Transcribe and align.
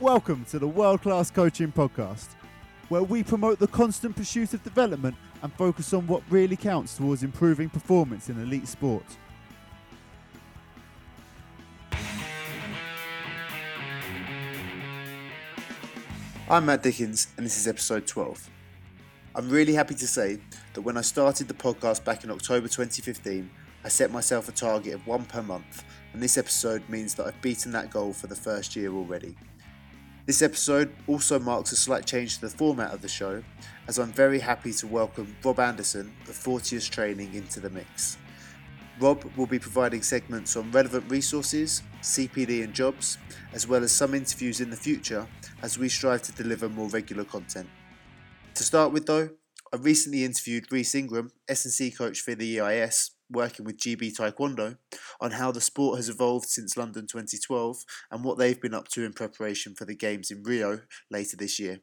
Welcome 0.00 0.44
to 0.46 0.58
the 0.58 0.66
World 0.66 1.02
Class 1.02 1.30
Coaching 1.30 1.70
Podcast, 1.70 2.30
where 2.88 3.04
we 3.04 3.22
promote 3.22 3.60
the 3.60 3.68
constant 3.68 4.16
pursuit 4.16 4.52
of 4.52 4.64
development 4.64 5.14
and 5.40 5.52
focus 5.52 5.94
on 5.94 6.08
what 6.08 6.20
really 6.28 6.56
counts 6.56 6.96
towards 6.96 7.22
improving 7.22 7.70
performance 7.70 8.28
in 8.28 8.42
elite 8.42 8.66
sport. 8.66 9.04
I'm 16.50 16.66
Matt 16.66 16.82
Dickens, 16.82 17.28
and 17.36 17.46
this 17.46 17.56
is 17.56 17.68
episode 17.68 18.04
12. 18.04 18.50
I'm 19.36 19.48
really 19.48 19.74
happy 19.74 19.94
to 19.94 20.08
say 20.08 20.40
that 20.72 20.82
when 20.82 20.96
I 20.96 21.02
started 21.02 21.46
the 21.46 21.54
podcast 21.54 22.04
back 22.04 22.24
in 22.24 22.32
October 22.32 22.66
2015, 22.66 23.48
I 23.84 23.88
set 23.88 24.10
myself 24.10 24.48
a 24.48 24.52
target 24.52 24.94
of 24.94 25.06
one 25.06 25.24
per 25.24 25.40
month, 25.40 25.84
and 26.12 26.20
this 26.20 26.36
episode 26.36 26.82
means 26.88 27.14
that 27.14 27.28
I've 27.28 27.40
beaten 27.40 27.70
that 27.72 27.90
goal 27.90 28.12
for 28.12 28.26
the 28.26 28.34
first 28.34 28.74
year 28.74 28.92
already. 28.92 29.36
This 30.26 30.40
episode 30.40 30.90
also 31.06 31.38
marks 31.38 31.72
a 31.72 31.76
slight 31.76 32.06
change 32.06 32.36
to 32.36 32.40
the 32.40 32.56
format 32.56 32.94
of 32.94 33.02
the 33.02 33.08
show, 33.08 33.44
as 33.86 33.98
I'm 33.98 34.10
very 34.10 34.38
happy 34.38 34.72
to 34.72 34.86
welcome 34.86 35.36
Rob 35.44 35.60
Anderson 35.60 36.14
of 36.26 36.34
Fortius 36.34 36.88
Training 36.88 37.34
into 37.34 37.60
the 37.60 37.68
mix. 37.68 38.16
Rob 38.98 39.22
will 39.36 39.46
be 39.46 39.58
providing 39.58 40.00
segments 40.00 40.56
on 40.56 40.70
relevant 40.70 41.10
resources, 41.10 41.82
CPD 42.00 42.64
and 42.64 42.72
jobs, 42.72 43.18
as 43.52 43.68
well 43.68 43.84
as 43.84 43.92
some 43.92 44.14
interviews 44.14 44.62
in 44.62 44.70
the 44.70 44.76
future 44.76 45.26
as 45.60 45.76
we 45.76 45.90
strive 45.90 46.22
to 46.22 46.32
deliver 46.32 46.70
more 46.70 46.88
regular 46.88 47.24
content. 47.24 47.68
To 48.54 48.62
start 48.62 48.94
with 48.94 49.04
though, 49.04 49.28
I 49.74 49.76
recently 49.76 50.24
interviewed 50.24 50.72
Rhys 50.72 50.94
Ingram, 50.94 51.32
S&C 51.50 51.90
coach 51.90 52.22
for 52.22 52.34
the 52.34 52.60
EIS, 52.60 53.10
working 53.30 53.64
with 53.64 53.78
GB 53.78 54.16
Taekwondo, 54.16 54.78
on 55.20 55.32
how 55.32 55.50
the 55.50 55.60
sport 55.60 55.96
has 55.98 56.08
evolved 56.08 56.48
since 56.48 56.76
London 56.76 57.06
2012 57.06 57.84
and 58.10 58.24
what 58.24 58.38
they've 58.38 58.60
been 58.60 58.74
up 58.74 58.88
to 58.88 59.04
in 59.04 59.12
preparation 59.12 59.74
for 59.74 59.84
the 59.84 59.94
Games 59.94 60.30
in 60.30 60.42
Rio 60.42 60.80
later 61.10 61.36
this 61.36 61.58
year. 61.58 61.80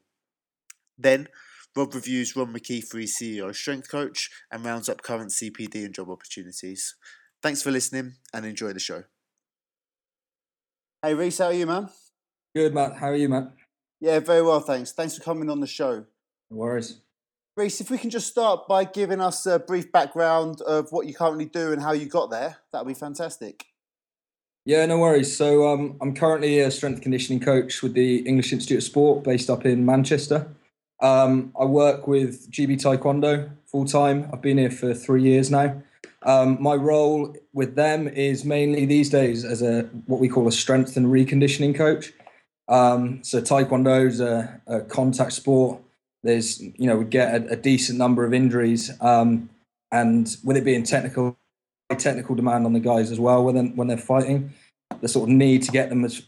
Then, 0.97 1.27
Rob 1.75 1.93
reviews 1.95 2.35
Ron 2.35 2.53
McKeefery's 2.53 3.17
CEO 3.17 3.55
strength 3.55 3.89
coach 3.89 4.29
and 4.51 4.65
rounds 4.65 4.89
up 4.89 5.01
current 5.01 5.31
CPD 5.31 5.85
and 5.85 5.93
job 5.93 6.09
opportunities. 6.09 6.95
Thanks 7.41 7.61
for 7.61 7.71
listening 7.71 8.15
and 8.33 8.45
enjoy 8.45 8.73
the 8.73 8.79
show. 8.79 9.03
Hey 11.01 11.15
Rhys, 11.15 11.39
how 11.39 11.45
are 11.45 11.53
you, 11.53 11.65
man? 11.65 11.89
Good, 12.55 12.73
Matt. 12.73 12.97
How 12.97 13.07
are 13.07 13.15
you, 13.15 13.29
Matt? 13.29 13.53
Yeah, 13.99 14.19
very 14.19 14.41
well, 14.41 14.59
thanks. 14.59 14.91
Thanks 14.91 15.17
for 15.17 15.23
coming 15.23 15.49
on 15.49 15.61
the 15.61 15.67
show. 15.67 16.05
No 16.51 16.57
worries. 16.57 16.99
Rhys, 17.61 17.79
if 17.79 17.91
we 17.91 17.99
can 17.99 18.09
just 18.09 18.27
start 18.27 18.67
by 18.67 18.83
giving 18.83 19.21
us 19.21 19.45
a 19.45 19.59
brief 19.59 19.91
background 19.91 20.61
of 20.61 20.91
what 20.91 21.05
you 21.05 21.13
currently 21.13 21.45
do 21.45 21.71
and 21.71 21.79
how 21.79 21.91
you 21.91 22.07
got 22.07 22.31
there, 22.31 22.57
that 22.73 22.83
would 22.83 22.91
be 22.91 22.99
fantastic. 22.99 23.67
Yeah, 24.65 24.83
no 24.87 24.97
worries. 24.97 25.37
So 25.37 25.67
um, 25.67 25.95
I'm 26.01 26.15
currently 26.15 26.59
a 26.59 26.71
strength 26.71 27.01
conditioning 27.01 27.39
coach 27.39 27.83
with 27.83 27.93
the 27.93 28.17
English 28.27 28.51
Institute 28.51 28.79
of 28.79 28.83
Sport 28.83 29.23
based 29.23 29.47
up 29.47 29.63
in 29.63 29.85
Manchester. 29.85 30.47
Um, 31.01 31.53
I 31.59 31.65
work 31.65 32.07
with 32.07 32.49
GB 32.51 32.81
Taekwondo 32.81 33.51
full 33.67 33.85
time. 33.85 34.27
I've 34.33 34.41
been 34.41 34.57
here 34.57 34.71
for 34.71 34.95
three 34.95 35.21
years 35.21 35.51
now. 35.51 35.83
Um, 36.23 36.57
my 36.59 36.73
role 36.73 37.35
with 37.53 37.75
them 37.75 38.07
is 38.07 38.43
mainly 38.43 38.85
these 38.87 39.11
days 39.11 39.45
as 39.45 39.61
a 39.61 39.83
what 40.07 40.19
we 40.19 40.29
call 40.29 40.47
a 40.47 40.51
strength 40.51 40.97
and 40.97 41.07
reconditioning 41.07 41.75
coach. 41.75 42.11
Um, 42.67 43.23
so 43.23 43.39
Taekwondo 43.39 44.07
is 44.07 44.19
a, 44.19 44.61
a 44.65 44.81
contact 44.81 45.33
sport 45.33 45.79
there's 46.23 46.61
you 46.61 46.87
know 46.87 46.97
we 46.97 47.05
get 47.05 47.33
a, 47.33 47.53
a 47.53 47.55
decent 47.55 47.97
number 47.97 48.25
of 48.25 48.33
injuries, 48.33 48.91
um, 49.01 49.49
and 49.91 50.35
with 50.43 50.57
it 50.57 50.63
being 50.63 50.83
technical, 50.83 51.37
technical 51.97 52.35
demand 52.35 52.65
on 52.65 52.73
the 52.73 52.79
guys 52.79 53.11
as 53.11 53.19
well 53.19 53.43
when 53.43 53.75
when 53.75 53.87
they're 53.87 53.97
fighting, 53.97 54.53
the 55.01 55.07
sort 55.07 55.29
of 55.29 55.35
need 55.35 55.63
to 55.63 55.71
get 55.71 55.89
them 55.89 56.05
as 56.05 56.21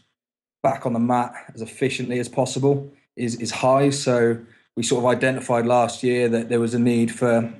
back 0.62 0.86
on 0.86 0.94
the 0.94 0.98
mat 0.98 1.34
as 1.54 1.62
efficiently 1.62 2.18
as 2.18 2.28
possible 2.28 2.90
is 3.16 3.36
is 3.36 3.50
high. 3.50 3.90
So 3.90 4.38
we 4.76 4.82
sort 4.82 5.04
of 5.04 5.10
identified 5.10 5.66
last 5.66 6.02
year 6.02 6.28
that 6.28 6.48
there 6.48 6.60
was 6.60 6.74
a 6.74 6.78
need 6.78 7.12
for 7.12 7.52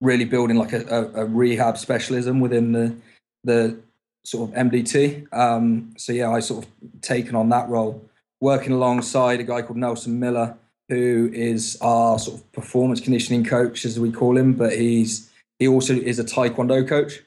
really 0.00 0.24
building 0.24 0.56
like 0.56 0.72
a, 0.72 0.86
a, 0.86 1.22
a 1.22 1.24
rehab 1.26 1.76
specialism 1.76 2.40
within 2.40 2.72
the 2.72 2.96
the 3.44 3.78
sort 4.24 4.50
of 4.50 4.56
MDT. 4.56 5.32
Um, 5.32 5.94
so 5.96 6.12
yeah, 6.12 6.30
I 6.30 6.40
sort 6.40 6.64
of 6.64 6.70
taken 7.00 7.34
on 7.34 7.48
that 7.50 7.68
role, 7.68 8.08
working 8.40 8.72
alongside 8.72 9.40
a 9.40 9.44
guy 9.44 9.62
called 9.62 9.78
Nelson 9.78 10.18
Miller, 10.18 10.56
who 10.90 11.30
is 11.32 11.78
our 11.80 12.18
sort 12.18 12.38
of 12.38 12.52
performance 12.52 13.00
conditioning 13.00 13.44
coach, 13.44 13.84
as 13.84 13.98
we 13.98 14.10
call 14.10 14.36
him, 14.36 14.52
but 14.52 14.72
he's 14.72 15.30
he 15.58 15.68
also 15.68 15.94
is 15.94 16.18
a 16.18 16.24
taekwondo 16.24 16.86
coach. 16.86 17.20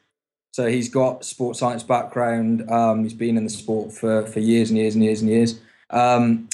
So 0.51 0.67
he's 0.67 0.89
got 0.89 1.23
sports 1.25 1.59
science 1.59 1.81
background. 1.81 2.69
Um, 2.69 3.03
he's 3.03 3.13
been 3.13 3.37
in 3.37 3.45
the 3.45 3.49
sport 3.49 3.93
for 3.93 4.25
for 4.27 4.39
years 4.39 4.69
and 4.69 4.77
years 4.77 4.95
and 4.95 5.03
years 5.03 5.21
and 5.21 5.29
years. 5.29 5.59
Um, 5.89 6.49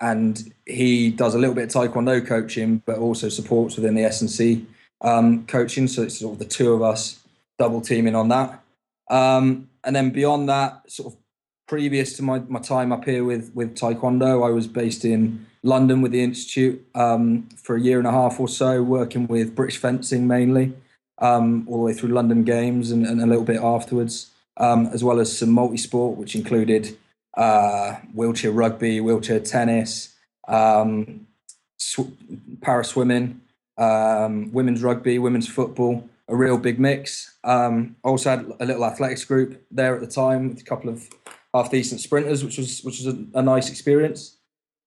and 0.00 0.52
he 0.66 1.10
does 1.10 1.34
a 1.34 1.38
little 1.38 1.54
bit 1.54 1.74
of 1.74 1.82
taekwondo 1.82 2.26
coaching, 2.26 2.82
but 2.84 2.98
also 2.98 3.28
supports 3.28 3.76
within 3.76 3.94
the 3.94 4.04
S 4.04 4.20
and 4.20 4.30
C 4.30 4.66
um, 5.00 5.46
coaching. 5.46 5.88
So 5.88 6.02
it's 6.02 6.18
sort 6.18 6.34
of 6.34 6.38
the 6.38 6.44
two 6.44 6.74
of 6.74 6.82
us 6.82 7.20
double 7.58 7.80
teaming 7.80 8.14
on 8.14 8.28
that. 8.28 8.62
Um, 9.10 9.70
and 9.84 9.96
then 9.96 10.10
beyond 10.10 10.48
that, 10.48 10.90
sort 10.90 11.14
of 11.14 11.18
previous 11.66 12.16
to 12.16 12.22
my, 12.22 12.40
my 12.40 12.60
time 12.60 12.92
up 12.92 13.04
here 13.04 13.24
with 13.24 13.52
with 13.54 13.74
taekwondo, 13.74 14.46
I 14.46 14.50
was 14.50 14.66
based 14.66 15.04
in 15.04 15.46
London 15.62 16.02
with 16.02 16.12
the 16.12 16.22
institute 16.22 16.84
um, 16.94 17.48
for 17.56 17.76
a 17.76 17.80
year 17.80 17.98
and 17.98 18.06
a 18.06 18.10
half 18.10 18.40
or 18.40 18.48
so, 18.48 18.82
working 18.82 19.26
with 19.26 19.54
British 19.54 19.78
fencing 19.78 20.26
mainly, 20.26 20.72
um, 21.18 21.66
all 21.68 21.78
the 21.78 21.84
way 21.84 21.92
through 21.92 22.10
London 22.10 22.42
Games 22.42 22.90
and, 22.90 23.06
and 23.06 23.20
a 23.20 23.26
little 23.26 23.44
bit 23.44 23.60
afterwards, 23.60 24.30
um, 24.56 24.86
as 24.88 25.04
well 25.04 25.20
as 25.20 25.36
some 25.36 25.50
multi-sport, 25.50 26.18
which 26.18 26.34
included 26.34 26.96
uh, 27.36 27.94
wheelchair 28.12 28.50
rugby, 28.50 29.00
wheelchair 29.00 29.40
tennis, 29.40 30.14
um, 30.48 31.26
sw- 31.78 32.10
para 32.60 32.84
swimming, 32.84 33.40
um, 33.78 34.52
women's 34.52 34.82
rugby, 34.82 35.18
women's 35.18 35.48
football, 35.48 36.08
a 36.28 36.36
real 36.36 36.58
big 36.58 36.78
mix. 36.78 37.36
Um, 37.44 37.96
also 38.02 38.30
had 38.30 38.52
a 38.60 38.66
little 38.66 38.84
athletics 38.84 39.24
group 39.24 39.64
there 39.70 39.94
at 39.94 40.00
the 40.00 40.06
time 40.06 40.48
with 40.48 40.60
a 40.60 40.64
couple 40.64 40.90
of 40.90 41.08
half 41.54 41.70
decent 41.70 42.00
sprinters, 42.00 42.44
which 42.44 42.58
was 42.58 42.82
which 42.82 42.98
was 42.98 43.14
a, 43.14 43.24
a 43.34 43.42
nice 43.42 43.70
experience. 43.70 44.36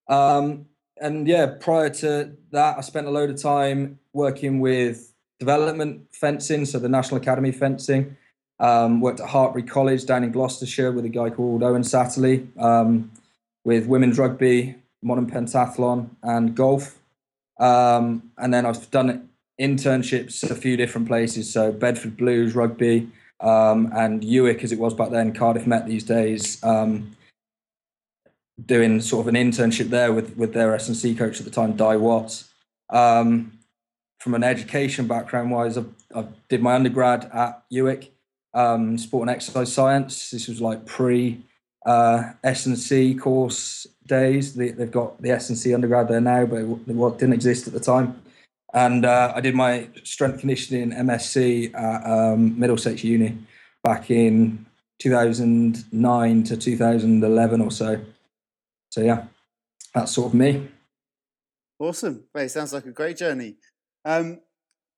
Um, 0.08 0.66
and 1.02 1.28
yeah, 1.28 1.48
prior 1.60 1.90
to 1.90 2.32
that, 2.52 2.78
I 2.78 2.82
spent 2.82 3.08
a 3.08 3.12
load 3.12 3.30
of 3.30 3.42
time 3.42 4.00
working 4.14 4.60
with 4.60 5.14
development 5.40 6.08
fencing, 6.12 6.66
so 6.66 6.80
the 6.80 6.90
National 6.90 7.18
Academy 7.18 7.52
fencing. 7.52 8.18
Um, 8.58 9.02
worked 9.02 9.20
at 9.20 9.28
Hartpury 9.28 9.68
College 9.68 10.06
down 10.06 10.24
in 10.24 10.32
Gloucestershire 10.32 10.94
with 10.94 11.04
a 11.04 11.10
guy 11.10 11.30
called 11.30 11.62
Owen 11.62 11.82
Satterley, 11.82 12.48
um, 12.58 13.12
with 13.66 13.86
women's 13.86 14.18
rugby, 14.18 14.76
modern 15.04 15.30
pentathlon, 15.30 16.10
and 16.24 16.56
golf. 16.56 16.98
Um, 17.60 18.32
and 18.38 18.54
then 18.54 18.66
I've 18.66 18.90
done 18.92 19.30
internships 19.60 20.42
at 20.44 20.52
a 20.52 20.56
few 20.56 20.78
different 20.78 21.08
places, 21.08 21.52
so 21.52 21.74
Bedford 21.74 22.16
Blues 22.16 22.56
rugby, 22.56 23.10
um, 23.42 23.92
and 23.94 24.24
UWIC 24.24 24.64
as 24.64 24.72
it 24.72 24.80
was 24.80 24.94
back 24.94 25.10
then, 25.10 25.34
Cardiff 25.34 25.68
Met 25.68 25.86
these 25.86 26.04
days. 26.04 26.64
Um, 26.64 27.16
doing 28.64 29.02
sort 29.02 29.28
of 29.28 29.34
an 29.34 29.36
internship 29.36 29.90
there 29.90 30.14
with 30.14 30.36
with 30.38 30.54
their 30.54 30.74
S 30.76 30.88
and 30.88 30.96
C 30.98 31.16
coach 31.16 31.40
at 31.40 31.46
the 31.46 31.52
time, 31.52 31.76
Di 31.76 31.96
Watts. 31.96 32.52
Um, 32.90 33.60
from 34.20 34.34
an 34.34 34.44
education 34.44 35.08
background 35.08 35.52
wise, 35.52 35.78
I, 35.78 35.84
I 36.16 36.26
did 36.50 36.62
my 36.62 36.74
undergrad 36.76 37.30
at 37.34 37.64
UWIC, 37.72 38.10
um, 38.54 38.98
sport 38.98 39.28
and 39.28 39.36
exercise 39.36 39.72
science. 39.72 40.32
This 40.32 40.48
was 40.48 40.62
like 40.62 40.86
pre 40.86 41.44
uh, 41.86 42.32
S 42.44 42.66
and 42.66 42.78
C 42.78 43.14
course 43.14 43.86
days. 44.08 44.56
They, 44.56 44.70
have 44.70 44.92
got 44.92 45.22
the 45.22 45.32
S 45.32 45.50
and 45.50 45.58
C 45.58 45.74
undergrad 45.74 46.08
there 46.08 46.22
now, 46.22 46.46
but 46.46 46.58
it, 46.58 46.88
didn't 47.20 47.34
exist 47.34 47.68
at 47.68 47.74
the 47.74 47.80
time. 47.80 48.22
And 48.74 49.06
uh, 49.06 49.32
I 49.36 49.42
did 49.42 49.56
my 49.56 49.88
strength 50.04 50.40
conditioning 50.40 50.92
MSc 50.92 51.74
at 51.74 52.06
um, 52.06 52.60
Middlesex 52.60 53.04
Uni 53.04 53.38
back 53.84 54.12
in 54.12 54.66
2009 55.00 56.44
to 56.44 56.58
2011 56.58 57.62
or 57.62 57.72
so. 57.72 58.02
So 58.96 59.02
yeah, 59.02 59.26
that's 59.94 60.14
sort 60.14 60.28
of 60.28 60.36
me. 60.36 60.70
Awesome. 61.80 62.24
It 62.34 62.48
sounds 62.48 62.72
like 62.72 62.86
a 62.86 62.94
great 62.94 63.18
journey. 63.18 63.58
Um, 64.06 64.40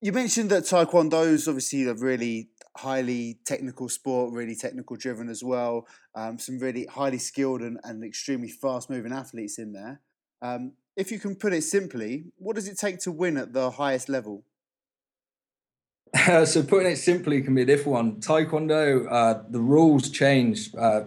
you 0.00 0.12
mentioned 0.12 0.50
that 0.50 0.62
Taekwondo 0.62 1.26
is 1.26 1.48
obviously 1.48 1.82
a 1.82 1.94
really 1.94 2.50
highly 2.76 3.40
technical 3.44 3.88
sport, 3.88 4.32
really 4.32 4.54
technical 4.54 4.94
driven 4.94 5.28
as 5.28 5.42
well. 5.42 5.88
Um, 6.14 6.38
some 6.38 6.60
really 6.60 6.86
highly 6.86 7.18
skilled 7.18 7.60
and, 7.60 7.80
and 7.82 8.04
extremely 8.04 8.50
fast 8.50 8.88
moving 8.88 9.12
athletes 9.12 9.58
in 9.58 9.72
there. 9.72 10.00
Um, 10.42 10.74
if 10.96 11.10
you 11.10 11.18
can 11.18 11.34
put 11.34 11.52
it 11.52 11.62
simply, 11.62 12.26
what 12.36 12.54
does 12.54 12.68
it 12.68 12.78
take 12.78 13.00
to 13.00 13.10
win 13.10 13.36
at 13.36 13.52
the 13.52 13.68
highest 13.68 14.08
level? 14.08 14.44
so 16.44 16.62
putting 16.62 16.92
it 16.92 16.98
simply 16.98 17.42
can 17.42 17.56
be 17.56 17.62
a 17.62 17.66
different 17.66 17.92
one. 17.92 18.20
Taekwondo, 18.20 19.10
uh, 19.10 19.42
the 19.50 19.58
rules 19.58 20.08
change 20.08 20.72
uh, 20.78 21.00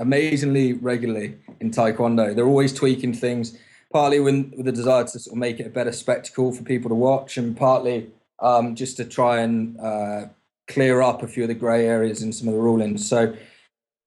amazingly 0.00 0.72
regularly 0.72 1.36
in 1.60 1.70
Taekwondo. 1.70 2.34
They're 2.34 2.46
always 2.46 2.72
tweaking 2.72 3.14
things, 3.14 3.56
partly 3.92 4.18
with, 4.18 4.64
the 4.64 4.72
desire 4.72 5.04
to 5.04 5.18
sort 5.18 5.34
of 5.34 5.38
make 5.38 5.60
it 5.60 5.66
a 5.66 5.70
better 5.70 5.92
spectacle 5.92 6.52
for 6.52 6.64
people 6.64 6.88
to 6.88 6.94
watch, 6.94 7.36
and 7.36 7.56
partly 7.56 8.10
um, 8.40 8.74
just 8.74 8.96
to 8.96 9.04
try 9.04 9.40
and 9.40 9.78
uh, 9.78 10.24
clear 10.66 11.02
up 11.02 11.22
a 11.22 11.28
few 11.28 11.44
of 11.44 11.48
the 11.48 11.54
grey 11.54 11.86
areas 11.86 12.22
in 12.22 12.32
some 12.32 12.48
of 12.48 12.54
the 12.54 12.60
rulings. 12.60 13.08
So 13.08 13.36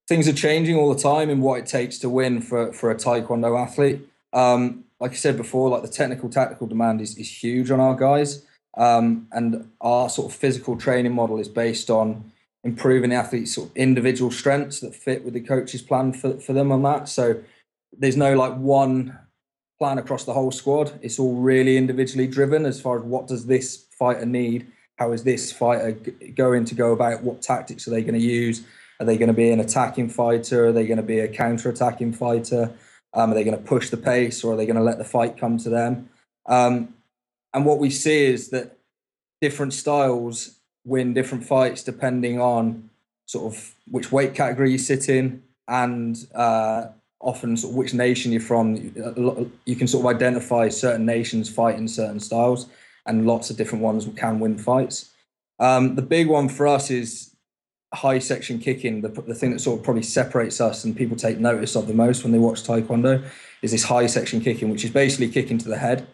things 0.08 0.28
are 0.28 0.34
changing 0.34 0.76
all 0.76 0.94
the 0.94 1.02
time 1.02 1.30
in 1.30 1.42
what 1.42 1.60
it 1.60 1.68
takes 1.68 1.98
to 2.00 2.10
win 2.10 2.42
for 2.42 2.74
for 2.74 2.92
a 2.92 2.96
taekwondo 2.96 3.62
athlete. 3.62 4.02
Um, 4.34 4.84
like 5.00 5.12
I 5.12 5.16
said 5.16 5.38
before, 5.38 5.70
like 5.70 5.84
the 5.84 5.88
technical 5.88 6.30
tactical 6.30 6.68
demand 6.68 7.02
is 7.02 7.18
is 7.18 7.30
huge 7.30 7.70
on 7.70 7.80
our 7.80 7.96
guys, 7.96 8.46
um, 8.78 9.28
and 9.32 9.70
our 9.80 10.10
sort 10.10 10.32
of 10.32 10.38
physical 10.38 10.76
training 10.76 11.14
model 11.14 11.40
is 11.40 11.48
based 11.48 11.90
on 11.90 12.32
improving 12.64 13.10
the 13.10 13.16
athlete's 13.16 13.54
sort 13.54 13.70
of 13.70 13.76
individual 13.76 14.32
strengths 14.32 14.80
that 14.80 14.96
fit 14.96 15.24
with 15.24 15.34
the 15.34 15.42
coach's 15.42 15.82
plan 15.82 16.14
for, 16.14 16.40
for 16.40 16.54
them 16.54 16.72
on 16.72 16.82
that. 16.84 17.10
So 17.10 17.42
there's 17.98 18.18
no 18.18 18.36
like 18.36 18.56
one 18.56 19.18
plan 19.80 19.98
across 19.98 20.24
the 20.24 20.34
whole 20.34 20.52
squad. 20.52 20.98
It's 21.02 21.20
all 21.20 21.36
really 21.36 21.78
individually 21.78 22.28
driven 22.28 22.66
as 22.66 22.80
far 22.80 22.98
as 22.98 23.04
what 23.04 23.28
does 23.28 23.48
this 23.48 23.86
fighter 23.98 24.26
need? 24.26 24.68
How 24.98 25.12
is 25.12 25.24
this 25.24 25.52
fighter 25.52 25.92
going 26.36 26.66
to 26.66 26.76
go 26.76 26.94
about? 26.94 27.24
What 27.24 27.42
tactics 27.42 27.88
are 27.88 27.92
they 27.92 28.02
going 28.02 28.14
to 28.14 28.26
use? 28.26 28.64
Are 29.00 29.06
they 29.06 29.18
going 29.18 29.28
to 29.28 29.34
be 29.34 29.50
an 29.50 29.60
attacking 29.60 30.10
fighter? 30.10 30.68
Are 30.68 30.72
they 30.72 30.86
going 30.86 30.98
to 30.98 31.04
be 31.04 31.20
a 31.20 31.28
counter-attacking 31.28 32.14
fighter? 32.14 32.74
Um, 33.14 33.32
are 33.32 33.34
they 33.34 33.44
going 33.44 33.58
to 33.58 33.64
push 33.64 33.90
the 33.90 33.98
pace, 33.98 34.44
or 34.44 34.54
are 34.54 34.56
they 34.56 34.66
going 34.66 34.78
to 34.78 34.84
let 34.84 34.98
the 34.98 35.04
fight 35.04 35.38
come 35.38 35.58
to 35.60 35.70
them? 35.70 36.10
Um, 36.46 36.94
and 37.54 37.66
what 37.66 37.80
we 37.80 37.90
see 37.90 38.26
is 38.26 38.50
that 38.50 38.78
different 39.42 39.74
styles 39.74 40.60
win 40.86 41.14
different 41.14 41.44
fights 41.44 41.84
depending 41.84 42.40
on 42.40 42.90
sort 43.26 43.54
of 43.54 43.76
which 43.90 44.12
weight 44.12 44.34
category 44.36 44.72
you 44.72 44.78
sit 44.78 45.10
in 45.10 45.42
and 45.68 46.28
uh, 46.36 46.88
often 47.20 47.56
sort 47.56 47.72
of 47.72 47.78
which 47.78 47.94
nation 47.94 48.32
you're 48.32 48.42
from. 48.42 48.76
You 49.66 49.76
can 49.76 49.88
sort 49.88 50.06
of 50.06 50.16
identify 50.16 50.70
certain 50.70 51.06
nations 51.06 51.50
fighting 51.50 51.88
certain 51.88 52.20
styles, 52.20 52.68
and 53.06 53.26
lots 53.26 53.50
of 53.50 53.58
different 53.58 53.84
ones 53.84 54.08
can 54.16 54.40
win 54.40 54.58
fights. 54.58 55.12
Um, 55.60 55.96
the 55.96 56.02
big 56.02 56.28
one 56.28 56.50
for 56.50 56.68
us 56.68 56.92
is 56.92 57.36
high 57.94 58.20
section 58.20 58.60
kicking. 58.60 59.02
The, 59.02 59.10
the 59.10 59.36
thing 59.36 59.52
that 59.52 59.60
sort 59.60 59.80
of 59.80 59.86
probably 59.86 60.04
separates 60.04 60.60
us 60.60 60.84
and 60.84 60.96
people 60.96 61.16
take 61.16 61.40
notice 61.40 61.76
of 61.76 61.88
the 61.88 61.94
most 61.94 62.24
when 62.24 62.32
they 62.32 62.40
watch 62.40 62.64
Taekwondo 62.64 63.24
is 63.62 63.72
this 63.72 63.84
high 63.84 64.08
section 64.08 64.42
kicking, 64.42 64.70
which 64.70 64.84
is 64.84 64.92
basically 64.92 65.30
kicking 65.30 65.58
to 65.60 65.70
the 65.70 65.78
head. 65.78 66.08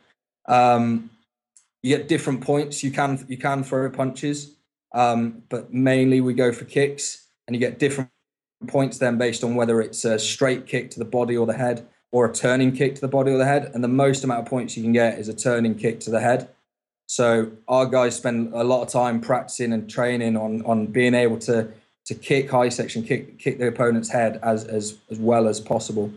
Um, 0.47 1.09
you 1.81 1.95
get 1.95 2.07
different 2.07 2.41
points. 2.41 2.83
You 2.83 2.91
can 2.91 3.25
you 3.27 3.37
can 3.37 3.63
throw 3.63 3.89
punches, 3.89 4.51
um, 4.93 5.43
but 5.49 5.73
mainly 5.73 6.21
we 6.21 6.33
go 6.33 6.51
for 6.51 6.65
kicks, 6.65 7.27
and 7.47 7.55
you 7.55 7.59
get 7.59 7.79
different 7.79 8.09
points 8.67 8.97
then 8.97 9.17
based 9.17 9.43
on 9.43 9.55
whether 9.55 9.81
it's 9.81 10.05
a 10.05 10.19
straight 10.19 10.67
kick 10.67 10.91
to 10.91 10.99
the 10.99 11.05
body 11.05 11.37
or 11.37 11.45
the 11.45 11.53
head, 11.53 11.87
or 12.11 12.25
a 12.25 12.33
turning 12.33 12.71
kick 12.71 12.95
to 12.95 13.01
the 13.01 13.07
body 13.07 13.31
or 13.31 13.37
the 13.37 13.45
head. 13.45 13.71
And 13.73 13.83
the 13.83 13.87
most 13.87 14.23
amount 14.23 14.41
of 14.41 14.45
points 14.47 14.75
you 14.75 14.83
can 14.83 14.93
get 14.93 15.19
is 15.19 15.29
a 15.29 15.33
turning 15.33 15.75
kick 15.75 15.99
to 16.01 16.09
the 16.09 16.19
head. 16.19 16.49
So 17.07 17.51
our 17.67 17.85
guys 17.85 18.15
spend 18.15 18.53
a 18.53 18.63
lot 18.63 18.83
of 18.83 18.89
time 18.89 19.19
practicing 19.19 19.73
and 19.73 19.89
training 19.89 20.37
on 20.37 20.63
on 20.65 20.87
being 20.87 21.15
able 21.15 21.39
to 21.39 21.71
to 22.05 22.15
kick 22.15 22.49
high 22.49 22.69
section, 22.69 23.03
kick 23.03 23.39
kick 23.39 23.57
the 23.59 23.67
opponent's 23.67 24.09
head 24.09 24.39
as 24.43 24.65
as 24.65 24.97
as 25.09 25.19
well 25.19 25.47
as 25.47 25.59
possible. 25.59 26.11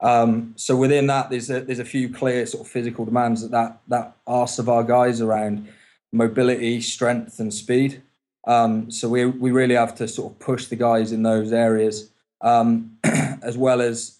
Um, 0.00 0.52
so 0.56 0.76
within 0.76 1.06
that, 1.06 1.30
there's 1.30 1.50
a, 1.50 1.62
there's 1.62 1.78
a 1.78 1.84
few 1.84 2.12
clear 2.12 2.44
sort 2.46 2.66
of 2.66 2.70
physical 2.70 3.04
demands 3.04 3.42
that 3.42 3.50
that 3.52 3.80
that 3.88 4.16
asks 4.28 4.58
of 4.58 4.68
our 4.68 4.84
guys 4.84 5.20
around 5.20 5.68
mobility, 6.12 6.80
strength, 6.80 7.40
and 7.40 7.52
speed. 7.52 8.02
Um, 8.46 8.90
so 8.90 9.08
we 9.08 9.26
we 9.26 9.50
really 9.50 9.74
have 9.74 9.94
to 9.96 10.08
sort 10.08 10.32
of 10.32 10.38
push 10.38 10.66
the 10.66 10.76
guys 10.76 11.12
in 11.12 11.22
those 11.22 11.52
areas, 11.52 12.10
um, 12.40 12.98
as 13.04 13.56
well 13.58 13.80
as 13.80 14.18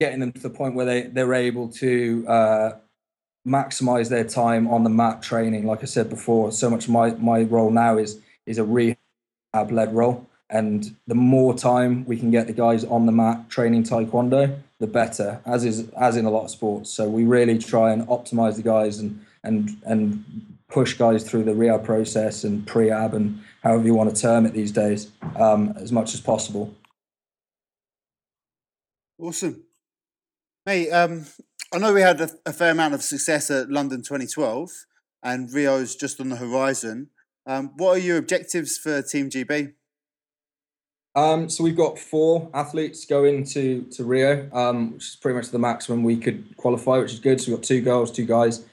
getting 0.00 0.20
them 0.20 0.32
to 0.32 0.40
the 0.40 0.50
point 0.50 0.74
where 0.74 0.86
they 0.86 1.02
they're 1.02 1.34
able 1.34 1.68
to 1.68 2.24
uh, 2.26 2.70
maximize 3.46 4.08
their 4.08 4.24
time 4.24 4.68
on 4.68 4.84
the 4.84 4.90
mat 4.90 5.22
training. 5.22 5.66
Like 5.66 5.82
I 5.82 5.86
said 5.86 6.08
before, 6.08 6.50
so 6.52 6.70
much 6.70 6.88
my 6.88 7.10
my 7.12 7.42
role 7.42 7.70
now 7.70 7.98
is 7.98 8.20
is 8.46 8.58
a 8.58 8.64
rehab 8.64 8.96
led 9.70 9.94
role, 9.94 10.26
and 10.48 10.96
the 11.06 11.14
more 11.14 11.54
time 11.54 12.06
we 12.06 12.16
can 12.16 12.30
get 12.30 12.46
the 12.46 12.54
guys 12.54 12.84
on 12.84 13.04
the 13.04 13.12
mat 13.12 13.50
training 13.50 13.82
taekwondo, 13.82 14.58
the 14.78 14.86
better. 14.86 15.40
As 15.44 15.64
is 15.64 15.90
as 15.90 16.16
in 16.16 16.24
a 16.24 16.30
lot 16.30 16.44
of 16.44 16.50
sports. 16.50 16.90
So 16.90 17.08
we 17.08 17.24
really 17.24 17.58
try 17.58 17.92
and 17.92 18.06
optimize 18.08 18.56
the 18.56 18.62
guys 18.62 18.98
and 18.98 19.24
and 19.44 19.76
and 19.84 20.57
push 20.68 20.94
guys 20.94 21.28
through 21.28 21.44
the 21.44 21.54
rehab 21.54 21.84
process 21.84 22.44
and 22.44 22.66
pre-ab 22.66 23.14
and 23.14 23.40
however 23.62 23.84
you 23.84 23.94
want 23.94 24.14
to 24.14 24.20
term 24.20 24.44
it 24.44 24.52
these 24.52 24.72
days 24.72 25.10
um, 25.36 25.72
as 25.76 25.90
much 25.92 26.14
as 26.14 26.20
possible. 26.20 26.74
Awesome. 29.18 29.64
Mate, 30.66 30.90
um, 30.90 31.24
I 31.72 31.78
know 31.78 31.92
we 31.92 32.02
had 32.02 32.20
a, 32.20 32.30
a, 32.44 32.52
fair 32.52 32.70
amount 32.70 32.94
of 32.94 33.02
success 33.02 33.50
at 33.50 33.70
London 33.70 34.02
2012 34.02 34.70
and 35.22 35.52
Rio's 35.52 35.96
just 35.96 36.20
on 36.20 36.28
the 36.28 36.36
horizon. 36.36 37.08
Um, 37.46 37.72
what 37.76 37.96
are 37.96 37.98
your 37.98 38.18
objectives 38.18 38.76
for 38.76 39.00
Team 39.00 39.30
GB? 39.30 39.72
Um, 41.14 41.48
so 41.48 41.64
we've 41.64 41.76
got 41.76 41.98
four 41.98 42.50
athletes 42.54 43.04
going 43.06 43.44
to, 43.46 43.82
to 43.92 44.04
Rio, 44.04 44.48
um, 44.52 44.92
which 44.92 45.08
is 45.08 45.16
pretty 45.16 45.36
much 45.36 45.48
the 45.48 45.58
maximum 45.58 46.04
we 46.04 46.16
could 46.16 46.56
qualify, 46.56 46.98
which 46.98 47.14
is 47.14 47.18
good. 47.18 47.40
So 47.40 47.50
we've 47.50 47.60
got 47.60 47.66
two 47.66 47.80
girls, 47.80 48.12
two 48.12 48.26
guys. 48.26 48.64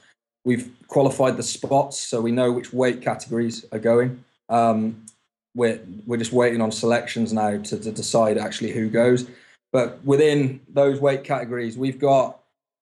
We've 0.46 0.70
qualified 0.86 1.36
the 1.36 1.42
spots, 1.42 1.98
so 1.98 2.20
we 2.20 2.30
know 2.30 2.52
which 2.52 2.72
weight 2.72 3.02
categories 3.02 3.64
are 3.72 3.80
going. 3.80 4.24
Um, 4.48 5.04
we're 5.56 5.80
we're 6.06 6.18
just 6.18 6.32
waiting 6.32 6.60
on 6.60 6.70
selections 6.70 7.32
now 7.32 7.60
to, 7.60 7.76
to 7.80 7.90
decide 7.90 8.38
actually 8.38 8.70
who 8.70 8.88
goes. 8.88 9.28
But 9.72 10.04
within 10.04 10.60
those 10.68 11.00
weight 11.00 11.24
categories, 11.24 11.76
we've 11.76 11.98
got 11.98 12.38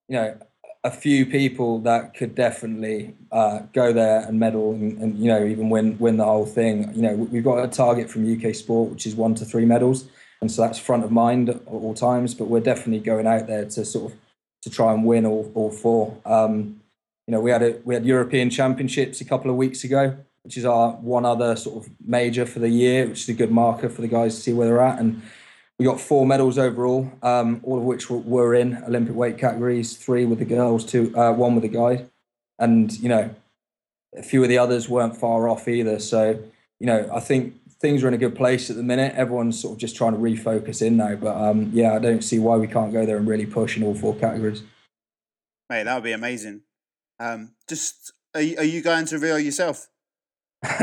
you 0.09 0.17
know 0.17 0.37
a 0.85 0.91
few 0.91 1.25
people 1.25 1.79
that 1.79 2.13
could 2.13 2.35
definitely 2.35 3.15
uh, 3.33 3.61
go 3.73 3.95
there 3.95 4.21
and 4.29 4.39
medal 4.39 4.73
and, 4.73 4.99
and, 4.99 5.19
you 5.19 5.29
know 5.29 5.43
even 5.43 5.71
win 5.71 5.99
win 5.99 6.19
the 6.19 6.25
whole 6.25 6.45
thing. 6.45 6.95
You 6.95 7.01
know 7.01 7.15
we've 7.15 7.43
got 7.43 7.65
a 7.65 7.69
target 7.69 8.11
from 8.11 8.31
UK 8.31 8.55
Sport 8.55 8.91
which 8.91 9.07
is 9.07 9.15
one 9.15 9.35
to 9.37 9.47
three 9.47 9.65
medals, 9.65 10.05
and 10.43 10.53
so 10.53 10.61
that's 10.61 10.79
front 10.79 11.03
of 11.03 11.11
mind 11.11 11.49
at 11.49 11.63
all 11.65 11.95
times. 11.95 12.35
But 12.35 12.49
we're 12.49 12.61
definitely 12.61 13.01
going 13.01 13.27
out 13.27 13.47
there 13.47 13.65
to 13.65 13.87
sort 13.87 14.13
of 14.13 14.19
to 14.65 14.69
try 14.69 14.93
and 14.93 15.07
win 15.07 15.25
all 15.25 15.51
all 15.55 15.71
four. 15.71 16.15
Um, 16.27 16.83
you 17.27 17.33
know, 17.33 17.41
we 17.41 17.51
had 17.51 17.63
a 17.63 17.81
we 17.85 17.95
had 17.95 18.05
European 18.05 18.51
Championships 18.51 19.21
a 19.21 19.25
couple 19.25 19.51
of 19.51 19.57
weeks 19.57 19.85
ago, 19.85 20.17
which 20.43 20.57
is 20.57 20.65
our 20.65 20.93
one 20.93 21.25
other 21.25 21.57
sort 21.57 21.85
of 21.85 21.93
major 22.05 22.45
for 22.47 22.59
the 22.59 22.69
year, 22.69 23.07
which 23.07 23.23
is 23.23 23.29
a 23.29 23.35
good 23.35 23.51
marker 23.51 23.89
for 23.89 24.03
the 24.03 24.09
guys 24.09 24.35
to 24.37 24.41
see 24.41 24.53
where 24.53 24.67
they're 24.67 24.81
at. 24.81 24.99
And 24.99 25.23
we 25.79 25.85
got 25.85 26.01
four 26.01 26.27
medals 26.27 26.59
overall, 26.59 27.11
um, 27.23 27.61
all 27.65 27.79
of 27.79 27.85
which 27.85 28.11
were 28.11 28.55
in 28.55 28.83
Olympic 28.85 29.15
weight 29.15 29.39
categories. 29.39 29.97
Three 29.97 30.25
with 30.25 30.39
the 30.39 30.45
girls, 30.45 30.85
two, 30.85 31.17
uh, 31.17 31.33
one 31.33 31.55
with 31.55 31.63
the 31.63 31.69
guy, 31.69 32.07
and 32.59 32.93
you 32.99 33.09
know, 33.09 33.35
a 34.17 34.23
few 34.23 34.43
of 34.43 34.49
the 34.49 34.59
others 34.59 34.89
weren't 34.89 35.17
far 35.17 35.49
off 35.49 35.67
either. 35.67 35.99
So, 35.99 36.39
you 36.79 36.87
know, 36.87 37.11
I 37.13 37.21
think 37.21 37.55
things 37.81 38.05
are 38.05 38.09
in 38.09 38.15
a 38.15 38.19
good 38.19 38.37
place 38.37 38.71
at 38.71 38.77
the 38.77 38.83
minute. 38.83 39.15
Everyone's 39.17 39.61
sort 39.61 39.75
of 39.75 39.79
just 39.79 39.97
trying 39.97 40.13
to 40.13 40.19
refocus 40.19 40.81
in 40.81 40.97
now. 40.97 41.17
But 41.17 41.37
um, 41.37 41.71
yeah, 41.73 41.95
I 41.95 41.99
don't 41.99 42.23
see 42.23 42.39
why 42.39 42.57
we 42.57 42.67
can't 42.67 42.93
go 42.93 43.05
there 43.05 43.17
and 43.17 43.27
really 43.27 43.47
push 43.47 43.77
in 43.77 43.83
all 43.83 43.95
four 43.95 44.15
categories. 44.15 44.63
Mate, 45.71 45.85
that 45.85 45.95
would 45.95 46.05
be 46.05 46.13
amazing. 46.13 46.63
Um, 47.21 47.53
just 47.69 48.13
are 48.35 48.41
you, 48.41 48.57
are 48.59 48.65
you 48.65 48.83
going 48.83 49.07
to 49.07 49.19
Rio 49.19 49.37
yourself? 49.37 49.89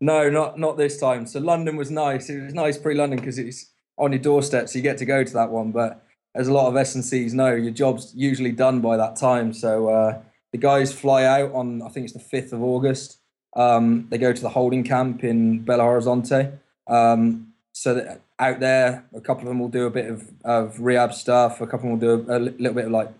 no, 0.00 0.28
not 0.28 0.58
not 0.58 0.76
this 0.76 0.98
time. 0.98 1.26
So 1.26 1.40
London 1.40 1.76
was 1.76 1.90
nice. 1.90 2.28
It 2.28 2.42
was 2.42 2.54
nice 2.54 2.78
pre-London 2.78 3.18
because 3.18 3.38
it's 3.38 3.70
on 3.96 4.12
your 4.12 4.20
doorstep, 4.20 4.68
so 4.68 4.78
you 4.78 4.82
get 4.82 4.98
to 4.98 5.04
go 5.04 5.24
to 5.24 5.32
that 5.34 5.50
one. 5.50 5.72
But 5.72 6.04
as 6.34 6.48
a 6.48 6.52
lot 6.52 6.68
of 6.68 6.76
S 6.76 6.94
and 6.94 7.04
Cs 7.04 7.32
know, 7.32 7.54
your 7.54 7.72
job's 7.72 8.12
usually 8.14 8.52
done 8.52 8.80
by 8.80 8.96
that 8.96 9.16
time. 9.16 9.52
So 9.52 9.88
uh, 9.88 10.22
the 10.52 10.58
guys 10.58 10.92
fly 10.92 11.24
out 11.24 11.52
on 11.52 11.82
I 11.82 11.88
think 11.88 12.04
it's 12.04 12.12
the 12.12 12.20
fifth 12.20 12.52
of 12.52 12.62
August. 12.62 13.18
Um, 13.56 14.06
they 14.10 14.18
go 14.18 14.32
to 14.32 14.40
the 14.40 14.50
holding 14.50 14.84
camp 14.84 15.24
in 15.24 15.64
Belo 15.64 15.80
Horizonte. 15.80 16.58
Um, 16.86 17.52
so 17.72 17.94
that 17.94 18.22
out 18.38 18.60
there, 18.60 19.04
a 19.14 19.20
couple 19.20 19.42
of 19.42 19.48
them 19.48 19.58
will 19.58 19.68
do 19.68 19.86
a 19.86 19.90
bit 19.90 20.10
of, 20.10 20.28
of 20.44 20.80
rehab 20.80 21.12
stuff. 21.12 21.60
A 21.60 21.66
couple 21.66 21.90
will 21.90 21.96
do 21.96 22.10
a, 22.28 22.36
a 22.36 22.38
little 22.38 22.74
bit 22.74 22.86
of 22.86 22.90
like 22.90 23.12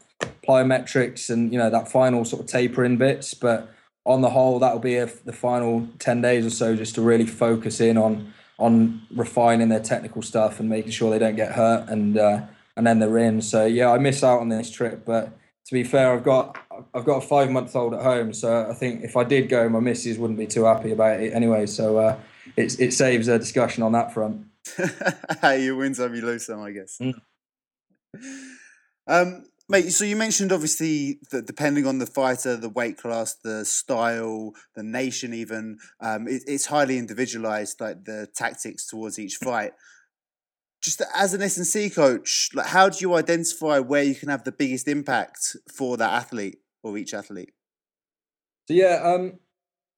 plyometrics 0.51 1.31
and 1.31 1.53
you 1.53 1.59
know 1.59 1.71
that 1.71 1.89
final 1.89 2.25
sort 2.25 2.43
of 2.43 2.49
tapering 2.49 2.97
bits. 2.97 3.35
But 3.35 3.73
on 4.05 4.21
the 4.21 4.31
whole, 4.31 4.59
that'll 4.59 4.81
be 4.81 4.97
a, 4.97 5.07
the 5.07 5.33
final 5.33 5.89
ten 5.99 6.21
days 6.21 6.45
or 6.45 6.51
so 6.51 6.75
just 6.75 6.95
to 6.97 7.03
really 7.03 7.27
focus 7.27 7.81
in 7.81 7.97
on 7.97 8.33
on 8.59 9.03
refining 9.15 9.69
their 9.69 9.81
technical 9.81 10.23
stuff 10.23 10.61
and 10.61 10.69
making 10.69 10.91
sure 10.91 11.11
they 11.11 11.19
don't 11.19 11.37
get 11.37 11.53
hurt 11.53 11.89
and 11.89 12.19
uh, 12.19 12.43
and 12.77 12.87
then 12.87 12.99
they're 12.99 13.19
in. 13.19 13.41
So 13.43 13.67
yeah, 13.67 13.91
I 13.91 13.99
miss 13.99 14.25
out 14.25 14.41
on 14.41 14.49
this 14.49 14.71
trip, 14.71 15.05
but 15.05 15.33
to 15.67 15.75
be 15.75 15.85
fair, 15.85 16.13
I've 16.13 16.25
got 16.25 16.59
I've 16.95 17.05
got 17.05 17.23
a 17.23 17.27
five 17.27 17.51
month 17.51 17.77
old 17.77 17.95
at 17.95 18.03
home, 18.03 18.33
so 18.33 18.69
I 18.69 18.75
think 18.75 19.05
if 19.05 19.17
I 19.17 19.25
did 19.25 19.49
go, 19.49 19.69
my 19.69 19.81
missus 19.81 20.19
wouldn't 20.19 20.39
be 20.39 20.47
too 20.47 20.65
happy 20.65 20.93
about 20.93 21.21
it 21.21 21.33
anyway. 21.33 21.67
So 21.67 21.99
uh, 21.99 22.19
it 22.57 22.79
it 22.81 22.93
saves 22.93 23.29
a 23.29 23.39
discussion 23.39 23.83
on 23.83 23.93
that 23.93 24.13
front. 24.13 24.47
you 25.59 25.77
win 25.77 25.95
some, 25.95 26.15
you 26.15 26.23
lose 26.23 26.47
some, 26.47 26.63
I 26.63 26.73
guess. 26.73 26.99
Mm. 27.01 27.15
Um, 29.07 29.45
Mate, 29.71 29.93
so 29.93 30.05
you 30.05 30.17
mentioned 30.17 30.51
obviously 30.51 31.21
that 31.31 31.47
depending 31.47 31.87
on 31.87 31.99
the 31.99 32.07
fighter, 32.07 32.57
the 32.57 32.69
weight 32.69 32.99
class, 32.99 33.35
the 33.35 33.65
style, 33.65 34.53
the 34.75 34.83
nation, 34.83 35.33
even 35.33 35.79
um, 36.01 36.27
it, 36.27 36.43
it's 36.49 36.67
highly 36.67 36.99
individualized, 36.99 37.81
like 37.81 38.05
the 38.05 38.27
tactics 38.35 38.89
towards 38.89 39.17
each 39.17 39.37
fight. 39.37 39.71
Just 40.83 41.01
as 41.15 41.35
an 41.35 41.43
S 41.43 41.57
and 41.57 41.65
C 41.65 41.89
coach, 41.89 42.49
like 42.53 42.67
how 42.67 42.89
do 42.89 42.99
you 43.01 43.15
identify 43.15 43.79
where 43.79 44.03
you 44.03 44.17
can 44.17 44.29
have 44.29 44.43
the 44.43 44.51
biggest 44.51 44.89
impact 44.89 45.55
for 45.73 45.97
that 45.99 46.15
athlete 46.15 46.59
or 46.83 46.99
each 46.99 47.15
athlete? 47.15 47.53
So 48.67 48.75
yeah, 48.75 49.01
um, 49.05 49.35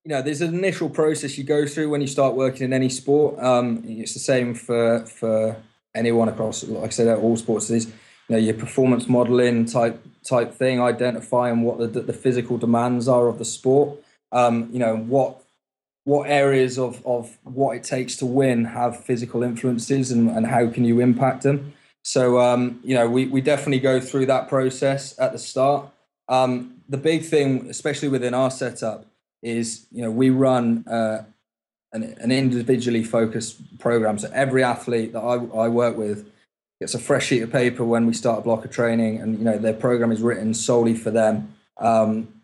you 0.05 0.09
know, 0.09 0.21
there's 0.21 0.41
an 0.41 0.53
initial 0.53 0.87
process 0.87 1.35
you 1.35 1.45
go 1.45 1.65
through 1.65 1.89
when 1.89 2.01
you 2.01 2.05
start 2.05 2.35
working 2.35 2.61
in 2.61 2.73
any 2.73 2.89
sport. 2.89 3.39
Um, 3.39 3.83
it's 3.87 4.13
the 4.13 4.19
same 4.19 4.53
for 4.53 5.03
for 5.07 5.55
anyone 5.95 6.29
across, 6.29 6.63
like 6.63 6.85
I 6.85 6.89
said, 6.89 7.07
all 7.17 7.37
sports 7.37 7.71
is 7.71 7.91
you 8.29 8.35
know 8.35 8.39
your 8.39 8.53
performance 8.53 9.07
modeling 9.07 9.65
type 9.65 10.03
type 10.23 10.53
thing, 10.53 10.81
identifying 10.81 11.61
what 11.61 11.77
the 11.79 12.01
the 12.01 12.13
physical 12.13 12.57
demands 12.57 13.07
are 13.07 13.27
of 13.27 13.39
the 13.39 13.45
sport. 13.45 13.99
Um, 14.31 14.69
you 14.71 14.79
know 14.79 14.95
what 14.95 15.41
what 16.05 16.29
areas 16.29 16.77
of 16.77 17.05
of 17.05 17.37
what 17.43 17.75
it 17.75 17.83
takes 17.83 18.15
to 18.17 18.25
win 18.25 18.65
have 18.65 19.03
physical 19.03 19.43
influences 19.43 20.11
and, 20.11 20.29
and 20.29 20.47
how 20.47 20.69
can 20.69 20.83
you 20.83 20.99
impact 20.99 21.43
them. 21.43 21.73
So 22.03 22.39
um, 22.39 22.79
you 22.83 22.95
know 22.95 23.09
we 23.09 23.27
we 23.27 23.41
definitely 23.41 23.79
go 23.79 23.99
through 23.99 24.27
that 24.27 24.49
process 24.49 25.17
at 25.19 25.31
the 25.31 25.39
start. 25.39 25.89
Um, 26.29 26.81
the 26.89 26.97
big 26.97 27.23
thing, 27.25 27.69
especially 27.69 28.09
within 28.09 28.33
our 28.33 28.51
setup, 28.51 29.05
is 29.41 29.85
you 29.91 30.01
know 30.01 30.11
we 30.11 30.29
run 30.29 30.85
uh, 30.87 31.23
an, 31.93 32.03
an 32.19 32.31
individually 32.31 33.03
focused 33.03 33.79
program. 33.79 34.17
So 34.17 34.29
every 34.33 34.63
athlete 34.63 35.13
that 35.13 35.21
I, 35.21 35.35
I 35.35 35.67
work 35.67 35.95
with 35.95 36.29
gets 36.83 36.93
a 36.93 36.99
fresh 36.99 37.27
sheet 37.27 37.41
of 37.41 37.49
paper 37.49 37.85
when 37.85 38.05
we 38.05 38.13
start 38.13 38.39
a 38.39 38.41
block 38.41 38.65
of 38.65 38.71
training, 38.71 39.21
and 39.21 39.39
you 39.39 39.45
know 39.45 39.57
their 39.57 39.73
program 39.73 40.11
is 40.11 40.21
written 40.21 40.53
solely 40.53 40.93
for 40.93 41.11
them. 41.11 41.55
Um, 41.77 42.41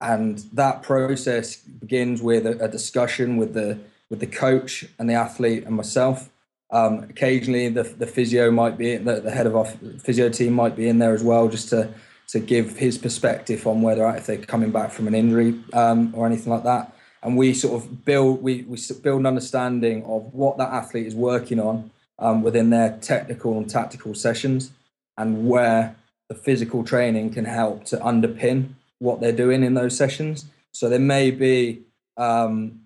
and 0.00 0.38
that 0.54 0.82
process 0.82 1.56
begins 1.56 2.22
with 2.22 2.46
a, 2.46 2.64
a, 2.64 2.68
discussion 2.68 3.36
with 3.36 3.52
the 3.52 3.78
with 4.08 4.20
the 4.20 4.26
coach 4.26 4.86
and 4.98 5.10
the 5.10 5.14
athlete 5.14 5.64
and 5.64 5.76
myself. 5.76 6.30
Um, 6.70 7.00
occasionally, 7.10 7.68
the 7.68 7.82
the 7.82 8.06
physio 8.06 8.50
might 8.50 8.78
be 8.78 8.96
the, 8.96 9.20
the 9.20 9.30
head 9.30 9.46
of 9.46 9.54
our 9.54 9.66
physio 10.06 10.30
team 10.30 10.54
might 10.54 10.74
be 10.74 10.88
in 10.88 10.98
there 10.98 11.12
as 11.12 11.22
well, 11.22 11.48
just 11.48 11.68
to 11.68 11.92
to 12.28 12.40
give 12.40 12.78
his 12.78 12.96
perspective 12.96 13.66
on 13.66 13.82
whether 13.82 14.08
if 14.16 14.24
they're 14.24 14.38
coming 14.38 14.70
back 14.70 14.90
from 14.90 15.06
an 15.06 15.14
injury 15.14 15.60
um, 15.74 16.14
or 16.16 16.24
anything 16.24 16.50
like 16.50 16.64
that 16.64 16.94
and 17.22 17.36
we 17.36 17.52
sort 17.52 17.74
of 17.74 18.04
build 18.06 18.42
we, 18.42 18.62
we 18.62 18.78
build 19.02 19.20
an 19.20 19.26
understanding 19.26 20.02
of 20.04 20.32
what 20.32 20.56
that 20.56 20.70
athlete 20.72 21.06
is 21.06 21.14
working 21.14 21.60
on 21.60 21.90
um, 22.18 22.42
within 22.42 22.70
their 22.70 22.98
technical 23.00 23.56
and 23.58 23.68
tactical 23.68 24.14
sessions 24.14 24.70
and 25.16 25.48
where 25.48 25.96
the 26.28 26.34
physical 26.34 26.84
training 26.84 27.32
can 27.32 27.44
help 27.44 27.84
to 27.84 27.96
underpin 27.98 28.70
what 28.98 29.20
they're 29.20 29.32
doing 29.32 29.62
in 29.62 29.74
those 29.74 29.96
sessions. 29.96 30.46
So 30.72 30.88
there 30.88 30.98
may 30.98 31.30
be 31.30 31.82
um, 32.16 32.82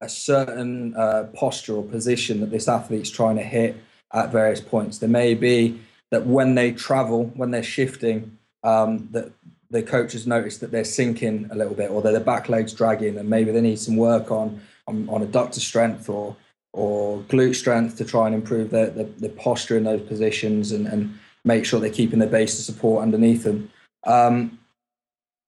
a 0.00 0.08
certain 0.08 0.94
uh, 0.94 1.24
posture 1.34 1.74
or 1.74 1.82
position 1.82 2.40
that 2.40 2.50
this 2.50 2.68
athlete's 2.68 3.10
trying 3.10 3.36
to 3.36 3.42
hit 3.42 3.76
at 4.12 4.30
various 4.30 4.60
points. 4.60 4.98
There 4.98 5.08
may 5.08 5.34
be 5.34 5.80
that 6.10 6.26
when 6.26 6.54
they 6.54 6.72
travel 6.72 7.26
when 7.34 7.50
they're 7.50 7.62
shifting 7.62 8.38
um, 8.62 9.08
that 9.12 9.32
the 9.70 9.82
coaches 9.82 10.26
notice 10.26 10.58
that 10.58 10.70
they're 10.70 10.84
sinking 10.84 11.48
a 11.50 11.54
little 11.54 11.74
bit 11.74 11.90
or 11.90 12.00
that 12.02 12.12
their 12.12 12.20
back 12.20 12.48
legs 12.48 12.72
dragging 12.72 13.18
and 13.18 13.28
maybe 13.28 13.50
they 13.50 13.60
need 13.60 13.78
some 13.78 13.96
work 13.96 14.30
on 14.30 14.60
on, 14.86 15.08
on 15.08 15.26
adductor 15.26 15.58
strength 15.58 16.08
or 16.08 16.36
or 16.76 17.22
glute 17.22 17.54
strength 17.54 17.96
to 17.96 18.04
try 18.04 18.26
and 18.26 18.34
improve 18.34 18.70
their, 18.70 18.90
the, 18.90 19.04
the 19.04 19.30
posture 19.30 19.78
in 19.78 19.84
those 19.84 20.02
positions 20.02 20.72
and, 20.72 20.86
and 20.86 21.18
make 21.42 21.64
sure 21.64 21.80
they're 21.80 21.90
keeping 21.90 22.18
their 22.18 22.28
base 22.28 22.58
of 22.58 22.64
support 22.64 23.02
underneath 23.02 23.44
them. 23.44 23.70
Um, 24.06 24.58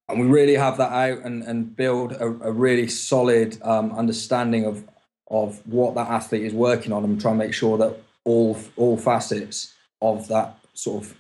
and 0.08 0.18
we 0.18 0.26
really 0.26 0.54
have 0.54 0.78
that 0.78 0.90
out 0.90 1.18
and, 1.25 1.42
and 1.42 1.76
build 1.76 2.12
a, 2.12 2.25
a 2.25 2.50
really 2.50 2.88
solid 2.88 3.58
um, 3.62 3.92
understanding 3.92 4.64
of 4.64 4.85
of 5.30 5.61
what 5.66 5.94
that 5.94 6.08
athlete 6.08 6.44
is 6.44 6.54
working 6.54 6.90
on 6.90 7.04
and 7.04 7.20
try 7.20 7.32
and 7.32 7.38
make 7.38 7.52
sure 7.52 7.76
that 7.76 7.94
all 8.25 8.58
all 8.76 8.97
facets 8.97 9.75
of 10.00 10.26
that 10.28 10.58
sort 10.73 11.04
of 11.04 11.14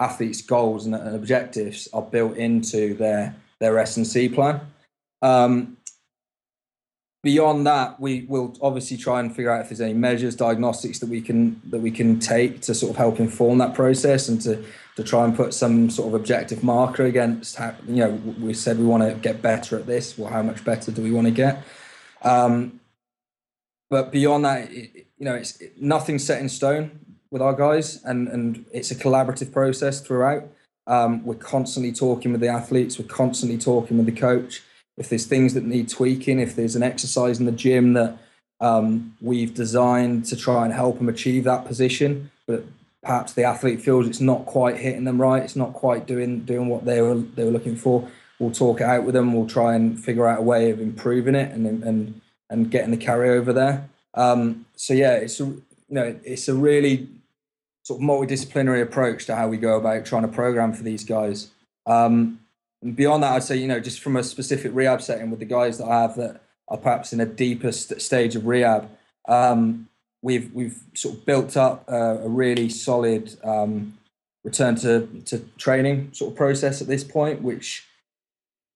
athletes' 0.00 0.42
goals 0.42 0.86
and, 0.86 0.96
and 0.96 1.14
objectives 1.14 1.88
are 1.92 2.02
built 2.02 2.36
into 2.36 2.94
their 2.94 3.36
their 3.60 3.78
S 3.78 3.96
and 3.96 4.06
C 4.06 4.28
plan. 4.28 4.60
Um, 5.22 5.76
beyond 7.22 7.66
that, 7.66 8.00
we 8.00 8.22
will 8.28 8.56
obviously 8.60 8.96
try 8.96 9.20
and 9.20 9.34
figure 9.34 9.50
out 9.50 9.62
if 9.62 9.68
there's 9.68 9.80
any 9.80 9.94
measures, 9.94 10.34
diagnostics 10.34 10.98
that 10.98 11.08
we 11.08 11.20
can 11.20 11.60
that 11.70 11.80
we 11.80 11.90
can 11.90 12.18
take 12.18 12.60
to 12.62 12.74
sort 12.74 12.90
of 12.90 12.96
help 12.96 13.20
inform 13.20 13.58
that 13.58 13.74
process 13.74 14.28
and 14.28 14.40
to 14.42 14.64
to 14.96 15.02
try 15.02 15.24
and 15.24 15.34
put 15.34 15.54
some 15.54 15.88
sort 15.88 16.08
of 16.08 16.14
objective 16.14 16.62
marker 16.62 17.04
against 17.04 17.56
how 17.56 17.74
you 17.86 17.96
know 17.96 18.10
we 18.40 18.52
said 18.52 18.78
we 18.78 18.84
want 18.84 19.02
to 19.02 19.14
get 19.20 19.40
better 19.40 19.78
at 19.78 19.86
this. 19.86 20.18
Well, 20.18 20.30
how 20.30 20.42
much 20.42 20.64
better 20.64 20.90
do 20.90 21.02
we 21.02 21.12
want 21.12 21.26
to 21.28 21.32
get? 21.32 21.62
Um, 22.22 22.80
but 23.88 24.10
beyond 24.10 24.44
that, 24.44 24.70
it, 24.70 25.06
you 25.18 25.24
know, 25.24 25.34
it's 25.34 25.62
nothing 25.78 26.18
set 26.18 26.40
in 26.40 26.48
stone 26.48 26.98
with 27.30 27.42
our 27.42 27.54
guys, 27.54 28.02
and 28.04 28.28
and 28.28 28.64
it's 28.72 28.90
a 28.90 28.94
collaborative 28.94 29.52
process 29.52 30.00
throughout. 30.00 30.44
Um, 30.88 31.24
we're 31.24 31.36
constantly 31.36 31.92
talking 31.92 32.32
with 32.32 32.40
the 32.40 32.48
athletes. 32.48 32.98
We're 32.98 33.06
constantly 33.06 33.58
talking 33.58 33.98
with 33.98 34.06
the 34.06 34.12
coach. 34.20 34.62
If 34.96 35.08
there's 35.08 35.26
things 35.26 35.54
that 35.54 35.64
need 35.64 35.88
tweaking, 35.88 36.38
if 36.38 36.54
there's 36.54 36.76
an 36.76 36.82
exercise 36.82 37.40
in 37.40 37.46
the 37.46 37.52
gym 37.52 37.94
that 37.94 38.18
um, 38.60 39.16
we've 39.20 39.54
designed 39.54 40.26
to 40.26 40.36
try 40.36 40.64
and 40.64 40.72
help 40.72 40.98
them 40.98 41.08
achieve 41.08 41.44
that 41.44 41.64
position, 41.64 42.30
but 42.46 42.64
perhaps 43.02 43.32
the 43.32 43.42
athlete 43.42 43.80
feels 43.80 44.06
it's 44.06 44.20
not 44.20 44.46
quite 44.46 44.76
hitting 44.76 45.04
them 45.04 45.20
right, 45.20 45.42
it's 45.42 45.56
not 45.56 45.72
quite 45.72 46.06
doing 46.06 46.40
doing 46.40 46.68
what 46.68 46.84
they 46.84 47.00
were 47.00 47.14
they 47.14 47.44
were 47.44 47.50
looking 47.50 47.76
for. 47.76 48.08
We'll 48.38 48.52
talk 48.52 48.80
it 48.80 48.84
out 48.84 49.04
with 49.04 49.14
them. 49.14 49.34
We'll 49.34 49.46
try 49.46 49.74
and 49.74 50.02
figure 50.02 50.26
out 50.26 50.40
a 50.40 50.42
way 50.42 50.70
of 50.70 50.80
improving 50.80 51.34
it 51.34 51.52
and 51.52 51.66
and 51.84 52.20
and 52.50 52.70
getting 52.70 52.90
the 52.90 52.96
carryover 52.96 53.54
there. 53.54 53.88
Um, 54.14 54.66
so 54.76 54.94
yeah, 54.94 55.14
it's 55.14 55.40
a, 55.40 55.44
you 55.44 55.64
know 55.88 56.16
it's 56.24 56.48
a 56.48 56.54
really 56.54 57.08
sort 57.82 58.00
of 58.00 58.08
multidisciplinary 58.08 58.82
approach 58.82 59.26
to 59.26 59.34
how 59.34 59.48
we 59.48 59.56
go 59.56 59.76
about 59.76 60.04
trying 60.04 60.22
to 60.22 60.28
program 60.28 60.72
for 60.72 60.82
these 60.82 61.04
guys. 61.04 61.48
Um, 61.86 62.38
and 62.82 62.96
beyond 62.96 63.22
that, 63.22 63.32
I'd 63.32 63.44
say, 63.44 63.56
you 63.56 63.68
know, 63.68 63.80
just 63.80 64.00
from 64.00 64.16
a 64.16 64.22
specific 64.24 64.72
rehab 64.74 65.00
setting 65.00 65.30
with 65.30 65.38
the 65.38 65.46
guys 65.46 65.78
that 65.78 65.86
I 65.86 66.02
have 66.02 66.16
that 66.16 66.42
are 66.68 66.76
perhaps 66.76 67.12
in 67.12 67.20
a 67.20 67.26
deeper 67.26 67.72
st- 67.72 68.02
stage 68.02 68.34
of 68.34 68.46
rehab, 68.46 68.90
um, 69.28 69.88
we've 70.20 70.52
we've 70.52 70.82
sort 70.94 71.16
of 71.16 71.24
built 71.24 71.56
up 71.56 71.88
a, 71.88 72.18
a 72.24 72.28
really 72.28 72.68
solid 72.68 73.36
um, 73.44 73.98
return 74.44 74.74
to, 74.76 75.06
to 75.26 75.38
training 75.58 76.10
sort 76.12 76.32
of 76.32 76.36
process 76.36 76.82
at 76.82 76.88
this 76.88 77.04
point, 77.04 77.40
which 77.42 77.86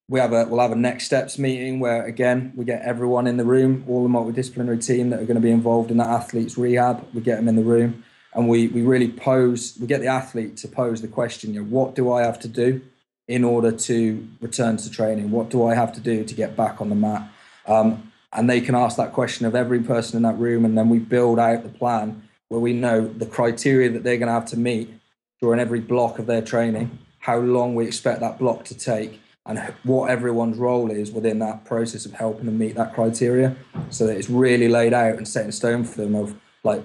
we 0.09 0.21
have 0.21 0.33
a 0.33 0.47
we'll 0.47 0.61
have 0.61 0.73
a 0.73 0.77
next 0.77 1.07
steps 1.07 1.37
meeting 1.37 1.81
where 1.81 2.05
again 2.05 2.53
we 2.55 2.65
get 2.65 2.83
everyone 2.83 3.27
in 3.27 3.37
the 3.37 3.45
room, 3.45 3.85
all 3.89 4.03
the 4.03 4.09
multidisciplinary 4.09 4.85
team 4.85 5.11
that 5.11 5.21
are 5.21 5.27
going 5.27 5.35
to 5.35 5.41
be 5.41 5.51
involved 5.51 5.91
in 5.91 5.97
that 5.97 6.09
athlete's 6.09 6.57
rehab. 6.57 7.05
We 7.13 7.23
get 7.23 7.37
them 7.37 7.49
in 7.49 7.57
the 7.57 7.65
room 7.65 8.05
and 8.37 8.49
we 8.49 8.69
we 8.69 8.83
really 8.83 9.11
pose 9.11 9.77
we 9.81 9.87
get 9.89 10.01
the 10.01 10.07
athlete 10.07 10.57
to 10.59 10.69
pose 10.69 11.03
the 11.03 11.09
question 11.09 11.55
you 11.55 11.61
know 11.61 11.67
what 11.67 11.95
do 11.97 12.13
i 12.13 12.23
have 12.23 12.39
to 12.39 12.49
do 12.49 12.81
in 13.29 13.45
order 13.45 13.73
to 13.73 14.29
return 14.41 14.77
to 14.77 14.91
training? 14.91 15.31
What 15.31 15.51
do 15.51 15.67
i 15.67 15.75
have 15.75 15.93
to 15.95 16.01
do 16.01 16.25
to 16.25 16.35
get 16.35 16.57
back 16.57 16.81
on 16.81 16.89
the 16.89 16.95
mat? 16.95 17.29
Um, 17.67 18.13
and 18.33 18.49
they 18.49 18.61
can 18.61 18.75
ask 18.75 18.97
that 18.97 19.13
question 19.13 19.47
of 19.47 19.55
every 19.55 19.81
person 19.81 20.17
in 20.17 20.23
that 20.23 20.39
room 20.39 20.65
and 20.65 20.77
then 20.77 20.89
we 20.89 20.99
build 20.99 21.39
out 21.39 21.63
the 21.63 21.69
plan 21.69 22.23
where 22.49 22.61
we 22.61 22.73
know 22.73 23.07
the 23.07 23.27
criteria 23.27 23.91
that 23.91 24.05
they're 24.05 24.19
going 24.19 24.29
to 24.29 24.33
have 24.33 24.47
to 24.47 24.59
meet 24.59 24.93
during 25.41 25.59
every 25.59 25.81
block 25.81 26.19
of 26.19 26.27
their 26.27 26.43
training 26.43 26.99
how 27.27 27.39
long 27.39 27.75
we 27.75 27.85
expect 27.85 28.21
that 28.21 28.39
block 28.39 28.65
to 28.65 28.79
take 28.79 29.21
and 29.47 29.59
what 29.83 30.11
everyone's 30.11 30.57
role 30.59 30.91
is 30.91 31.11
within 31.11 31.41
that 31.41 31.65
process 31.65 32.07
of 32.07 32.13
helping 32.13 32.47
them 32.47 32.59
meet 32.59 32.75
that 32.77 32.95
criteria. 32.95 33.57
So 33.91 34.07
that 34.07 34.17
it's 34.17 34.31
really 34.31 34.69
laid 34.69 34.93
out 34.93 35.17
and 35.17 35.27
set 35.27 35.45
in 35.45 35.53
stone 35.53 35.85
for 35.85 36.03
them 36.03 36.15
of 36.15 36.37
like 36.63 36.85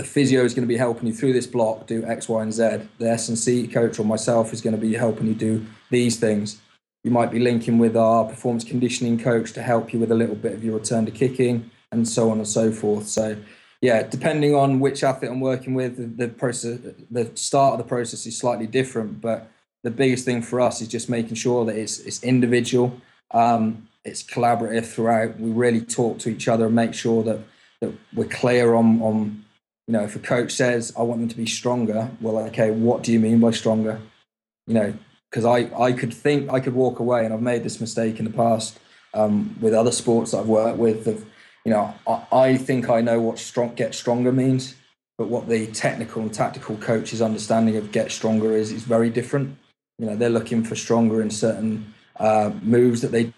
the 0.00 0.06
physio 0.06 0.44
is 0.44 0.54
going 0.54 0.66
to 0.66 0.72
be 0.72 0.78
helping 0.78 1.06
you 1.06 1.12
through 1.12 1.34
this 1.34 1.46
block 1.46 1.86
do 1.86 2.02
X, 2.06 2.26
Y, 2.26 2.42
and 2.42 2.54
Z. 2.54 2.88
The 2.96 3.10
S 3.10 3.28
and 3.28 3.38
C 3.38 3.68
coach 3.68 3.98
or 3.98 4.04
myself 4.06 4.50
is 4.54 4.62
going 4.62 4.74
to 4.74 4.80
be 4.80 4.94
helping 4.94 5.26
you 5.26 5.34
do 5.34 5.66
these 5.90 6.18
things. 6.18 6.58
You 7.04 7.10
might 7.10 7.30
be 7.30 7.38
linking 7.38 7.78
with 7.78 7.98
our 7.98 8.24
performance 8.24 8.64
conditioning 8.64 9.18
coach 9.18 9.52
to 9.52 9.62
help 9.62 9.92
you 9.92 9.98
with 9.98 10.10
a 10.10 10.14
little 10.14 10.36
bit 10.36 10.54
of 10.54 10.64
your 10.64 10.78
return 10.78 11.04
to 11.04 11.12
kicking 11.12 11.70
and 11.92 12.08
so 12.08 12.30
on 12.30 12.38
and 12.38 12.48
so 12.48 12.72
forth. 12.72 13.08
So, 13.08 13.36
yeah, 13.82 14.02
depending 14.02 14.54
on 14.54 14.80
which 14.80 15.04
athlete 15.04 15.30
I'm 15.30 15.40
working 15.40 15.74
with, 15.74 15.98
the, 15.98 16.26
the 16.26 16.32
process, 16.32 16.78
the 17.10 17.30
start 17.34 17.74
of 17.74 17.78
the 17.78 17.88
process 17.88 18.24
is 18.24 18.38
slightly 18.38 18.66
different. 18.66 19.20
But 19.20 19.50
the 19.82 19.90
biggest 19.90 20.24
thing 20.24 20.40
for 20.40 20.62
us 20.62 20.80
is 20.80 20.88
just 20.88 21.10
making 21.10 21.34
sure 21.34 21.66
that 21.66 21.76
it's 21.76 21.98
it's 22.00 22.22
individual, 22.22 22.98
um, 23.32 23.86
it's 24.02 24.22
collaborative 24.22 24.86
throughout. 24.86 25.38
We 25.38 25.50
really 25.50 25.82
talk 25.82 26.20
to 26.20 26.30
each 26.30 26.48
other 26.48 26.66
and 26.66 26.74
make 26.74 26.94
sure 26.94 27.22
that 27.24 27.40
that 27.82 27.92
we're 28.14 28.28
clear 28.28 28.74
on 28.74 29.02
on 29.02 29.44
you 29.90 29.96
know, 29.98 30.04
if 30.04 30.14
a 30.14 30.20
coach 30.20 30.52
says, 30.52 30.92
I 30.96 31.02
want 31.02 31.18
them 31.18 31.28
to 31.30 31.36
be 31.36 31.46
stronger, 31.46 32.08
well, 32.20 32.38
okay, 32.38 32.70
what 32.70 33.02
do 33.02 33.10
you 33.12 33.18
mean 33.18 33.40
by 33.40 33.50
stronger? 33.50 34.00
You 34.68 34.74
know, 34.74 34.94
because 35.28 35.44
I, 35.44 35.68
I 35.76 35.90
could 35.90 36.14
think 36.14 36.48
I 36.48 36.60
could 36.60 36.74
walk 36.74 37.00
away, 37.00 37.24
and 37.24 37.34
I've 37.34 37.42
made 37.42 37.64
this 37.64 37.80
mistake 37.80 38.20
in 38.20 38.24
the 38.24 38.30
past 38.30 38.78
um, 39.14 39.56
with 39.60 39.74
other 39.74 39.90
sports 39.90 40.30
that 40.30 40.38
I've 40.38 40.46
worked 40.46 40.78
with. 40.78 41.08
Of, 41.08 41.26
you 41.64 41.72
know, 41.72 41.92
I, 42.06 42.24
I 42.30 42.56
think 42.56 42.88
I 42.88 43.00
know 43.00 43.20
what 43.20 43.40
strong 43.40 43.74
get 43.74 43.96
stronger 43.96 44.30
means, 44.30 44.76
but 45.18 45.26
what 45.26 45.48
the 45.48 45.66
technical 45.72 46.22
and 46.22 46.32
tactical 46.32 46.76
coach's 46.76 47.20
understanding 47.20 47.74
of 47.74 47.90
get 47.90 48.12
stronger 48.12 48.52
is 48.52 48.70
is 48.70 48.84
very 48.84 49.10
different. 49.10 49.58
You 49.98 50.06
know, 50.06 50.14
they're 50.14 50.30
looking 50.30 50.62
for 50.62 50.76
stronger 50.76 51.20
in 51.20 51.30
certain 51.30 51.92
uh, 52.14 52.52
moves 52.62 53.00
that 53.00 53.10
they 53.10 53.34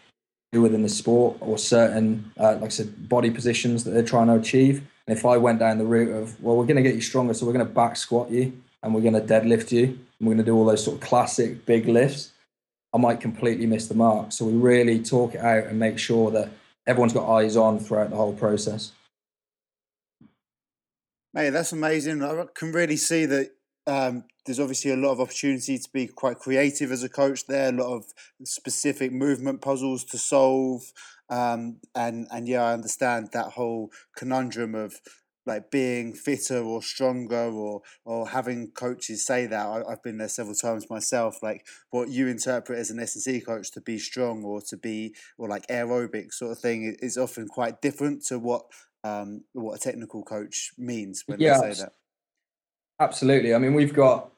do 0.52 0.60
within 0.60 0.82
the 0.82 0.90
sport 0.90 1.38
or 1.40 1.56
certain, 1.56 2.30
uh, 2.38 2.56
like 2.56 2.64
I 2.64 2.68
said, 2.68 3.08
body 3.08 3.30
positions 3.30 3.84
that 3.84 3.92
they're 3.92 4.02
trying 4.02 4.26
to 4.26 4.34
achieve. 4.34 4.86
And 5.06 5.16
if 5.16 5.24
I 5.24 5.36
went 5.36 5.58
down 5.58 5.78
the 5.78 5.84
route 5.84 6.12
of, 6.12 6.40
well, 6.42 6.56
we're 6.56 6.66
going 6.66 6.76
to 6.76 6.82
get 6.82 6.94
you 6.94 7.00
stronger, 7.00 7.34
so 7.34 7.46
we're 7.46 7.52
going 7.52 7.66
to 7.66 7.72
back 7.72 7.96
squat 7.96 8.30
you 8.30 8.52
and 8.82 8.94
we're 8.94 9.00
going 9.00 9.14
to 9.14 9.20
deadlift 9.20 9.72
you 9.72 9.84
and 9.84 9.98
we're 10.20 10.34
going 10.34 10.38
to 10.38 10.44
do 10.44 10.54
all 10.54 10.64
those 10.64 10.84
sort 10.84 10.96
of 10.96 11.02
classic 11.02 11.66
big 11.66 11.88
lifts, 11.88 12.30
I 12.92 12.98
might 12.98 13.20
completely 13.20 13.66
miss 13.66 13.88
the 13.88 13.94
mark. 13.94 14.32
So 14.32 14.44
we 14.44 14.52
really 14.52 15.02
talk 15.02 15.34
it 15.34 15.40
out 15.40 15.66
and 15.66 15.78
make 15.78 15.98
sure 15.98 16.30
that 16.30 16.50
everyone's 16.86 17.12
got 17.12 17.28
eyes 17.28 17.56
on 17.56 17.78
throughout 17.78 18.10
the 18.10 18.16
whole 18.16 18.34
process. 18.34 18.92
Mate, 21.34 21.50
that's 21.50 21.72
amazing. 21.72 22.22
I 22.22 22.44
can 22.54 22.72
really 22.72 22.98
see 22.98 23.24
that 23.24 23.52
um, 23.86 24.24
there's 24.44 24.60
obviously 24.60 24.90
a 24.90 24.96
lot 24.96 25.12
of 25.12 25.20
opportunity 25.20 25.78
to 25.78 25.88
be 25.92 26.06
quite 26.06 26.38
creative 26.38 26.92
as 26.92 27.02
a 27.02 27.08
coach 27.08 27.46
there, 27.46 27.70
a 27.70 27.72
lot 27.72 27.96
of 27.96 28.04
specific 28.44 29.12
movement 29.12 29.62
puzzles 29.62 30.04
to 30.04 30.18
solve. 30.18 30.92
Um, 31.28 31.78
and, 31.94 32.26
and 32.30 32.46
yeah, 32.46 32.62
I 32.62 32.72
understand 32.72 33.30
that 33.32 33.52
whole 33.52 33.90
conundrum 34.16 34.74
of 34.74 35.00
like 35.46 35.70
being 35.70 36.12
fitter 36.12 36.58
or 36.58 36.82
stronger 36.82 37.50
or 37.50 37.82
or 38.04 38.28
having 38.28 38.70
coaches 38.70 39.26
say 39.26 39.46
that. 39.46 39.66
I, 39.66 39.90
have 39.90 40.02
been 40.02 40.18
there 40.18 40.28
several 40.28 40.54
times 40.54 40.88
myself 40.88 41.42
like 41.42 41.66
what 41.90 42.08
you 42.08 42.28
interpret 42.28 42.78
as 42.78 42.90
an 42.90 43.00
S&C 43.00 43.40
coach 43.40 43.70
to 43.72 43.80
be 43.80 43.98
strong 43.98 44.44
or 44.44 44.60
to 44.62 44.76
be 44.76 45.14
or 45.38 45.48
like 45.48 45.66
aerobic 45.66 46.32
sort 46.32 46.52
of 46.52 46.58
thing 46.58 46.96
is 47.00 47.18
often 47.18 47.48
quite 47.48 47.82
different 47.82 48.24
to 48.26 48.38
what 48.38 48.62
um, 49.04 49.42
what 49.52 49.74
a 49.74 49.80
technical 49.80 50.22
coach 50.22 50.72
means 50.78 51.24
when 51.26 51.40
yeah, 51.40 51.60
they 51.60 51.72
say 51.72 51.82
that. 51.82 51.94
Absolutely. 53.00 53.54
I 53.54 53.58
mean 53.58 53.74
we've 53.74 53.94
got 53.94 54.30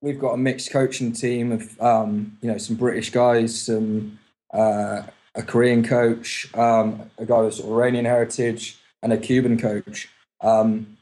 we've 0.00 0.20
got 0.20 0.34
a 0.34 0.38
mixed 0.38 0.70
coaching 0.70 1.12
team 1.12 1.52
of 1.52 1.80
um, 1.80 2.38
you 2.40 2.50
know 2.50 2.58
some 2.58 2.76
British 2.76 3.10
guys 3.10 3.62
some 3.62 4.18
uh, 4.54 5.02
a 5.34 5.42
Korean 5.42 5.82
coach 5.84 6.52
um, 6.54 7.10
a 7.18 7.24
guy 7.24 7.40
with 7.40 7.54
sort 7.54 7.68
of 7.68 7.74
Iranian 7.74 8.04
heritage 8.04 8.78
and 9.02 9.12
a 9.12 9.18
Cuban 9.18 9.58
coach 9.58 10.08
um, 10.42 10.98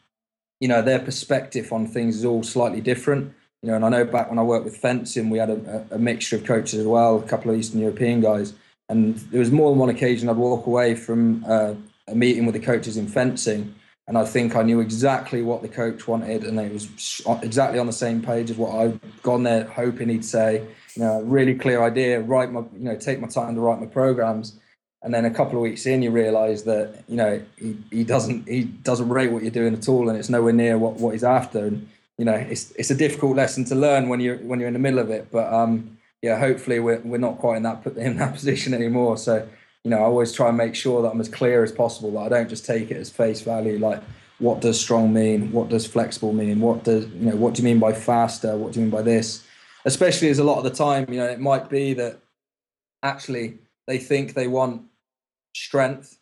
you 0.61 0.69
know, 0.69 0.83
their 0.83 0.99
perspective 0.99 1.73
on 1.73 1.87
things 1.87 2.17
is 2.17 2.25
all 2.25 2.43
slightly 2.43 2.81
different. 2.81 3.33
You 3.63 3.71
know, 3.71 3.77
and 3.77 3.85
I 3.85 3.89
know 3.89 4.05
back 4.05 4.29
when 4.29 4.39
I 4.39 4.43
worked 4.43 4.65
with 4.65 4.77
fencing, 4.77 5.31
we 5.31 5.39
had 5.39 5.51
a, 5.51 5.87
a 5.91 5.99
mixture 5.99 6.37
of 6.37 6.45
coaches 6.45 6.81
as 6.81 6.87
well, 6.87 7.19
a 7.19 7.23
couple 7.23 7.51
of 7.51 7.59
Eastern 7.59 7.81
European 7.81 8.21
guys, 8.21 8.55
and 8.89 9.17
there 9.17 9.41
was 9.41 9.51
more 9.51 9.71
than 9.71 9.79
one 9.79 9.91
occasion 9.91 10.29
I'd 10.29 10.37
walk 10.37 10.67
away 10.67 10.95
from 10.95 11.45
uh, 11.47 11.75
a 12.09 12.15
meeting 12.15 12.47
with 12.47 12.55
the 12.55 12.61
coaches 12.61 12.97
in 12.97 13.07
fencing, 13.07 13.75
and 14.07 14.17
I 14.17 14.25
think 14.25 14.57
I 14.57 14.63
knew 14.63 14.81
exactly 14.81 15.43
what 15.43 15.61
the 15.61 15.69
coach 15.69 16.09
wanted, 16.09 16.45
and 16.45 16.59
it 16.59 16.73
was 16.73 16.89
exactly 17.43 17.79
on 17.79 17.87
the 17.87 17.93
same 17.93 18.23
page 18.23 18.51
as 18.51 18.57
what 18.57 18.75
I'd 18.75 18.99
gone 19.23 19.43
there 19.43 19.65
hoping 19.65 20.09
he'd 20.09 20.25
say. 20.25 20.67
You 20.97 21.03
know, 21.03 21.23
really 21.23 21.55
clear 21.55 21.83
idea, 21.83 22.21
write 22.21 22.51
my, 22.53 22.61
you 22.61 22.85
know, 22.85 22.97
take 22.97 23.21
my 23.21 23.29
time 23.29 23.55
to 23.55 23.61
write 23.61 23.81
my 23.81 23.87
programs, 23.87 24.59
and 25.03 25.15
then 25.15 25.25
a 25.25 25.31
couple 25.31 25.57
of 25.57 25.63
weeks 25.63 25.87
in 25.87 26.03
you 26.03 26.11
realize 26.11 26.65
that 26.65 27.05
you 27.09 27.17
know 27.17 27.43
he, 27.57 27.77
he 27.91 28.05
doesn't 28.05 28.47
he 28.49 28.65
doesn't 28.65 29.09
rate 29.09 29.33
what 29.33 29.43
you're 29.43 29.51
doing 29.51 29.75
at 29.75 29.89
all 29.89 30.09
and 30.09 30.19
it's 30.19 30.29
nowhere 30.29 30.53
near 30.53 30.79
what, 30.79 30.95
what 30.95 31.13
he's 31.13 31.25
after. 31.25 31.67
And 31.67 31.89
you 32.19 32.25
know 32.25 32.35
it's 32.35 32.73
it's 32.73 32.91
a 32.91 32.95
difficult 32.95 33.37
lesson 33.37 33.65
to 33.67 33.75
learn 33.75 34.09
when 34.09 34.21
you're 34.21 34.37
when 34.39 34.59
you're 34.59 34.69
in 34.69 34.75
the 34.75 34.81
middle 34.81 34.99
of 34.99 35.11
it. 35.11 35.29
But 35.31 35.53
um 35.53 35.97
yeah 36.23 36.39
hopefully 36.39 36.81
we're, 36.81 37.01
we're 37.01 37.19
not 37.19 37.39
quite 37.39 37.57
in 37.57 37.63
that 37.63 37.87
in 37.97 38.17
that 38.19 38.35
position 38.39 38.75
anymore. 38.75 39.17
So 39.17 39.49
you 39.85 39.91
know 39.91 39.99
i 39.99 40.03
always 40.03 40.33
try 40.33 40.49
and 40.49 40.59
make 40.59 40.75
sure 40.75 41.01
that 41.01 41.09
i'm 41.09 41.21
as 41.23 41.29
clear 41.31 41.65
as 41.65 41.73
possible 41.73 42.11
that 42.11 42.19
i 42.19 42.29
don't 42.29 42.51
just 42.51 42.67
take 42.67 42.91
it 42.91 42.99
as 42.99 43.09
face 43.09 43.41
value 43.41 43.79
like 43.79 44.03
what 44.39 44.61
does 44.63 44.81
strong 44.81 45.13
mean? 45.13 45.53
What 45.53 45.69
does 45.69 45.87
flexible 45.87 46.33
mean? 46.33 46.61
What 46.61 46.83
does 46.83 47.07
you 47.07 47.31
know 47.31 47.37
what 47.37 47.55
do 47.55 47.63
you 47.63 47.69
mean 47.69 47.79
by 47.79 47.93
faster? 47.93 48.57
What 48.57 48.73
do 48.73 48.81
you 48.81 48.87
mean 48.87 48.91
by 48.91 49.03
this 49.03 49.45
especially 49.85 50.29
as 50.29 50.39
a 50.39 50.45
lot 50.45 50.59
of 50.59 50.65
the 50.65 50.71
time 50.71 51.07
you 51.11 51.19
know 51.19 51.27
it 51.27 51.41
might 51.41 51.69
be 51.69 51.95
that 51.95 52.19
actually 53.03 53.59
they 53.87 53.99
think 53.99 54.35
they 54.35 54.47
want 54.47 54.83
strength, 55.55 56.19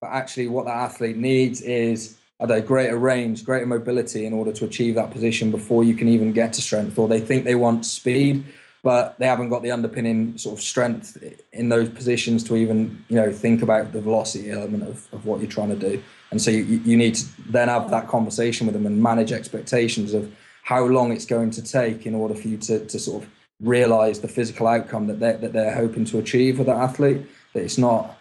but 0.00 0.08
actually 0.08 0.48
what 0.48 0.66
that 0.66 0.76
athlete 0.76 1.16
needs 1.16 1.60
is 1.60 2.16
a 2.40 2.60
greater 2.60 2.98
range, 2.98 3.44
greater 3.44 3.66
mobility 3.66 4.26
in 4.26 4.32
order 4.32 4.52
to 4.52 4.64
achieve 4.64 4.94
that 4.96 5.10
position 5.10 5.50
before 5.50 5.84
you 5.84 5.94
can 5.94 6.08
even 6.08 6.32
get 6.32 6.52
to 6.52 6.60
strength. 6.60 6.98
Or 6.98 7.08
they 7.08 7.20
think 7.20 7.44
they 7.44 7.54
want 7.54 7.86
speed, 7.86 8.44
but 8.82 9.18
they 9.18 9.26
haven't 9.26 9.48
got 9.48 9.62
the 9.62 9.70
underpinning 9.70 10.36
sort 10.36 10.58
of 10.58 10.62
strength 10.62 11.16
in 11.52 11.68
those 11.70 11.88
positions 11.88 12.44
to 12.44 12.56
even 12.56 13.02
you 13.08 13.16
know 13.16 13.32
think 13.32 13.62
about 13.62 13.92
the 13.92 14.00
velocity 14.00 14.50
element 14.50 14.82
of, 14.82 15.06
of 15.12 15.24
what 15.24 15.40
you're 15.40 15.50
trying 15.50 15.70
to 15.70 15.90
do. 15.90 16.02
And 16.30 16.42
so 16.42 16.50
you, 16.50 16.64
you 16.64 16.96
need 16.96 17.14
to 17.14 17.26
then 17.50 17.68
have 17.68 17.90
that 17.90 18.08
conversation 18.08 18.66
with 18.66 18.74
them 18.74 18.86
and 18.86 19.02
manage 19.02 19.32
expectations 19.32 20.12
of 20.12 20.30
how 20.64 20.84
long 20.84 21.12
it's 21.12 21.26
going 21.26 21.50
to 21.52 21.62
take 21.62 22.06
in 22.06 22.14
order 22.14 22.34
for 22.34 22.48
you 22.48 22.56
to, 22.56 22.84
to 22.86 22.98
sort 22.98 23.22
of 23.22 23.30
realize 23.60 24.20
the 24.20 24.28
physical 24.28 24.66
outcome 24.66 25.06
that 25.06 25.20
they're, 25.20 25.36
that 25.36 25.52
they're 25.52 25.74
hoping 25.74 26.04
to 26.06 26.18
achieve 26.18 26.58
with 26.58 26.66
that 26.66 26.76
athlete. 26.76 27.24
That 27.52 27.62
it's 27.62 27.78
not 27.78 28.18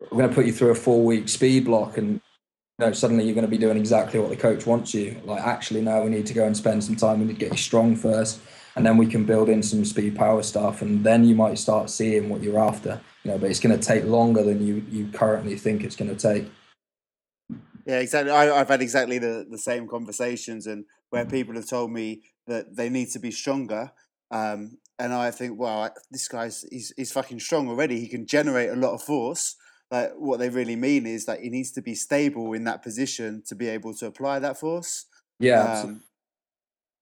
we're 0.00 0.18
going 0.18 0.28
to 0.28 0.34
put 0.34 0.46
you 0.46 0.52
through 0.52 0.70
a 0.70 0.74
four 0.74 1.04
week 1.04 1.28
speed 1.28 1.64
block 1.66 1.98
and 1.98 2.20
you 2.78 2.86
know, 2.86 2.92
suddenly 2.92 3.24
you're 3.24 3.34
going 3.34 3.46
to 3.46 3.50
be 3.50 3.58
doing 3.58 3.76
exactly 3.76 4.20
what 4.20 4.30
the 4.30 4.36
coach 4.36 4.64
wants 4.64 4.94
you. 4.94 5.20
Like, 5.24 5.42
actually, 5.42 5.82
no, 5.82 6.02
we 6.04 6.10
need 6.10 6.26
to 6.26 6.34
go 6.34 6.46
and 6.46 6.56
spend 6.56 6.84
some 6.84 6.94
time. 6.94 7.18
We 7.18 7.26
need 7.26 7.34
to 7.34 7.40
get 7.40 7.50
you 7.50 7.58
strong 7.58 7.96
first, 7.96 8.40
and 8.76 8.86
then 8.86 8.96
we 8.96 9.06
can 9.06 9.24
build 9.24 9.48
in 9.48 9.64
some 9.64 9.84
speed 9.84 10.14
power 10.14 10.44
stuff, 10.44 10.80
and 10.80 11.02
then 11.02 11.24
you 11.24 11.34
might 11.34 11.58
start 11.58 11.90
seeing 11.90 12.28
what 12.28 12.40
you're 12.40 12.60
after. 12.60 13.00
You 13.24 13.32
know, 13.32 13.38
but 13.38 13.50
it's 13.50 13.58
going 13.58 13.76
to 13.76 13.84
take 13.84 14.04
longer 14.04 14.44
than 14.44 14.64
you 14.64 14.84
you 14.90 15.08
currently 15.08 15.56
think 15.56 15.82
it's 15.82 15.96
going 15.96 16.14
to 16.14 16.16
take. 16.16 16.48
Yeah, 17.84 17.98
exactly. 17.98 18.30
I, 18.30 18.44
have 18.44 18.68
had 18.68 18.80
exactly 18.80 19.18
the, 19.18 19.44
the 19.50 19.58
same 19.58 19.88
conversations, 19.88 20.68
and 20.68 20.84
where 21.10 21.24
people 21.24 21.54
have 21.54 21.68
told 21.68 21.90
me 21.90 22.22
that 22.46 22.76
they 22.76 22.88
need 22.88 23.10
to 23.10 23.18
be 23.18 23.30
stronger, 23.30 23.92
um, 24.30 24.78
and 24.98 25.14
I 25.14 25.30
think, 25.30 25.58
well, 25.58 25.90
this 26.10 26.28
guy's 26.28 26.64
he's, 26.70 26.92
he's 26.96 27.12
fucking 27.12 27.40
strong 27.40 27.68
already. 27.68 28.00
He 28.00 28.08
can 28.08 28.26
generate 28.26 28.70
a 28.70 28.76
lot 28.76 28.94
of 28.94 29.02
force 29.02 29.56
like 29.90 30.12
what 30.16 30.38
they 30.38 30.50
really 30.50 30.76
mean 30.76 31.06
is 31.06 31.24
that 31.26 31.40
he 31.40 31.48
needs 31.48 31.70
to 31.72 31.82
be 31.82 31.94
stable 31.94 32.52
in 32.52 32.64
that 32.64 32.82
position 32.82 33.42
to 33.46 33.54
be 33.54 33.68
able 33.68 33.94
to 33.94 34.06
apply 34.06 34.38
that 34.38 34.58
force. 34.58 35.06
Yeah. 35.38 35.80
Um, 35.80 36.02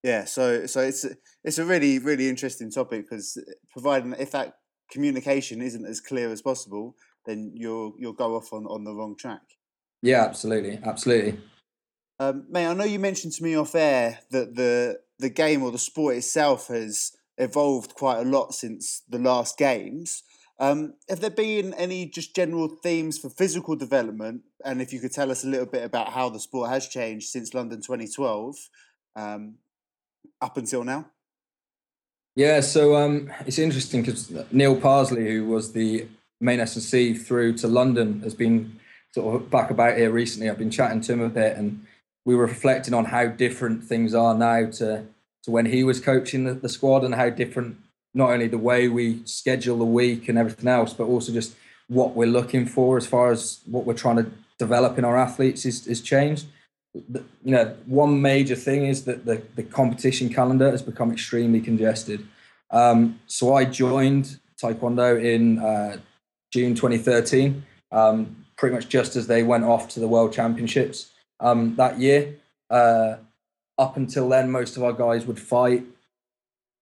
yeah. 0.03 0.25
So 0.25 0.67
so 0.67 0.81
it's 0.81 1.05
it's 1.43 1.59
a 1.59 1.65
really 1.65 1.99
really 1.99 2.29
interesting 2.29 2.71
topic 2.71 3.09
because 3.09 3.43
providing 3.73 4.15
if 4.19 4.31
that 4.33 4.59
communication 4.91 5.63
isn't 5.63 5.85
as 5.85 6.01
clear 6.01 6.31
as 6.31 6.43
possible, 6.43 6.95
then 7.25 7.53
you'll 7.55 7.95
you'll 7.99 8.13
go 8.13 8.37
off 8.37 8.53
on 8.53 8.67
on 8.67 8.85
the 8.85 8.95
wrong 8.95 9.17
track. 9.17 9.43
Yeah, 10.03 10.23
absolutely, 10.23 10.79
absolutely. 10.85 11.41
Um, 12.19 12.47
May 12.49 12.67
I 12.67 12.75
know 12.75 12.85
you 12.85 12.99
mentioned 12.99 13.35
to 13.35 13.43
me 13.43 13.57
off 13.57 13.75
air 13.75 14.21
that 14.31 14.55
the 14.55 15.01
the 15.19 15.31
game 15.31 15.63
or 15.63 15.71
the 15.71 15.79
sport 15.79 16.17
itself 16.17 16.69
has 16.69 17.13
evolved 17.39 17.95
quite 17.95 18.19
a 18.19 18.25
lot 18.29 18.55
since 18.55 19.03
the 19.09 19.19
last 19.19 19.59
games. 19.59 20.23
Um, 20.59 20.95
have 21.09 21.21
there 21.21 21.31
been 21.31 21.75
any 21.75 22.07
just 22.07 22.35
general 22.35 22.69
themes 22.69 23.19
for 23.19 23.29
physical 23.29 23.77
development? 23.77 24.43
And 24.65 24.81
if 24.81 24.93
you 24.93 25.01
could 25.01 25.13
tell 25.13 25.31
us 25.31 25.45
a 25.45 25.49
little 25.49 25.67
bit 25.67 25.85
about 25.85 26.11
how 26.11 26.31
the 26.31 26.41
sport 26.41 26.71
has 26.71 26.89
changed 26.89 27.29
since 27.29 27.53
London 27.53 27.83
2012 27.83 28.57
um, 29.17 29.57
up 30.41 30.57
until 30.57 30.83
now? 30.83 31.11
Yeah, 32.35 32.61
so 32.61 32.97
um, 32.97 33.33
it's 33.47 33.59
interesting 33.59 34.03
because 34.03 34.31
Neil 34.51 34.79
Parsley, 34.79 35.31
who 35.31 35.47
was 35.47 35.73
the 35.73 36.07
main 36.41 36.61
S&C 36.61 37.15
through 37.15 37.55
to 37.59 37.69
London, 37.69 38.21
has 38.21 38.35
been 38.35 38.79
sort 39.13 39.35
of 39.35 39.51
back 39.51 39.71
about 39.71 39.97
here 39.97 40.11
recently. 40.11 40.49
I've 40.49 40.59
been 40.59 40.71
chatting 40.71 41.01
to 41.03 41.13
him 41.15 41.23
a 41.23 41.31
bit, 41.31 41.57
and 41.57 41.87
we 42.27 42.35
were 42.35 42.45
reflecting 42.45 42.93
on 42.93 43.07
how 43.07 43.27
different 43.27 43.83
things 43.85 44.15
are 44.15 44.35
now 44.35 44.67
to 44.73 45.07
to 45.45 45.51
when 45.53 45.67
he 45.67 45.85
was 45.85 46.01
coaching 46.01 46.45
the, 46.45 46.55
the 46.55 46.69
squad, 46.69 47.05
and 47.05 47.15
how 47.15 47.31
different 47.31 47.79
not 48.13 48.31
only 48.31 48.49
the 48.49 48.59
way 48.59 48.89
we 48.89 49.25
schedule 49.25 49.79
the 49.79 49.85
week 49.85 50.29
and 50.29 50.37
everything 50.37 50.69
else, 50.69 50.93
but 50.93 51.05
also 51.05 51.33
just 51.33 51.55
what 51.89 52.17
we're 52.17 52.27
looking 52.27 52.67
for 52.67 52.97
as 52.97 53.07
far 53.07 53.31
as 53.31 53.61
what 53.67 53.87
we're 53.87 53.95
trying 53.95 54.17
to 54.17 54.29
develop 54.59 54.99
in 54.99 55.05
our 55.05 55.17
athletes 55.17 55.65
is, 55.65 55.87
is 55.87 56.01
changed. 56.01 56.47
The, 56.95 57.23
you 57.45 57.53
know, 57.53 57.77
one 57.87 58.21
major 58.21 58.57
thing 58.57 58.87
is 58.87 59.05
that 59.05 59.25
the, 59.25 59.41
the 59.55 59.63
competition 59.63 60.29
calendar 60.31 60.71
has 60.71 60.83
become 60.83 61.13
extremely 61.13 61.61
congested. 61.61 62.27
Um, 62.73 63.21
so 63.27 63.55
I 63.55 63.67
joined 63.67 64.41
Taekwondo 64.61 65.23
in 65.23 65.59
uh, 65.61 65.99
June 66.51 66.75
2013, 66.75 67.63
um, 67.93 68.45
pretty 68.57 68.75
much 68.75 68.89
just 68.89 69.15
as 69.15 69.29
they 69.29 69.45
went 69.45 69.63
off 69.63 69.89
to 69.91 70.01
the 70.01 70.09
World 70.09 70.33
Championships 70.33 71.13
um, 71.41 71.77
that 71.77 71.99
year. 71.99 72.37
Uh, 72.71 73.17
up 73.79 73.97
until 73.97 74.29
then, 74.29 74.51
most 74.51 74.77
of 74.77 74.83
our 74.83 74.93
guys 74.93 75.27
would 75.27 75.41
fight 75.41 75.85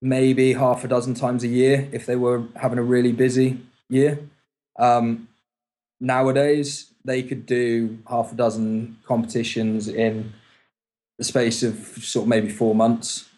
maybe 0.01 0.53
half 0.53 0.85
a 0.85 0.89
dozen 0.89 1.15
times 1.15 1.43
a 1.43 1.49
year 1.49 1.89
if 1.93 2.07
they 2.07 2.17
were 2.17 2.45
having 2.57 2.79
a 2.79 2.83
really 2.83 3.13
busy 3.13 3.59
year. 3.89 4.21
Um, 4.79 5.29
nowadays, 6.01 6.91
they 7.05 7.23
could 7.23 7.47
do 7.47 7.99
half 8.09 8.33
a 8.33 8.35
dozen 8.35 8.99
competitions 9.05 9.89
in 9.89 10.33
the 11.19 11.25
space 11.25 11.63
of 11.63 11.77
sort 12.03 12.25
of 12.25 12.29
maybe 12.29 12.49
four 12.49 12.75
months. 12.75 13.29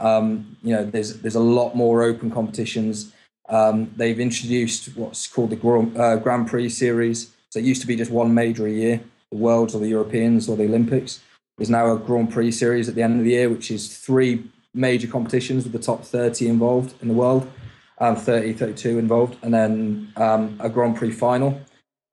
Um, 0.00 0.56
you 0.62 0.74
know, 0.74 0.84
there's 0.84 1.20
there's 1.20 1.34
a 1.34 1.40
lot 1.40 1.74
more 1.74 2.02
open 2.02 2.30
competitions. 2.30 3.12
Um, 3.48 3.92
they've 3.96 4.18
introduced 4.18 4.96
what's 4.96 5.26
called 5.26 5.50
the 5.50 5.56
Grand, 5.56 5.96
uh, 5.96 6.16
Grand 6.16 6.48
Prix 6.48 6.70
series. 6.70 7.32
So 7.50 7.60
it 7.60 7.64
used 7.64 7.80
to 7.82 7.86
be 7.86 7.96
just 7.96 8.10
one 8.10 8.34
major 8.34 8.66
a 8.66 8.70
year, 8.70 9.00
the 9.30 9.38
Worlds 9.38 9.74
or 9.74 9.80
the 9.80 9.88
Europeans 9.88 10.48
or 10.48 10.56
the 10.56 10.64
Olympics. 10.64 11.20
There's 11.58 11.70
now 11.70 11.92
a 11.92 11.98
Grand 11.98 12.30
Prix 12.30 12.52
series 12.52 12.88
at 12.88 12.94
the 12.94 13.02
end 13.02 13.18
of 13.18 13.24
the 13.24 13.30
year, 13.30 13.48
which 13.48 13.70
is 13.70 13.96
three 13.96 14.50
major 14.74 15.08
competitions 15.08 15.64
with 15.64 15.72
the 15.72 15.78
top 15.78 16.04
30 16.04 16.48
involved 16.48 16.94
in 17.00 17.08
the 17.08 17.14
world, 17.14 17.50
um, 17.98 18.14
30, 18.14 18.52
32 18.52 18.98
involved, 18.98 19.38
and 19.42 19.54
then 19.54 20.12
um, 20.16 20.56
a 20.60 20.68
Grand 20.68 20.96
Prix 20.96 21.10
final. 21.10 21.60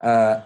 Uh, 0.00 0.40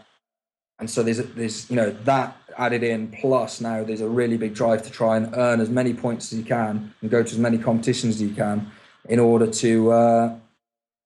and 0.81 0.90
so 0.90 1.02
there's, 1.02 1.18
there's, 1.18 1.70
you 1.70 1.76
know, 1.76 1.90
that 1.90 2.37
added 2.57 2.83
in, 2.83 3.09
plus 3.09 3.61
now 3.61 3.85
there's 3.85 4.00
a 4.00 4.09
really 4.09 4.37
big 4.37 4.52
drive 4.52 4.83
to 4.83 4.90
try 4.90 5.16
and 5.16 5.35
earn 5.37 5.61
as 5.61 5.70
many 5.70 5.94
points 5.94 6.33
as 6.33 6.38
you 6.38 6.44
can 6.44 6.92
and 7.00 7.11
go 7.11 7.22
to 7.22 7.31
as 7.31 7.38
many 7.38 7.57
competitions 7.57 8.16
as 8.16 8.22
you 8.22 8.35
can 8.35 8.70
in 9.09 9.20
order 9.20 9.46
to 9.46 9.92
uh, 9.92 10.37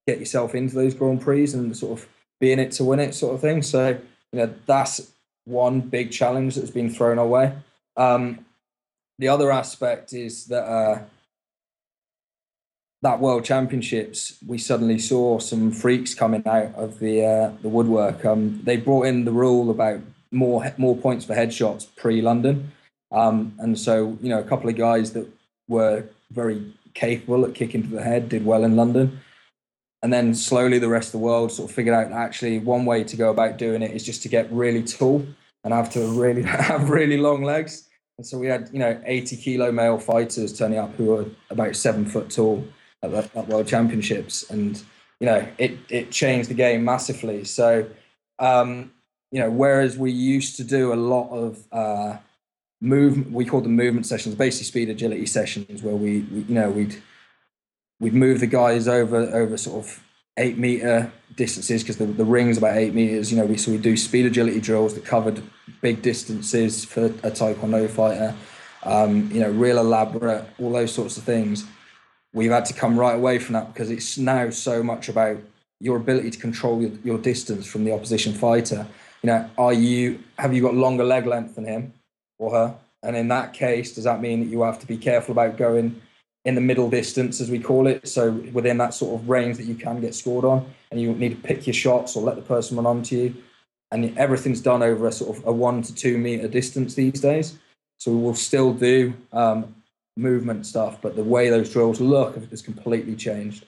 get 0.07 0.19
yourself 0.19 0.55
into 0.55 0.75
those 0.75 0.95
Grand 0.95 1.21
Prix 1.21 1.53
and 1.53 1.77
sort 1.77 2.01
of 2.01 2.09
be 2.41 2.53
in 2.53 2.59
it 2.59 2.73
to 2.73 2.85
win 2.85 3.01
it 3.01 3.15
sort 3.15 3.35
of 3.35 3.41
thing. 3.41 3.63
So, 3.63 3.91
you 4.33 4.39
know, 4.39 4.55
that's 4.67 5.13
one 5.45 5.81
big 5.81 6.11
challenge 6.11 6.55
that's 6.55 6.71
been 6.71 6.91
thrown 6.91 7.19
our 7.19 7.27
way. 7.27 7.55
Um, 7.97 8.45
the 9.19 9.29
other 9.29 9.53
aspect 9.53 10.13
is 10.13 10.47
that 10.47 10.65
uh, 10.65 11.03
that 13.03 13.21
World 13.21 13.45
Championships, 13.45 14.39
we 14.47 14.59
suddenly 14.59 14.99
saw 14.99 15.39
some 15.41 15.73
freaks 15.73 16.15
coming 16.15 16.47
out 16.47 16.75
of 16.75 16.99
the 17.01 17.25
uh, 17.25 17.53
the 17.63 17.69
woodwork. 17.69 18.25
Um, 18.25 18.61
they 18.63 18.77
brought 18.77 19.07
in 19.07 19.25
the 19.25 19.33
rule 19.33 19.71
about 19.71 20.01
more 20.31 20.73
more 20.79 20.97
points 20.97 21.25
for 21.25 21.35
headshots 21.35 21.87
pre 21.97 22.23
London, 22.23 22.73
um, 23.11 23.55
and 23.59 23.79
so 23.79 24.17
you 24.23 24.29
know 24.29 24.39
a 24.39 24.45
couple 24.45 24.71
of 24.71 24.77
guys 24.77 25.13
that 25.13 25.29
were 25.69 26.05
very 26.31 26.75
capable 26.95 27.45
at 27.45 27.55
kicking 27.55 27.83
to 27.83 27.89
the 27.89 28.03
head 28.03 28.29
did 28.29 28.45
well 28.45 28.65
in 28.65 28.77
London. 28.77 29.21
And 30.03 30.13
then 30.13 30.35
slowly 30.35 30.79
the 30.79 30.89
rest 30.89 31.09
of 31.09 31.13
the 31.13 31.19
world 31.27 31.53
sort 31.53 31.71
of 31.71 31.77
figured 31.77 31.95
out 31.95 32.11
actually 32.11 32.59
one 32.59 32.85
way 32.85 33.05
to 33.05 33.17
go 33.17 33.31
about 33.31 33.57
doing 33.57 33.83
it 33.83 33.93
is 33.93 34.05
just 34.05 34.23
to 34.23 34.29
get 34.29 34.51
really 34.53 34.83
tall 34.83 35.25
and 35.63 35.73
have 35.73 35.91
to 35.91 36.07
really 36.21 36.43
have 36.71 36.91
really 36.91 37.19
long 37.19 37.43
legs. 37.43 37.89
And 38.19 38.27
so 38.27 38.39
we 38.39 38.47
had, 38.47 38.69
you 38.73 38.79
know, 38.79 39.01
80 39.05 39.37
kilo 39.37 39.73
male 39.73 39.99
fighters 39.99 40.57
turning 40.57 40.79
up 40.79 40.95
who 40.97 41.07
were 41.07 41.27
about 41.51 41.77
seven 41.77 42.05
foot 42.05 42.31
tall 42.31 42.67
at 43.03 43.11
the 43.11 43.39
at 43.39 43.49
World 43.49 43.67
Championships, 43.67 44.49
and 44.51 44.83
you 45.21 45.27
know 45.27 45.47
it 45.59 45.79
it 45.89 46.11
changed 46.11 46.49
the 46.49 46.55
game 46.55 46.85
massively. 46.85 47.45
So 47.45 47.87
um, 48.39 48.93
you 49.31 49.41
know, 49.41 49.51
whereas 49.51 49.97
we 49.97 50.11
used 50.13 50.57
to 50.57 50.65
do 50.65 50.93
a 50.93 50.95
lot 50.95 51.31
of 51.31 51.65
uh, 51.73 52.19
move, 52.81 53.33
we 53.33 53.45
call 53.45 53.61
them 53.61 53.77
movement 53.77 54.07
sessions, 54.07 54.35
basically 54.35 54.67
speed 54.67 54.89
agility 54.91 55.27
sessions, 55.27 55.83
where 55.83 55.97
we, 55.97 56.21
we 56.21 56.43
you 56.43 56.55
know 56.55 56.71
we'd 56.71 57.03
we'd 58.03 58.15
move 58.15 58.41
the 58.41 58.47
guys 58.49 58.89
over 58.89 59.17
over 59.17 59.57
sort 59.57 59.85
of 59.85 60.03
eight 60.37 60.59
meter 60.59 61.11
distances 61.37 61.83
because 61.83 61.99
the, 61.99 62.05
the 62.05 62.25
ring's 62.25 62.59
about 62.59 62.77
eight 62.77 62.93
meters. 62.93 63.31
You 63.31 63.39
know, 63.39 63.47
we 63.47 63.57
so 63.57 63.71
we 63.71 63.79
do 63.79 63.97
speed 63.97 64.27
agility 64.27 64.61
drills 64.61 64.95
that 64.95 65.05
covered 65.05 65.41
big 65.81 66.03
distances 66.03 66.85
for 66.85 67.07
a 67.07 67.31
taekwondo 67.31 67.89
fighter. 67.89 68.35
Um, 68.83 69.31
you 69.31 69.39
know, 69.41 69.51
real 69.51 69.79
elaborate, 69.79 70.45
all 70.59 70.73
those 70.73 70.93
sorts 70.93 71.17
of 71.17 71.23
things 71.23 71.65
we've 72.35 72.51
had 72.51 72.65
to 72.65 72.75
come 72.75 72.99
right 72.99 73.15
away 73.15 73.39
from 73.39 73.53
that 73.53 73.73
because 73.73 73.91
it's 73.91 74.19
now 74.19 74.51
so 74.51 74.83
much 74.83 75.09
about 75.09 75.37
your 75.81 75.97
ability 75.97 76.31
to 76.31 76.39
control 76.39 76.81
your, 76.81 76.91
your 77.05 77.19
distance 77.19 77.67
from 77.67 77.85
the 77.85 77.93
opposition 77.93 78.33
fighter. 78.33 78.87
You 79.23 79.29
know, 79.29 79.51
are 79.57 79.73
you 79.73 80.23
have 80.39 80.53
you 80.53 80.63
got 80.63 80.75
longer 80.75 81.05
leg 81.05 81.27
length 81.27 81.55
than 81.55 81.65
him 81.65 81.93
or 82.39 82.51
her? 82.51 82.75
And 83.05 83.17
in 83.17 83.29
that 83.29 83.53
case, 83.53 83.95
does 83.95 84.05
that 84.05 84.21
mean 84.21 84.41
that 84.41 84.47
you 84.47 84.63
have 84.63 84.79
to 84.81 84.87
be 84.87 84.97
careful 84.97 85.33
about 85.33 85.57
going 85.57 86.01
in 86.45 86.55
the 86.55 86.61
middle 86.61 86.91
distance, 86.91 87.41
as 87.41 87.51
we 87.51 87.59
call 87.59 87.87
it? 87.87 88.09
So 88.09 88.33
within 88.53 88.79
that 88.79 88.95
sort 88.95 89.21
of 89.21 89.29
range 89.29 89.57
that 89.59 89.67
you 89.67 89.75
can 89.75 90.01
get 90.01 90.15
scored 90.15 90.45
on, 90.45 90.67
and 90.91 91.01
you 91.01 91.13
need 91.15 91.31
to 91.31 91.49
pick 91.49 91.67
your 91.67 91.75
shots 91.75 92.17
or 92.17 92.23
let 92.23 92.37
the 92.37 92.43
person 92.43 92.77
run 92.77 92.87
onto 92.87 93.17
you. 93.17 93.35
And 93.91 94.17
everything's 94.19 94.61
done 94.61 94.83
over 94.83 95.07
a 95.07 95.13
sort 95.13 95.37
of 95.37 95.47
a 95.47 95.53
one 95.53 95.83
to 95.83 95.95
two 95.95 96.17
meter 96.19 96.49
distance 96.49 96.95
these 96.95 97.21
days. 97.21 97.59
So 97.99 98.11
we 98.11 98.23
will 98.23 98.35
still 98.35 98.73
do 98.73 99.15
um, 99.33 99.75
movement 100.17 100.67
stuff, 100.67 101.01
but 101.01 101.15
the 101.15 101.25
way 101.25 101.51
those 101.51 101.73
drills 101.73 102.01
look 102.01 102.37
has 102.51 102.63
completely 102.63 103.15
changed. 103.15 103.65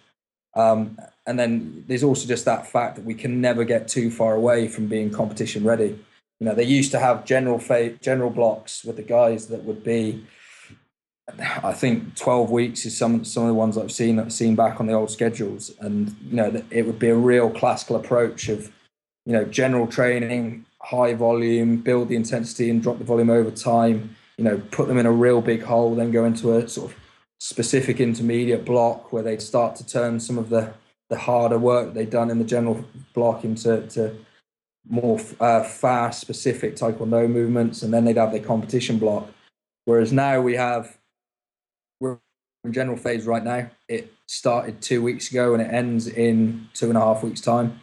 Um, 0.56 0.98
and 1.26 1.38
then 1.38 1.84
there's 1.86 2.04
also 2.04 2.26
just 2.26 2.44
that 2.44 2.66
fact 2.66 2.96
that 2.96 3.04
we 3.04 3.14
can 3.14 3.40
never 3.40 3.64
get 3.64 3.88
too 3.88 4.10
far 4.10 4.34
away 4.34 4.68
from 4.68 4.86
being 4.86 5.10
competition 5.10 5.64
ready. 5.64 5.98
You 6.40 6.46
know, 6.46 6.54
they 6.54 6.64
used 6.64 6.90
to 6.92 6.98
have 6.98 7.24
general 7.24 7.58
fa- 7.58 7.94
general 8.00 8.30
blocks 8.30 8.84
with 8.84 8.96
the 8.96 9.02
guys 9.02 9.46
that 9.48 9.64
would 9.64 9.84
be. 9.84 10.24
I 11.38 11.72
think 11.72 12.16
12 12.16 12.50
weeks 12.50 12.84
is 12.84 12.96
some 12.96 13.24
some 13.24 13.44
of 13.44 13.48
the 13.48 13.54
ones 13.54 13.78
I've 13.78 13.92
seen 13.92 14.28
seen 14.30 14.54
back 14.54 14.78
on 14.78 14.86
the 14.86 14.92
old 14.92 15.10
schedules, 15.10 15.72
and 15.80 16.14
you 16.28 16.36
know 16.36 16.62
it 16.70 16.86
would 16.86 16.98
be 16.98 17.08
a 17.08 17.16
real 17.16 17.50
classical 17.50 17.96
approach 17.96 18.48
of, 18.48 18.70
you 19.24 19.32
know, 19.32 19.44
general 19.44 19.86
training, 19.86 20.66
high 20.82 21.14
volume, 21.14 21.78
build 21.78 22.08
the 22.08 22.16
intensity 22.16 22.68
and 22.68 22.82
drop 22.82 22.98
the 22.98 23.04
volume 23.04 23.30
over 23.30 23.50
time 23.50 24.16
you 24.36 24.44
know, 24.44 24.60
put 24.70 24.88
them 24.88 24.98
in 24.98 25.06
a 25.06 25.12
real 25.12 25.40
big 25.40 25.62
hole, 25.62 25.94
then 25.94 26.10
go 26.10 26.24
into 26.24 26.56
a 26.56 26.68
sort 26.68 26.90
of 26.90 26.98
specific 27.40 28.00
intermediate 28.00 28.64
block 28.64 29.12
where 29.12 29.22
they'd 29.22 29.42
start 29.42 29.76
to 29.76 29.86
turn 29.86 30.20
some 30.20 30.38
of 30.38 30.48
the 30.50 30.72
the 31.10 31.18
harder 31.18 31.58
work 31.58 31.92
they'd 31.92 32.08
done 32.08 32.30
in 32.30 32.38
the 32.38 32.44
general 32.44 32.82
block 33.12 33.44
into 33.44 33.86
to 33.88 34.16
more 34.88 35.20
uh, 35.38 35.62
fast, 35.62 36.20
specific 36.20 36.76
taekwondo 36.76 37.28
movements, 37.28 37.82
and 37.82 37.92
then 37.92 38.04
they'd 38.04 38.16
have 38.16 38.32
their 38.32 38.42
competition 38.42 38.98
block. 38.98 39.28
Whereas 39.84 40.12
now 40.12 40.40
we 40.40 40.54
have 40.54 40.98
we're 42.00 42.18
in 42.64 42.72
general 42.72 42.96
phase 42.96 43.26
right 43.26 43.44
now. 43.44 43.70
It 43.88 44.12
started 44.26 44.80
two 44.80 45.02
weeks 45.02 45.30
ago 45.30 45.54
and 45.54 45.62
it 45.62 45.72
ends 45.72 46.06
in 46.06 46.68
two 46.74 46.88
and 46.88 46.96
a 46.96 47.00
half 47.00 47.22
weeks 47.22 47.40
time. 47.40 47.80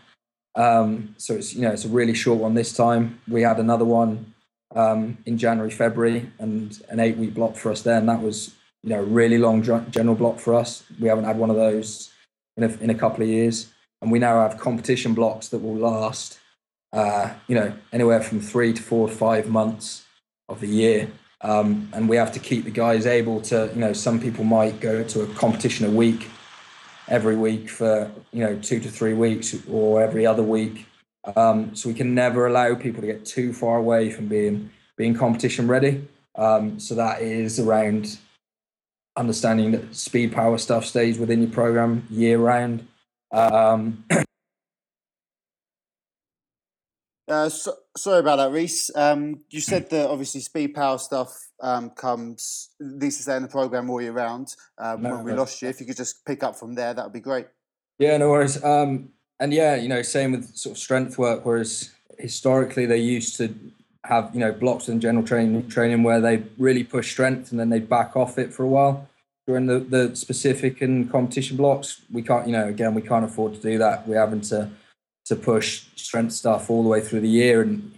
Um, 0.56 1.16
so 1.18 1.36
it's 1.36 1.54
you 1.54 1.62
know 1.62 1.72
it's 1.72 1.86
a 1.86 1.90
really 1.90 2.14
short 2.14 2.40
one 2.40 2.54
this 2.54 2.74
time. 2.74 3.22
We 3.28 3.42
had 3.42 3.60
another 3.60 3.86
one 3.86 4.34
um, 4.76 5.18
in 5.26 5.38
January, 5.38 5.72
February, 5.72 6.30
and 6.40 6.82
an 6.90 7.00
eight 7.00 7.18
week 7.18 7.34
block 7.34 7.56
for 7.56 7.72
us 7.72 7.82
there. 7.82 7.98
And 7.98 8.08
that 8.10 8.22
was, 8.22 8.54
you 8.84 8.90
know, 8.90 9.00
a 9.00 9.06
really 9.06 9.38
long 9.38 9.62
general 9.92 10.16
block 10.16 10.40
for 10.40 10.54
us. 10.56 10.84
We 11.00 11.08
haven't 11.08 11.26
had 11.26 11.38
one 11.38 11.50
of 11.50 11.56
those 11.56 12.12
in 12.58 12.64
a, 12.64 12.70
in 12.78 12.90
a 12.90 12.96
couple 12.96 13.24
of 13.24 13.30
years. 13.30 13.72
And 14.02 14.12
we 14.12 14.20
now 14.20 14.42
have 14.42 14.60
competition 14.60 15.14
blocks 15.14 15.50
that 15.50 15.60
will 15.60 15.76
last, 15.76 16.40
uh, 16.94 17.34
you 17.48 17.56
know, 17.56 17.74
anywhere 17.94 18.22
from 18.22 18.40
three 18.40 18.74
to 18.74 18.82
four 18.82 19.08
five 19.08 19.48
months 19.48 20.06
of 20.50 20.60
the 20.60 20.68
year. 20.68 21.10
Um, 21.44 21.90
and 21.94 22.08
we 22.08 22.18
have 22.18 22.32
to 22.34 22.40
keep 22.40 22.66
the 22.66 22.72
guys 22.72 23.06
able 23.06 23.42
to, 23.42 23.72
you 23.74 23.80
know, 23.80 23.94
some 23.94 24.20
people 24.20 24.44
might 24.44 24.80
go 24.80 25.04
to 25.04 25.22
a 25.22 25.28
competition 25.34 25.88
a 25.88 25.90
week, 25.90 26.30
every 27.08 27.36
week 27.36 27.70
for, 27.70 28.12
you 28.32 28.44
know, 28.44 28.56
two 28.60 28.80
to 28.80 28.90
three 28.90 29.14
weeks 29.14 29.56
or 29.68 30.02
every 30.04 30.26
other 30.26 30.44
week 30.44 30.86
um, 31.36 31.76
so 31.76 31.90
we 31.90 31.96
can 31.96 32.16
never 32.16 32.48
allow 32.48 32.76
people 32.76 33.02
to 33.02 33.08
get 33.08 33.26
too 33.26 33.54
far 33.54 33.78
away 33.78 34.10
from 34.10 34.28
being 34.28 34.72
being 34.98 35.14
competition 35.14 35.68
ready. 35.68 36.08
Um, 36.36 36.80
so 36.80 36.96
that 36.96 37.22
is 37.22 37.60
around 37.60 38.18
understanding 39.18 39.72
that 39.72 39.96
speed 39.96 40.32
power 40.32 40.58
stuff 40.58 40.86
stays 40.86 41.20
within 41.20 41.42
your 41.42 41.52
program 41.52 42.08
year 42.10 42.38
round. 42.38 42.88
Um, 43.32 44.06
uh, 47.32 47.50
so, 47.50 47.74
sorry 47.96 48.20
about 48.20 48.38
that, 48.38 48.52
Rhys. 48.52 48.92
Um, 48.94 49.42
you 49.50 49.62
said 49.62 49.90
that 49.90 50.10
obviously 50.10 50.42
speed 50.42 50.76
power 50.76 50.98
stuff 50.98 51.34
um, 51.62 51.92
comes 51.92 52.70
needs 52.80 53.18
to 53.18 53.24
stay 53.24 53.38
in 53.38 53.44
the 53.44 53.48
program 53.48 53.90
all 53.90 54.02
year 54.02 54.12
round. 54.12 54.56
Um, 54.78 55.02
no, 55.02 55.16
when 55.16 55.24
we 55.24 55.32
no. 55.32 55.38
lost 55.38 55.62
you, 55.62 55.70
if 55.70 55.80
you 55.80 55.86
could 55.86 55.96
just 55.96 56.26
pick 56.26 56.44
up 56.44 56.58
from 56.58 56.76
there, 56.76 56.94
that 56.94 57.04
would 57.06 57.14
be 57.14 57.22
great. 57.22 57.48
Yeah, 58.00 58.18
no 58.18 58.30
worries. 58.30 58.62
Um, 58.64 59.10
and 59.40 59.54
yeah, 59.54 59.76
you 59.76 59.88
know, 59.88 60.02
same 60.02 60.34
with 60.34 60.56
sort 60.56 60.76
of 60.76 60.78
strength 60.78 61.18
work. 61.18 61.46
Whereas 61.46 61.92
historically 62.20 62.86
they 62.86 62.98
used 62.98 63.38
to 63.38 63.56
have 64.04 64.32
you 64.34 64.40
know 64.40 64.52
blocks 64.52 64.88
and 64.88 65.02
general 65.02 65.26
training 65.26 65.70
training 65.70 66.04
where 66.04 66.20
they 66.20 66.44
really 66.58 66.84
push 66.84 67.12
strength 67.12 67.52
and 67.52 67.60
then 67.60 67.70
they 67.70 67.80
back 67.80 68.16
off 68.16 68.38
it 68.38 68.54
for 68.54 68.64
a 68.64 68.68
while. 68.68 69.08
During 69.48 69.66
the, 69.66 69.80
the 69.80 70.16
specific 70.16 70.82
and 70.82 71.12
competition 71.12 71.58
blocks, 71.58 72.02
we 72.12 72.22
can't 72.22 72.46
you 72.46 72.54
know 72.54 72.68
again 72.68 72.94
we 72.94 73.02
can't 73.02 73.24
afford 73.24 73.54
to 73.56 73.62
do 73.62 73.78
that. 73.78 74.08
We're 74.08 74.20
having 74.20 74.42
to 74.42 74.70
to 75.26 75.36
push 75.36 75.86
strength 75.96 76.34
stuff 76.34 76.70
all 76.70 76.84
the 76.84 76.90
way 76.90 77.02
through 77.02 77.22
the 77.22 77.30
year 77.30 77.62
and 77.62 77.98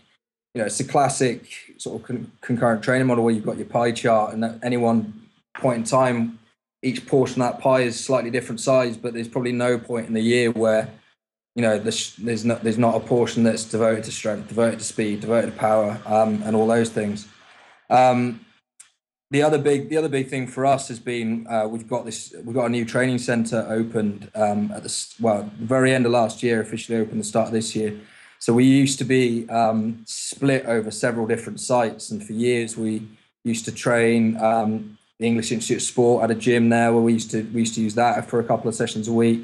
you 0.53 0.61
know 0.61 0.65
it's 0.65 0.79
a 0.79 0.83
classic 0.83 1.47
sort 1.77 1.99
of 1.99 2.07
con- 2.07 2.31
concurrent 2.41 2.83
training 2.83 3.07
model 3.07 3.23
where 3.23 3.33
you've 3.33 3.45
got 3.45 3.57
your 3.57 3.65
pie 3.65 3.91
chart 3.91 4.33
and 4.33 4.43
at 4.43 4.59
any 4.63 4.77
one 4.77 5.27
point 5.55 5.77
in 5.77 5.83
time 5.83 6.39
each 6.81 7.05
portion 7.07 7.41
of 7.41 7.51
that 7.51 7.61
pie 7.61 7.81
is 7.81 7.99
slightly 7.99 8.29
different 8.29 8.59
size 8.59 8.97
but 8.97 9.13
there's 9.13 9.27
probably 9.27 9.51
no 9.51 9.77
point 9.77 10.07
in 10.07 10.13
the 10.13 10.21
year 10.21 10.51
where 10.51 10.89
you 11.55 11.61
know, 11.61 11.77
there's, 11.77 12.15
there's 12.15 12.43
not 12.43 12.63
there's 12.63 12.77
not 12.77 12.95
a 12.95 12.99
portion 12.99 13.43
that's 13.43 13.65
devoted 13.65 14.03
to 14.05 14.11
strength, 14.11 14.47
devoted 14.47 14.79
to 14.79 14.85
speed, 14.85 15.21
devoted 15.21 15.51
to 15.51 15.57
power, 15.57 16.01
um, 16.05 16.41
and 16.43 16.55
all 16.55 16.67
those 16.67 16.89
things. 16.89 17.27
Um, 17.89 18.43
the 19.33 19.41
other 19.41 19.57
big 19.57 19.89
the 19.89 19.97
other 19.97 20.09
big 20.09 20.27
thing 20.27 20.45
for 20.45 20.63
us 20.63 20.87
has 20.87 20.99
been 20.99 21.47
uh, 21.47 21.67
we've 21.67 21.87
got 21.87 22.05
this 22.05 22.33
we've 22.45 22.55
got 22.55 22.65
a 22.65 22.69
new 22.69 22.85
training 22.85 23.17
center 23.17 23.65
opened 23.67 24.29
um, 24.35 24.71
at 24.71 24.83
the 24.83 25.15
well 25.19 25.49
the 25.59 25.65
very 25.65 25.91
end 25.91 26.05
of 26.05 26.11
last 26.11 26.43
year, 26.43 26.61
officially 26.61 26.99
opened 26.99 27.19
the 27.19 27.25
start 27.25 27.47
of 27.47 27.53
this 27.53 27.75
year. 27.75 27.99
So 28.37 28.53
we 28.53 28.65
used 28.65 28.99
to 28.99 29.05
be 29.05 29.49
um, 29.49 30.03
split 30.05 30.65
over 30.67 30.91
several 30.91 31.25
different 31.25 31.59
sites, 31.59 32.11
and 32.11 32.23
for 32.23 32.33
years 32.33 32.77
we 32.77 33.07
used 33.43 33.65
to 33.65 33.71
train 33.71 34.37
um, 34.37 34.99
the 35.17 35.25
English 35.25 35.51
Institute 35.51 35.77
of 35.77 35.83
Sport 35.83 36.23
at 36.23 36.29
a 36.29 36.35
gym 36.35 36.69
there, 36.69 36.93
where 36.93 37.01
we 37.01 37.13
used 37.13 37.31
to 37.31 37.41
we 37.53 37.61
used 37.61 37.73
to 37.73 37.81
use 37.81 37.95
that 37.95 38.29
for 38.29 38.39
a 38.39 38.43
couple 38.43 38.69
of 38.69 38.75
sessions 38.75 39.07
a 39.07 39.13
week. 39.13 39.41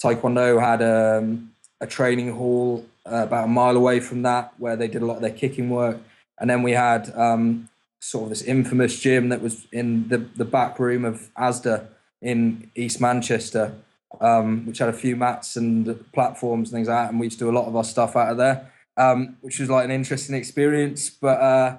Taekwondo 0.00 0.60
had 0.60 0.80
um, 0.82 1.50
a 1.80 1.86
training 1.88 2.30
hall 2.30 2.86
uh, 3.04 3.24
about 3.24 3.46
a 3.46 3.48
mile 3.48 3.76
away 3.76 3.98
from 3.98 4.22
that 4.22 4.52
where 4.58 4.76
they 4.76 4.86
did 4.86 5.02
a 5.02 5.06
lot 5.06 5.16
of 5.16 5.22
their 5.22 5.32
kicking 5.42 5.68
work. 5.68 5.98
And 6.38 6.48
then 6.50 6.62
we 6.62 6.72
had 6.72 7.10
um, 7.16 7.70
sort 8.00 8.24
of 8.24 8.28
this 8.30 8.42
infamous 8.42 9.00
gym 9.00 9.28
that 9.30 9.42
was 9.42 9.66
in 9.72 10.08
the, 10.08 10.18
the 10.18 10.44
back 10.44 10.78
room 10.78 11.04
of 11.04 11.30
ASDA 11.34 11.86
in 12.22 12.70
East 12.74 13.00
Manchester, 13.00 13.74
um, 14.20 14.66
which 14.66 14.78
had 14.78 14.88
a 14.88 14.92
few 14.92 15.16
mats 15.16 15.56
and 15.56 16.12
platforms 16.12 16.70
and 16.70 16.76
things 16.76 16.88
like 16.88 16.96
that. 16.96 17.10
And 17.10 17.20
we 17.20 17.26
used 17.26 17.38
to 17.38 17.46
do 17.46 17.50
a 17.50 17.58
lot 17.58 17.66
of 17.66 17.76
our 17.76 17.84
stuff 17.84 18.16
out 18.16 18.30
of 18.30 18.36
there, 18.36 18.70
um, 18.96 19.36
which 19.40 19.58
was 19.58 19.70
like 19.70 19.84
an 19.84 19.90
interesting 19.90 20.36
experience. 20.36 21.10
But 21.10 21.40
uh, 21.40 21.78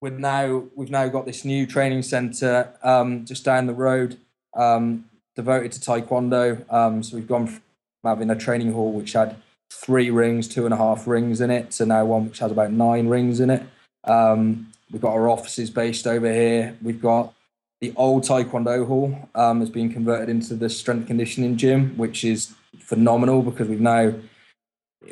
with 0.00 0.18
now, 0.18 0.64
we've 0.74 0.90
now 0.90 1.08
got 1.08 1.26
this 1.26 1.44
new 1.44 1.66
training 1.66 2.02
centre 2.02 2.72
um, 2.82 3.24
just 3.24 3.44
down 3.44 3.66
the 3.66 3.74
road 3.74 4.18
um, 4.56 5.06
devoted 5.36 5.72
to 5.72 5.80
taekwondo. 5.80 6.70
Um, 6.72 7.02
so 7.02 7.16
we've 7.16 7.28
gone 7.28 7.46
from 7.46 7.62
having 8.04 8.30
a 8.30 8.36
training 8.36 8.72
hall 8.72 8.92
which 8.92 9.12
had 9.12 9.36
three 9.70 10.10
rings, 10.10 10.48
two 10.48 10.64
and 10.64 10.74
a 10.74 10.76
half 10.76 11.06
rings 11.06 11.40
in 11.40 11.50
it, 11.50 11.70
to 11.72 11.86
now 11.86 12.04
one 12.04 12.26
which 12.26 12.38
has 12.38 12.52
about 12.52 12.72
nine 12.72 13.08
rings 13.08 13.40
in 13.40 13.50
it. 13.50 13.62
Um, 14.04 14.72
we've 14.94 15.02
got 15.02 15.12
our 15.12 15.28
offices 15.28 15.70
based 15.70 16.06
over 16.06 16.32
here. 16.32 16.78
We've 16.80 17.02
got 17.02 17.34
the 17.80 17.92
old 17.96 18.22
Taekwondo 18.22 18.86
hall 18.86 19.28
um, 19.34 19.58
has 19.58 19.68
been 19.68 19.92
converted 19.92 20.28
into 20.28 20.54
the 20.54 20.70
strength 20.70 21.08
conditioning 21.08 21.56
gym, 21.56 21.96
which 21.96 22.24
is 22.24 22.54
phenomenal 22.78 23.42
because 23.42 23.66
we've 23.66 23.80
now 23.80 24.14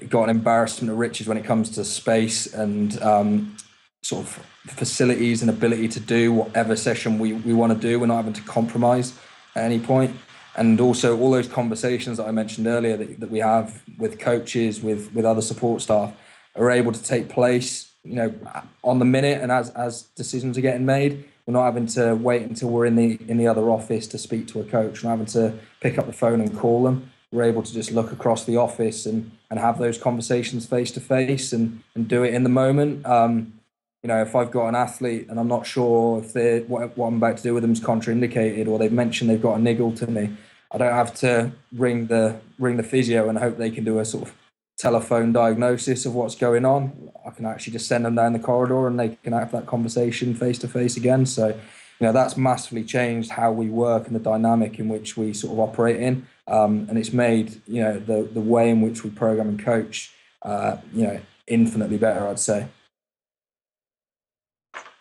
got 0.08 0.22
an 0.22 0.30
embarrassment 0.30 0.92
of 0.92 0.98
riches 0.98 1.26
when 1.26 1.36
it 1.36 1.44
comes 1.44 1.68
to 1.70 1.84
space 1.84 2.54
and 2.54 3.02
um, 3.02 3.56
sort 4.02 4.24
of 4.24 4.46
facilities 4.68 5.42
and 5.42 5.50
ability 5.50 5.88
to 5.88 5.98
do 5.98 6.32
whatever 6.32 6.76
session 6.76 7.18
we, 7.18 7.32
we 7.32 7.52
want 7.52 7.72
to 7.72 7.78
do. 7.78 7.98
We're 7.98 8.06
not 8.06 8.18
having 8.18 8.34
to 8.34 8.42
compromise 8.42 9.18
at 9.56 9.64
any 9.64 9.80
point. 9.80 10.16
And 10.54 10.80
also 10.80 11.18
all 11.18 11.32
those 11.32 11.48
conversations 11.48 12.18
that 12.18 12.28
I 12.28 12.30
mentioned 12.30 12.68
earlier 12.68 12.96
that, 12.96 13.18
that 13.18 13.30
we 13.32 13.40
have 13.40 13.82
with 13.98 14.20
coaches, 14.20 14.80
with 14.80 15.12
with 15.12 15.24
other 15.24 15.42
support 15.42 15.82
staff, 15.82 16.14
are 16.54 16.70
able 16.70 16.92
to 16.92 17.02
take 17.02 17.28
place, 17.28 17.91
you 18.04 18.14
know, 18.14 18.34
on 18.82 18.98
the 18.98 19.04
minute 19.04 19.40
and 19.40 19.52
as 19.52 19.70
as 19.70 20.02
decisions 20.14 20.58
are 20.58 20.62
getting 20.62 20.86
made. 20.86 21.24
We're 21.46 21.54
not 21.54 21.64
having 21.64 21.86
to 21.88 22.14
wait 22.14 22.42
until 22.42 22.70
we're 22.70 22.86
in 22.86 22.96
the 22.96 23.18
in 23.28 23.36
the 23.36 23.46
other 23.46 23.70
office 23.70 24.06
to 24.08 24.18
speak 24.18 24.48
to 24.48 24.60
a 24.60 24.64
coach. 24.64 25.02
We're 25.02 25.10
having 25.10 25.26
to 25.26 25.54
pick 25.80 25.98
up 25.98 26.06
the 26.06 26.12
phone 26.12 26.40
and 26.40 26.56
call 26.56 26.84
them. 26.84 27.10
We're 27.32 27.44
able 27.44 27.62
to 27.62 27.72
just 27.72 27.90
look 27.90 28.12
across 28.12 28.44
the 28.44 28.56
office 28.56 29.06
and 29.06 29.32
and 29.50 29.58
have 29.58 29.78
those 29.78 29.98
conversations 29.98 30.66
face 30.66 30.90
to 30.92 31.00
face 31.00 31.52
and 31.52 31.82
and 31.94 32.06
do 32.08 32.22
it 32.22 32.34
in 32.34 32.42
the 32.42 32.48
moment. 32.48 33.04
Um, 33.06 33.54
you 34.02 34.08
know, 34.08 34.20
if 34.20 34.34
I've 34.34 34.50
got 34.50 34.66
an 34.66 34.74
athlete 34.74 35.28
and 35.28 35.38
I'm 35.38 35.48
not 35.48 35.64
sure 35.64 36.18
if 36.18 36.32
they 36.32 36.60
what, 36.60 36.96
what 36.96 37.06
I'm 37.06 37.16
about 37.16 37.36
to 37.38 37.42
do 37.42 37.54
with 37.54 37.62
them 37.62 37.72
is 37.72 37.80
contraindicated 37.80 38.66
or 38.66 38.78
they've 38.78 38.92
mentioned 38.92 39.30
they've 39.30 39.42
got 39.42 39.58
a 39.58 39.62
niggle 39.62 39.92
to 39.92 40.06
me, 40.08 40.36
I 40.72 40.78
don't 40.78 40.92
have 40.92 41.14
to 41.16 41.52
ring 41.72 42.06
the 42.06 42.40
ring 42.58 42.76
the 42.76 42.82
physio 42.82 43.28
and 43.28 43.38
hope 43.38 43.58
they 43.58 43.70
can 43.70 43.84
do 43.84 43.98
a 43.98 44.04
sort 44.04 44.28
of 44.28 44.34
telephone 44.82 45.32
diagnosis 45.32 46.04
of 46.06 46.14
what's 46.14 46.34
going 46.34 46.64
on. 46.64 47.08
I 47.24 47.30
can 47.30 47.46
actually 47.46 47.74
just 47.74 47.86
send 47.86 48.04
them 48.04 48.16
down 48.16 48.32
the 48.32 48.40
corridor 48.40 48.88
and 48.88 48.98
they 48.98 49.10
can 49.22 49.32
have 49.32 49.52
that 49.52 49.66
conversation 49.66 50.34
face 50.34 50.58
to 50.58 50.68
face 50.68 50.96
again. 50.96 51.24
So, 51.24 51.48
you 51.48 52.06
know, 52.06 52.12
that's 52.12 52.36
massively 52.36 52.82
changed 52.82 53.30
how 53.30 53.52
we 53.52 53.68
work 53.68 54.08
and 54.08 54.16
the 54.16 54.20
dynamic 54.20 54.80
in 54.80 54.88
which 54.88 55.16
we 55.16 55.34
sort 55.34 55.52
of 55.52 55.60
operate 55.60 56.00
in. 56.00 56.26
Um, 56.48 56.86
and 56.88 56.98
it's 56.98 57.12
made, 57.12 57.62
you 57.68 57.80
know, 57.80 58.00
the 58.00 58.24
the 58.24 58.40
way 58.40 58.70
in 58.70 58.80
which 58.80 59.04
we 59.04 59.10
program 59.10 59.48
and 59.48 59.64
coach, 59.64 60.12
uh, 60.42 60.78
you 60.92 61.04
know, 61.06 61.20
infinitely 61.46 61.98
better. 61.98 62.26
I'd 62.26 62.40
say. 62.40 62.66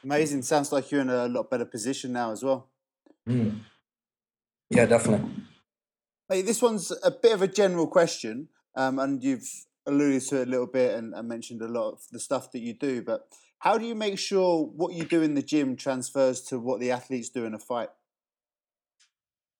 Amazing. 0.03 0.43
Sounds 0.43 0.71
like 0.71 0.91
you're 0.91 1.01
in 1.01 1.09
a 1.09 1.27
lot 1.27 1.49
better 1.49 1.65
position 1.65 2.13
now 2.13 2.31
as 2.31 2.43
well. 2.43 2.67
Mm. 3.27 3.61
Yeah, 4.69 4.85
definitely. 4.85 5.27
Hey, 6.29 6.43
this 6.43 6.61
one's 6.61 6.93
a 7.03 7.09
bit 7.09 7.33
of 7.33 7.41
a 7.41 7.47
general 7.47 7.87
question, 7.87 8.49
um, 8.75 8.99
and 8.99 9.23
you've 9.23 9.49
alluded 9.85 10.21
to 10.29 10.41
it 10.41 10.47
a 10.47 10.51
little 10.51 10.67
bit 10.67 10.95
and, 10.95 11.13
and, 11.13 11.27
mentioned 11.27 11.61
a 11.61 11.67
lot 11.67 11.91
of 11.91 12.01
the 12.11 12.19
stuff 12.19 12.51
that 12.51 12.59
you 12.59 12.73
do. 12.73 13.01
But 13.01 13.27
how 13.59 13.77
do 13.77 13.85
you 13.85 13.95
make 13.95 14.19
sure 14.19 14.65
what 14.65 14.93
you 14.93 15.05
do 15.05 15.21
in 15.21 15.33
the 15.33 15.41
gym 15.41 15.75
transfers 15.75 16.41
to 16.43 16.59
what 16.59 16.79
the 16.79 16.91
athletes 16.91 17.29
do 17.29 17.45
in 17.45 17.53
a 17.53 17.59
fight? 17.59 17.89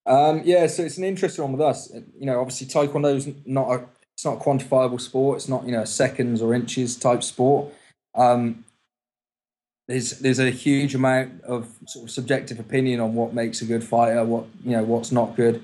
Um, 0.06 0.42
yeah, 0.44 0.66
so 0.66 0.82
it's 0.82 0.98
an 0.98 1.04
interesting 1.04 1.44
one 1.44 1.52
with 1.52 1.60
us. 1.60 1.92
You 2.18 2.26
know, 2.26 2.40
obviously 2.40 2.66
Taekwondo 2.66 3.14
is 3.14 3.28
not 3.46 3.70
a 3.70 3.84
it's 4.14 4.24
not 4.24 4.38
a 4.38 4.40
quantifiable 4.40 5.00
sport. 5.00 5.36
It's 5.38 5.48
not 5.48 5.64
you 5.64 5.72
know 5.72 5.84
seconds 5.84 6.42
or 6.42 6.54
inches 6.54 6.96
type 6.96 7.22
sport. 7.22 7.72
Um, 8.14 8.64
there's 9.88 10.18
there's 10.20 10.38
a 10.38 10.50
huge 10.50 10.94
amount 10.94 11.42
of 11.42 11.68
sort 11.86 12.04
of 12.04 12.10
subjective 12.10 12.58
opinion 12.58 13.00
on 13.00 13.14
what 13.14 13.34
makes 13.34 13.62
a 13.62 13.64
good 13.64 13.84
fighter, 13.84 14.24
what 14.24 14.46
you 14.64 14.72
know, 14.72 14.84
what's 14.84 15.12
not 15.12 15.36
good. 15.36 15.62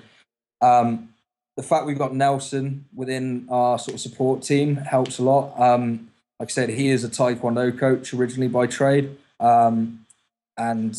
Um, 0.60 1.10
the 1.58 1.64
fact 1.64 1.86
we've 1.86 1.98
got 1.98 2.14
Nelson 2.14 2.84
within 2.94 3.48
our 3.50 3.80
sort 3.80 3.94
of 3.94 4.00
support 4.00 4.42
team 4.42 4.76
helps 4.76 5.18
a 5.18 5.24
lot. 5.24 5.60
Um, 5.60 6.08
like 6.38 6.50
I 6.50 6.52
said, 6.52 6.68
he 6.68 6.88
is 6.88 7.02
a 7.02 7.08
Taekwondo 7.08 7.76
coach 7.76 8.14
originally 8.14 8.46
by 8.46 8.68
trade, 8.68 9.16
um, 9.40 10.06
and 10.56 10.96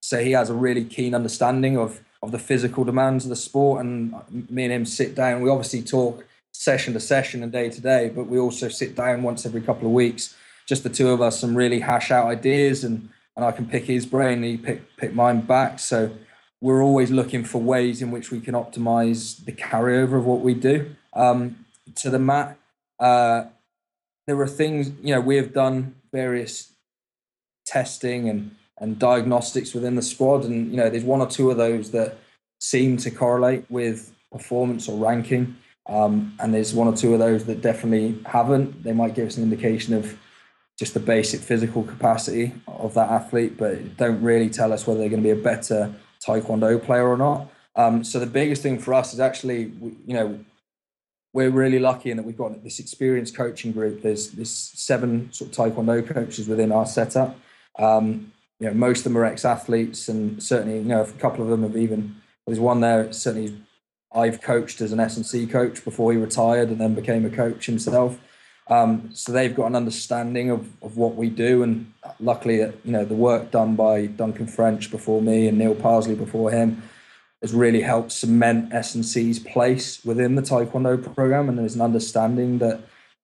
so 0.00 0.24
he 0.24 0.32
has 0.32 0.48
a 0.48 0.54
really 0.54 0.84
keen 0.84 1.14
understanding 1.14 1.76
of 1.76 2.00
of 2.22 2.32
the 2.32 2.38
physical 2.38 2.82
demands 2.82 3.26
of 3.26 3.28
the 3.28 3.36
sport. 3.36 3.84
And 3.84 4.14
me 4.48 4.64
and 4.64 4.72
him 4.72 4.86
sit 4.86 5.14
down. 5.14 5.42
We 5.42 5.50
obviously 5.50 5.82
talk 5.82 6.24
session 6.52 6.94
to 6.94 7.00
session 7.00 7.42
and 7.42 7.52
day 7.52 7.68
to 7.68 7.80
day, 7.82 8.08
but 8.08 8.26
we 8.26 8.38
also 8.38 8.70
sit 8.70 8.96
down 8.96 9.22
once 9.22 9.44
every 9.44 9.60
couple 9.60 9.86
of 9.86 9.92
weeks 9.92 10.34
just 10.64 10.82
the 10.82 10.88
two 10.88 11.10
of 11.10 11.20
us 11.20 11.42
and 11.42 11.54
really 11.54 11.80
hash 11.80 12.10
out 12.10 12.26
ideas 12.26 12.84
and 12.84 13.10
and 13.36 13.44
I 13.44 13.52
can 13.52 13.66
pick 13.66 13.84
his 13.84 14.06
brain 14.06 14.42
he 14.42 14.56
pick 14.56 14.96
pick 14.96 15.12
mine 15.14 15.42
back. 15.42 15.78
So 15.78 16.10
we're 16.60 16.82
always 16.82 17.10
looking 17.10 17.44
for 17.44 17.60
ways 17.60 18.02
in 18.02 18.10
which 18.10 18.30
we 18.30 18.40
can 18.40 18.54
optimize 18.54 19.44
the 19.44 19.52
carryover 19.52 20.18
of 20.18 20.24
what 20.24 20.40
we 20.40 20.54
do 20.54 20.94
um, 21.12 21.64
to 21.94 22.10
the 22.10 22.18
mat. 22.18 22.58
Uh, 22.98 23.44
there 24.26 24.38
are 24.40 24.48
things 24.48 24.90
you 25.02 25.14
know 25.14 25.20
we 25.20 25.36
have 25.36 25.52
done 25.52 25.94
various 26.12 26.72
testing 27.66 28.28
and 28.28 28.54
and 28.80 28.98
diagnostics 28.98 29.74
within 29.74 29.96
the 29.96 30.02
squad, 30.02 30.44
and 30.44 30.70
you 30.70 30.76
know 30.76 30.90
there's 30.90 31.04
one 31.04 31.20
or 31.20 31.28
two 31.28 31.50
of 31.50 31.56
those 31.56 31.90
that 31.92 32.18
seem 32.60 32.96
to 32.96 33.10
correlate 33.10 33.64
with 33.70 34.12
performance 34.32 34.88
or 34.88 34.98
ranking, 34.98 35.56
um, 35.86 36.34
and 36.40 36.52
there's 36.52 36.74
one 36.74 36.88
or 36.88 36.96
two 36.96 37.12
of 37.12 37.18
those 37.18 37.44
that 37.44 37.60
definitely 37.60 38.20
haven't. 38.26 38.82
They 38.82 38.92
might 38.92 39.14
give 39.14 39.28
us 39.28 39.36
an 39.36 39.44
indication 39.44 39.94
of 39.94 40.18
just 40.78 40.94
the 40.94 41.00
basic 41.00 41.40
physical 41.40 41.82
capacity 41.82 42.52
of 42.68 42.94
that 42.94 43.10
athlete, 43.10 43.56
but 43.56 43.96
don't 43.96 44.22
really 44.22 44.48
tell 44.48 44.72
us 44.72 44.86
whether 44.86 45.00
they're 45.00 45.08
going 45.08 45.22
to 45.22 45.34
be 45.34 45.40
a 45.40 45.42
better 45.42 45.92
taekwondo 46.28 46.82
player 46.82 47.08
or 47.08 47.16
not. 47.16 47.50
Um, 47.76 48.04
so 48.04 48.18
the 48.18 48.26
biggest 48.26 48.62
thing 48.62 48.78
for 48.78 48.92
us 48.94 49.14
is 49.14 49.20
actually, 49.20 49.72
you 50.06 50.14
know, 50.14 50.40
we're 51.32 51.50
really 51.50 51.78
lucky 51.78 52.10
in 52.10 52.16
that 52.16 52.26
we've 52.26 52.36
got 52.36 52.64
this 52.64 52.78
experienced 52.80 53.36
coaching 53.36 53.72
group. 53.72 54.02
There's 54.02 54.30
this 54.30 54.50
seven 54.50 55.32
sort 55.32 55.50
of 55.50 55.56
taekwondo 55.56 56.06
coaches 56.06 56.48
within 56.48 56.72
our 56.72 56.86
setup. 56.86 57.36
Um, 57.78 58.32
you 58.58 58.66
know, 58.66 58.74
most 58.74 58.98
of 59.00 59.04
them 59.04 59.18
are 59.18 59.24
ex-athletes, 59.24 60.08
and 60.08 60.42
certainly, 60.42 60.78
you 60.78 60.84
know, 60.84 61.02
a 61.02 61.12
couple 61.12 61.44
of 61.44 61.50
them 61.50 61.62
have 61.62 61.76
even. 61.76 62.16
There's 62.46 62.58
one 62.58 62.80
there. 62.80 63.12
Certainly, 63.12 63.60
I've 64.12 64.40
coached 64.40 64.80
as 64.80 64.90
an 64.90 64.98
S 64.98 65.16
and 65.16 65.24
C 65.24 65.46
coach 65.46 65.84
before 65.84 66.10
he 66.12 66.18
retired, 66.18 66.68
and 66.70 66.80
then 66.80 66.94
became 66.94 67.24
a 67.24 67.30
coach 67.30 67.66
himself. 67.66 68.18
Um, 68.70 69.10
so 69.14 69.32
they've 69.32 69.54
got 69.54 69.66
an 69.66 69.76
understanding 69.76 70.50
of, 70.50 70.68
of 70.82 70.96
what 70.96 71.14
we 71.14 71.30
do, 71.30 71.62
and 71.62 71.92
luckily, 72.20 72.56
you 72.56 72.72
know, 72.84 73.04
the 73.04 73.14
work 73.14 73.50
done 73.50 73.76
by 73.76 74.06
Duncan 74.06 74.46
French 74.46 74.90
before 74.90 75.22
me 75.22 75.48
and 75.48 75.56
Neil 75.56 75.74
Parsley 75.74 76.14
before 76.14 76.50
him 76.50 76.82
has 77.40 77.54
really 77.54 77.82
helped 77.82 78.12
cement 78.12 78.72
S&C's 78.72 79.38
place 79.38 80.04
within 80.04 80.34
the 80.34 80.42
Taekwondo 80.42 81.02
program, 81.14 81.48
and 81.48 81.58
there's 81.58 81.76
an 81.76 81.80
understanding 81.80 82.58
that 82.58 82.80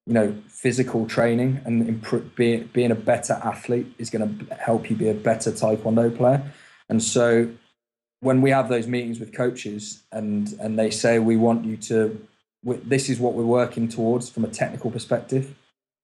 you 0.06 0.14
know 0.14 0.34
physical 0.48 1.06
training 1.06 1.60
and 1.64 1.88
improve, 1.88 2.34
being 2.36 2.70
being 2.72 2.90
a 2.90 2.94
better 2.94 3.34
athlete 3.44 3.86
is 3.98 4.10
going 4.10 4.38
to 4.38 4.54
help 4.54 4.88
you 4.88 4.96
be 4.96 5.08
a 5.08 5.14
better 5.14 5.50
Taekwondo 5.52 6.16
player, 6.16 6.42
and 6.88 7.02
so 7.02 7.50
when 8.20 8.40
we 8.40 8.50
have 8.50 8.70
those 8.70 8.86
meetings 8.86 9.20
with 9.20 9.34
coaches 9.34 10.02
and 10.10 10.54
and 10.58 10.78
they 10.78 10.90
say 10.90 11.18
we 11.18 11.36
want 11.36 11.66
you 11.66 11.76
to 11.76 12.26
this 12.64 13.08
is 13.08 13.20
what 13.20 13.34
we're 13.34 13.44
working 13.44 13.88
towards 13.88 14.28
from 14.28 14.44
a 14.44 14.48
technical 14.48 14.90
perspective. 14.90 15.54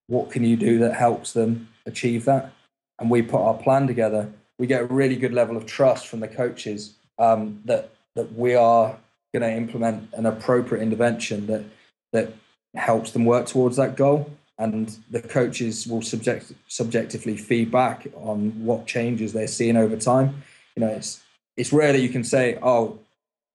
What 0.06 0.30
can 0.30 0.44
you 0.44 0.56
do 0.56 0.78
that 0.78 0.94
helps 0.94 1.32
them 1.32 1.68
achieve 1.86 2.24
that? 2.26 2.52
And 2.98 3.10
we 3.10 3.22
put 3.22 3.40
our 3.40 3.54
plan 3.54 3.86
together. 3.86 4.30
We 4.58 4.66
get 4.66 4.82
a 4.82 4.86
really 4.86 5.16
good 5.16 5.32
level 5.32 5.56
of 5.56 5.66
trust 5.66 6.06
from 6.06 6.20
the 6.20 6.28
coaches 6.28 6.94
um, 7.18 7.62
that 7.64 7.90
that 8.16 8.34
we 8.34 8.54
are 8.54 8.98
going 9.32 9.42
to 9.42 9.56
implement 9.56 10.12
an 10.12 10.26
appropriate 10.26 10.82
intervention 10.82 11.46
that 11.46 11.64
that 12.12 12.34
helps 12.74 13.12
them 13.12 13.24
work 13.24 13.46
towards 13.46 13.76
that 13.76 13.96
goal. 13.96 14.30
And 14.58 14.94
the 15.10 15.22
coaches 15.22 15.86
will 15.86 16.02
subject, 16.02 16.52
subjectively 16.68 17.36
feedback 17.36 18.06
on 18.14 18.62
what 18.62 18.86
changes 18.86 19.32
they're 19.32 19.46
seeing 19.46 19.76
over 19.76 19.96
time. 19.96 20.42
You 20.76 20.80
know, 20.80 20.88
it's 20.88 21.22
it's 21.56 21.72
rare 21.72 21.92
that 21.92 22.00
you 22.00 22.10
can 22.10 22.24
say, 22.24 22.58
"Oh, 22.60 22.98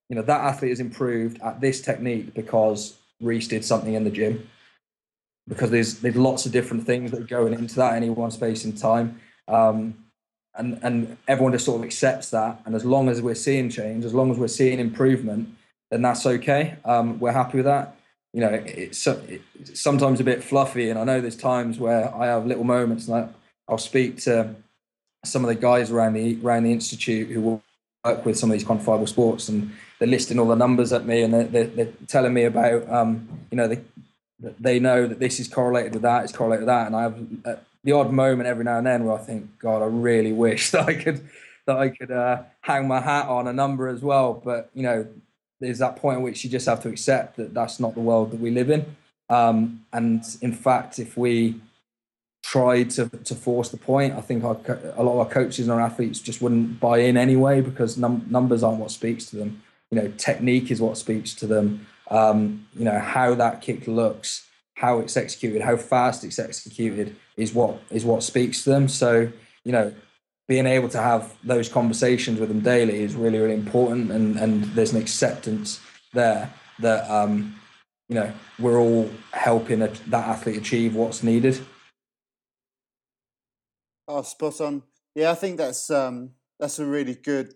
you 0.09 0.15
know 0.15 0.21
that 0.21 0.41
athlete 0.41 0.69
has 0.69 0.79
improved 0.79 1.41
at 1.41 1.61
this 1.61 1.81
technique 1.81 2.33
because 2.33 2.97
Rhys 3.21 3.47
did 3.47 3.65
something 3.65 3.93
in 3.93 4.03
the 4.03 4.11
gym. 4.11 4.49
Because 5.47 5.69
there's 5.69 5.99
there's 5.99 6.15
lots 6.15 6.45
of 6.45 6.51
different 6.51 6.85
things 6.85 7.11
that 7.11 7.21
are 7.21 7.23
going 7.23 7.53
into 7.53 7.75
that 7.75 7.93
any 7.93 8.09
one 8.09 8.31
space 8.31 8.65
in 8.65 8.73
time, 8.73 9.21
um, 9.47 9.93
and 10.55 10.79
and 10.81 11.17
everyone 11.27 11.51
just 11.51 11.65
sort 11.65 11.79
of 11.79 11.85
accepts 11.85 12.31
that. 12.31 12.61
And 12.65 12.73
as 12.73 12.83
long 12.83 13.09
as 13.09 13.21
we're 13.21 13.35
seeing 13.35 13.69
change, 13.69 14.05
as 14.05 14.13
long 14.13 14.31
as 14.31 14.39
we're 14.39 14.47
seeing 14.47 14.79
improvement, 14.79 15.49
then 15.91 16.01
that's 16.01 16.25
okay. 16.25 16.77
Um, 16.83 17.19
we're 17.19 17.31
happy 17.31 17.57
with 17.57 17.65
that. 17.65 17.95
You 18.33 18.41
know, 18.41 18.63
it's, 18.65 19.05
it's 19.05 19.79
sometimes 19.79 20.19
a 20.19 20.23
bit 20.23 20.43
fluffy, 20.43 20.89
and 20.89 20.97
I 20.97 21.03
know 21.03 21.21
there's 21.21 21.37
times 21.37 21.77
where 21.77 22.13
I 22.13 22.25
have 22.25 22.47
little 22.47 22.63
moments, 22.63 23.07
and 23.07 23.15
I, 23.15 23.29
I'll 23.69 23.77
speak 23.77 24.17
to 24.21 24.55
some 25.23 25.43
of 25.43 25.47
the 25.47 25.55
guys 25.55 25.91
around 25.91 26.13
the 26.13 26.39
around 26.43 26.63
the 26.63 26.71
institute 26.71 27.29
who 27.29 27.41
will 27.41 27.63
work 28.05 28.25
with 28.25 28.37
some 28.37 28.51
of 28.51 28.57
these 28.57 28.67
quantifiable 28.67 29.09
sports, 29.09 29.49
and 29.49 29.71
they're 29.99 30.07
listing 30.07 30.39
all 30.39 30.47
the 30.47 30.55
numbers 30.55 30.93
at 30.93 31.05
me, 31.05 31.23
and 31.23 31.33
they're, 31.33 31.43
they're, 31.45 31.67
they're 31.67 31.93
telling 32.07 32.33
me 32.33 32.43
about, 32.43 32.89
um, 32.89 33.27
you 33.51 33.57
know, 33.57 33.67
they 33.67 33.81
they 34.59 34.79
know 34.79 35.07
that 35.07 35.19
this 35.19 35.39
is 35.39 35.47
correlated 35.47 35.93
with 35.93 36.01
that, 36.03 36.23
it's 36.23 36.33
correlated 36.33 36.61
with 36.61 36.67
that, 36.67 36.87
and 36.87 36.95
I 36.95 37.03
have 37.03 37.27
uh, 37.45 37.55
the 37.83 37.93
odd 37.93 38.11
moment 38.11 38.47
every 38.47 38.65
now 38.65 38.77
and 38.77 38.85
then 38.85 39.05
where 39.05 39.15
I 39.15 39.21
think, 39.21 39.59
God, 39.59 39.81
I 39.81 39.85
really 39.85 40.33
wish 40.33 40.71
that 40.71 40.87
I 40.87 40.93
could 40.93 41.27
that 41.65 41.77
I 41.77 41.89
could 41.89 42.11
uh, 42.11 42.43
hang 42.61 42.87
my 42.87 42.99
hat 42.99 43.27
on 43.27 43.47
a 43.47 43.53
number 43.53 43.87
as 43.87 44.01
well, 44.01 44.33
but 44.33 44.69
you 44.73 44.83
know, 44.83 45.07
there's 45.59 45.79
that 45.79 45.95
point 45.95 46.17
at 46.17 46.23
which 46.23 46.43
you 46.43 46.49
just 46.49 46.67
have 46.67 46.81
to 46.83 46.89
accept 46.89 47.37
that 47.37 47.53
that's 47.53 47.79
not 47.79 47.95
the 47.95 48.01
world 48.01 48.31
that 48.31 48.39
we 48.39 48.51
live 48.51 48.69
in. 48.69 48.85
Um, 49.29 49.83
and 49.91 50.23
in 50.41 50.53
fact, 50.53 50.99
if 50.99 51.17
we 51.17 51.55
tried 52.45 52.91
to, 52.91 53.09
to 53.09 53.33
force 53.33 53.69
the 53.69 53.77
point. 53.77 54.13
I 54.13 54.21
think 54.21 54.43
our, 54.43 54.55
a 54.95 55.01
lot 55.01 55.13
of 55.13 55.19
our 55.19 55.25
coaches 55.25 55.67
and 55.67 55.71
our 55.71 55.81
athletes 55.81 56.19
just 56.19 56.43
wouldn't 56.43 56.79
buy 56.79 56.99
in 56.99 57.17
anyway 57.17 57.59
because 57.59 57.97
num- 57.97 58.27
numbers 58.29 58.61
aren't 58.61 58.79
what 58.79 58.91
speaks 58.91 59.25
to 59.31 59.35
them. 59.35 59.63
You 59.89 59.99
know, 59.99 60.13
technique 60.17 60.69
is 60.69 60.79
what 60.79 60.95
speaks 60.95 61.33
to 61.35 61.47
them. 61.47 61.87
Um, 62.11 62.67
you 62.77 62.85
know, 62.85 62.99
how 62.99 63.33
that 63.33 63.61
kick 63.61 63.87
looks, 63.87 64.45
how 64.75 64.99
it's 64.99 65.17
executed, 65.17 65.63
how 65.63 65.75
fast 65.75 66.23
it's 66.23 66.37
executed 66.37 67.15
is 67.35 67.51
what 67.51 67.81
is 67.89 68.05
what 68.05 68.21
speaks 68.21 68.63
to 68.63 68.69
them. 68.69 68.87
So, 68.89 69.31
you 69.63 69.71
know, 69.71 69.91
being 70.47 70.67
able 70.67 70.89
to 70.89 71.01
have 71.01 71.35
those 71.43 71.67
conversations 71.67 72.39
with 72.39 72.49
them 72.49 72.59
daily 72.59 72.99
is 73.01 73.15
really, 73.15 73.39
really 73.39 73.55
important. 73.55 74.11
And, 74.11 74.37
and 74.37 74.65
there's 74.75 74.93
an 74.93 75.01
acceptance 75.01 75.79
there 76.13 76.53
that, 76.77 77.09
um, 77.09 77.55
you 78.07 78.15
know, 78.15 78.31
we're 78.59 78.79
all 78.79 79.09
helping 79.31 79.79
that 79.79 79.99
athlete 80.13 80.57
achieve 80.57 80.93
what's 80.93 81.23
needed. 81.23 81.59
Oh, 84.07 84.21
spot 84.21 84.61
on. 84.61 84.83
Yeah, 85.15 85.31
I 85.31 85.35
think 85.35 85.57
that's 85.57 85.89
um, 85.89 86.31
that's 86.59 86.79
a 86.79 86.85
really 86.85 87.15
good 87.15 87.55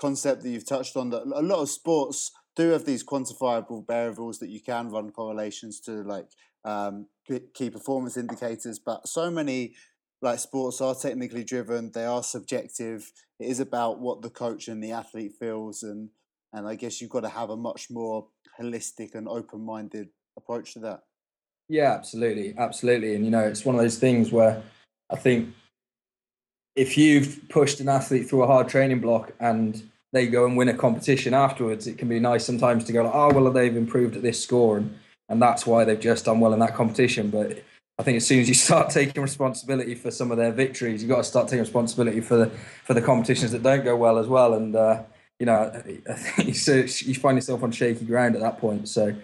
concept 0.00 0.42
that 0.42 0.50
you've 0.50 0.68
touched 0.68 0.96
on. 0.96 1.10
That 1.10 1.22
a 1.22 1.42
lot 1.42 1.60
of 1.60 1.70
sports 1.70 2.30
do 2.54 2.70
have 2.70 2.84
these 2.84 3.04
quantifiable 3.04 3.86
variables 3.86 4.38
that 4.38 4.50
you 4.50 4.60
can 4.60 4.90
run 4.90 5.10
correlations 5.10 5.80
to, 5.80 6.02
like 6.02 6.26
um, 6.64 7.06
key 7.54 7.70
performance 7.70 8.16
indicators. 8.16 8.78
But 8.78 9.08
so 9.08 9.30
many 9.30 9.74
like 10.22 10.38
sports 10.38 10.80
are 10.80 10.94
technically 10.94 11.44
driven; 11.44 11.90
they 11.92 12.04
are 12.04 12.22
subjective. 12.22 13.10
It 13.40 13.48
is 13.48 13.60
about 13.60 14.00
what 14.00 14.22
the 14.22 14.30
coach 14.30 14.68
and 14.68 14.82
the 14.82 14.92
athlete 14.92 15.32
feels, 15.40 15.82
and 15.82 16.10
and 16.52 16.68
I 16.68 16.76
guess 16.76 17.00
you've 17.00 17.10
got 17.10 17.20
to 17.20 17.28
have 17.28 17.50
a 17.50 17.56
much 17.56 17.88
more 17.90 18.28
holistic 18.60 19.16
and 19.16 19.26
open-minded 19.26 20.10
approach 20.36 20.74
to 20.74 20.78
that. 20.80 21.00
Yeah, 21.68 21.92
absolutely, 21.92 22.54
absolutely. 22.56 23.16
And 23.16 23.24
you 23.24 23.30
know, 23.30 23.42
it's 23.42 23.64
one 23.64 23.74
of 23.74 23.80
those 23.80 23.98
things 23.98 24.30
where 24.30 24.62
I 25.14 25.16
think 25.16 25.54
if 26.74 26.98
you've 26.98 27.48
pushed 27.48 27.78
an 27.78 27.88
athlete 27.88 28.28
through 28.28 28.42
a 28.42 28.48
hard 28.48 28.68
training 28.68 29.00
block 29.00 29.32
and 29.38 29.80
they 30.12 30.26
go 30.26 30.44
and 30.44 30.56
win 30.56 30.68
a 30.68 30.74
competition 30.74 31.34
afterwards, 31.34 31.86
it 31.86 31.98
can 31.98 32.08
be 32.08 32.18
nice 32.18 32.44
sometimes 32.44 32.82
to 32.84 32.92
go 32.92 33.04
like, 33.04 33.14
oh 33.14 33.32
well, 33.32 33.52
they've 33.52 33.76
improved 33.76 34.16
at 34.16 34.22
this 34.22 34.42
score, 34.42 34.78
and 34.78 34.98
and 35.28 35.40
that's 35.40 35.66
why 35.66 35.84
they've 35.84 36.00
just 36.00 36.24
done 36.24 36.40
well 36.40 36.52
in 36.52 36.58
that 36.58 36.74
competition. 36.74 37.30
But 37.30 37.62
I 37.96 38.02
think 38.02 38.16
as 38.16 38.26
soon 38.26 38.40
as 38.40 38.48
you 38.48 38.54
start 38.68 38.90
taking 38.90 39.22
responsibility 39.22 39.94
for 39.94 40.10
some 40.10 40.32
of 40.32 40.36
their 40.36 40.52
victories, 40.52 41.00
you've 41.00 41.10
got 41.10 41.18
to 41.18 41.24
start 41.24 41.46
taking 41.46 41.60
responsibility 41.60 42.20
for 42.20 42.36
the 42.36 42.50
for 42.84 42.94
the 42.94 43.02
competitions 43.02 43.52
that 43.52 43.62
don't 43.62 43.84
go 43.84 43.94
well 43.96 44.18
as 44.18 44.26
well. 44.26 44.54
And 44.54 44.74
uh, 44.74 45.04
you 45.38 45.46
know, 45.46 45.70
I 46.10 46.12
think 46.14 46.56
so 46.56 46.74
you 46.74 47.14
find 47.14 47.36
yourself 47.36 47.62
on 47.62 47.70
shaky 47.70 48.04
ground 48.04 48.34
at 48.34 48.42
that 48.42 48.58
point. 48.58 48.88
So 48.88 49.14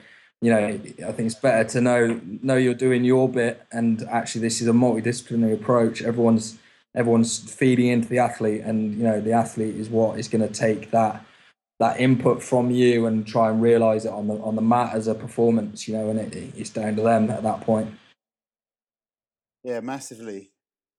you 0.40 0.50
know, 0.50 0.58
I 0.58 1.12
think 1.12 1.26
it's 1.26 1.34
better 1.34 1.68
to 1.70 1.80
know 1.80 2.20
know 2.42 2.56
you're 2.56 2.74
doing 2.74 3.04
your 3.04 3.28
bit, 3.28 3.66
and 3.70 4.02
actually, 4.04 4.40
this 4.40 4.60
is 4.60 4.68
a 4.68 4.72
multidisciplinary 4.72 5.52
approach. 5.52 6.02
Everyone's 6.02 6.58
everyone's 6.94 7.38
feeding 7.38 7.88
into 7.88 8.08
the 8.08 8.18
athlete, 8.18 8.62
and 8.62 8.96
you 8.96 9.04
know, 9.04 9.20
the 9.20 9.32
athlete 9.32 9.76
is 9.76 9.90
what 9.90 10.18
is 10.18 10.28
going 10.28 10.46
to 10.46 10.52
take 10.52 10.90
that 10.92 11.24
that 11.78 12.00
input 12.00 12.42
from 12.42 12.70
you 12.70 13.06
and 13.06 13.26
try 13.26 13.50
and 13.50 13.60
realize 13.60 14.04
it 14.04 14.12
on 14.12 14.28
the 14.28 14.34
on 14.34 14.56
the 14.56 14.62
mat 14.62 14.94
as 14.94 15.06
a 15.08 15.14
performance. 15.14 15.86
You 15.86 15.94
know, 15.94 16.08
and 16.08 16.18
it, 16.18 16.34
it's 16.56 16.70
down 16.70 16.96
to 16.96 17.02
them 17.02 17.30
at 17.30 17.42
that 17.42 17.60
point. 17.60 17.94
Yeah, 19.62 19.80
massively. 19.80 20.52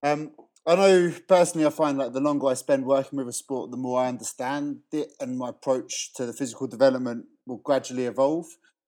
Um, 0.03 0.31
I 0.67 0.75
know 0.75 1.13
personally, 1.27 1.65
I 1.65 1.71
find 1.71 1.97
like 1.97 2.13
the 2.13 2.19
longer 2.19 2.45
I 2.47 2.53
spend 2.53 2.85
working 2.85 3.17
with 3.17 3.27
a 3.27 3.33
sport, 3.33 3.71
the 3.71 3.77
more 3.77 4.01
I 4.01 4.07
understand 4.07 4.81
it, 4.91 5.13
and 5.19 5.35
my 5.35 5.49
approach 5.49 6.13
to 6.13 6.27
the 6.27 6.33
physical 6.33 6.67
development 6.67 7.25
will 7.47 7.57
gradually 7.57 8.05
evolve. 8.05 8.45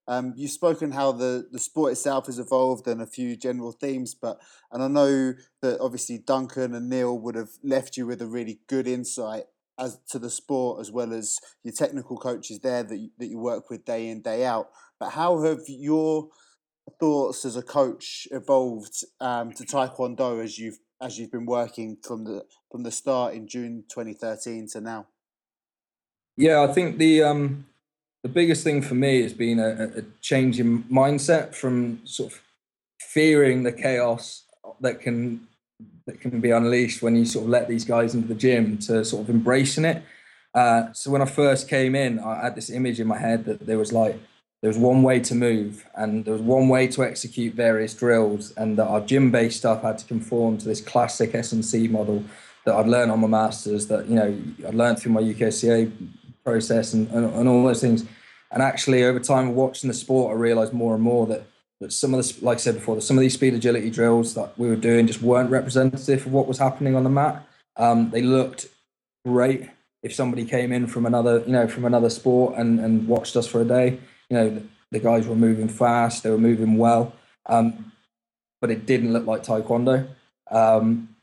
Um, 0.08 0.34
you've 0.36 0.52
spoken 0.52 0.92
how 0.92 1.14
the, 1.14 1.48
the 1.52 1.60
sport 1.60 1.94
itself 1.94 2.26
has 2.26 2.40
evolved 2.40 2.88
and 2.88 3.02
a 3.02 3.08
few 3.08 3.38
general 3.38 3.72
themes, 3.72 4.14
but 4.14 4.40
and 4.72 4.84
I 4.84 4.88
know 4.88 5.34
that 5.62 5.80
obviously 5.80 6.18
Duncan 6.18 6.74
and 6.74 6.90
Neil 6.90 7.18
would 7.18 7.36
have 7.36 7.52
left 7.64 7.96
you 7.96 8.06
with 8.06 8.22
a 8.22 8.28
really 8.28 8.60
good 8.68 8.88
insight 8.88 9.44
as 9.80 10.00
to 10.10 10.20
the 10.20 10.30
sport 10.30 10.80
as 10.80 10.92
well 10.92 11.14
as 11.14 11.38
your 11.64 11.74
technical 11.74 12.18
coaches 12.18 12.60
there 12.60 12.84
that 12.84 12.98
you, 12.98 13.10
that 13.18 13.28
you 13.28 13.40
work 13.40 13.70
with 13.70 13.86
day 13.86 14.10
in 14.10 14.22
day 14.22 14.46
out. 14.46 14.70
But 15.00 15.12
how 15.12 15.42
have 15.44 15.62
your 15.68 16.30
thoughts 17.00 17.46
as 17.46 17.56
a 17.56 17.64
coach 17.64 18.28
evolved 18.32 19.04
um, 19.20 19.52
to 19.54 19.64
Taekwondo 19.64 20.44
as 20.44 20.60
you've 20.60 20.80
as 21.02 21.18
you've 21.18 21.32
been 21.32 21.46
working 21.46 21.98
from 22.02 22.24
the 22.24 22.44
from 22.72 22.84
the 22.84 22.92
start 22.92 23.34
in 23.34 23.48
June 23.48 23.84
2013 23.90 24.68
to 24.74 24.82
now? 24.82 25.08
Yeah, 26.36 26.62
I 26.64 26.68
think 26.68 26.98
the 26.98 27.24
um, 27.24 27.66
the 28.24 28.30
biggest 28.30 28.64
thing 28.64 28.82
for 28.82 28.96
me 28.96 29.22
has 29.22 29.34
been 29.34 29.60
a, 29.60 30.00
a 30.00 30.02
change 30.22 30.60
in 30.60 30.84
mindset 30.84 31.54
from 31.54 32.00
sort 32.06 32.32
of 32.32 32.42
fearing 33.00 33.64
the 33.64 33.72
chaos 33.72 34.44
that 34.80 35.02
can 35.02 35.48
that 36.06 36.20
can 36.20 36.42
be 36.42 36.52
unleashed 36.52 37.02
when 37.02 37.16
you 37.16 37.26
sort 37.26 37.46
of 37.46 37.50
let 37.50 37.68
these 37.68 37.86
guys 37.86 38.14
into 38.16 38.28
the 38.28 38.36
gym 38.36 38.78
to 38.78 39.06
sort 39.06 39.24
of 39.24 39.30
embracing 39.30 39.86
it. 39.86 40.04
Uh, 40.54 40.92
so 40.92 41.10
when 41.10 41.22
I 41.22 41.26
first 41.26 41.70
came 41.70 41.96
in, 41.96 42.20
I 42.20 42.44
had 42.44 42.56
this 42.56 42.70
image 42.70 43.00
in 43.00 43.08
my 43.08 43.18
head 43.18 43.46
that 43.46 43.66
there 43.66 43.78
was 43.78 43.94
like 43.94 44.20
there 44.62 44.70
was 44.70 44.78
one 44.78 45.04
way 45.04 45.20
to 45.20 45.36
move 45.36 45.86
and 45.96 46.24
there 46.24 46.34
was 46.34 46.42
one 46.42 46.70
way 46.70 46.88
to 46.88 47.04
execute 47.04 47.54
various 47.54 47.94
drills, 47.94 48.52
and 48.56 48.78
that 48.78 48.88
our 48.88 49.02
gym-based 49.02 49.58
stuff 49.58 49.82
had 49.82 49.98
to 49.98 50.06
conform 50.06 50.58
to 50.60 50.66
this 50.66 50.82
classic 50.82 51.36
S 51.36 51.52
and 51.52 51.66
C 51.66 51.88
model 51.88 52.24
that 52.66 52.74
I'd 52.74 52.88
learned 52.88 53.12
on 53.12 53.20
my 53.20 53.28
masters. 53.28 53.88
That 53.88 54.08
you 54.08 54.16
know 54.16 54.38
I'd 54.66 54.76
learned 54.76 55.00
through 55.00 55.12
my 55.12 55.22
UKSCA 55.22 55.92
process 56.44 56.94
and, 56.94 57.10
and, 57.12 57.34
and 57.34 57.48
all 57.48 57.64
those 57.64 57.82
things. 57.82 58.06
And 58.52 58.62
actually, 58.62 59.04
over 59.04 59.20
time, 59.20 59.56
watching 59.56 59.88
the 59.88 59.94
sport, 59.94 60.32
I 60.32 60.40
realised 60.40 60.74
more 60.74 60.94
and 60.94 61.04
more 61.04 61.26
that 61.28 61.46
that 61.80 61.92
some 61.92 62.14
of 62.14 62.24
the, 62.24 62.46
like 62.46 62.58
I 62.58 62.62
said 62.62 62.76
before, 62.76 62.96
that 62.96 63.02
some 63.02 63.18
of 63.18 63.22
these 63.22 63.34
speed 63.34 63.54
agility 63.54 63.90
drills 63.90 64.36
that 64.36 64.58
we 64.58 64.70
were 64.70 64.78
doing 64.78 65.06
just 65.06 65.22
weren't 65.22 65.50
representative 65.50 66.26
of 66.26 66.32
what 66.32 66.48
was 66.48 66.58
happening 66.58 66.96
on 66.96 67.04
the 67.04 67.10
mat. 67.10 67.46
Um, 67.76 68.10
they 68.10 68.22
looked 68.22 68.68
great 69.26 69.70
if 70.02 70.14
somebody 70.14 70.46
came 70.46 70.72
in 70.72 70.88
from 70.88 71.06
another, 71.06 71.40
you 71.40 71.52
know, 71.52 71.68
from 71.68 71.86
another 71.86 72.10
sport 72.10 72.58
and 72.58 72.80
and 72.80 73.08
watched 73.08 73.36
us 73.36 73.48
for 73.48 73.62
a 73.62 73.66
day. 73.66 74.00
You 74.30 74.38
know, 74.38 74.50
the, 74.50 74.64
the 74.92 75.00
guys 75.00 75.28
were 75.28 75.36
moving 75.36 75.68
fast, 75.68 76.24
they 76.24 76.30
were 76.30 76.38
moving 76.38 76.78
well, 76.78 77.14
um, 77.48 77.92
but 78.62 78.70
it 78.70 78.86
didn't 78.86 79.12
look 79.12 79.26
like 79.26 79.44
taekwondo. 79.44 80.08
Um, 80.52 81.16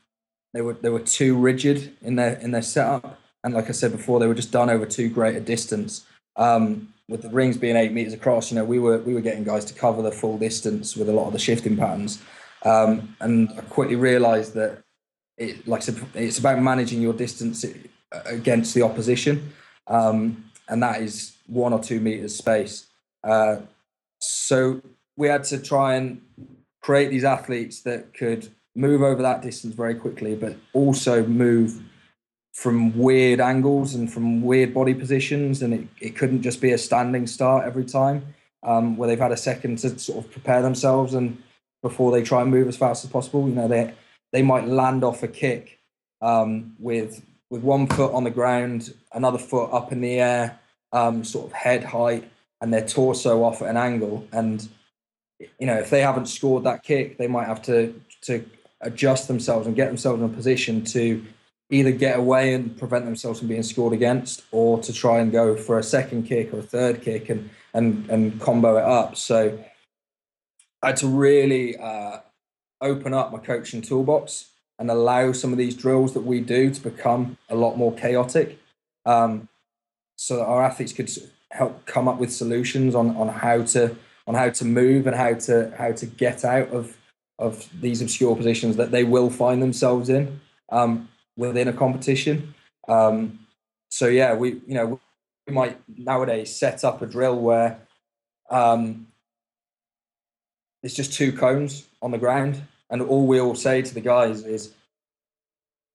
they 0.53 0.61
were 0.61 0.73
they 0.73 0.89
were 0.89 0.99
too 0.99 1.37
rigid 1.37 1.95
in 2.01 2.17
their 2.17 2.33
in 2.33 2.51
their 2.51 2.61
setup 2.61 3.20
and 3.43 3.53
like 3.53 3.69
I 3.69 3.71
said 3.71 3.91
before, 3.91 4.19
they 4.19 4.27
were 4.27 4.35
just 4.35 4.51
done 4.51 4.69
over 4.69 4.85
too 4.85 5.09
great 5.09 5.35
a 5.35 5.39
distance. 5.39 6.05
Um, 6.35 6.93
with 7.09 7.23
the 7.23 7.29
rings 7.29 7.57
being 7.57 7.75
eight 7.75 7.91
meters 7.91 8.13
across, 8.13 8.51
you 8.51 8.55
know, 8.55 8.63
we 8.63 8.79
were 8.79 8.99
we 8.99 9.13
were 9.13 9.21
getting 9.21 9.43
guys 9.43 9.65
to 9.65 9.73
cover 9.73 10.01
the 10.01 10.11
full 10.11 10.37
distance 10.37 10.95
with 10.95 11.09
a 11.09 11.11
lot 11.11 11.27
of 11.27 11.33
the 11.33 11.39
shifting 11.39 11.75
patterns. 11.75 12.21
Um, 12.63 13.15
and 13.19 13.49
I 13.57 13.61
quickly 13.61 13.95
realised 13.95 14.53
that 14.53 14.83
it, 15.37 15.67
like 15.67 15.81
I 15.81 15.85
said, 15.85 16.01
it's 16.13 16.39
about 16.39 16.61
managing 16.61 17.01
your 17.01 17.13
distance 17.13 17.65
against 18.25 18.73
the 18.75 18.83
opposition, 18.83 19.51
um, 19.87 20.51
and 20.69 20.81
that 20.83 21.01
is 21.01 21.35
one 21.47 21.73
or 21.73 21.83
two 21.83 21.99
meters 21.99 22.35
space. 22.35 22.87
Uh, 23.23 23.57
so 24.19 24.81
we 25.17 25.27
had 25.27 25.43
to 25.45 25.57
try 25.57 25.95
and 25.95 26.21
create 26.81 27.09
these 27.09 27.23
athletes 27.23 27.81
that 27.81 28.13
could 28.13 28.49
move 28.75 29.01
over 29.01 29.21
that 29.21 29.41
distance 29.41 29.75
very 29.75 29.95
quickly, 29.95 30.35
but 30.35 30.55
also 30.73 31.25
move 31.25 31.83
from 32.53 32.97
weird 32.97 33.39
angles 33.39 33.95
and 33.95 34.11
from 34.11 34.41
weird 34.41 34.73
body 34.73 34.93
positions, 34.93 35.61
and 35.61 35.73
it, 35.73 35.87
it 35.99 36.15
couldn't 36.15 36.41
just 36.41 36.61
be 36.61 36.71
a 36.71 36.77
standing 36.77 37.25
start 37.25 37.65
every 37.65 37.85
time 37.85 38.25
um, 38.63 38.97
where 38.97 39.07
they've 39.07 39.19
had 39.19 39.31
a 39.31 39.37
second 39.37 39.77
to 39.79 39.97
sort 39.97 40.23
of 40.23 40.31
prepare 40.31 40.61
themselves 40.61 41.13
and 41.13 41.41
before 41.81 42.11
they 42.11 42.21
try 42.21 42.41
and 42.41 42.51
move 42.51 42.67
as 42.67 42.77
fast 42.77 43.03
as 43.03 43.09
possible. 43.09 43.47
You 43.47 43.55
know, 43.55 43.67
they 43.67 43.93
they 44.31 44.41
might 44.41 44.67
land 44.67 45.03
off 45.03 45.23
a 45.23 45.27
kick 45.27 45.79
um, 46.21 46.75
with 46.79 47.23
with 47.49 47.63
one 47.63 47.87
foot 47.87 48.13
on 48.13 48.23
the 48.23 48.31
ground, 48.31 48.93
another 49.13 49.37
foot 49.37 49.71
up 49.71 49.91
in 49.91 50.01
the 50.01 50.19
air, 50.19 50.59
um, 50.93 51.23
sort 51.23 51.47
of 51.47 51.53
head 51.53 51.83
height, 51.83 52.29
and 52.61 52.73
their 52.73 52.85
torso 52.85 53.43
off 53.43 53.61
at 53.61 53.69
an 53.69 53.77
angle. 53.77 54.27
And 54.31 54.67
you 55.39 55.67
know, 55.67 55.77
if 55.77 55.89
they 55.89 56.01
haven't 56.01 56.27
scored 56.27 56.63
that 56.65 56.83
kick, 56.83 57.17
they 57.17 57.27
might 57.27 57.47
have 57.47 57.61
to 57.63 57.99
to 58.21 58.45
adjust 58.81 59.27
themselves 59.27 59.67
and 59.67 59.75
get 59.75 59.87
themselves 59.87 60.21
in 60.21 60.25
a 60.25 60.33
position 60.33 60.83
to 60.83 61.23
either 61.71 61.91
get 61.91 62.19
away 62.19 62.53
and 62.53 62.77
prevent 62.77 63.05
themselves 63.05 63.39
from 63.39 63.47
being 63.47 63.63
scored 63.63 63.93
against 63.93 64.43
or 64.51 64.79
to 64.83 64.93
try 64.93 65.19
and 65.19 65.31
go 65.31 65.55
for 65.55 65.79
a 65.79 65.83
second 65.83 66.23
kick 66.27 66.53
or 66.53 66.59
a 66.59 66.63
third 66.63 67.01
kick 67.01 67.29
and 67.29 67.49
and 67.73 68.09
and 68.09 68.39
combo 68.39 68.77
it 68.77 68.83
up. 68.83 69.15
So 69.15 69.57
i 70.83 70.87
had 70.87 70.97
to 70.97 71.07
really 71.07 71.77
uh, 71.77 72.19
open 72.81 73.13
up 73.13 73.31
my 73.31 73.39
coaching 73.39 73.81
toolbox 73.81 74.49
and 74.77 74.89
allow 74.89 75.31
some 75.31 75.51
of 75.51 75.57
these 75.57 75.75
drills 75.75 76.13
that 76.13 76.21
we 76.21 76.41
do 76.41 76.71
to 76.71 76.81
become 76.81 77.37
a 77.49 77.55
lot 77.55 77.77
more 77.77 77.93
chaotic 77.93 78.59
um, 79.05 79.47
so 80.15 80.37
that 80.37 80.45
our 80.45 80.63
athletes 80.63 80.91
could 80.91 81.09
help 81.51 81.85
come 81.85 82.07
up 82.07 82.17
with 82.17 82.31
solutions 82.33 82.95
on 82.95 83.15
on 83.15 83.29
how 83.29 83.63
to 83.63 83.95
on 84.27 84.35
how 84.35 84.49
to 84.49 84.65
move 84.65 85.07
and 85.07 85.15
how 85.15 85.33
to 85.33 85.73
how 85.77 85.91
to 85.91 86.05
get 86.05 86.43
out 86.43 86.69
of 86.69 86.97
of 87.39 87.69
these 87.81 88.01
obscure 88.01 88.35
positions 88.35 88.75
that 88.75 88.91
they 88.91 89.03
will 89.03 89.29
find 89.29 89.61
themselves 89.61 90.09
in. 90.09 90.39
Um, 90.69 91.09
within 91.47 91.67
a 91.67 91.73
competition. 91.73 92.53
Um, 92.87 93.39
so 93.89 94.07
yeah, 94.07 94.33
we 94.33 94.61
you 94.67 94.75
know 94.75 94.99
we 95.47 95.53
might 95.53 95.77
nowadays 95.87 96.55
set 96.55 96.83
up 96.83 97.01
a 97.01 97.05
drill 97.05 97.37
where 97.39 97.79
um, 98.49 99.07
it's 100.83 100.93
just 100.93 101.13
two 101.13 101.31
cones 101.31 101.87
on 102.01 102.11
the 102.11 102.17
ground, 102.17 102.61
And 102.89 103.01
all 103.01 103.25
we 103.27 103.39
all 103.39 103.55
say 103.55 103.81
to 103.81 103.93
the 103.93 104.01
guys 104.01 104.43
is, 104.43 104.73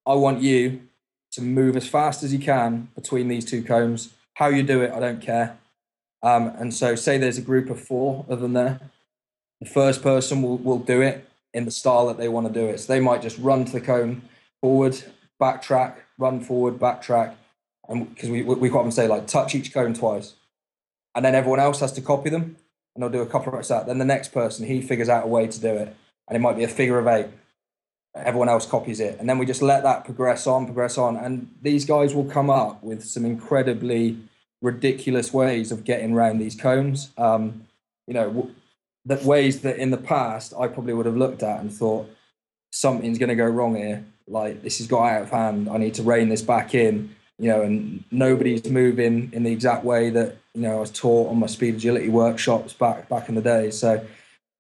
I 0.07 0.15
want 0.15 0.41
you 0.41 0.83
to 1.33 1.43
move 1.43 1.77
as 1.77 1.89
fast 1.89 2.23
as 2.23 2.33
you 2.33 2.39
can 2.39 2.89
between 2.95 3.29
these 3.29 3.45
two 3.45 3.63
cones. 3.63 4.15
How 4.35 4.49
you 4.49 4.63
do 4.63 4.83
it, 4.83 4.93
I 4.93 5.01
don't 5.01 5.21
care. 5.21 5.59
Um, 6.23 6.49
and 6.59 6.73
so, 6.73 6.95
say 6.95 7.19
there's 7.19 7.39
a 7.39 7.43
group 7.43 7.69
of 7.71 7.81
four 7.81 8.25
of 8.29 8.41
them 8.41 8.53
there, 8.53 8.81
the 9.61 9.67
first 9.67 10.03
person 10.03 10.43
will, 10.43 10.59
will 10.59 10.79
do 10.79 11.03
it 11.03 11.29
in 11.53 11.65
the 11.65 11.71
style 11.71 12.07
that 12.07 12.19
they 12.19 12.29
want 12.29 12.47
to 12.47 12.53
do 12.53 12.67
it. 12.67 12.79
So 12.79 12.93
they 12.93 13.01
might 13.01 13.23
just 13.23 13.39
run 13.39 13.65
to 13.65 13.73
the 13.73 13.81
cone 13.81 14.23
forward, 14.61 15.03
backtrack, 15.41 15.97
run 16.19 16.41
forward, 16.41 16.79
backtrack, 16.79 17.35
and 17.89 18.15
because 18.15 18.31
we 18.31 18.43
we 18.43 18.69
quite 18.69 18.81
often 18.81 18.93
say 18.93 19.09
like 19.09 19.27
touch 19.27 19.55
each 19.55 19.73
cone 19.73 19.95
twice, 19.95 20.35
and 21.15 21.25
then 21.25 21.35
everyone 21.35 21.61
else 21.61 21.81
has 21.81 21.93
to 21.93 22.01
copy 22.01 22.31
them, 22.31 22.57
and 22.95 23.03
they'll 23.03 23.11
do 23.11 23.21
a 23.21 23.27
couple 23.27 23.49
of 23.49 23.55
reps 23.55 23.69
that. 23.69 23.87
Then 23.87 23.99
the 23.99 24.05
next 24.05 24.33
person 24.33 24.67
he 24.67 24.81
figures 24.81 25.09
out 25.09 25.25
a 25.25 25.29
way 25.29 25.47
to 25.47 25.61
do 25.61 25.69
it, 25.69 25.95
and 26.29 26.37
it 26.37 26.41
might 26.41 26.57
be 26.57 26.65
a 26.65 26.69
figure 26.69 26.99
of 26.99 27.07
eight. 27.07 27.29
Everyone 28.15 28.49
else 28.49 28.65
copies 28.65 28.99
it, 28.99 29.19
and 29.21 29.29
then 29.29 29.39
we 29.39 29.47
just 29.47 29.63
let 29.63 29.83
that 29.83 30.05
progress 30.05 30.47
on, 30.47 30.65
progress 30.65 30.97
on, 30.97 31.17
and 31.17 31.51
these 31.61 31.85
guys 31.85 32.15
will 32.15 32.25
come 32.25 32.49
up 32.49 32.83
with 32.83 33.05
some 33.05 33.27
incredibly 33.27 34.19
ridiculous 34.63 35.33
ways 35.33 35.71
of 35.71 35.85
getting 35.85 36.15
around 36.15 36.39
these 36.39 36.55
cones. 36.55 37.11
Um, 37.19 37.67
you 38.07 38.15
know, 38.15 38.51
that 39.05 39.23
ways 39.23 39.61
that 39.61 39.77
in 39.77 39.91
the 39.91 39.97
past 39.97 40.53
I 40.59 40.69
probably 40.69 40.95
would 40.95 41.07
have 41.07 41.17
looked 41.17 41.43
at 41.43 41.61
and 41.61 41.73
thought 41.73 42.09
something's 42.71 43.19
going 43.19 43.29
to 43.29 43.35
go 43.35 43.47
wrong 43.47 43.77
here. 43.77 44.05
Like 44.29 44.63
this 44.63 44.79
has 44.79 44.87
got 44.87 45.05
out 45.05 45.23
of 45.23 45.31
hand. 45.31 45.69
I 45.69 45.79
need 45.79 45.95
to 45.95 46.03
rein 46.03 46.29
this 46.29 46.43
back 46.43 46.75
in. 46.75 47.15
You 47.39 47.49
know, 47.49 47.63
and 47.63 48.03
nobody's 48.11 48.69
moving 48.69 49.31
in 49.33 49.43
the 49.43 49.53
exact 49.53 49.85
way 49.85 50.09
that 50.11 50.37
you 50.55 50.63
know 50.63 50.79
I 50.79 50.81
was 50.81 50.91
taught 50.91 51.31
on 51.31 51.39
my 51.39 51.47
speed 51.47 51.75
agility 51.75 52.09
workshops 52.09 52.73
back 52.73 53.09
back 53.09 53.29
in 53.29 53.35
the 53.35 53.43
day. 53.43 53.71
So, 53.71 53.93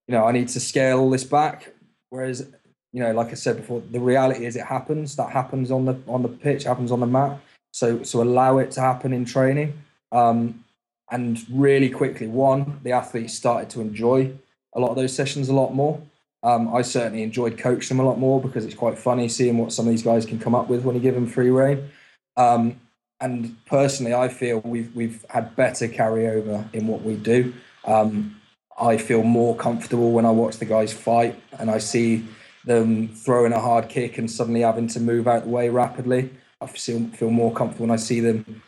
you 0.06 0.12
know, 0.14 0.26
I 0.26 0.32
need 0.32 0.48
to 0.48 0.60
scale 0.60 1.00
all 1.00 1.10
this 1.10 1.24
back. 1.24 1.72
Whereas, 2.10 2.46
you 2.92 3.02
know, 3.02 3.12
like 3.12 3.28
I 3.28 3.34
said 3.34 3.56
before, 3.56 3.82
the 3.90 3.98
reality 3.98 4.44
is 4.44 4.56
it 4.56 4.66
happens. 4.66 5.16
That 5.16 5.30
happens 5.30 5.70
on 5.70 5.86
the 5.86 5.98
on 6.06 6.22
the 6.22 6.28
pitch, 6.28 6.64
happens 6.64 6.92
on 6.92 7.00
the 7.00 7.06
mat. 7.06 7.40
So 7.72 8.02
so 8.02 8.22
allow 8.22 8.58
it 8.58 8.70
to 8.72 8.80
happen 8.80 9.12
in 9.12 9.24
training. 9.24 9.82
Um, 10.12 10.64
and 11.10 11.38
really 11.50 11.88
quickly, 11.88 12.26
one, 12.26 12.80
the 12.82 12.92
athletes 12.92 13.34
started 13.34 13.70
to 13.70 13.80
enjoy 13.80 14.32
a 14.74 14.80
lot 14.80 14.90
of 14.90 14.96
those 14.96 15.14
sessions 15.14 15.48
a 15.48 15.54
lot 15.54 15.74
more. 15.74 16.00
Um, 16.46 16.72
I 16.72 16.82
certainly 16.82 17.24
enjoyed 17.24 17.58
coaching 17.58 17.96
them 17.96 18.06
a 18.06 18.08
lot 18.08 18.20
more 18.20 18.40
because 18.40 18.64
it's 18.64 18.74
quite 18.76 18.96
funny 18.96 19.28
seeing 19.28 19.58
what 19.58 19.72
some 19.72 19.84
of 19.84 19.90
these 19.90 20.04
guys 20.04 20.24
can 20.24 20.38
come 20.38 20.54
up 20.54 20.68
with 20.68 20.84
when 20.84 20.94
you 20.94 21.02
give 21.02 21.16
them 21.16 21.26
free 21.26 21.50
reign. 21.50 21.90
Um, 22.36 22.80
and 23.20 23.56
personally, 23.66 24.14
I 24.14 24.28
feel 24.28 24.60
we've 24.60 24.94
we've 24.94 25.26
had 25.28 25.56
better 25.56 25.88
carryover 25.88 26.72
in 26.72 26.86
what 26.86 27.02
we 27.02 27.16
do. 27.16 27.52
Um, 27.84 28.40
I 28.78 28.96
feel 28.96 29.24
more 29.24 29.56
comfortable 29.56 30.12
when 30.12 30.24
I 30.24 30.30
watch 30.30 30.58
the 30.58 30.66
guys 30.66 30.92
fight 30.92 31.36
and 31.58 31.68
I 31.68 31.78
see 31.78 32.24
them 32.64 33.08
throwing 33.08 33.52
a 33.52 33.60
hard 33.60 33.88
kick 33.88 34.16
and 34.16 34.30
suddenly 34.30 34.60
having 34.60 34.86
to 34.88 35.00
move 35.00 35.26
out 35.26 35.44
the 35.44 35.50
way 35.50 35.68
rapidly. 35.68 36.30
I 36.60 36.66
feel 36.68 37.08
feel 37.08 37.30
more 37.30 37.52
comfortable 37.52 37.86
when 37.88 37.94
I 37.94 38.00
see 38.00 38.20
them 38.20 38.62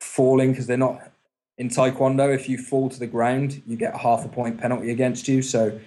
falling 0.00 0.50
because 0.50 0.66
they're 0.66 0.76
not 0.76 1.12
in 1.58 1.68
taekwondo 1.68 2.34
if 2.34 2.48
you 2.48 2.58
fall 2.58 2.88
to 2.88 2.98
the 2.98 3.06
ground 3.06 3.62
you 3.66 3.76
get 3.76 3.94
half 3.94 4.24
a 4.24 4.28
point 4.28 4.58
penalty 4.58 4.90
against 4.90 5.28
you 5.28 5.42
so 5.42 5.78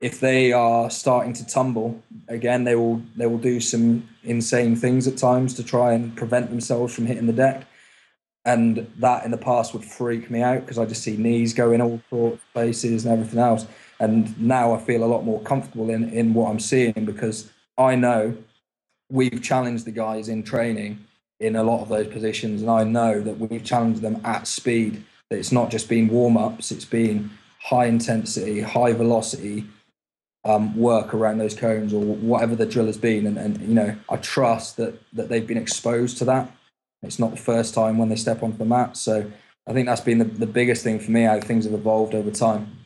if 0.00 0.20
they 0.20 0.52
are 0.52 0.90
starting 0.90 1.32
to 1.32 1.46
tumble 1.46 2.00
again 2.28 2.64
they 2.64 2.74
will 2.74 3.02
they 3.16 3.26
will 3.26 3.38
do 3.38 3.60
some 3.60 4.08
insane 4.22 4.76
things 4.76 5.08
at 5.08 5.16
times 5.16 5.54
to 5.54 5.64
try 5.64 5.92
and 5.92 6.16
prevent 6.16 6.50
themselves 6.50 6.94
from 6.94 7.06
hitting 7.06 7.26
the 7.26 7.32
deck 7.32 7.66
and 8.44 8.90
that 8.98 9.24
in 9.24 9.30
the 9.30 9.36
past 9.36 9.74
would 9.74 9.84
freak 9.84 10.30
me 10.30 10.40
out 10.40 10.60
because 10.60 10.78
I 10.78 10.86
just 10.86 11.02
see 11.02 11.16
knees 11.16 11.52
going 11.52 11.80
all 11.80 12.00
sorts 12.08 12.36
of 12.36 12.52
places 12.52 13.04
and 13.04 13.12
everything 13.12 13.40
else 13.40 13.66
and 14.00 14.40
now 14.40 14.72
I 14.72 14.78
feel 14.78 15.02
a 15.02 15.06
lot 15.06 15.24
more 15.24 15.40
comfortable 15.42 15.90
in 15.90 16.10
in 16.10 16.34
what 16.34 16.50
I'm 16.50 16.60
seeing 16.60 17.04
because 17.04 17.50
I 17.76 17.94
know 17.94 18.36
we've 19.10 19.42
challenged 19.42 19.84
the 19.84 19.92
guys 19.92 20.28
in 20.28 20.42
training 20.42 21.04
in 21.40 21.56
a 21.56 21.62
lot 21.62 21.82
of 21.82 21.88
those 21.88 22.08
positions. 22.08 22.62
And 22.62 22.70
I 22.70 22.84
know 22.84 23.20
that 23.20 23.38
we've 23.38 23.64
challenged 23.64 24.02
them 24.02 24.20
at 24.24 24.46
speed. 24.46 25.04
That 25.30 25.38
it's 25.38 25.52
not 25.52 25.70
just 25.70 25.88
been 25.88 26.08
warm 26.08 26.36
ups; 26.36 26.70
it's 26.70 26.84
been 26.84 27.30
high 27.60 27.86
intensity, 27.86 28.60
high 28.60 28.92
velocity 28.92 29.66
um, 30.48 30.74
work 30.76 31.12
around 31.12 31.38
those 31.38 31.54
cones 31.54 31.92
or 31.92 32.00
whatever 32.00 32.56
the 32.56 32.66
drill 32.66 32.86
has 32.86 32.96
been. 32.96 33.26
And, 33.26 33.36
and 33.36 33.60
you 33.60 33.74
know, 33.74 33.94
I 34.08 34.16
trust 34.16 34.78
that 34.78 34.98
that 35.12 35.28
they've 35.28 35.46
been 35.46 35.58
exposed 35.58 36.16
to 36.18 36.24
that. 36.24 36.50
It's 37.02 37.18
not 37.18 37.30
the 37.30 37.36
first 37.36 37.74
time 37.74 37.98
when 37.98 38.08
they 38.08 38.16
step 38.16 38.42
onto 38.42 38.56
the 38.56 38.64
mat. 38.64 38.96
So 38.96 39.30
I 39.66 39.72
think 39.72 39.86
that's 39.86 40.00
been 40.00 40.18
the, 40.18 40.24
the 40.24 40.46
biggest 40.46 40.82
thing 40.82 40.98
for 40.98 41.10
me. 41.10 41.22
How 41.22 41.38
things 41.40 41.64
have 41.66 41.74
evolved 41.74 42.14
over 42.14 42.30
time. 42.30 42.78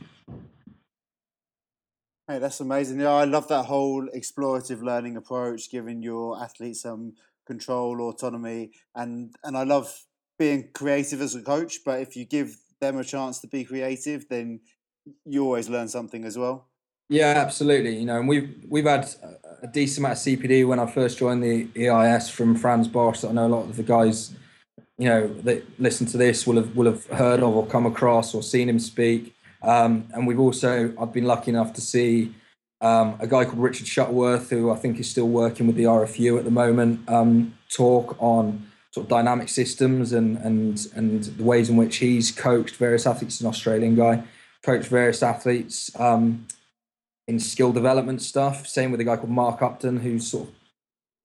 Hey, 2.29 2.39
that's 2.39 2.61
amazing. 2.61 3.01
Yeah, 3.01 3.13
I 3.13 3.25
love 3.25 3.49
that 3.49 3.65
whole 3.67 4.09
explorative 4.15 4.83
learning 4.83 5.17
approach, 5.17 5.71
giving 5.71 6.03
your 6.03 6.43
athletes 6.43 6.83
some 6.83 7.15
control, 7.47 8.01
autonomy, 8.09 8.73
and 8.95 9.35
and 9.45 9.57
I 9.57 9.63
love 9.63 10.05
being 10.39 10.71
creative 10.75 11.21
as 11.21 11.37
a 11.37 11.43
coach. 11.43 11.81
But 11.85 12.01
if 12.01 12.17
you 12.17 12.25
give 12.25 12.57
them 12.81 12.99
a 12.99 13.05
chance 13.05 13.39
to 13.41 13.47
be 13.47 13.65
creative, 13.65 14.29
then 14.29 14.61
you 15.25 15.45
always 15.45 15.69
learn 15.69 15.89
something 15.89 16.25
as 16.25 16.37
well. 16.37 16.72
Yeah, 17.13 17.35
absolutely. 17.37 17.99
You 17.99 18.07
know, 18.07 18.19
and 18.19 18.27
we've 18.27 18.49
we've 18.67 18.87
had 18.87 19.07
a 19.63 19.67
decent 19.67 19.99
amount 19.99 20.15
of 20.15 20.25
CPD 20.25 20.67
when 20.67 20.79
I 20.79 20.87
first 20.87 21.19
joined 21.19 21.45
the 21.45 21.69
EIS 21.77 22.31
from 22.31 22.57
Frans 22.57 22.89
Bosch. 22.89 23.23
I 23.23 23.33
know 23.33 23.47
a 23.47 23.49
lot 23.49 23.65
of 23.65 23.77
the 23.77 23.83
guys, 23.83 24.35
you 24.97 25.11
know, 25.11 25.29
that 25.43 25.63
listen 25.79 26.07
to 26.07 26.17
this 26.17 26.47
will 26.47 26.57
have 26.57 26.75
will 26.75 26.87
have 26.87 27.05
heard 27.09 27.41
of 27.41 27.55
or 27.55 27.67
come 27.67 27.85
across 27.85 28.35
or 28.35 28.43
seen 28.43 28.67
him 28.67 28.79
speak. 28.79 29.35
Um, 29.61 30.09
and 30.15 30.27
we've 30.27 30.41
also 30.41 30.95
I've 30.99 31.13
been 31.13 31.27
lucky 31.27 31.51
enough 31.51 31.75
to 31.75 31.83
see 31.83 32.35
um, 32.81 33.17
a 33.21 33.27
guy 33.27 33.45
called 33.45 33.59
Richard 33.59 33.87
Shuttleworth, 33.87 34.49
who 34.49 34.71
I 34.71 34.77
think 34.77 34.99
is 34.99 35.11
still 35.11 35.29
working 35.29 35.67
with 35.67 35.77
the 35.77 35.85
RFU 35.85 36.39
at 36.39 36.45
the 36.45 36.51
moment, 36.51 37.07
um, 37.11 37.53
talk 37.69 38.17
on 38.21 38.67
sort 38.91 39.05
of 39.05 39.11
dynamic 39.11 39.51
systems 39.51 40.15
and 40.15 40.39
and 40.39 40.87
and 40.97 41.25
the 41.25 41.45
ways 41.45 41.69
in 41.69 41.77
which 41.77 41.97
he's 41.97 42.33
coached 42.33 42.77
various 42.77 43.07
athletes. 43.07 43.39
An 43.43 43.49
Australian 43.49 43.97
guy, 43.97 44.23
coached 44.63 44.89
various 44.89 45.23
athletes 45.23 45.91
um, 46.01 46.47
in 47.29 47.39
skill 47.39 47.73
development 47.73 48.23
stuff. 48.23 48.67
Same 48.67 48.91
with 48.91 49.01
a 49.01 49.05
guy 49.05 49.17
called 49.17 49.31
Mark 49.31 49.63
Upton, 49.63 49.99
who's 49.99 50.27
sort 50.27 50.49
of 50.49 50.55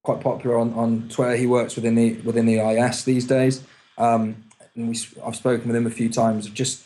quite 0.03 0.21
popular 0.21 0.57
on, 0.57 0.73
on 0.73 1.09
Twitter. 1.09 1.35
He 1.35 1.47
works 1.47 1.75
within 1.75 1.95
the 1.95 2.13
within 2.21 2.45
the 2.45 2.59
EIS 2.59 3.03
these 3.03 3.25
days. 3.25 3.63
Um, 3.97 4.43
and 4.75 4.89
we, 4.89 4.97
I've 5.25 5.35
spoken 5.35 5.67
with 5.67 5.75
him 5.75 5.87
a 5.87 5.91
few 5.91 6.09
times. 6.09 6.45
Of 6.45 6.53
just 6.53 6.85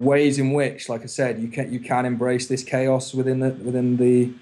ways 0.00 0.38
in 0.38 0.52
which, 0.52 0.88
like 0.88 1.02
I 1.02 1.06
said, 1.06 1.40
you 1.40 1.48
can 1.48 1.72
you 1.72 1.80
can 1.80 2.06
embrace 2.06 2.48
this 2.48 2.64
chaos 2.64 3.14
within 3.14 3.40
the 3.40 3.50
within 3.50 3.96
the 3.96 4.32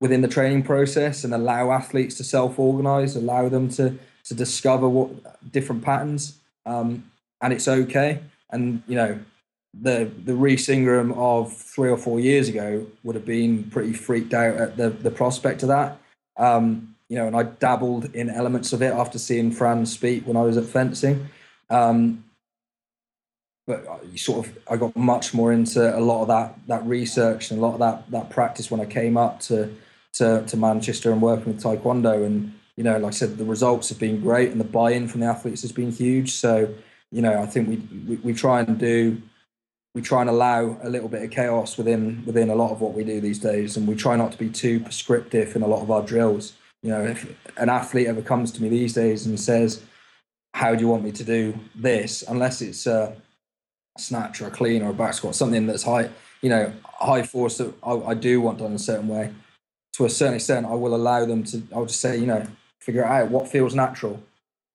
within 0.00 0.22
the 0.22 0.28
training 0.28 0.62
process 0.62 1.24
and 1.24 1.34
allow 1.34 1.70
athletes 1.70 2.16
to 2.16 2.24
self-organize, 2.24 3.16
allow 3.16 3.48
them 3.48 3.68
to 3.70 3.98
to 4.24 4.34
discover 4.34 4.88
what 4.88 5.52
different 5.52 5.82
patterns, 5.82 6.38
um, 6.66 7.10
and 7.40 7.52
it's 7.52 7.68
okay. 7.68 8.20
And 8.50 8.82
you 8.86 8.96
know, 8.96 9.18
the 9.78 10.10
the 10.24 10.34
Rhys 10.34 10.68
Ingram 10.68 11.12
of 11.12 11.56
three 11.56 11.90
or 11.90 11.96
four 11.96 12.20
years 12.20 12.48
ago 12.48 12.86
would 13.04 13.14
have 13.14 13.24
been 13.24 13.64
pretty 13.64 13.92
freaked 13.92 14.34
out 14.34 14.56
at 14.56 14.76
the 14.76 14.90
the 14.90 15.10
prospect 15.10 15.62
of 15.62 15.68
that. 15.68 15.98
Um, 16.36 16.96
you 17.08 17.16
know, 17.16 17.26
and 17.26 17.36
I 17.36 17.42
dabbled 17.44 18.14
in 18.14 18.30
elements 18.30 18.72
of 18.72 18.82
it 18.82 18.92
after 18.92 19.18
seeing 19.18 19.50
Frans 19.50 19.92
speak 19.92 20.26
when 20.26 20.36
I 20.36 20.42
was 20.42 20.56
at 20.56 20.64
fencing. 20.64 21.28
Um, 21.68 22.24
but 23.66 23.86
sort 24.16 24.46
of 24.46 24.58
I 24.68 24.76
got 24.76 24.96
much 24.96 25.32
more 25.32 25.52
into 25.52 25.96
a 25.96 26.00
lot 26.00 26.22
of 26.22 26.28
that 26.28 26.58
that 26.66 26.84
research 26.84 27.50
and 27.50 27.60
a 27.60 27.62
lot 27.62 27.74
of 27.74 27.78
that 27.80 28.10
that 28.10 28.30
practice 28.30 28.70
when 28.70 28.80
I 28.80 28.86
came 28.86 29.16
up 29.16 29.40
to 29.42 29.72
to, 30.14 30.44
to 30.44 30.56
Manchester 30.56 31.12
and 31.12 31.22
working 31.22 31.52
with 31.52 31.62
Taekwondo 31.62 32.26
and 32.26 32.52
you 32.76 32.82
know 32.82 32.98
like 32.98 33.12
I 33.12 33.16
said 33.16 33.38
the 33.38 33.44
results 33.44 33.88
have 33.90 33.98
been 33.98 34.20
great 34.20 34.50
and 34.50 34.58
the 34.58 34.64
buy-in 34.64 35.06
from 35.06 35.20
the 35.20 35.26
athletes 35.26 35.62
has 35.62 35.70
been 35.70 35.92
huge 35.92 36.32
so 36.32 36.74
you 37.12 37.22
know 37.22 37.40
I 37.40 37.46
think 37.46 37.68
we 37.68 37.76
we, 38.08 38.16
we 38.16 38.34
try 38.34 38.60
and 38.60 38.76
do 38.76 39.22
we 39.94 40.02
try 40.02 40.20
and 40.20 40.30
allow 40.30 40.78
a 40.82 40.88
little 40.88 41.08
bit 41.08 41.22
of 41.22 41.30
chaos 41.30 41.76
within 41.76 42.22
within 42.26 42.50
a 42.50 42.54
lot 42.54 42.70
of 42.70 42.80
what 42.80 42.94
we 42.94 43.04
do 43.04 43.20
these 43.20 43.38
days 43.38 43.76
and 43.76 43.86
we 43.86 43.94
try 43.94 44.16
not 44.16 44.32
to 44.32 44.38
be 44.38 44.48
too 44.48 44.80
prescriptive 44.80 45.54
in 45.56 45.62
a 45.62 45.66
lot 45.66 45.82
of 45.82 45.90
our 45.90 46.02
drills 46.02 46.54
you 46.82 46.90
know 46.90 47.02
if 47.02 47.34
an 47.56 47.68
athlete 47.68 48.06
ever 48.06 48.22
comes 48.22 48.52
to 48.52 48.62
me 48.62 48.68
these 48.68 48.92
days 48.92 49.26
and 49.26 49.38
says 49.38 49.82
how 50.54 50.74
do 50.74 50.80
you 50.80 50.88
want 50.88 51.04
me 51.04 51.12
to 51.12 51.24
do 51.24 51.54
this 51.74 52.22
unless 52.28 52.60
it's 52.60 52.86
a 52.86 53.16
snatch 53.98 54.40
or 54.40 54.48
a 54.48 54.50
clean 54.50 54.82
or 54.82 54.90
a 54.90 54.94
back 54.94 55.14
squat, 55.14 55.34
something 55.34 55.66
that's 55.66 55.82
high, 55.82 56.10
you 56.42 56.48
know, 56.48 56.72
high 56.84 57.22
force 57.22 57.58
that 57.58 57.72
I, 57.82 57.92
I, 57.92 58.14
do 58.14 58.40
want 58.40 58.58
done 58.58 58.72
a 58.72 58.78
certain 58.78 59.08
way. 59.08 59.32
To 59.94 60.04
a 60.04 60.10
certain 60.10 60.34
extent, 60.34 60.66
I 60.66 60.74
will 60.74 60.94
allow 60.94 61.24
them 61.24 61.44
to. 61.44 61.62
I'll 61.74 61.86
just 61.86 62.00
say, 62.00 62.16
you 62.16 62.26
know, 62.26 62.46
figure 62.80 63.04
out 63.04 63.30
what 63.30 63.48
feels 63.48 63.74
natural. 63.74 64.22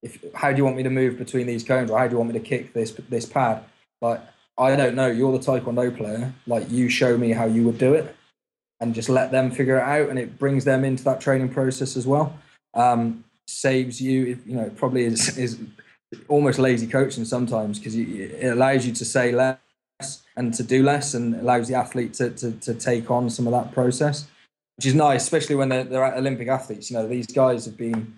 If 0.03 0.23
how 0.35 0.51
do 0.51 0.57
you 0.57 0.65
want 0.65 0.75
me 0.75 0.83
to 0.83 0.89
move 0.89 1.17
between 1.17 1.47
these 1.47 1.63
cones, 1.63 1.89
or 1.89 1.97
how 1.97 2.07
do 2.07 2.11
you 2.11 2.17
want 2.17 2.33
me 2.33 2.39
to 2.39 2.45
kick 2.45 2.73
this 2.73 2.91
this 3.09 3.25
pad? 3.25 3.63
Like 4.01 4.21
I 4.57 4.75
don't 4.75 4.95
know. 4.95 5.07
You're 5.07 5.37
the 5.37 5.39
taekwondo 5.39 5.95
player. 5.95 6.33
Like 6.47 6.69
you 6.71 6.89
show 6.89 7.17
me 7.17 7.31
how 7.31 7.45
you 7.45 7.63
would 7.63 7.77
do 7.77 7.93
it, 7.93 8.15
and 8.79 8.93
just 8.93 9.09
let 9.09 9.31
them 9.31 9.51
figure 9.51 9.77
it 9.77 9.83
out, 9.83 10.09
and 10.09 10.17
it 10.17 10.39
brings 10.39 10.65
them 10.65 10.83
into 10.83 11.03
that 11.03 11.21
training 11.21 11.49
process 11.49 11.97
as 11.97 12.07
well. 12.07 12.37
Um, 12.73 13.23
saves 13.47 14.01
you, 14.01 14.39
you 14.45 14.55
know, 14.55 14.69
probably 14.75 15.03
is 15.03 15.37
is 15.37 15.59
almost 16.27 16.59
lazy 16.59 16.87
coaching 16.87 17.25
sometimes 17.25 17.79
because 17.79 17.95
it 17.95 18.47
allows 18.47 18.85
you 18.85 18.93
to 18.93 19.05
say 19.05 19.31
less 19.31 19.57
and 20.35 20.53
to 20.53 20.63
do 20.63 20.83
less 20.83 21.13
and 21.13 21.35
allows 21.35 21.67
the 21.67 21.75
athlete 21.75 22.13
to, 22.13 22.29
to, 22.31 22.51
to 22.53 22.73
take 22.73 23.09
on 23.09 23.29
some 23.29 23.47
of 23.47 23.53
that 23.53 23.73
process. 23.73 24.27
which 24.77 24.85
is 24.85 24.95
nice, 24.95 25.23
especially 25.23 25.55
when 25.55 25.69
they're, 25.69 25.83
they're 25.83 26.15
Olympic 26.15 26.47
athletes. 26.47 26.91
You 26.91 26.97
know, 26.97 27.07
these 27.07 27.27
guys 27.27 27.65
have 27.65 27.77
been 27.77 28.17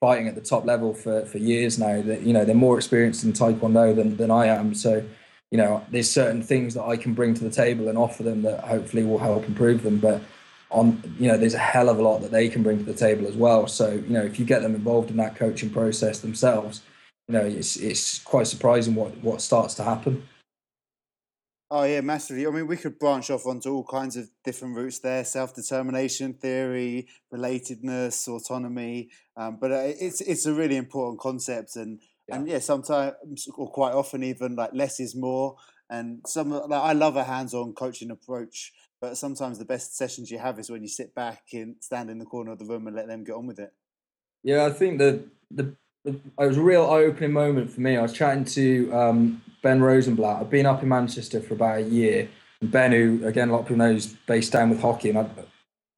fighting 0.00 0.28
at 0.28 0.34
the 0.34 0.40
top 0.40 0.64
level 0.64 0.94
for, 0.94 1.24
for 1.26 1.38
years 1.38 1.78
now. 1.78 2.00
That 2.00 2.22
you 2.22 2.32
know 2.32 2.44
they're 2.44 2.54
more 2.54 2.76
experienced 2.76 3.24
in 3.24 3.32
Taekwondo 3.32 3.94
than, 3.94 4.16
than 4.16 4.30
I 4.30 4.46
am. 4.46 4.74
So, 4.74 5.04
you 5.50 5.58
know, 5.58 5.84
there's 5.90 6.10
certain 6.10 6.42
things 6.42 6.74
that 6.74 6.84
I 6.84 6.96
can 6.96 7.14
bring 7.14 7.34
to 7.34 7.44
the 7.44 7.50
table 7.50 7.88
and 7.88 7.96
offer 7.96 8.22
them 8.22 8.42
that 8.42 8.64
hopefully 8.64 9.02
will 9.02 9.18
help 9.18 9.46
improve 9.46 9.82
them. 9.82 9.98
But 9.98 10.22
on 10.70 11.02
you 11.18 11.28
know, 11.28 11.38
there's 11.38 11.54
a 11.54 11.58
hell 11.58 11.88
of 11.88 11.98
a 11.98 12.02
lot 12.02 12.20
that 12.20 12.30
they 12.30 12.48
can 12.48 12.62
bring 12.62 12.78
to 12.78 12.84
the 12.84 12.94
table 12.94 13.26
as 13.26 13.36
well. 13.36 13.66
So, 13.66 13.92
you 13.92 14.10
know, 14.10 14.22
if 14.22 14.38
you 14.38 14.44
get 14.44 14.62
them 14.62 14.74
involved 14.74 15.10
in 15.10 15.16
that 15.16 15.36
coaching 15.36 15.70
process 15.70 16.20
themselves, 16.20 16.82
you 17.26 17.34
know, 17.34 17.44
it's 17.44 17.76
it's 17.76 18.18
quite 18.18 18.46
surprising 18.46 18.94
what 18.94 19.16
what 19.18 19.40
starts 19.40 19.74
to 19.74 19.84
happen. 19.84 20.26
Oh 21.70 21.84
yeah, 21.84 22.00
massively. 22.00 22.46
I 22.46 22.50
mean, 22.50 22.66
we 22.66 22.78
could 22.78 22.98
branch 22.98 23.28
off 23.28 23.46
onto 23.46 23.70
all 23.70 23.84
kinds 23.84 24.16
of 24.16 24.30
different 24.42 24.74
routes 24.74 25.00
there: 25.00 25.22
self-determination 25.22 26.34
theory, 26.34 27.08
relatedness, 27.32 28.26
autonomy. 28.26 29.10
Um, 29.36 29.58
but 29.60 29.72
uh, 29.72 29.82
it's 30.00 30.22
it's 30.22 30.46
a 30.46 30.54
really 30.54 30.76
important 30.76 31.20
concept, 31.20 31.76
and 31.76 32.00
yeah. 32.28 32.36
and 32.36 32.48
yeah, 32.48 32.58
sometimes 32.58 33.48
or 33.56 33.70
quite 33.70 33.94
often 33.94 34.22
even 34.22 34.56
like 34.56 34.70
less 34.72 35.00
is 35.00 35.14
more. 35.14 35.56
And 35.90 36.20
some 36.26 36.50
like, 36.50 36.70
I 36.70 36.92
love 36.92 37.16
a 37.16 37.24
hands-on 37.24 37.72
coaching 37.72 38.10
approach, 38.10 38.72
but 39.00 39.16
sometimes 39.16 39.58
the 39.58 39.64
best 39.64 39.96
sessions 39.96 40.30
you 40.30 40.38
have 40.38 40.58
is 40.58 40.70
when 40.70 40.82
you 40.82 40.88
sit 40.88 41.14
back 41.14 41.42
and 41.52 41.76
stand 41.80 42.10
in 42.10 42.18
the 42.18 42.26
corner 42.26 42.52
of 42.52 42.58
the 42.58 42.66
room 42.66 42.86
and 42.86 42.94
let 42.96 43.06
them 43.06 43.24
get 43.24 43.34
on 43.34 43.46
with 43.46 43.58
it. 43.58 43.72
Yeah, 44.42 44.66
I 44.66 44.70
think 44.70 44.98
that 44.98 45.24
the 45.50 45.74
it 46.04 46.20
was 46.38 46.56
a 46.56 46.62
real 46.62 46.86
eye-opening 46.86 47.32
moment 47.32 47.70
for 47.70 47.80
me. 47.80 47.96
I 47.96 48.02
was 48.02 48.12
chatting 48.12 48.44
to 48.44 48.92
um, 48.94 49.42
Ben 49.62 49.80
Rosenblatt. 49.80 50.40
I've 50.40 50.50
been 50.50 50.66
up 50.66 50.82
in 50.82 50.88
Manchester 50.88 51.40
for 51.40 51.54
about 51.54 51.78
a 51.78 51.82
year. 51.82 52.28
And 52.60 52.70
Ben, 52.70 52.92
who 52.92 53.26
again 53.26 53.48
a 53.48 53.52
lot 53.52 53.60
of 53.60 53.66
people 53.66 53.78
know 53.78 53.92
is 53.92 54.14
based 54.26 54.52
down 54.52 54.70
with 54.70 54.80
hockey, 54.80 55.10
and 55.10 55.18
I 55.18 55.28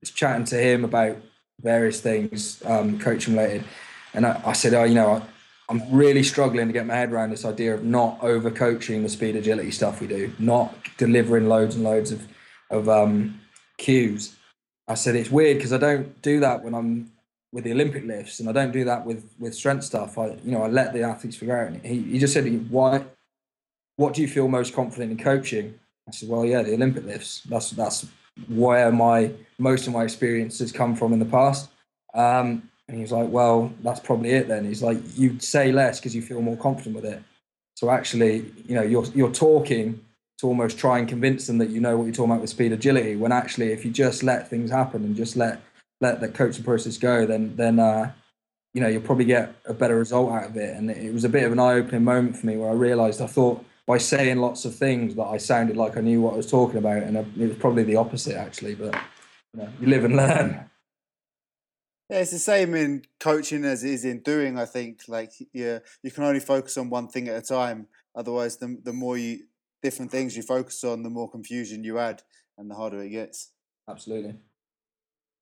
was 0.01 0.11
chatting 0.11 0.45
to 0.47 0.57
him 0.57 0.85
about 0.85 1.17
various 1.61 2.01
things 2.01 2.63
um, 2.65 2.99
coaching 2.99 3.35
related. 3.35 3.65
And 4.15 4.27
I, 4.27 4.41
I, 4.45 4.53
said, 4.53 4.75
oh, 4.75 4.85
you 4.85 4.95
know, 4.95 5.23
I, 5.71 5.75
am 5.75 5.83
really 5.91 6.23
struggling 6.23 6.67
to 6.67 6.73
get 6.73 6.87
my 6.87 6.95
head 6.95 7.13
around 7.13 7.31
this 7.31 7.45
idea 7.45 7.75
of 7.75 7.85
not 7.85 8.19
over 8.23 8.51
coaching 8.51 9.03
the 9.03 9.09
speed 9.09 9.37
agility 9.37 9.71
stuff 9.71 10.01
we 10.01 10.07
do, 10.07 10.33
not 10.39 10.75
delivering 10.99 11.49
loads 11.49 11.77
and 11.77 11.85
loads 11.85 12.13
of 12.13 12.27
of 12.71 12.89
um, 12.89 13.41
cues. 13.79 14.37
I 14.89 14.95
said 14.95 15.17
it's 15.17 15.31
weird 15.31 15.59
because 15.59 15.73
I 15.73 15.79
don't 15.79 16.21
do 16.23 16.41
that 16.41 16.63
when 16.63 16.75
I'm 16.75 17.13
with 17.53 17.65
the 17.65 17.73
Olympic 17.73 18.05
lifts, 18.05 18.41
and 18.41 18.49
I 18.49 18.53
don't 18.53 18.73
do 18.73 18.85
that 18.85 19.05
with 19.05 19.29
with 19.39 19.55
strength 19.55 19.85
stuff. 19.85 20.19
I 20.19 20.37
you 20.45 20.53
know 20.53 20.63
I 20.63 20.69
let 20.69 20.93
the 20.93 21.03
athletes 21.03 21.37
figure 21.37 21.57
out. 21.57 21.69
And 21.69 21.85
he, 21.85 22.03
he 22.03 22.19
just 22.19 22.33
said, 22.33 22.71
"Why? 22.71 23.05
What 23.97 24.15
do 24.15 24.23
you 24.23 24.29
feel 24.29 24.49
most 24.49 24.75
confident 24.75 25.13
in 25.13 25.19
coaching?" 25.19 25.79
I 26.09 26.13
said, 26.13 26.29
"Well, 26.29 26.45
yeah, 26.45 26.63
the 26.63 26.75
Olympic 26.75 27.05
lifts. 27.05 27.43
That's 27.49 27.71
that's 27.71 28.07
where 28.49 28.91
my 28.93 29.33
most 29.59 29.87
of 29.87 29.93
my 29.93 30.05
experiences 30.05 30.73
come 30.73 30.97
from 30.97 31.13
in 31.13 31.19
the 31.19 31.25
past." 31.25 31.69
Um, 32.15 32.70
and 32.91 32.97
he 32.97 33.03
was 33.03 33.13
like, 33.13 33.29
"Well, 33.31 33.73
that's 33.85 34.01
probably 34.01 34.31
it 34.31 34.49
then." 34.49 34.65
He's 34.65 34.83
like, 34.83 34.99
"You 35.17 35.39
say 35.39 35.71
less 35.71 36.01
because 36.01 36.15
you 36.15 36.23
feel 36.23 36.43
more 36.43 36.57
confident 36.57 36.97
with 36.97 37.05
it." 37.05 37.23
So 37.77 37.89
actually, 37.89 38.53
you 38.67 38.75
know, 38.75 38.83
you're 38.83 39.05
you're 39.15 39.31
talking 39.31 40.05
to 40.39 40.49
almost 40.49 40.77
try 40.77 40.99
and 40.99 41.09
convince 41.09 41.47
them 41.47 41.59
that 41.59 41.71
you 41.71 41.81
know 41.81 41.97
what 41.97 42.05
you're 42.05 42.15
talking 42.15 42.33
about 42.33 42.41
with 42.41 42.51
speed 42.51 42.73
agility. 42.73 43.15
When 43.15 43.31
actually, 43.31 43.73
if 43.73 43.85
you 43.85 43.93
just 43.93 44.25
let 44.25 44.49
things 44.49 44.73
happen 44.73 45.05
and 45.05 45.15
just 45.15 45.37
let 45.37 45.63
let 46.01 46.21
the 46.21 46.29
coaching 46.29 46.65
process 46.65 46.99
go, 46.99 47.27
then 47.27 47.55
then 47.55 47.79
uh, 47.79 48.11
you 48.75 48.81
know 48.81 48.89
you'll 48.89 49.03
probably 49.03 49.25
get 49.25 49.55
a 49.67 49.73
better 49.73 49.97
result 49.97 50.33
out 50.33 50.47
of 50.47 50.57
it. 50.57 50.77
And 50.77 50.91
it 50.91 51.15
was 51.15 51.23
a 51.23 51.29
bit 51.29 51.45
of 51.45 51.53
an 51.53 51.61
eye-opening 51.61 52.03
moment 52.03 52.37
for 52.37 52.47
me 52.47 52.57
where 52.57 52.71
I 52.71 52.75
realised 52.75 53.23
I 53.23 53.29
thought 53.29 53.65
by 53.87 53.99
saying 53.99 54.39
lots 54.39 54.65
of 54.65 54.75
things 54.75 55.15
that 55.15 55.27
I 55.27 55.37
sounded 55.37 55.77
like 55.77 55.97
I 55.97 56.01
knew 56.01 56.21
what 56.21 56.35
I 56.35 56.39
was 56.39 56.51
talking 56.51 56.79
about, 56.79 57.05
and 57.05 57.17
it 57.17 57.49
was 57.49 57.57
probably 57.57 57.85
the 57.85 57.97
opposite 57.97 58.37
actually. 58.37 58.75
But 58.75 58.95
you 59.55 59.63
know, 59.63 59.69
you 59.81 59.87
live 59.87 60.05
and 60.05 60.17
learn. 60.17 60.70
Yeah, 62.11 62.19
it's 62.19 62.33
the 62.33 62.41
same 62.41 62.75
in 62.75 63.05
coaching 63.21 63.65
as 63.65 63.85
it 63.85 63.91
is 63.91 64.05
in 64.05 64.19
doing. 64.21 64.59
I 64.59 64.65
think 64.65 65.03
like 65.07 65.31
yeah, 65.53 65.79
you 66.03 66.11
can 66.11 66.25
only 66.25 66.41
focus 66.41 66.77
on 66.77 66.91
one 66.91 67.07
thing 67.07 67.29
at 67.29 67.39
a 67.39 67.47
time. 67.47 67.87
Otherwise, 68.17 68.57
the 68.57 68.77
the 68.83 68.93
more 68.93 69.17
you 69.17 69.45
different 69.81 70.11
things 70.11 70.37
you 70.37 70.43
focus 70.43 70.83
on, 70.83 71.05
the 71.05 71.11
more 71.11 71.31
confusion 71.31 71.85
you 71.85 72.01
add, 72.01 72.23
and 72.59 72.69
the 72.69 72.75
harder 72.75 73.01
it 73.03 73.11
gets. 73.11 73.53
Absolutely. 73.89 74.35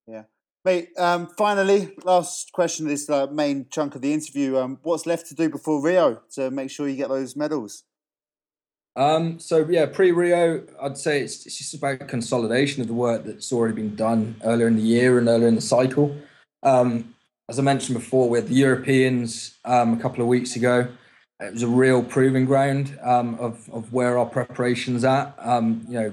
Yeah. 0.07 0.23
Mate, 0.63 0.89
um, 0.97 1.27
finally, 1.37 1.95
last 2.03 2.51
question 2.51 2.85
of 2.85 2.91
this 2.91 3.09
uh, 3.09 3.27
main 3.27 3.65
chunk 3.71 3.95
of 3.95 4.01
the 4.01 4.13
interview. 4.13 4.57
Um, 4.57 4.77
what's 4.83 5.07
left 5.07 5.27
to 5.27 5.35
do 5.35 5.49
before 5.49 5.81
Rio 5.81 6.21
to 6.33 6.51
make 6.51 6.69
sure 6.69 6.87
you 6.87 6.97
get 6.97 7.09
those 7.09 7.35
medals? 7.35 7.83
Um, 8.95 9.39
so 9.39 9.65
yeah, 9.69 9.85
pre-Rio, 9.85 10.65
I'd 10.81 10.97
say 10.97 11.21
it's, 11.21 11.45
it's 11.45 11.57
just 11.57 11.73
about 11.73 12.07
consolidation 12.07 12.81
of 12.81 12.87
the 12.87 12.93
work 12.93 13.23
that's 13.23 13.53
already 13.53 13.73
been 13.73 13.95
done 13.95 14.35
earlier 14.43 14.67
in 14.67 14.75
the 14.75 14.81
year 14.81 15.17
and 15.17 15.29
earlier 15.29 15.47
in 15.47 15.55
the 15.55 15.61
cycle. 15.61 16.15
Um, 16.63 17.15
as 17.49 17.57
I 17.57 17.63
mentioned 17.63 17.97
before, 17.97 18.29
with 18.29 18.49
the 18.49 18.55
Europeans 18.55 19.57
um, 19.65 19.93
a 19.93 20.01
couple 20.01 20.21
of 20.21 20.27
weeks 20.27 20.55
ago, 20.55 20.87
it 21.39 21.53
was 21.53 21.63
a 21.63 21.67
real 21.67 22.03
proving 22.03 22.45
ground 22.45 22.97
um, 23.01 23.35
of 23.39 23.69
of 23.69 23.93
where 23.93 24.17
our 24.17 24.25
preparations 24.25 25.03
at. 25.03 25.33
Um, 25.39 25.85
you 25.87 25.99
know, 25.99 26.11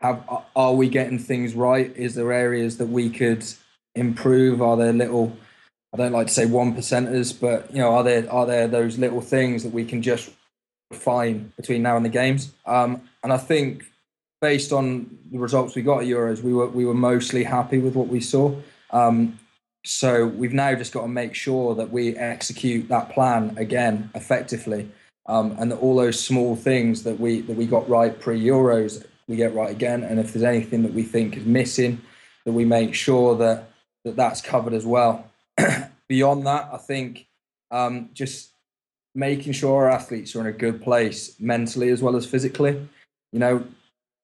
have 0.00 0.24
are 0.56 0.74
we 0.74 0.88
getting 0.88 1.18
things 1.18 1.54
right? 1.54 1.94
Is 1.96 2.14
there 2.14 2.32
areas 2.32 2.78
that 2.78 2.88
we 2.88 3.10
could 3.10 3.44
improve? 3.94 4.60
Are 4.62 4.76
there 4.76 4.92
little 4.92 5.36
I 5.94 5.98
don't 5.98 6.12
like 6.12 6.26
to 6.28 6.32
say 6.32 6.46
one 6.46 6.74
percenters, 6.74 7.38
but 7.38 7.70
you 7.72 7.78
know, 7.78 7.94
are 7.94 8.02
there 8.02 8.30
are 8.32 8.46
there 8.46 8.66
those 8.66 8.98
little 8.98 9.20
things 9.20 9.62
that 9.62 9.72
we 9.72 9.84
can 9.84 10.02
just 10.02 10.30
refine 10.90 11.52
between 11.56 11.82
now 11.82 11.96
and 11.96 12.04
the 12.04 12.10
games? 12.10 12.52
Um, 12.66 13.02
and 13.22 13.32
I 13.32 13.36
think 13.36 13.84
based 14.40 14.72
on 14.72 15.18
the 15.30 15.38
results 15.38 15.74
we 15.74 15.82
got 15.82 16.00
at 16.00 16.06
Euros, 16.06 16.42
we 16.42 16.54
were 16.54 16.68
we 16.68 16.86
were 16.86 16.94
mostly 16.94 17.44
happy 17.44 17.78
with 17.78 17.94
what 17.94 18.08
we 18.08 18.20
saw. 18.20 18.54
Um, 18.90 19.38
so 19.84 20.26
we've 20.26 20.52
now 20.52 20.74
just 20.74 20.92
got 20.92 21.02
to 21.02 21.08
make 21.08 21.34
sure 21.34 21.74
that 21.74 21.90
we 21.90 22.16
execute 22.16 22.88
that 22.88 23.10
plan 23.10 23.54
again 23.56 24.10
effectively, 24.14 24.90
um, 25.26 25.56
and 25.58 25.70
that 25.70 25.78
all 25.78 25.96
those 25.96 26.22
small 26.22 26.56
things 26.56 27.02
that 27.02 27.18
we 27.18 27.40
that 27.42 27.56
we 27.56 27.66
got 27.66 27.88
right 27.88 28.18
pre 28.20 28.40
Euros 28.40 29.04
we 29.28 29.36
get 29.36 29.54
right 29.54 29.70
again. 29.70 30.02
And 30.02 30.20
if 30.20 30.32
there's 30.32 30.44
anything 30.44 30.82
that 30.82 30.92
we 30.92 31.02
think 31.02 31.36
is 31.36 31.44
missing, 31.44 32.00
that 32.44 32.52
we 32.52 32.64
make 32.64 32.94
sure 32.94 33.36
that 33.36 33.70
that 34.04 34.16
that's 34.16 34.40
covered 34.40 34.74
as 34.74 34.84
well. 34.84 35.30
Beyond 36.08 36.46
that, 36.46 36.68
I 36.72 36.76
think 36.76 37.26
um, 37.70 38.10
just 38.12 38.50
making 39.14 39.52
sure 39.52 39.84
our 39.84 39.90
athletes 39.90 40.34
are 40.34 40.40
in 40.40 40.46
a 40.46 40.52
good 40.52 40.82
place 40.82 41.38
mentally 41.38 41.90
as 41.90 42.02
well 42.02 42.16
as 42.16 42.26
physically. 42.26 42.88
You 43.32 43.38
know, 43.38 43.64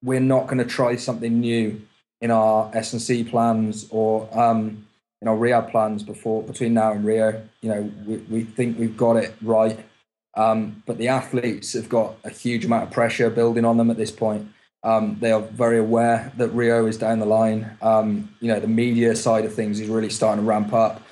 we're 0.02 0.20
not 0.20 0.46
going 0.46 0.58
to 0.58 0.64
try 0.64 0.96
something 0.96 1.40
new 1.40 1.80
in 2.20 2.30
our 2.30 2.70
S 2.74 2.92
and 2.92 3.00
C 3.00 3.22
plans 3.22 3.86
or 3.90 4.28
um, 4.38 4.87
in 5.20 5.28
our 5.28 5.36
rehab 5.36 5.70
plans 5.70 6.02
before 6.02 6.42
between 6.42 6.74
now 6.74 6.92
and 6.92 7.04
Rio. 7.04 7.42
You 7.60 7.68
know, 7.68 7.92
we, 8.06 8.16
we 8.16 8.44
think 8.44 8.78
we've 8.78 8.96
got 8.96 9.16
it 9.16 9.34
right, 9.42 9.78
um, 10.34 10.82
but 10.86 10.98
the 10.98 11.08
athletes 11.08 11.72
have 11.72 11.88
got 11.88 12.16
a 12.24 12.30
huge 12.30 12.64
amount 12.64 12.84
of 12.84 12.90
pressure 12.90 13.30
building 13.30 13.64
on 13.64 13.76
them 13.76 13.90
at 13.90 13.96
this 13.96 14.12
point. 14.12 14.48
Um, 14.84 15.16
they 15.20 15.32
are 15.32 15.40
very 15.40 15.78
aware 15.78 16.32
that 16.36 16.48
Rio 16.50 16.86
is 16.86 16.96
down 16.96 17.18
the 17.18 17.26
line. 17.26 17.76
Um, 17.82 18.32
you 18.40 18.48
know, 18.48 18.60
the 18.60 18.68
media 18.68 19.16
side 19.16 19.44
of 19.44 19.52
things 19.52 19.80
is 19.80 19.88
really 19.88 20.10
starting 20.10 20.44
to 20.44 20.48
ramp 20.48 20.72
up. 20.72 21.02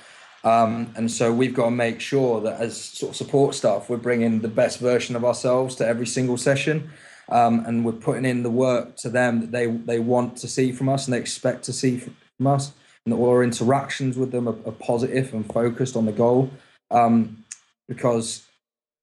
Um, 0.43 0.93
and 0.95 1.11
so 1.11 1.33
we've 1.33 1.53
got 1.53 1.65
to 1.65 1.71
make 1.71 1.99
sure 1.99 2.39
that 2.41 2.61
as 2.61 2.79
sort 2.79 3.11
of 3.11 3.15
support 3.17 3.55
staff, 3.55 3.89
we're 3.89 3.97
bringing 3.97 4.39
the 4.39 4.47
best 4.47 4.79
version 4.79 5.15
of 5.17 5.25
ourselves 5.25 5.75
to 5.75 5.85
every 5.85 6.07
single 6.07 6.37
session. 6.37 6.89
Um, 7.29 7.65
and 7.65 7.83
we're 7.83 7.91
putting 7.91 8.23
in 8.23 8.43
the 8.43 8.49
work 8.49 8.95
to 8.97 9.09
them 9.09 9.41
that 9.41 9.51
they, 9.51 9.65
they 9.67 9.99
want 9.99 10.37
to 10.37 10.47
see 10.47 10.71
from 10.71 10.87
us 10.87 11.05
and 11.05 11.13
they 11.13 11.19
expect 11.19 11.63
to 11.63 11.73
see 11.73 11.97
from 11.97 12.47
us. 12.47 12.71
And 13.07 13.13
all 13.13 13.29
our 13.29 13.41
interactions 13.41 14.17
with 14.17 14.33
them 14.33 14.49
are, 14.49 14.55
are 14.65 14.73
positive 14.73 15.33
and 15.33 15.49
focused 15.49 15.95
on 15.95 16.05
the 16.05 16.11
goal. 16.11 16.49
Um, 16.91 17.45
because, 17.87 18.45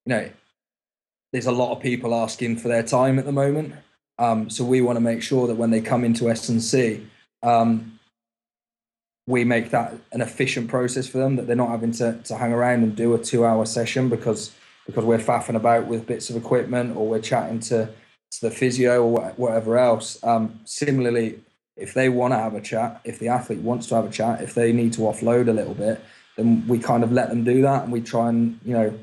you 0.04 0.10
know, 0.14 0.30
there's 1.32 1.46
a 1.46 1.52
lot 1.52 1.72
of 1.72 1.82
people 1.82 2.14
asking 2.14 2.58
for 2.58 2.68
their 2.68 2.82
time 2.82 3.18
at 3.18 3.24
the 3.24 3.32
moment. 3.32 3.74
Um, 4.18 4.50
so 4.50 4.62
we 4.62 4.82
want 4.82 4.96
to 4.96 5.00
make 5.00 5.22
sure 5.22 5.46
that 5.46 5.54
when 5.54 5.70
they 5.70 5.80
come 5.80 6.04
into 6.04 6.28
S&C, 6.28 7.06
um, 7.42 7.98
we 9.26 9.42
make 9.42 9.70
that 9.70 9.94
an 10.12 10.20
efficient 10.20 10.68
process 10.68 11.08
for 11.08 11.16
them, 11.16 11.36
that 11.36 11.46
they're 11.46 11.56
not 11.56 11.70
having 11.70 11.92
to, 11.92 12.20
to 12.24 12.36
hang 12.36 12.52
around 12.52 12.82
and 12.82 12.94
do 12.94 13.14
a 13.14 13.18
two 13.18 13.46
hour 13.46 13.64
session 13.64 14.10
because 14.10 14.52
because 14.86 15.04
we're 15.06 15.16
faffing 15.16 15.56
about 15.56 15.86
with 15.86 16.06
bits 16.06 16.28
of 16.28 16.36
equipment 16.36 16.94
or 16.94 17.08
we're 17.08 17.18
chatting 17.18 17.58
to, 17.58 17.88
to 18.30 18.40
the 18.42 18.50
physio 18.50 19.02
or 19.02 19.32
whatever 19.36 19.78
else. 19.78 20.22
Um, 20.22 20.60
similarly, 20.66 21.40
if 21.76 21.94
they 21.94 22.08
want 22.08 22.32
to 22.32 22.38
have 22.38 22.54
a 22.54 22.60
chat, 22.60 23.00
if 23.04 23.18
the 23.18 23.28
athlete 23.28 23.60
wants 23.60 23.86
to 23.88 23.96
have 23.96 24.06
a 24.06 24.10
chat, 24.10 24.42
if 24.42 24.54
they 24.54 24.72
need 24.72 24.92
to 24.94 25.00
offload 25.00 25.48
a 25.48 25.52
little 25.52 25.74
bit, 25.74 26.00
then 26.36 26.66
we 26.66 26.78
kind 26.78 27.02
of 27.02 27.12
let 27.12 27.28
them 27.28 27.44
do 27.44 27.62
that 27.62 27.84
and 27.84 27.92
we 27.92 28.00
try 28.00 28.28
and, 28.28 28.60
you 28.64 28.72
know, 28.72 28.98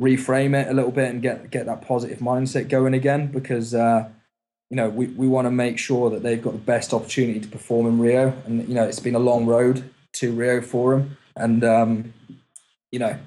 reframe 0.00 0.54
it 0.60 0.68
a 0.68 0.74
little 0.74 0.90
bit 0.90 1.10
and 1.10 1.22
get 1.22 1.50
get 1.50 1.66
that 1.66 1.82
positive 1.82 2.18
mindset 2.18 2.68
going 2.68 2.94
again 2.94 3.26
because 3.28 3.74
uh, 3.74 4.08
you 4.72 4.76
know, 4.76 4.88
we, 4.88 5.04
we 5.08 5.28
want 5.28 5.44
to 5.44 5.50
make 5.50 5.78
sure 5.78 6.08
that 6.08 6.22
they've 6.22 6.40
got 6.40 6.54
the 6.54 6.58
best 6.58 6.94
opportunity 6.94 7.38
to 7.38 7.46
perform 7.46 7.86
in 7.86 7.98
Rio. 7.98 8.32
And, 8.46 8.66
you 8.66 8.74
know, 8.74 8.84
it's 8.84 9.00
been 9.00 9.14
a 9.14 9.18
long 9.18 9.44
road 9.44 9.90
to 10.14 10.32
Rio 10.32 10.62
for 10.62 10.96
them. 10.96 11.18
And, 11.36 11.62
um, 11.62 12.14
you 12.90 12.98
know, 12.98 13.18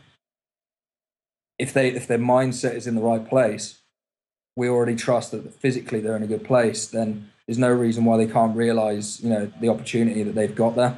if 1.60 1.72
they 1.72 1.90
if 1.90 2.08
their 2.08 2.18
mindset 2.18 2.74
is 2.74 2.88
in 2.88 2.96
the 2.96 3.02
right 3.04 3.24
place, 3.30 3.80
we 4.56 4.68
already 4.68 4.96
trust 4.96 5.30
that 5.32 5.54
physically 5.54 6.00
they're 6.00 6.16
in 6.16 6.24
a 6.24 6.28
good 6.28 6.44
place, 6.44 6.88
then 6.88 7.30
there's 7.48 7.58
no 7.60 7.72
reason 7.72 8.06
why 8.06 8.18
they 8.18 8.28
can't 8.28 8.56
realize, 8.56 9.22
you 9.22 9.30
know, 9.30 9.52
the 9.60 9.70
opportunity 9.70 10.24
that 10.24 10.34
they've 10.34 10.56
got 10.56 10.76
there. 10.76 10.98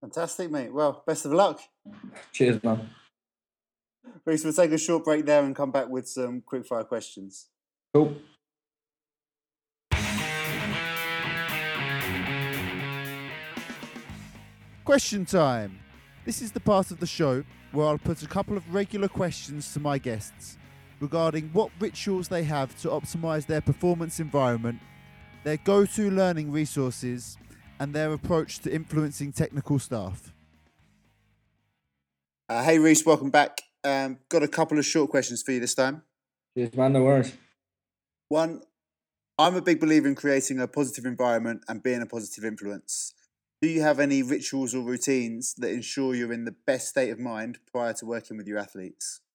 Fantastic, 0.00 0.50
mate. 0.50 0.72
Well, 0.72 1.02
best 1.06 1.26
of 1.26 1.32
luck. 1.32 1.60
Cheers, 2.32 2.62
man. 2.64 2.88
Rhys, 4.24 4.44
we'll 4.44 4.54
take 4.54 4.72
a 4.72 4.78
short 4.78 5.04
break 5.04 5.26
there 5.26 5.44
and 5.44 5.54
come 5.54 5.70
back 5.70 5.88
with 5.88 6.08
some 6.08 6.40
quick 6.40 6.66
fire 6.66 6.84
questions. 6.84 7.48
Cool. 7.92 8.16
Question 14.84 15.26
time. 15.26 15.78
This 16.24 16.40
is 16.40 16.52
the 16.52 16.60
part 16.60 16.90
of 16.90 17.00
the 17.00 17.06
show 17.06 17.44
where 17.72 17.86
I'll 17.86 17.98
put 17.98 18.22
a 18.22 18.26
couple 18.26 18.56
of 18.56 18.74
regular 18.74 19.08
questions 19.08 19.72
to 19.74 19.80
my 19.80 19.98
guests 19.98 20.56
regarding 21.00 21.50
what 21.52 21.70
rituals 21.80 22.28
they 22.28 22.44
have 22.44 22.80
to 22.82 22.88
optimize 22.88 23.46
their 23.46 23.60
performance 23.60 24.20
environment, 24.20 24.78
their 25.44 25.56
go 25.56 25.86
to 25.86 26.10
learning 26.10 26.52
resources, 26.52 27.36
and 27.78 27.94
their 27.94 28.12
approach 28.12 28.58
to 28.60 28.72
influencing 28.72 29.32
technical 29.32 29.78
staff. 29.78 30.32
Uh, 32.48 32.62
hey, 32.62 32.78
Rhys, 32.78 33.04
welcome 33.06 33.30
back. 33.30 33.62
Um, 33.82 34.18
got 34.28 34.42
a 34.42 34.48
couple 34.48 34.78
of 34.78 34.84
short 34.84 35.10
questions 35.10 35.42
for 35.42 35.52
you 35.52 35.60
this 35.60 35.74
time. 35.74 36.02
Cheers, 36.54 36.74
man. 36.74 36.92
No 36.92 37.04
worries. 37.04 37.32
One, 38.28 38.62
I'm 39.38 39.56
a 39.56 39.62
big 39.62 39.80
believer 39.80 40.06
in 40.06 40.14
creating 40.14 40.60
a 40.60 40.68
positive 40.68 41.06
environment 41.06 41.62
and 41.68 41.82
being 41.82 42.02
a 42.02 42.06
positive 42.06 42.44
influence. 42.44 43.14
Do 43.62 43.68
you 43.68 43.82
have 43.82 43.98
any 43.98 44.22
rituals 44.22 44.74
or 44.74 44.82
routines 44.82 45.54
that 45.58 45.70
ensure 45.70 46.14
you're 46.14 46.32
in 46.32 46.44
the 46.44 46.54
best 46.66 46.88
state 46.88 47.10
of 47.10 47.18
mind 47.18 47.58
prior 47.72 47.92
to 47.94 48.06
working 48.06 48.36
with 48.36 48.46
your 48.46 48.58
athletes? 48.58 49.20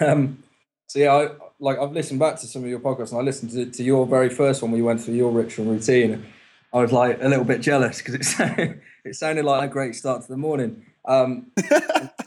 Um, 0.00 0.42
so 0.90 0.98
yeah, 0.98 1.14
I, 1.14 1.28
like 1.60 1.78
I've 1.78 1.92
listened 1.92 2.18
back 2.18 2.34
to 2.40 2.48
some 2.48 2.64
of 2.64 2.68
your 2.68 2.80
podcasts, 2.80 3.12
and 3.12 3.20
I 3.20 3.22
listened 3.22 3.52
to, 3.52 3.64
to 3.64 3.84
your 3.84 4.04
very 4.06 4.28
first 4.28 4.60
one 4.60 4.72
where 4.72 4.78
you 4.78 4.84
went 4.84 5.00
through 5.00 5.14
your 5.14 5.30
ritual 5.30 5.66
routine. 5.66 6.26
I 6.74 6.78
was 6.78 6.90
like 6.90 7.22
a 7.22 7.28
little 7.28 7.44
bit 7.44 7.60
jealous 7.60 7.98
because 7.98 8.14
it 8.14 8.24
sounded, 8.24 8.80
it 9.04 9.14
sounded 9.14 9.44
like 9.44 9.70
a 9.70 9.72
great 9.72 9.94
start 9.94 10.22
to 10.22 10.26
the 10.28 10.36
morning. 10.36 10.84
Um, 11.04 11.52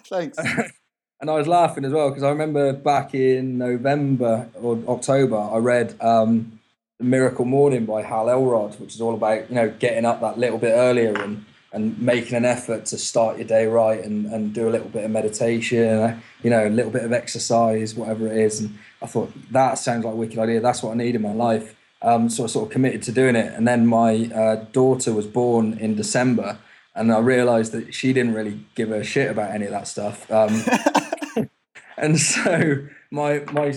Thanks. 0.08 0.38
and 1.20 1.30
I 1.30 1.34
was 1.34 1.46
laughing 1.46 1.84
as 1.84 1.92
well 1.92 2.08
because 2.08 2.24
I 2.24 2.30
remember 2.30 2.72
back 2.72 3.14
in 3.14 3.58
November 3.58 4.48
or 4.54 4.82
October, 4.88 5.36
I 5.36 5.58
read 5.58 5.98
um, 6.00 6.62
"The 7.00 7.04
Miracle 7.04 7.44
Morning" 7.44 7.84
by 7.86 8.02
Hal 8.04 8.30
Elrod, 8.30 8.80
which 8.80 8.96
is 8.96 9.02
all 9.02 9.14
about 9.14 9.50
you 9.50 9.56
know 9.56 9.72
getting 9.78 10.06
up 10.06 10.22
that 10.22 10.40
little 10.40 10.58
bit 10.58 10.72
earlier 10.72 11.14
and 11.22 11.44
and 11.74 12.00
making 12.00 12.38
an 12.38 12.46
effort 12.46 12.86
to 12.86 12.98
start 13.00 13.38
your 13.38 13.48
day 13.48 13.66
right 13.66 14.04
and, 14.04 14.28
and 14.28 14.54
do 14.54 14.70
a 14.70 14.72
little 14.72 14.90
bit 14.90 15.04
of 15.04 15.12
meditation, 15.12 16.22
you 16.44 16.50
know, 16.52 16.68
a 16.68 16.70
little 16.70 16.92
bit 16.92 17.04
of 17.04 17.12
exercise, 17.12 17.96
whatever 17.96 18.28
it 18.28 18.38
is. 18.38 18.60
And 18.60 18.78
I 19.02 19.08
thought 19.08 19.34
that 19.52 19.80
sounds 19.80 20.06
like 20.06 20.14
a 20.14 20.18
wicked 20.18 20.38
idea. 20.38 20.62
That's 20.62 20.84
what 20.84 20.92
I 20.92 20.96
need 20.96 21.16
in 21.16 21.24
my 21.24 21.34
life. 21.34 21.76
Um, 22.04 22.30
so 22.30 22.44
I 22.44 22.48
sort 22.48 22.68
of 22.68 22.72
committed 22.72 23.02
to 23.04 23.12
doing 23.12 23.36
it. 23.36 23.54
And 23.54 23.68
then 23.68 23.88
my 23.88 24.30
uh, 24.36 24.66
daughter 24.72 25.14
was 25.14 25.26
born 25.26 25.74
in 25.80 25.96
December, 25.96 26.60
and 26.94 27.12
I 27.12 27.20
realised 27.20 27.72
that 27.72 27.94
she 27.94 28.14
didn't 28.14 28.36
really 28.36 28.66
give 28.76 28.92
a 28.92 29.04
shit 29.04 29.32
about 29.32 29.52
any 29.52 29.66
of 29.66 29.72
that 29.72 29.88
stuff. 29.88 30.30
Um, 30.30 31.50
and 31.98 32.20
so 32.20 32.86
my 33.10 33.40
my 33.52 33.74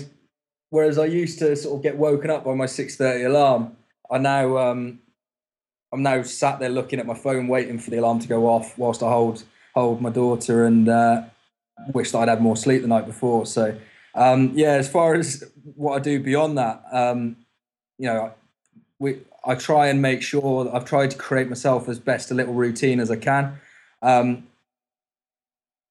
whereas 0.68 0.98
I 0.98 1.06
used 1.06 1.38
to 1.38 1.56
sort 1.56 1.76
of 1.76 1.82
get 1.82 1.96
woken 1.96 2.30
up 2.30 2.44
by 2.44 2.54
my 2.54 2.66
six 2.66 2.96
thirty 2.96 3.24
alarm, 3.24 3.76
I 4.10 4.18
now 4.18 4.58
um, 4.58 4.98
I'm 5.96 6.02
now 6.02 6.22
sat 6.22 6.58
there 6.58 6.68
looking 6.68 7.00
at 7.00 7.06
my 7.06 7.14
phone, 7.14 7.48
waiting 7.48 7.78
for 7.78 7.88
the 7.88 7.96
alarm 7.96 8.18
to 8.18 8.28
go 8.28 8.48
off, 8.48 8.76
whilst 8.76 9.02
I 9.02 9.08
hold 9.08 9.44
hold 9.74 10.02
my 10.02 10.10
daughter 10.10 10.66
and 10.66 10.86
uh, 10.90 11.22
wish 11.94 12.10
that 12.10 12.18
I'd 12.18 12.28
had 12.28 12.42
more 12.42 12.56
sleep 12.56 12.82
the 12.82 12.88
night 12.88 13.06
before. 13.06 13.46
So 13.46 13.74
um, 14.14 14.52
yeah, 14.54 14.72
as 14.72 14.90
far 14.90 15.14
as 15.14 15.42
what 15.74 15.96
I 15.96 15.98
do 16.00 16.20
beyond 16.20 16.58
that, 16.58 16.84
um, 16.92 17.36
you 17.98 18.08
know, 18.08 18.34
we 18.98 19.20
I 19.42 19.54
try 19.54 19.86
and 19.86 20.02
make 20.02 20.20
sure 20.20 20.70
I've 20.74 20.84
tried 20.84 21.12
to 21.12 21.16
create 21.16 21.48
myself 21.48 21.88
as 21.88 21.98
best 21.98 22.30
a 22.30 22.34
little 22.34 22.52
routine 22.52 23.00
as 23.00 23.10
I 23.10 23.16
can. 23.16 23.58
Um, 24.02 24.48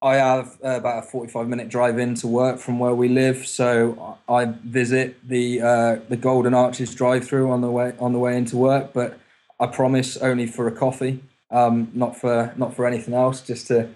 I 0.04 0.18
have 0.18 0.60
about 0.62 1.00
a 1.00 1.08
45 1.08 1.48
minute 1.48 1.70
drive 1.70 1.98
in 1.98 2.14
to 2.16 2.28
work 2.28 2.60
from 2.60 2.78
where 2.78 2.94
we 2.94 3.10
live, 3.10 3.48
so 3.48 4.20
I 4.30 4.46
visit 4.46 5.28
the 5.28 5.62
uh, 5.62 5.96
the 6.10 6.18
Golden 6.18 6.54
Arches 6.54 6.94
drive 6.94 7.28
through 7.28 7.50
on 7.50 7.62
the 7.62 7.72
way 7.72 7.96
on 8.00 8.14
the 8.14 8.20
way 8.20 8.38
into 8.38 8.56
work. 8.56 8.94
But 8.94 9.18
I 9.60 9.68
promise 9.68 10.18
only 10.18 10.48
for 10.48 10.68
a 10.68 10.72
coffee, 10.72 11.24
um, 11.52 11.92
not 11.94 12.18
for 12.18 12.54
not 12.58 12.76
for 12.76 12.86
anything 12.86 13.14
else. 13.14 13.42
Just 13.42 13.68
to 13.68 13.90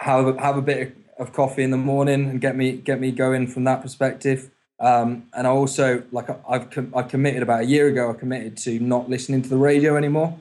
have 0.00 0.26
a, 0.26 0.40
have 0.40 0.56
a 0.56 0.62
bit 0.62 0.96
of 1.18 1.32
coffee 1.32 1.62
in 1.62 1.70
the 1.70 1.76
morning 1.76 2.28
and 2.28 2.40
get 2.40 2.56
me 2.56 2.72
get 2.72 3.00
me 3.00 3.10
going 3.10 3.46
from 3.46 3.64
that 3.64 3.82
perspective. 3.82 4.50
Um, 4.80 5.28
and 5.32 5.46
I 5.46 5.50
also 5.50 6.02
like 6.10 6.28
I've 6.48 6.70
com- 6.70 6.92
I 6.96 7.02
committed 7.02 7.42
about 7.42 7.60
a 7.60 7.66
year 7.66 7.88
ago. 7.88 8.10
I 8.10 8.14
committed 8.14 8.56
to 8.58 8.78
not 8.80 9.08
listening 9.08 9.42
to 9.42 9.48
the 9.48 9.56
radio 9.56 9.96
anymore. 9.96 10.38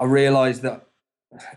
I 0.00 0.04
realised 0.04 0.62
that 0.62 0.86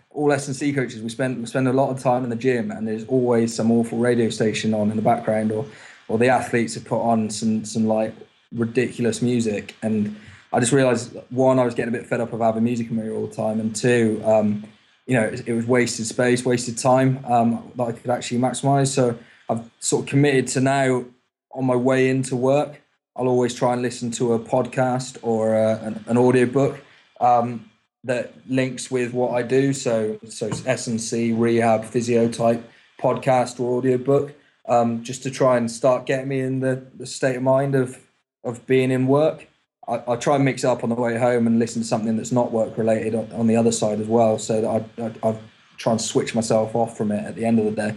all 0.10 0.32
S 0.32 0.48
and 0.48 0.56
C 0.56 0.74
coaches 0.74 1.02
we 1.02 1.10
spend 1.10 1.40
we 1.40 1.46
spend 1.46 1.68
a 1.68 1.74
lot 1.74 1.90
of 1.90 2.00
time 2.00 2.24
in 2.24 2.30
the 2.30 2.36
gym, 2.36 2.72
and 2.72 2.88
there's 2.88 3.06
always 3.06 3.54
some 3.56 3.72
awful 3.72 3.98
radio 4.00 4.30
station 4.30 4.74
on 4.74 4.90
in 4.90 4.96
the 4.96 5.04
background, 5.04 5.52
or 5.52 5.66
or 6.08 6.18
the 6.18 6.30
athletes 6.30 6.74
have 6.76 6.86
put 6.86 7.02
on 7.02 7.30
some 7.30 7.66
some 7.66 7.86
like 7.86 8.14
ridiculous 8.52 9.22
music, 9.22 9.76
and 9.84 10.16
I 10.54 10.60
just 10.60 10.72
realised 10.72 11.16
one 11.30 11.60
I 11.60 11.66
was 11.66 11.74
getting 11.74 11.94
a 11.94 11.98
bit 11.98 12.08
fed 12.08 12.22
up 12.22 12.34
of 12.34 12.40
having 12.40 12.64
music 12.64 12.90
in 12.90 12.96
my 12.96 13.04
ear 13.04 13.14
all 13.14 13.28
the 13.28 13.36
time, 13.36 13.60
and 13.60 13.76
two, 13.76 14.22
um, 14.26 14.66
you 15.06 15.16
know, 15.16 15.24
it, 15.24 15.48
it, 15.48 15.54
was 15.54 15.66
wasted 15.66 16.06
space, 16.06 16.46
wasted 16.46 16.78
time 16.78 17.24
um, 17.26 17.72
that 17.76 17.84
I 17.84 17.92
could 17.92 18.10
actually 18.10 18.40
maximise. 18.40 18.88
So 18.88 19.18
I've 19.50 19.70
sort 19.80 20.04
of 20.04 20.10
committed 20.10 20.48
to 20.50 20.62
now 20.62 21.06
on 21.52 21.66
my 21.66 21.76
way 21.76 22.10
into 22.10 22.36
work, 22.36 22.82
I'll 23.16 23.28
always 23.28 23.56
try 23.56 23.74
and 23.74 23.82
listen 23.82 24.12
to 24.12 24.34
a 24.34 24.40
podcast 24.40 25.18
or 25.24 25.56
a, 25.56 25.80
an, 25.80 26.04
an 26.08 26.18
audio 26.18 26.46
book 26.46 26.80
um, 27.20 27.70
that 28.04 28.34
links 28.48 28.92
with 28.92 29.12
what 29.14 29.34
I 29.34 29.42
do. 29.42 29.74
So, 29.74 30.20
so 30.30 30.50
S 30.66 30.86
and 30.86 31.02
C, 31.02 31.34
rehab, 31.34 31.84
physio 31.84 32.30
type 32.30 32.64
podcast 33.02 33.60
or 33.60 33.80
audio 33.80 33.98
book, 33.98 34.34
um, 34.68 35.04
just 35.04 35.24
to 35.24 35.32
try 35.32 35.58
and 35.58 35.70
start 35.70 36.06
getting 36.06 36.28
me 36.28 36.42
in 36.42 36.60
the, 36.60 36.86
the 36.96 37.08
state 37.08 37.38
of 37.38 37.44
mind 37.44 37.76
of 37.76 37.98
of 38.44 38.66
being 38.66 38.92
in 38.92 39.08
work. 39.08 39.48
I, 39.88 40.02
I, 40.08 40.16
try 40.16 40.36
and 40.36 40.46
mix 40.46 40.64
it 40.64 40.68
up 40.68 40.84
on 40.84 40.90
the 40.90 40.96
way 40.96 41.18
home 41.18 41.48
and 41.48 41.60
listen 41.60 41.82
to 41.82 41.88
something 41.88 42.18
that's 42.18 42.32
not 42.32 42.52
work 42.52 42.78
related 42.78 43.16
on, 43.16 43.32
on 43.32 43.48
the 43.48 43.56
other 43.56 43.72
side 43.72 44.00
as 44.00 44.08
well, 44.08 44.38
so 44.38 44.62
that 44.62 44.68
I, 45.00 45.04
I, 45.04 45.32
I 45.32 45.40
try 45.78 45.94
and 45.94 46.02
switch 46.02 46.36
myself 46.36 46.76
off 46.76 46.98
from 46.98 47.12
it 47.12 47.24
at 47.24 47.36
the 47.36 47.46
end 47.46 47.60
of 47.60 47.66
the 47.66 47.72
day 47.72 47.96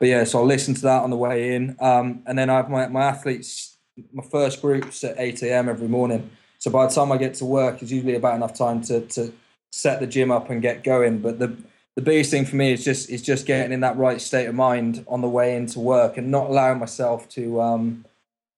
but 0.00 0.08
yeah, 0.08 0.24
so 0.24 0.38
I'll 0.38 0.46
listen 0.46 0.74
to 0.74 0.80
that 0.82 1.02
on 1.02 1.10
the 1.10 1.16
way 1.16 1.54
in. 1.54 1.76
Um, 1.78 2.22
and 2.26 2.36
then 2.36 2.48
I 2.48 2.56
have 2.56 2.70
my, 2.70 2.88
my 2.88 3.02
athletes, 3.02 3.76
my 4.14 4.24
first 4.24 4.62
group's 4.62 5.04
at 5.04 5.14
8 5.18 5.42
a.m. 5.42 5.68
every 5.68 5.88
morning. 5.88 6.30
So 6.58 6.70
by 6.70 6.86
the 6.86 6.92
time 6.92 7.12
I 7.12 7.18
get 7.18 7.34
to 7.34 7.44
work, 7.44 7.82
it's 7.82 7.92
usually 7.92 8.16
about 8.16 8.34
enough 8.34 8.54
time 8.54 8.80
to, 8.84 9.02
to 9.02 9.32
set 9.70 10.00
the 10.00 10.06
gym 10.06 10.30
up 10.30 10.48
and 10.48 10.62
get 10.62 10.84
going. 10.84 11.18
But 11.18 11.38
the, 11.38 11.54
the 11.96 12.02
biggest 12.02 12.30
thing 12.30 12.46
for 12.46 12.56
me 12.56 12.72
is 12.72 12.82
just 12.82 13.10
is 13.10 13.20
just 13.20 13.44
getting 13.44 13.72
in 13.72 13.80
that 13.80 13.98
right 13.98 14.20
state 14.22 14.46
of 14.46 14.54
mind 14.54 15.04
on 15.06 15.20
the 15.20 15.28
way 15.28 15.54
into 15.54 15.80
work 15.80 16.16
and 16.16 16.30
not 16.30 16.48
allowing 16.48 16.78
myself 16.78 17.28
to 17.30 17.60
um, 17.60 18.06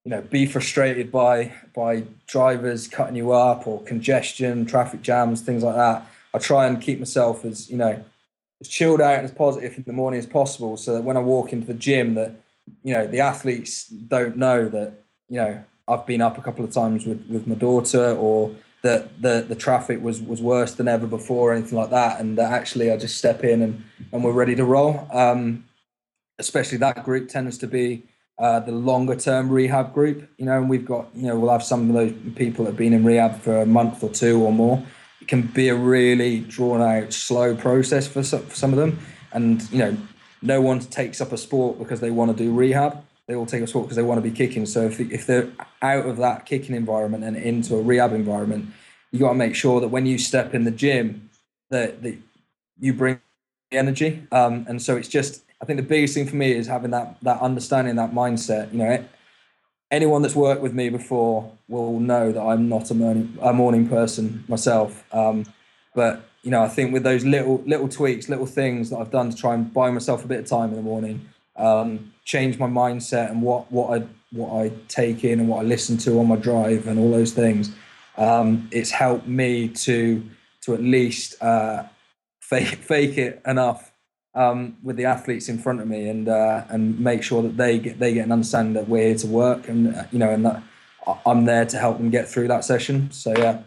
you 0.04 0.10
know 0.10 0.20
be 0.22 0.46
frustrated 0.46 1.12
by 1.12 1.52
by 1.74 2.04
drivers 2.26 2.88
cutting 2.88 3.16
you 3.16 3.32
up 3.32 3.66
or 3.66 3.82
congestion, 3.82 4.66
traffic 4.66 5.02
jams, 5.02 5.40
things 5.40 5.62
like 5.62 5.76
that. 5.76 6.06
I 6.34 6.38
try 6.38 6.66
and 6.66 6.80
keep 6.80 6.98
myself 6.98 7.44
as 7.44 7.70
you 7.70 7.76
know 7.76 8.04
as 8.60 8.68
chilled 8.68 9.00
out 9.00 9.16
and 9.16 9.24
as 9.24 9.32
positive 9.32 9.76
in 9.76 9.84
the 9.84 9.92
morning 9.92 10.18
as 10.18 10.26
possible 10.26 10.76
so 10.76 10.94
that 10.94 11.02
when 11.02 11.16
I 11.16 11.20
walk 11.20 11.52
into 11.52 11.66
the 11.66 11.74
gym 11.74 12.14
that 12.14 12.34
you 12.82 12.94
know 12.94 13.06
the 13.06 13.20
athletes 13.20 13.86
don't 13.86 14.36
know 14.36 14.68
that 14.68 14.94
you 15.28 15.36
know 15.36 15.64
I've 15.88 16.06
been 16.06 16.22
up 16.22 16.38
a 16.38 16.42
couple 16.42 16.64
of 16.64 16.70
times 16.70 17.06
with, 17.06 17.26
with 17.28 17.46
my 17.46 17.56
daughter 17.56 18.14
or 18.14 18.54
that 18.82 19.20
the, 19.22 19.44
the 19.48 19.54
traffic 19.54 20.02
was, 20.02 20.20
was 20.20 20.42
worse 20.42 20.74
than 20.74 20.88
ever 20.88 21.06
before 21.06 21.50
or 21.50 21.54
anything 21.54 21.78
like 21.78 21.90
that 21.90 22.20
and 22.20 22.38
that 22.38 22.52
actually 22.52 22.90
I 22.90 22.96
just 22.96 23.16
step 23.18 23.44
in 23.44 23.62
and, 23.62 23.84
and 24.12 24.24
we're 24.24 24.32
ready 24.32 24.54
to 24.56 24.64
roll 24.64 25.08
um, 25.12 25.64
especially 26.38 26.78
that 26.78 27.04
group 27.04 27.28
tends 27.28 27.58
to 27.58 27.66
be 27.66 28.04
uh, 28.42 28.60
the 28.60 28.72
longer 28.72 29.16
term 29.16 29.48
rehab 29.48 29.94
group 29.94 30.28
you 30.36 30.44
know 30.44 30.58
and 30.58 30.68
we've 30.68 30.84
got 30.84 31.08
you 31.14 31.26
know 31.26 31.38
we'll 31.38 31.50
have 31.50 31.62
some 31.62 31.88
of 31.88 31.94
those 31.94 32.12
people 32.36 32.64
that 32.64 32.72
have 32.72 32.78
been 32.78 32.92
in 32.92 33.04
rehab 33.04 33.40
for 33.40 33.62
a 33.62 33.66
month 33.66 34.02
or 34.02 34.10
two 34.10 34.42
or 34.42 34.52
more 34.52 34.84
it 35.22 35.28
can 35.28 35.42
be 35.42 35.68
a 35.68 35.74
really 35.76 36.40
drawn 36.40 36.82
out, 36.82 37.12
slow 37.12 37.54
process 37.54 38.08
for 38.08 38.24
some, 38.24 38.42
for 38.44 38.56
some 38.56 38.72
of 38.72 38.78
them. 38.78 38.98
And 39.32 39.62
you 39.70 39.78
know, 39.78 39.96
no 40.42 40.60
one 40.60 40.80
takes 40.80 41.20
up 41.20 41.30
a 41.30 41.38
sport 41.38 41.78
because 41.78 42.00
they 42.00 42.10
want 42.10 42.36
to 42.36 42.44
do 42.44 42.52
rehab. 42.52 43.04
They 43.28 43.36
all 43.36 43.46
take 43.46 43.62
a 43.62 43.68
sport 43.68 43.86
because 43.86 43.94
they 43.94 44.02
want 44.02 44.18
to 44.18 44.28
be 44.28 44.36
kicking. 44.36 44.66
So 44.66 44.82
if 44.82 44.98
if 44.98 45.26
they're 45.26 45.48
out 45.80 46.06
of 46.06 46.16
that 46.16 46.44
kicking 46.44 46.74
environment 46.74 47.22
and 47.22 47.36
into 47.36 47.76
a 47.76 47.82
rehab 47.82 48.12
environment, 48.12 48.70
you 49.12 49.20
got 49.20 49.28
to 49.28 49.34
make 49.36 49.54
sure 49.54 49.80
that 49.80 49.88
when 49.88 50.06
you 50.06 50.18
step 50.18 50.54
in 50.54 50.64
the 50.64 50.72
gym, 50.72 51.30
that 51.70 52.02
that 52.02 52.18
you 52.80 52.92
bring 52.92 53.20
energy. 53.70 54.26
Um, 54.32 54.66
and 54.68 54.82
so 54.82 54.96
it's 54.96 55.08
just, 55.08 55.44
I 55.62 55.64
think 55.64 55.76
the 55.76 55.86
biggest 55.86 56.14
thing 56.14 56.26
for 56.26 56.34
me 56.34 56.50
is 56.52 56.66
having 56.66 56.90
that 56.90 57.16
that 57.22 57.40
understanding, 57.40 57.94
that 57.96 58.12
mindset. 58.12 58.72
You 58.72 58.78
know, 58.78 59.04
anyone 59.92 60.20
that's 60.22 60.34
worked 60.34 60.60
with 60.60 60.74
me 60.74 60.88
before 60.88 61.52
will 61.68 62.00
know 62.00 62.32
that 62.32 62.42
I'm 62.42 62.68
not 62.68 62.90
a 62.90 62.94
morning, 62.94 63.38
a 63.40 63.52
morning 63.52 63.88
person 63.88 64.42
myself. 64.48 65.04
Um, 65.14 65.46
but 65.94 66.28
you 66.42 66.50
know, 66.50 66.62
I 66.62 66.68
think 66.68 66.92
with 66.92 67.04
those 67.04 67.24
little 67.24 67.62
little 67.64 67.88
tweaks, 67.88 68.28
little 68.28 68.46
things 68.46 68.90
that 68.90 68.96
I've 68.96 69.12
done 69.12 69.30
to 69.30 69.36
try 69.36 69.54
and 69.54 69.72
buy 69.72 69.90
myself 69.92 70.24
a 70.24 70.28
bit 70.28 70.40
of 70.40 70.46
time 70.46 70.70
in 70.70 70.76
the 70.76 70.82
morning, 70.82 71.28
um, 71.54 72.12
change 72.24 72.58
my 72.58 72.66
mindset 72.66 73.30
and 73.30 73.40
what 73.40 73.70
what 73.70 74.02
I 74.02 74.06
what 74.32 74.64
I 74.64 74.72
take 74.88 75.22
in 75.22 75.38
and 75.38 75.48
what 75.48 75.60
I 75.60 75.62
listen 75.62 75.96
to 75.98 76.18
on 76.18 76.26
my 76.26 76.36
drive 76.36 76.88
and 76.88 76.98
all 76.98 77.12
those 77.12 77.32
things. 77.32 77.70
Um, 78.16 78.68
it's 78.72 78.90
helped 78.90 79.28
me 79.28 79.68
to 79.68 80.28
to 80.62 80.74
at 80.74 80.82
least 80.82 81.40
uh, 81.40 81.84
fake 82.40 82.66
fake 82.66 83.16
it 83.16 83.40
enough 83.46 83.91
um, 84.34 84.76
with 84.82 84.96
the 84.96 85.04
athletes 85.04 85.48
in 85.48 85.58
front 85.58 85.80
of 85.80 85.88
me 85.88 86.08
and 86.08 86.28
uh, 86.28 86.64
and 86.68 86.98
make 86.98 87.22
sure 87.22 87.42
that 87.42 87.56
they 87.56 87.78
get 87.78 87.98
they 87.98 88.14
get 88.14 88.26
an 88.26 88.32
understanding 88.32 88.74
that 88.74 88.88
we're 88.88 89.08
here 89.08 89.18
to 89.18 89.26
work 89.26 89.68
and 89.68 89.94
uh, 89.94 90.04
you 90.10 90.18
know 90.18 90.30
and 90.30 90.44
that 90.46 90.62
I'm 91.26 91.44
there 91.44 91.66
to 91.66 91.78
help 91.78 91.98
them 91.98 92.10
get 92.10 92.28
through 92.28 92.48
that 92.48 92.64
session. 92.64 93.10
So 93.10 93.34
yeah. 93.36 93.62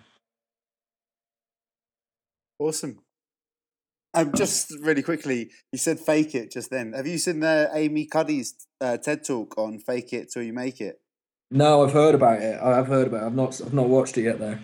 Awesome. 2.58 3.00
Um, 4.14 4.32
just 4.34 4.74
really 4.80 5.04
quickly, 5.04 5.52
you 5.74 5.78
said 5.78 6.00
fake 6.00 6.36
it 6.36 6.50
just 6.52 6.70
then. 6.70 6.94
Have 6.94 7.06
you 7.06 7.18
seen 7.18 7.42
the 7.42 7.70
Amy 7.74 8.06
Cuddy's 8.06 8.56
uh, 8.80 8.96
TED 8.96 9.26
talk 9.26 9.58
on 9.58 9.78
fake 9.78 10.14
it 10.14 10.32
till 10.32 10.42
you 10.42 10.54
make 10.54 10.80
it? 10.80 11.02
No, 11.52 11.84
I've 11.84 11.92
heard 11.92 12.16
about 12.16 12.42
it. 12.42 12.60
I've 12.62 12.88
heard 12.88 13.08
about 13.08 13.24
it. 13.24 13.26
I've 13.26 13.36
not. 13.36 13.62
I've 13.62 13.74
not 13.74 13.90
watched 13.90 14.18
it 14.18 14.24
yet 14.24 14.40
though. 14.40 14.58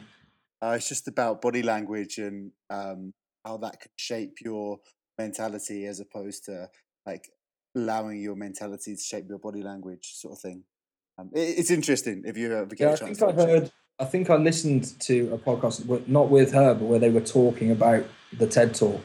Uh, 0.61 0.75
it's 0.77 0.87
just 0.87 1.07
about 1.07 1.41
body 1.41 1.63
language 1.63 2.17
and 2.17 2.51
um, 2.69 3.13
how 3.43 3.57
that 3.57 3.81
could 3.81 3.91
shape 3.97 4.37
your 4.41 4.79
mentality 5.17 5.85
as 5.85 5.99
opposed 5.99 6.45
to 6.45 6.69
like 7.05 7.29
allowing 7.75 8.21
your 8.21 8.35
mentality 8.35 8.95
to 8.95 9.01
shape 9.01 9.25
your 9.27 9.39
body 9.39 9.61
language, 9.61 10.13
sort 10.15 10.33
of 10.33 10.39
thing. 10.39 10.63
Um, 11.17 11.29
it, 11.33 11.59
it's 11.59 11.71
interesting 11.71 12.23
if 12.25 12.37
you 12.37 12.51
ever 12.53 12.65
get 12.75 12.79
yeah, 12.79 12.93
a 12.93 12.97
chance. 12.97 13.21
I 13.21 13.27
think 13.27 13.39
I 13.39 13.45
heard. 13.45 13.63
It. 13.63 13.71
I 13.99 14.05
think 14.05 14.29
I 14.29 14.35
listened 14.35 14.99
to 15.01 15.31
a 15.33 15.37
podcast, 15.37 16.07
not 16.07 16.29
with 16.29 16.53
her, 16.53 16.73
but 16.73 16.85
where 16.85 16.99
they 16.99 17.11
were 17.11 17.21
talking 17.21 17.69
about 17.69 18.03
the 18.33 18.47
TED 18.47 18.73
talk 18.73 19.01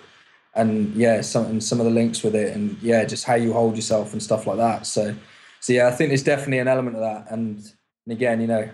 and 0.55 0.95
yeah, 0.95 1.21
some 1.21 1.45
and 1.47 1.63
some 1.63 1.81
of 1.81 1.85
the 1.85 1.93
links 1.93 2.23
with 2.23 2.35
it, 2.35 2.57
and 2.57 2.79
yeah, 2.81 3.05
just 3.05 3.25
how 3.25 3.35
you 3.35 3.53
hold 3.53 3.77
yourself 3.77 4.13
and 4.13 4.23
stuff 4.23 4.47
like 4.47 4.57
that. 4.57 4.87
So, 4.87 5.15
so 5.61 5.73
yeah, 5.73 5.87
I 5.87 5.91
think 5.91 6.11
there's 6.11 6.23
definitely 6.23 6.59
an 6.61 6.69
element 6.69 6.97
of 6.97 7.03
that. 7.03 7.31
And, 7.31 7.59
and 8.07 8.13
again, 8.13 8.41
you 8.41 8.47
know, 8.47 8.71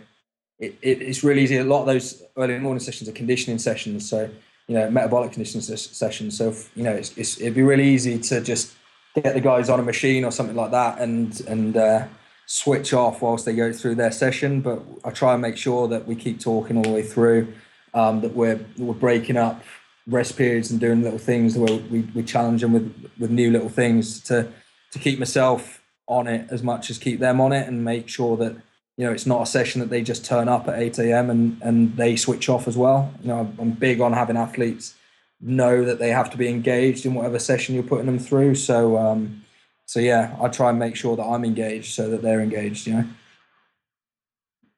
it, 0.60 0.78
it, 0.80 1.02
it's 1.02 1.24
really 1.24 1.42
easy. 1.42 1.58
A 1.58 1.64
lot 1.64 1.80
of 1.80 1.86
those 1.86 2.22
early 2.36 2.58
morning 2.58 2.80
sessions 2.80 3.08
are 3.08 3.12
conditioning 3.12 3.58
sessions, 3.58 4.08
so 4.08 4.30
you 4.66 4.74
know, 4.74 4.90
metabolic 4.90 5.32
conditioning 5.32 5.62
sessions. 5.62 6.38
So 6.38 6.54
you 6.74 6.82
know, 6.82 6.92
it's, 6.92 7.16
it's, 7.16 7.40
it'd 7.40 7.54
be 7.54 7.62
really 7.62 7.88
easy 7.88 8.18
to 8.18 8.40
just 8.40 8.74
get 9.14 9.34
the 9.34 9.40
guys 9.40 9.68
on 9.68 9.78
a 9.80 9.82
machine 9.82 10.24
or 10.24 10.30
something 10.30 10.56
like 10.56 10.70
that, 10.70 11.00
and 11.00 11.40
and 11.42 11.76
uh, 11.76 12.06
switch 12.46 12.92
off 12.92 13.22
whilst 13.22 13.44
they 13.44 13.54
go 13.54 13.72
through 13.72 13.96
their 13.96 14.12
session. 14.12 14.60
But 14.60 14.82
I 15.04 15.10
try 15.10 15.32
and 15.32 15.42
make 15.42 15.56
sure 15.56 15.88
that 15.88 16.06
we 16.06 16.14
keep 16.14 16.40
talking 16.40 16.76
all 16.76 16.82
the 16.82 16.92
way 16.92 17.02
through. 17.02 17.52
Um, 17.94 18.22
that 18.22 18.34
we're 18.34 18.64
we're 18.78 18.94
breaking 18.94 19.36
up 19.36 19.62
rest 20.06 20.36
periods 20.36 20.70
and 20.70 20.80
doing 20.80 21.02
little 21.02 21.18
things 21.18 21.56
where 21.56 21.76
we, 21.90 22.00
we 22.14 22.22
challenge 22.22 22.62
them 22.62 22.72
with 22.72 23.10
with 23.18 23.30
new 23.30 23.50
little 23.50 23.68
things 23.68 24.20
to 24.20 24.50
to 24.92 24.98
keep 24.98 25.18
myself 25.18 25.82
on 26.06 26.26
it 26.26 26.46
as 26.50 26.62
much 26.62 26.90
as 26.90 26.98
keep 26.98 27.20
them 27.20 27.40
on 27.40 27.52
it 27.52 27.68
and 27.68 27.84
make 27.84 28.08
sure 28.08 28.36
that 28.36 28.56
you 28.96 29.04
know 29.04 29.12
it's 29.12 29.26
not 29.26 29.42
a 29.42 29.46
session 29.46 29.80
that 29.80 29.90
they 29.90 30.02
just 30.02 30.24
turn 30.24 30.48
up 30.48 30.68
at 30.68 30.78
8 30.78 30.98
a.m 30.98 31.30
and 31.30 31.62
and 31.62 31.96
they 31.96 32.16
switch 32.16 32.48
off 32.48 32.68
as 32.68 32.76
well 32.76 33.12
you 33.20 33.28
know 33.28 33.52
i'm 33.58 33.72
big 33.72 34.00
on 34.00 34.12
having 34.12 34.36
athletes 34.36 34.94
know 35.40 35.84
that 35.84 35.98
they 35.98 36.10
have 36.10 36.30
to 36.30 36.36
be 36.36 36.48
engaged 36.48 37.04
in 37.04 37.14
whatever 37.14 37.38
session 37.38 37.74
you're 37.74 37.84
putting 37.84 38.06
them 38.06 38.18
through 38.18 38.54
so 38.54 38.96
um 38.96 39.42
so 39.86 39.98
yeah 40.00 40.36
i 40.40 40.48
try 40.48 40.70
and 40.70 40.78
make 40.78 40.96
sure 40.96 41.16
that 41.16 41.24
i'm 41.24 41.44
engaged 41.44 41.94
so 41.94 42.08
that 42.08 42.22
they're 42.22 42.40
engaged 42.40 42.86
you 42.86 42.94
know 42.94 43.04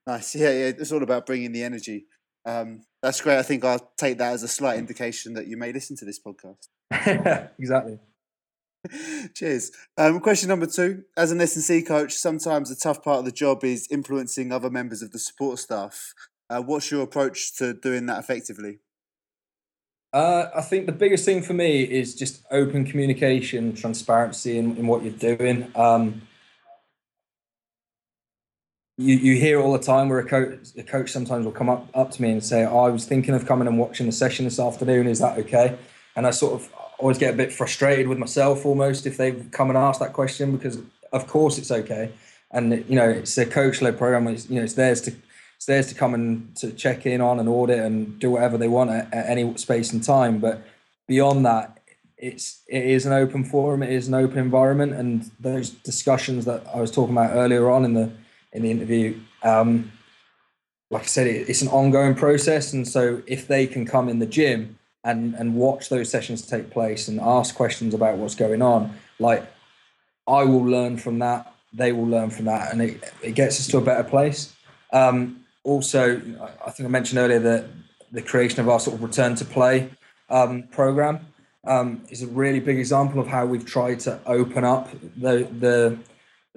nice 0.06 0.34
yeah 0.34 0.50
yeah 0.50 0.66
it's 0.66 0.92
all 0.92 1.02
about 1.02 1.26
bringing 1.26 1.52
the 1.52 1.62
energy 1.62 2.06
um 2.46 2.80
that's 3.04 3.20
great. 3.20 3.38
I 3.38 3.42
think 3.42 3.62
I'll 3.66 3.92
take 3.98 4.16
that 4.16 4.32
as 4.32 4.42
a 4.42 4.48
slight 4.48 4.78
indication 4.78 5.34
that 5.34 5.46
you 5.46 5.58
may 5.58 5.74
listen 5.74 5.94
to 5.96 6.06
this 6.06 6.18
podcast. 6.18 6.68
exactly. 7.58 7.98
Cheers. 9.34 9.72
Um, 9.96 10.20
question 10.20 10.48
number 10.48 10.66
two: 10.66 11.04
As 11.16 11.30
an 11.30 11.40
S 11.40 11.56
and 11.56 11.64
C 11.64 11.82
coach, 11.82 12.14
sometimes 12.14 12.68
the 12.68 12.76
tough 12.76 13.02
part 13.02 13.20
of 13.20 13.24
the 13.24 13.32
job 13.32 13.64
is 13.64 13.88
influencing 13.90 14.52
other 14.52 14.70
members 14.70 15.02
of 15.02 15.12
the 15.12 15.18
support 15.18 15.58
staff. 15.58 16.14
Uh, 16.50 16.60
what's 16.60 16.90
your 16.90 17.02
approach 17.02 17.56
to 17.56 17.72
doing 17.74 18.06
that 18.06 18.18
effectively? 18.18 18.78
Uh, 20.12 20.48
I 20.54 20.60
think 20.60 20.86
the 20.86 20.92
biggest 20.92 21.24
thing 21.24 21.42
for 21.42 21.54
me 21.54 21.82
is 21.82 22.14
just 22.14 22.44
open 22.50 22.84
communication, 22.84 23.74
transparency 23.74 24.58
in, 24.58 24.76
in 24.76 24.86
what 24.86 25.02
you're 25.02 25.12
doing. 25.12 25.72
Um, 25.74 26.22
you, 28.96 29.16
you 29.16 29.34
hear 29.34 29.60
all 29.60 29.72
the 29.72 29.80
time 29.80 30.08
where 30.08 30.20
a 30.20 30.24
coach, 30.24 30.68
a 30.78 30.84
coach 30.84 31.10
sometimes 31.10 31.44
will 31.44 31.52
come 31.52 31.68
up, 31.68 31.88
up 31.94 32.12
to 32.12 32.22
me 32.22 32.30
and 32.30 32.44
say, 32.44 32.64
oh, 32.64 32.80
I 32.80 32.90
was 32.90 33.06
thinking 33.06 33.34
of 33.34 33.44
coming 33.44 33.66
and 33.66 33.76
watching 33.76 34.06
the 34.06 34.12
session 34.12 34.44
this 34.44 34.60
afternoon. 34.60 35.08
Is 35.08 35.18
that 35.18 35.36
okay? 35.38 35.76
And 36.14 36.28
I 36.28 36.30
sort 36.30 36.52
of 36.52 36.70
always 37.04 37.18
get 37.18 37.34
a 37.34 37.36
bit 37.36 37.52
frustrated 37.52 38.08
with 38.08 38.16
myself 38.16 38.64
almost 38.64 39.04
if 39.04 39.18
they 39.18 39.32
come 39.50 39.68
and 39.68 39.76
ask 39.76 40.00
that 40.00 40.14
question 40.14 40.56
because 40.56 40.78
of 41.12 41.26
course 41.26 41.58
it's 41.58 41.70
okay. 41.70 42.10
And 42.50 42.72
you 42.88 42.96
know, 42.96 43.10
it's 43.10 43.36
a 43.36 43.44
coach 43.44 43.82
led 43.82 43.98
program. 43.98 44.26
It's, 44.26 44.48
you 44.48 44.56
know, 44.56 44.62
it's 44.62 44.72
theirs 44.72 45.02
to 45.02 45.14
it's 45.56 45.66
theirs 45.66 45.86
to 45.88 45.94
come 45.94 46.14
and 46.14 46.56
to 46.56 46.72
check 46.72 47.04
in 47.04 47.20
on 47.20 47.38
and 47.38 47.46
audit 47.46 47.80
and 47.80 48.18
do 48.18 48.30
whatever 48.30 48.56
they 48.56 48.68
want 48.68 48.88
at, 48.90 49.12
at 49.12 49.28
any 49.28 49.54
space 49.58 49.92
and 49.92 50.02
time. 50.02 50.38
But 50.38 50.62
beyond 51.06 51.44
that, 51.44 51.78
it's 52.16 52.62
it 52.68 52.86
is 52.86 53.04
an 53.04 53.12
open 53.12 53.44
forum. 53.44 53.82
It 53.82 53.90
is 53.90 54.08
an 54.08 54.14
open 54.14 54.38
environment, 54.38 54.94
and 54.94 55.30
those 55.38 55.68
discussions 55.68 56.46
that 56.46 56.66
I 56.74 56.80
was 56.80 56.90
talking 56.90 57.14
about 57.14 57.34
earlier 57.34 57.68
on 57.68 57.84
in 57.84 57.92
the 57.92 58.12
in 58.54 58.62
the 58.62 58.70
interview. 58.70 59.20
Um, 59.42 59.92
like 60.90 61.02
I 61.02 61.06
said, 61.06 61.26
it, 61.26 61.50
it's 61.50 61.60
an 61.60 61.68
ongoing 61.68 62.14
process, 62.14 62.72
and 62.72 62.88
so 62.88 63.22
if 63.26 63.46
they 63.46 63.66
can 63.66 63.84
come 63.84 64.08
in 64.08 64.20
the 64.20 64.26
gym 64.26 64.78
and 65.04 65.34
and 65.34 65.54
watch 65.54 65.88
those 65.88 66.10
sessions 66.10 66.42
take 66.42 66.70
place 66.70 67.08
and 67.08 67.20
ask 67.20 67.54
questions 67.54 67.94
about 67.94 68.16
what's 68.16 68.34
going 68.34 68.62
on, 68.62 68.94
like 69.18 69.46
I 70.26 70.44
will 70.44 70.64
learn 70.64 70.96
from 70.96 71.18
that. 71.20 71.52
They 71.72 71.92
will 71.92 72.06
learn 72.06 72.30
from 72.30 72.46
that, 72.46 72.72
and 72.72 72.82
it, 72.82 73.12
it 73.22 73.34
gets 73.34 73.60
us 73.60 73.66
to 73.68 73.78
a 73.78 73.80
better 73.80 74.04
place. 74.04 74.54
Um, 74.92 75.44
also, 75.64 76.16
I 76.64 76.70
think 76.70 76.86
I 76.86 76.90
mentioned 76.90 77.18
earlier 77.18 77.40
that 77.40 77.66
the 78.12 78.22
creation 78.22 78.60
of 78.60 78.68
our 78.68 78.78
sort 78.78 78.96
of 78.96 79.02
return 79.02 79.34
to 79.34 79.44
play 79.44 79.90
um, 80.30 80.64
program 80.70 81.26
um, 81.66 82.02
is 82.10 82.22
a 82.22 82.26
really 82.28 82.60
big 82.60 82.78
example 82.78 83.20
of 83.20 83.26
how 83.26 83.44
we've 83.44 83.66
tried 83.66 84.00
to 84.00 84.20
open 84.26 84.64
up 84.64 84.88
the 85.16 85.48
the, 85.58 85.98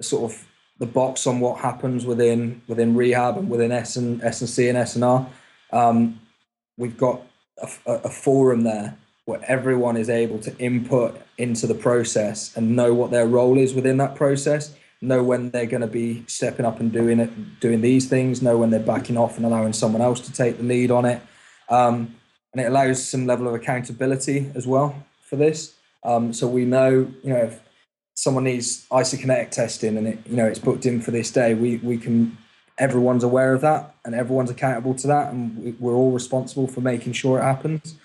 sort 0.00 0.30
of 0.30 0.46
the 0.78 0.86
box 0.86 1.26
on 1.26 1.40
what 1.40 1.58
happens 1.58 2.06
within 2.06 2.62
within 2.68 2.94
rehab 2.94 3.36
and 3.36 3.50
within 3.50 3.72
S 3.72 3.96
and 3.96 4.22
S 4.22 4.40
and 4.40 4.48
C 4.48 4.68
and 4.68 4.78
S 4.78 4.94
and 4.94 5.04
R. 5.04 5.28
Um, 5.72 6.20
we've 6.76 6.96
got 6.96 7.22
a, 7.62 7.92
a, 7.92 8.10
forum 8.10 8.62
there 8.62 8.96
where 9.24 9.40
everyone 9.46 9.96
is 9.96 10.08
able 10.08 10.38
to 10.38 10.56
input 10.58 11.20
into 11.36 11.66
the 11.66 11.74
process 11.74 12.56
and 12.56 12.74
know 12.74 12.94
what 12.94 13.10
their 13.10 13.26
role 13.26 13.58
is 13.58 13.74
within 13.74 13.96
that 13.98 14.14
process. 14.14 14.74
Know 15.00 15.22
when 15.22 15.50
they're 15.50 15.66
going 15.66 15.82
to 15.82 15.86
be 15.86 16.24
stepping 16.26 16.66
up 16.66 16.80
and 16.80 16.92
doing 16.92 17.20
it, 17.20 17.60
doing 17.60 17.80
these 17.80 18.08
things. 18.08 18.42
Know 18.42 18.58
when 18.58 18.70
they're 18.70 18.80
backing 18.80 19.16
off 19.16 19.36
and 19.36 19.46
allowing 19.46 19.72
someone 19.72 20.02
else 20.02 20.20
to 20.20 20.32
take 20.32 20.56
the 20.56 20.64
lead 20.64 20.90
on 20.90 21.04
it. 21.04 21.22
Um, 21.68 22.16
and 22.52 22.62
it 22.62 22.66
allows 22.66 23.06
some 23.06 23.26
level 23.26 23.46
of 23.46 23.54
accountability 23.54 24.50
as 24.54 24.66
well 24.66 25.04
for 25.20 25.36
this. 25.36 25.74
Um, 26.02 26.32
so 26.32 26.48
we 26.48 26.64
know, 26.64 27.12
you 27.22 27.30
know, 27.30 27.36
if 27.36 27.60
someone 28.18 28.42
needs 28.42 28.84
isokinetic 28.88 29.50
testing 29.50 29.96
and 29.96 30.08
it 30.08 30.18
you 30.26 30.34
know 30.34 30.44
it's 30.44 30.58
booked 30.58 30.84
in 30.86 31.00
for 31.00 31.12
this 31.12 31.30
day 31.30 31.54
we 31.54 31.76
we 31.76 31.96
can 31.96 32.36
everyone's 32.78 33.24
aware 33.24 33.54
of 33.54 33.60
that 33.60 33.94
and 34.04 34.14
everyone's 34.14 34.50
accountable 34.50 34.94
to 34.94 35.06
that 35.06 35.32
and 35.32 35.78
we're 35.80 35.94
all 35.94 36.12
responsible 36.12 36.66
for 36.66 36.80
making 36.80 37.12
sure 37.12 37.38
it 37.38 37.42
happens. 37.42 37.96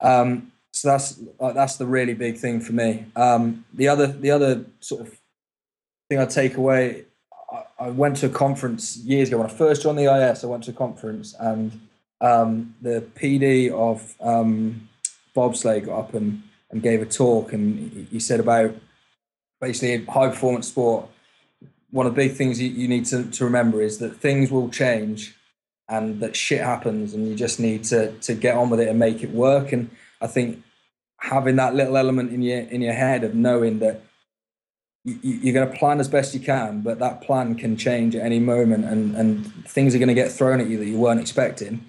Um, 0.00 0.52
so 0.72 0.88
that's 0.88 1.20
that's 1.54 1.76
the 1.76 1.86
really 1.86 2.14
big 2.14 2.36
thing 2.36 2.60
for 2.60 2.72
me. 2.72 3.06
Um, 3.14 3.64
the 3.72 3.88
other 3.88 4.06
the 4.06 4.30
other 4.30 4.64
sort 4.80 5.02
of 5.02 5.18
thing 6.08 6.18
i 6.18 6.26
take 6.26 6.56
away 6.56 7.04
I, 7.50 7.86
I, 7.86 7.90
went 7.90 8.18
to 8.18 8.26
a 8.26 8.30
conference 8.30 8.98
years 8.98 9.28
ago. 9.28 9.38
When 9.38 9.46
i 9.46 9.50
first 9.52 9.82
joined 9.82 9.98
the 9.98 10.08
EIS 10.08 10.44
i 10.44 10.46
went 10.46 10.64
to 10.64 10.70
a 10.70 10.74
conference 10.74 11.34
and 11.38 11.80
um, 12.20 12.74
the 12.82 13.04
pd 13.14 13.70
of 13.70 14.14
um, 14.20 14.88
bobsleigh 15.34 15.86
got 15.86 15.98
up 15.98 16.14
and, 16.14 16.42
and 16.70 16.82
gave 16.82 17.00
a 17.02 17.06
talk 17.06 17.52
and 17.52 18.06
he 18.10 18.20
said 18.20 18.40
about 18.40 18.74
basically 19.60 20.04
high 20.06 20.28
performance 20.28 20.68
sport, 20.68 21.08
one 21.94 22.06
of 22.06 22.14
the 22.16 22.20
big 22.20 22.36
things 22.36 22.60
you, 22.60 22.70
you 22.70 22.88
need 22.88 23.04
to, 23.06 23.22
to 23.30 23.44
remember 23.44 23.80
is 23.80 23.98
that 23.98 24.16
things 24.16 24.50
will 24.50 24.68
change 24.68 25.36
and 25.88 26.18
that 26.18 26.34
shit 26.34 26.60
happens 26.60 27.14
and 27.14 27.28
you 27.28 27.36
just 27.36 27.60
need 27.60 27.84
to 27.84 28.10
to 28.18 28.34
get 28.34 28.56
on 28.56 28.68
with 28.68 28.80
it 28.80 28.88
and 28.88 28.98
make 28.98 29.22
it 29.22 29.30
work. 29.30 29.70
And 29.70 29.88
I 30.20 30.26
think 30.26 30.64
having 31.20 31.54
that 31.56 31.76
little 31.76 31.96
element 31.96 32.32
in 32.32 32.42
your 32.42 32.58
in 32.58 32.82
your 32.82 32.94
head 32.94 33.22
of 33.22 33.36
knowing 33.36 33.78
that 33.78 34.02
you, 35.04 35.18
you're 35.22 35.54
going 35.54 35.70
to 35.70 35.78
plan 35.78 36.00
as 36.00 36.08
best 36.08 36.34
you 36.34 36.40
can, 36.40 36.80
but 36.80 36.98
that 36.98 37.20
plan 37.20 37.54
can 37.54 37.76
change 37.76 38.16
at 38.16 38.22
any 38.22 38.40
moment, 38.40 38.86
and 38.86 39.14
and 39.14 39.46
things 39.64 39.94
are 39.94 39.98
going 39.98 40.08
to 40.08 40.14
get 40.14 40.32
thrown 40.32 40.60
at 40.60 40.66
you 40.66 40.78
that 40.78 40.86
you 40.86 40.98
weren't 40.98 41.20
expecting. 41.20 41.86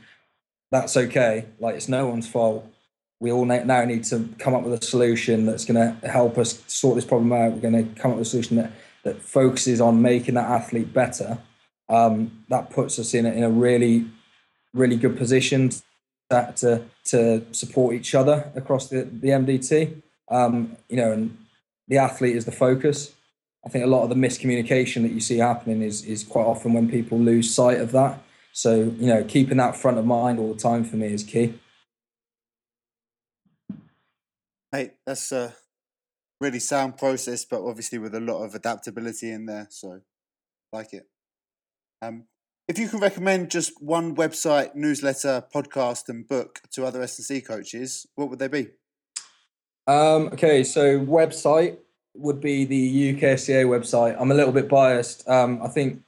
That's 0.69 0.95
okay. 0.95 1.45
Like 1.59 1.75
it's 1.75 1.89
no 1.89 2.05
one's 2.05 2.27
fault 2.27 2.71
we 3.19 3.31
all 3.31 3.45
now 3.45 3.85
need 3.85 4.03
to 4.03 4.29
come 4.39 4.53
up 4.53 4.63
with 4.63 4.81
a 4.81 4.85
solution 4.85 5.45
that's 5.45 5.65
going 5.65 5.75
to 5.75 6.07
help 6.07 6.37
us 6.37 6.61
sort 6.67 6.95
this 6.95 7.05
problem 7.05 7.31
out. 7.31 7.53
We're 7.53 7.71
going 7.71 7.95
to 7.95 7.99
come 8.01 8.11
up 8.11 8.17
with 8.17 8.27
a 8.27 8.29
solution 8.29 8.57
that, 8.57 8.71
that 9.05 9.21
focuses 9.21 9.79
on 9.79 10.01
making 10.01 10.33
that 10.33 10.49
athlete 10.49 10.91
better. 10.91 11.37
Um, 11.87 12.43
that 12.49 12.71
puts 12.71 12.99
us 12.99 13.13
in 13.13 13.25
a, 13.25 13.31
in 13.31 13.43
a 13.43 13.49
really, 13.49 14.07
really 14.73 14.97
good 14.97 15.15
position 15.15 15.69
to, 16.31 16.53
to, 16.57 16.83
to 17.05 17.45
support 17.53 17.95
each 17.95 18.15
other 18.15 18.51
across 18.55 18.89
the, 18.89 19.03
the 19.03 19.29
MDT. 19.29 20.01
Um, 20.29 20.75
you 20.89 20.97
know, 20.97 21.11
and 21.11 21.37
the 21.87 21.99
athlete 21.99 22.35
is 22.35 22.45
the 22.45 22.51
focus. 22.51 23.13
I 23.63 23.69
think 23.69 23.85
a 23.85 23.87
lot 23.87 24.03
of 24.03 24.09
the 24.09 24.15
miscommunication 24.15 25.03
that 25.03 25.11
you 25.11 25.19
see 25.19 25.37
happening 25.37 25.81
is 25.81 26.03
is 26.03 26.23
quite 26.23 26.45
often 26.45 26.73
when 26.73 26.89
people 26.89 27.19
lose 27.19 27.53
sight 27.53 27.79
of 27.79 27.91
that. 27.93 28.21
So 28.53 28.75
you 28.75 29.07
know, 29.07 29.23
keeping 29.23 29.57
that 29.57 29.75
front 29.75 29.97
of 29.97 30.05
mind 30.05 30.39
all 30.39 30.53
the 30.53 30.59
time 30.59 30.83
for 30.83 30.97
me 30.97 31.07
is 31.07 31.23
key. 31.23 31.55
Hey, 34.71 34.91
that's 35.05 35.31
a 35.31 35.55
really 36.45 36.59
sound 36.59 36.97
process, 36.97 37.43
but 37.43 37.65
obviously 37.65 37.97
with 37.97 38.13
a 38.13 38.19
lot 38.19 38.43
of 38.43 38.53
adaptability 38.53 39.31
in 39.31 39.47
there. 39.47 39.67
So, 39.69 40.01
like 40.71 40.93
it. 40.93 41.07
Um, 42.01 42.25
if 42.67 42.77
you 42.77 42.87
can 42.87 42.99
recommend 42.99 43.51
just 43.51 43.81
one 43.81 44.15
website, 44.15 44.75
newsletter, 44.75 45.43
podcast, 45.53 46.07
and 46.07 46.27
book 46.27 46.61
to 46.71 46.85
other 46.85 47.01
S&C 47.01 47.41
coaches, 47.41 48.05
what 48.15 48.29
would 48.29 48.39
they 48.39 48.47
be? 48.47 48.67
Um, 49.87 50.29
okay, 50.33 50.63
so 50.63 50.99
website 50.99 51.77
would 52.15 52.39
be 52.41 52.65
the 52.65 53.13
UKSCA 53.13 53.65
website. 53.65 54.15
I'm 54.19 54.31
a 54.31 54.35
little 54.35 54.53
bit 54.53 54.69
biased. 54.69 55.27
Um, 55.27 55.61
I 55.63 55.67
think 55.67 56.01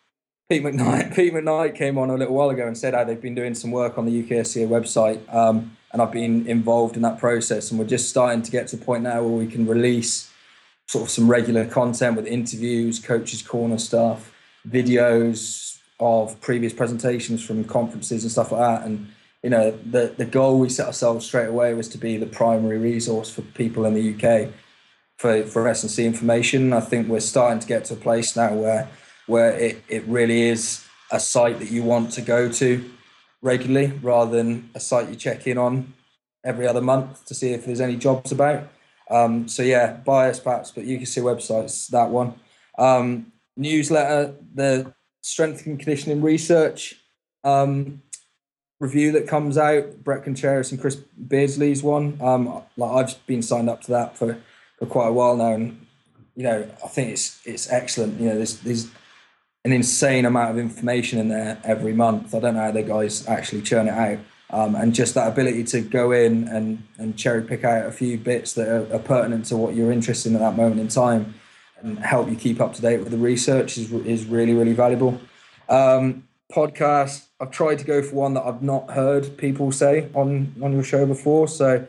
Pete 0.49 0.63
McKnight, 0.63 1.13
Pete 1.15 1.33
McKnight 1.33 1.75
came 1.75 1.97
on 1.97 2.09
a 2.09 2.15
little 2.15 2.33
while 2.33 2.49
ago 2.49 2.65
and 2.65 2.77
said 2.77 2.93
how 2.93 3.03
they've 3.03 3.21
been 3.21 3.35
doing 3.35 3.53
some 3.53 3.71
work 3.71 3.97
on 3.97 4.05
the 4.05 4.23
UKSCA 4.23 4.67
website, 4.67 5.33
um, 5.33 5.75
and 5.91 6.01
I've 6.01 6.11
been 6.11 6.47
involved 6.47 6.95
in 6.95 7.01
that 7.01 7.19
process. 7.19 7.69
And 7.69 7.79
we're 7.79 7.87
just 7.87 8.09
starting 8.09 8.41
to 8.41 8.51
get 8.51 8.67
to 8.69 8.77
a 8.77 8.79
point 8.79 9.03
now 9.03 9.21
where 9.23 9.37
we 9.37 9.47
can 9.47 9.67
release 9.67 10.31
sort 10.85 11.03
of 11.03 11.09
some 11.09 11.29
regular 11.29 11.65
content 11.65 12.15
with 12.15 12.25
interviews, 12.25 12.99
coaches 12.99 13.41
corner 13.41 13.77
stuff, 13.77 14.33
videos 14.67 15.79
of 15.99 16.39
previous 16.39 16.71
presentations 16.73 17.43
from 17.43 17.63
conferences 17.65 18.23
and 18.23 18.31
stuff 18.31 18.51
like 18.51 18.61
that. 18.61 18.87
And 18.87 19.09
you 19.43 19.49
know, 19.49 19.71
the 19.71 20.13
the 20.17 20.25
goal 20.25 20.59
we 20.59 20.69
set 20.69 20.87
ourselves 20.87 21.25
straight 21.25 21.47
away 21.47 21.73
was 21.73 21.89
to 21.89 21.97
be 21.97 22.17
the 22.17 22.25
primary 22.25 22.77
resource 22.77 23.29
for 23.29 23.41
people 23.41 23.85
in 23.85 23.93
the 23.93 24.13
UK 24.13 24.49
for 25.17 25.43
for 25.43 25.67
S 25.67 25.83
and 25.83 25.91
C 25.91 26.05
information. 26.05 26.71
I 26.71 26.79
think 26.79 27.07
we're 27.07 27.19
starting 27.19 27.59
to 27.59 27.67
get 27.67 27.85
to 27.85 27.95
a 27.95 27.97
place 27.97 28.35
now 28.35 28.53
where 28.53 28.89
where 29.27 29.51
it, 29.51 29.83
it 29.87 30.05
really 30.05 30.43
is 30.43 30.85
a 31.11 31.19
site 31.19 31.59
that 31.59 31.71
you 31.71 31.83
want 31.83 32.11
to 32.13 32.21
go 32.21 32.51
to 32.51 32.89
regularly 33.41 33.93
rather 34.01 34.35
than 34.35 34.69
a 34.75 34.79
site 34.79 35.09
you 35.09 35.15
check 35.15 35.45
in 35.47 35.57
on 35.57 35.93
every 36.43 36.67
other 36.67 36.81
month 36.81 37.25
to 37.25 37.35
see 37.35 37.51
if 37.51 37.65
there's 37.65 37.81
any 37.81 37.95
jobs 37.95 38.31
about. 38.31 38.69
Um, 39.09 39.47
so 39.47 39.63
yeah, 39.63 39.93
bias 39.93 40.39
perhaps, 40.39 40.71
but 40.71 40.85
you 40.85 40.97
can 40.97 41.05
see 41.05 41.21
websites 41.21 41.87
that 41.89 42.09
one. 42.09 42.33
Um, 42.77 43.31
newsletter, 43.55 44.35
the 44.53 44.93
strength 45.21 45.65
and 45.65 45.79
conditioning 45.79 46.21
research 46.21 46.95
um, 47.43 48.01
review 48.79 49.11
that 49.13 49.27
comes 49.27 49.57
out, 49.57 50.03
Bret 50.03 50.23
Contreras 50.23 50.71
and 50.71 50.79
Chris 50.79 50.95
Beardsley's 50.95 51.83
one. 51.83 52.17
Um, 52.21 52.61
like 52.75 52.91
I've 52.91 53.27
been 53.27 53.41
signed 53.41 53.69
up 53.69 53.81
to 53.83 53.91
that 53.91 54.17
for, 54.17 54.37
for 54.77 54.85
quite 54.85 55.07
a 55.07 55.13
while 55.13 55.35
now, 55.37 55.53
and 55.53 55.85
you 56.35 56.43
know 56.43 56.69
I 56.83 56.87
think 56.87 57.11
it's 57.11 57.39
it's 57.45 57.71
excellent. 57.71 58.19
You 58.19 58.29
know, 58.29 58.35
there's 58.35 58.59
there's 58.59 58.87
an 59.65 59.71
insane 59.71 60.25
amount 60.25 60.51
of 60.51 60.57
information 60.57 61.19
in 61.19 61.29
there 61.29 61.59
every 61.63 61.93
month. 61.93 62.33
I 62.33 62.39
don't 62.39 62.55
know 62.55 62.61
how 62.61 62.71
the 62.71 62.83
guys 62.83 63.27
actually 63.27 63.61
churn 63.61 63.87
it 63.87 63.91
out. 63.91 64.19
Um, 64.49 64.75
and 64.75 64.95
just 64.95 65.13
that 65.15 65.27
ability 65.27 65.65
to 65.65 65.81
go 65.81 66.13
in 66.13 66.47
and, 66.47 66.81
and 66.97 67.17
cherry 67.17 67.41
pick 67.41 67.65
out 67.65 67.85
a 67.85 67.91
few 67.91 68.17
bits 68.17 68.53
that 68.53 68.69
are, 68.69 68.95
are, 68.95 68.99
pertinent 68.99 69.43
to 69.47 69.57
what 69.57 69.75
you're 69.75 69.91
interested 69.91 70.29
in 70.29 70.35
at 70.35 70.39
that 70.39 70.55
moment 70.55 70.79
in 70.79 70.87
time 70.87 71.33
and 71.81 71.99
help 71.99 72.29
you 72.29 72.35
keep 72.37 72.61
up 72.61 72.73
to 72.75 72.81
date 72.81 72.99
with 72.99 73.11
the 73.11 73.17
research 73.17 73.77
is, 73.77 73.91
is 73.91 74.25
really, 74.25 74.53
really 74.53 74.71
valuable. 74.71 75.19
Um, 75.67 76.27
podcast, 76.49 77.25
I've 77.41 77.51
tried 77.51 77.79
to 77.79 77.85
go 77.85 78.01
for 78.01 78.15
one 78.15 78.35
that 78.35 78.45
I've 78.45 78.61
not 78.61 78.91
heard 78.91 79.37
people 79.37 79.73
say 79.73 80.09
on, 80.13 80.55
on 80.63 80.71
your 80.71 80.83
show 80.83 81.05
before. 81.05 81.49
So, 81.49 81.85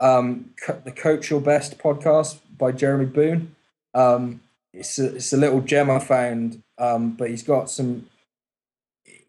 um, 0.00 0.50
the 0.84 0.92
Coach 0.92 1.30
Your 1.30 1.40
Best 1.40 1.78
podcast 1.78 2.38
by 2.56 2.72
Jeremy 2.72 3.06
Boone. 3.06 3.54
Um, 3.94 4.40
it's, 4.72 4.98
a, 4.98 5.16
it's 5.16 5.32
a 5.32 5.36
little 5.36 5.60
gem 5.60 5.90
I 5.90 5.98
found, 5.98 6.62
um, 6.78 7.12
but 7.12 7.30
he's 7.30 7.42
got 7.42 7.70
some 7.70 8.08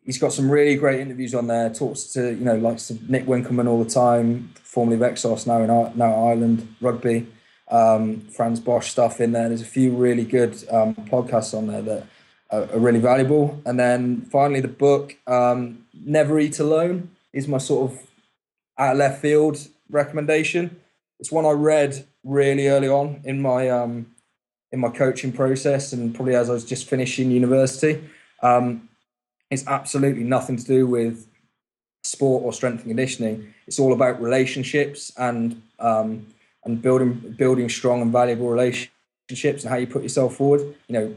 he's 0.05 0.17
got 0.17 0.33
some 0.33 0.49
really 0.49 0.75
great 0.75 0.99
interviews 0.99 1.35
on 1.35 1.47
there. 1.47 1.69
Talks 1.69 2.03
to 2.13 2.29
you 2.29 2.43
know 2.43 2.55
likes 2.55 2.87
to 2.87 2.97
Nick 3.11 3.25
Winkelman 3.25 3.67
all 3.67 3.83
the 3.83 3.89
time, 3.89 4.53
formerly 4.63 4.95
of 4.95 5.01
Exos, 5.01 5.45
now 5.45 5.61
in 5.61 5.97
now 5.97 6.27
Ireland 6.27 6.75
rugby. 6.81 7.27
Um, 7.69 8.21
Frans 8.35 8.59
Bosch 8.59 8.89
stuff 8.89 9.21
in 9.21 9.31
there. 9.33 9.47
There's 9.47 9.61
a 9.61 9.65
few 9.65 9.95
really 9.95 10.25
good 10.25 10.55
um, 10.71 10.95
podcasts 10.95 11.55
on 11.55 11.67
there 11.67 11.83
that 11.83 12.07
are, 12.49 12.63
are, 12.63 12.79
really 12.79 12.99
valuable. 12.99 13.61
And 13.63 13.79
then 13.79 14.21
finally, 14.31 14.59
the 14.59 14.67
book 14.67 15.15
um, 15.27 15.85
Never 15.93 16.39
Eat 16.39 16.57
Alone 16.57 17.11
is 17.31 17.47
my 17.47 17.59
sort 17.59 17.91
of 17.91 17.99
out 18.79 18.93
of 18.93 18.97
left 18.97 19.21
field 19.21 19.67
recommendation. 19.91 20.81
It's 21.19 21.31
one 21.31 21.45
I 21.45 21.51
read 21.51 22.07
really 22.23 22.69
early 22.69 22.87
on 22.87 23.21
in 23.23 23.39
my 23.39 23.69
um, 23.69 24.15
in 24.71 24.79
my 24.79 24.89
coaching 24.89 25.31
process, 25.31 25.93
and 25.93 26.13
probably 26.13 26.35
as 26.35 26.49
I 26.49 26.53
was 26.53 26.65
just 26.65 26.87
finishing 26.87 27.31
university. 27.31 28.03
Um, 28.41 28.89
it's 29.49 29.65
absolutely 29.67 30.23
nothing 30.23 30.57
to 30.57 30.63
do 30.63 30.85
with 30.85 31.27
sport 32.03 32.43
or 32.43 32.53
strength 32.53 32.79
and 32.79 32.89
conditioning. 32.89 33.53
It's 33.67 33.79
all 33.79 33.93
about 33.93 34.21
relationships 34.21 35.11
and 35.17 35.61
um, 35.79 36.27
and 36.65 36.81
building 36.81 37.13
building 37.37 37.69
strong 37.69 38.01
and 38.01 38.11
valuable 38.11 38.49
relationships 38.49 39.63
and 39.63 39.69
how 39.69 39.77
you 39.77 39.87
put 39.87 40.03
yourself 40.03 40.35
forward. 40.35 40.61
You 40.87 40.93
know, 40.93 41.15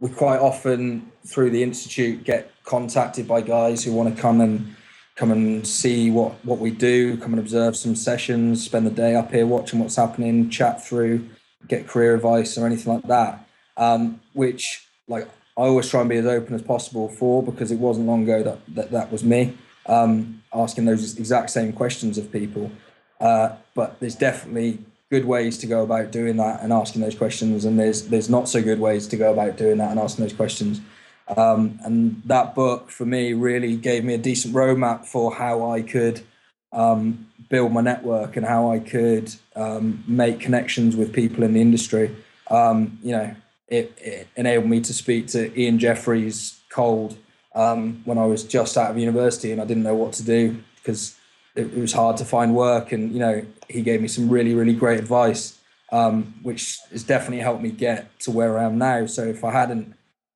we 0.00 0.10
quite 0.10 0.38
often 0.38 1.10
through 1.26 1.50
the 1.50 1.62
institute 1.62 2.24
get 2.24 2.50
contacted 2.64 3.26
by 3.26 3.40
guys 3.40 3.84
who 3.84 3.92
want 3.92 4.14
to 4.14 4.20
come 4.20 4.40
and 4.40 4.74
come 5.16 5.30
and 5.30 5.66
see 5.66 6.10
what 6.10 6.32
what 6.44 6.58
we 6.58 6.70
do, 6.70 7.16
come 7.18 7.32
and 7.32 7.40
observe 7.40 7.76
some 7.76 7.96
sessions, 7.96 8.64
spend 8.64 8.86
the 8.86 8.90
day 8.90 9.14
up 9.14 9.32
here 9.32 9.46
watching 9.46 9.78
what's 9.80 9.96
happening, 9.96 10.50
chat 10.50 10.84
through, 10.84 11.28
get 11.68 11.86
career 11.86 12.14
advice 12.14 12.56
or 12.58 12.66
anything 12.66 12.94
like 12.94 13.04
that. 13.04 13.46
Um, 13.76 14.20
which 14.34 14.86
like 15.08 15.28
I 15.56 15.62
always 15.62 15.88
try 15.88 16.00
and 16.00 16.08
be 16.08 16.16
as 16.16 16.26
open 16.26 16.54
as 16.54 16.62
possible 16.62 17.08
for 17.08 17.42
because 17.42 17.70
it 17.70 17.78
wasn't 17.78 18.06
long 18.06 18.22
ago 18.22 18.42
that 18.42 18.58
that, 18.74 18.90
that 18.90 19.12
was 19.12 19.24
me 19.24 19.56
um, 19.86 20.42
asking 20.52 20.84
those 20.84 21.16
exact 21.18 21.50
same 21.50 21.72
questions 21.72 22.18
of 22.18 22.32
people. 22.32 22.70
Uh, 23.20 23.56
but 23.74 23.98
there's 24.00 24.16
definitely 24.16 24.78
good 25.10 25.24
ways 25.24 25.58
to 25.58 25.66
go 25.66 25.82
about 25.82 26.10
doing 26.10 26.36
that 26.36 26.62
and 26.62 26.72
asking 26.72 27.02
those 27.02 27.14
questions, 27.14 27.64
and 27.64 27.78
there's 27.78 28.08
there's 28.08 28.30
not 28.30 28.48
so 28.48 28.62
good 28.62 28.80
ways 28.80 29.06
to 29.08 29.16
go 29.16 29.32
about 29.32 29.56
doing 29.56 29.78
that 29.78 29.90
and 29.90 30.00
asking 30.00 30.24
those 30.24 30.34
questions. 30.34 30.80
Um, 31.36 31.78
and 31.82 32.22
that 32.26 32.54
book 32.54 32.90
for 32.90 33.06
me 33.06 33.32
really 33.32 33.76
gave 33.76 34.04
me 34.04 34.14
a 34.14 34.18
decent 34.18 34.54
roadmap 34.54 35.06
for 35.06 35.34
how 35.34 35.70
I 35.70 35.80
could 35.80 36.22
um, 36.74 37.28
build 37.48 37.72
my 37.72 37.80
network 37.80 38.36
and 38.36 38.44
how 38.44 38.70
I 38.70 38.78
could 38.80 39.34
um, 39.56 40.04
make 40.06 40.40
connections 40.40 40.96
with 40.96 41.12
people 41.12 41.44
in 41.44 41.54
the 41.54 41.60
industry. 41.60 42.14
Um, 42.50 42.98
you 43.02 43.12
know, 43.12 43.34
it, 43.68 43.96
it, 43.98 44.28
enabled 44.36 44.68
me 44.68 44.80
to 44.80 44.92
speak 44.92 45.28
to 45.28 45.58
Ian 45.58 45.78
Jeffreys 45.78 46.60
cold 46.68 47.16
um, 47.54 48.02
when 48.04 48.18
I 48.18 48.26
was 48.26 48.44
just 48.44 48.76
out 48.76 48.90
of 48.90 48.98
university 48.98 49.52
and 49.52 49.60
I 49.60 49.64
didn't 49.64 49.84
know 49.84 49.94
what 49.94 50.12
to 50.14 50.24
do 50.24 50.62
because 50.76 51.16
it, 51.54 51.66
it, 51.66 51.78
was 51.78 51.92
hard 51.92 52.16
to 52.18 52.24
find 52.24 52.54
work. 52.54 52.92
And 52.92 53.12
you 53.12 53.20
know, 53.20 53.46
he 53.68 53.82
gave 53.82 54.02
me 54.02 54.08
some 54.08 54.28
really, 54.28 54.54
really 54.54 54.74
great 54.74 54.98
advice, 54.98 55.58
um, 55.92 56.34
which 56.42 56.78
has 56.90 57.04
definitely 57.04 57.40
helped 57.40 57.62
me 57.62 57.70
get 57.70 58.18
to 58.20 58.30
where 58.30 58.58
I 58.58 58.64
am 58.64 58.76
now. 58.78 59.06
So 59.06 59.22
if 59.24 59.44
I 59.44 59.52
hadn't, 59.52 59.94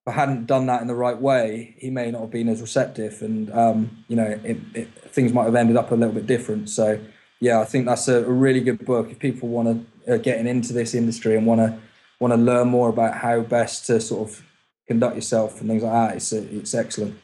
I 0.09 0.12
hadn't 0.12 0.46
done 0.46 0.64
that 0.66 0.80
in 0.80 0.88
the 0.88 0.94
right 0.94 1.18
way, 1.18 1.74
he 1.78 1.90
may 1.90 2.11
not 2.11 2.22
have 2.22 2.30
been 2.30 2.48
as 2.48 2.62
receptive, 2.62 3.20
and 3.20 3.52
um, 3.52 4.04
you 4.09 4.16
know, 4.16 4.40
it, 4.42 4.88
things 5.11 5.34
might 5.34 5.44
have 5.44 5.54
ended 5.54 5.76
up 5.76 5.90
a 5.90 5.94
little 5.94 6.14
bit 6.14 6.26
different. 6.26 6.70
So 6.70 6.98
yeah, 7.40 7.61
I 7.61 7.66
think 7.66 7.84
that's 7.84 8.09
a, 8.09 8.24
a 8.24 8.30
really 8.30 8.61
good 8.61 8.84
book 8.86 9.11
if 9.11 9.18
people 9.18 9.50
want 9.50 9.86
to 10.06 10.14
uh, 10.14 10.16
getting 10.16 10.46
into 10.46 10.72
this 10.72 10.94
industry 10.94 11.36
and 11.36 11.46
want 11.46 11.61
to 11.61 11.78
want 12.20 12.32
to 12.32 12.38
learn 12.38 12.68
more 12.68 12.88
about 12.88 13.18
how 13.18 13.40
best 13.40 13.86
to 13.86 14.00
sort 14.00 14.28
of 14.28 14.42
conduct 14.86 15.14
yourself 15.14 15.61
and 15.61 15.68
things 15.68 15.82
like 15.82 15.92
that, 15.92 16.16
it's 16.16 16.32
it's 16.32 16.74
excellent. 16.74 17.18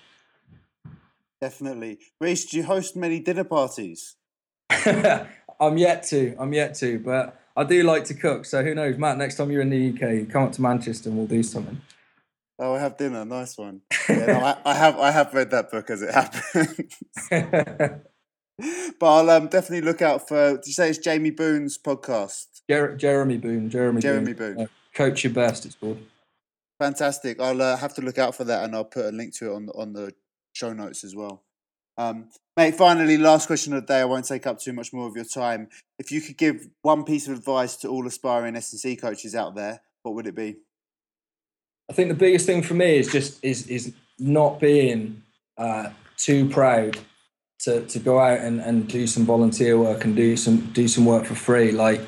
Definitely, 1.40 1.98
Rhys. 2.20 2.44
Do 2.44 2.58
you 2.58 2.64
host 2.64 2.96
many 2.96 3.18
dinner 3.18 3.44
parties? 3.44 4.16
I'm 4.70 5.78
yet 5.78 6.02
to. 6.08 6.36
I'm 6.38 6.52
yet 6.52 6.74
to, 6.76 6.98
but 6.98 7.40
I 7.56 7.64
do 7.64 7.82
like 7.82 8.04
to 8.04 8.14
cook. 8.14 8.44
So 8.44 8.62
who 8.62 8.74
knows, 8.74 8.98
Matt? 8.98 9.16
Next 9.16 9.36
time 9.36 9.50
you're 9.50 9.62
in 9.62 9.70
the 9.70 9.90
UK, 9.90 10.28
come 10.28 10.42
up 10.42 10.52
to 10.52 10.62
Manchester 10.62 11.08
and 11.08 11.16
we'll 11.16 11.26
do 11.26 11.42
something. 11.42 11.80
Oh, 12.58 12.74
I 12.74 12.78
have 12.78 12.96
dinner. 12.96 13.24
Nice 13.24 13.58
one. 13.58 13.82
Yeah, 14.06 14.26
no, 14.26 14.40
I, 14.40 14.56
I, 14.66 14.74
have. 14.74 14.98
I 14.98 15.10
have 15.10 15.32
read 15.32 15.50
that 15.52 15.70
book 15.70 15.88
as 15.88 16.02
it 16.02 16.12
happens. 16.14 16.98
but 19.00 19.06
I'll 19.06 19.30
um, 19.30 19.48
definitely 19.48 19.80
look 19.80 20.02
out 20.02 20.28
for. 20.28 20.56
Did 20.56 20.66
you 20.66 20.74
say 20.74 20.90
it's 20.90 20.98
Jamie 20.98 21.30
Boone's 21.30 21.78
podcast? 21.78 22.60
Jer- 22.68 22.96
Jeremy 22.96 23.38
Boone. 23.38 23.70
Jeremy. 23.70 24.02
Jeremy 24.02 24.34
Boone. 24.34 24.56
Boone. 24.56 24.68
Coach 24.94 25.24
your 25.24 25.32
best. 25.32 25.64
It's 25.64 25.76
called. 25.76 25.98
Fantastic. 26.78 27.40
I'll 27.40 27.62
uh, 27.62 27.78
have 27.78 27.94
to 27.94 28.02
look 28.02 28.18
out 28.18 28.34
for 28.34 28.44
that, 28.44 28.64
and 28.64 28.74
I'll 28.74 28.84
put 28.84 29.06
a 29.06 29.10
link 29.10 29.34
to 29.36 29.52
it 29.52 29.54
on 29.54 29.66
the, 29.66 29.72
on 29.72 29.92
the 29.94 30.12
show 30.52 30.74
notes 30.74 31.02
as 31.02 31.16
well. 31.16 31.44
Um, 31.96 32.28
mate, 32.56 32.74
finally, 32.74 33.16
last 33.16 33.46
question 33.46 33.72
of 33.72 33.82
the 33.82 33.86
day. 33.86 34.00
I 34.00 34.04
won't 34.04 34.26
take 34.26 34.46
up 34.46 34.58
too 34.58 34.72
much 34.72 34.92
more 34.92 35.08
of 35.08 35.16
your 35.16 35.24
time. 35.24 35.68
If 35.98 36.10
you 36.10 36.20
could 36.20 36.36
give 36.36 36.68
one 36.82 37.04
piece 37.04 37.26
of 37.26 37.38
advice 37.38 37.76
to 37.76 37.88
all 37.88 38.06
aspiring 38.06 38.56
S&C 38.56 38.96
coaches 38.96 39.34
out 39.34 39.54
there, 39.54 39.80
what 40.02 40.14
would 40.14 40.26
it 40.26 40.34
be? 40.34 40.56
I 41.90 41.92
think 41.92 42.08
the 42.08 42.14
biggest 42.14 42.46
thing 42.46 42.62
for 42.62 42.74
me 42.74 42.96
is 42.96 43.10
just 43.10 43.44
is 43.44 43.66
is 43.66 43.92
not 44.18 44.60
being 44.60 45.22
uh, 45.58 45.90
too 46.16 46.48
proud 46.48 46.98
to 47.60 47.84
to 47.86 47.98
go 47.98 48.18
out 48.18 48.40
and, 48.40 48.60
and 48.60 48.88
do 48.88 49.06
some 49.06 49.24
volunteer 49.24 49.78
work 49.78 50.04
and 50.04 50.16
do 50.16 50.36
some 50.36 50.72
do 50.72 50.88
some 50.88 51.04
work 51.04 51.24
for 51.24 51.34
free. 51.34 51.72
Like 51.72 52.00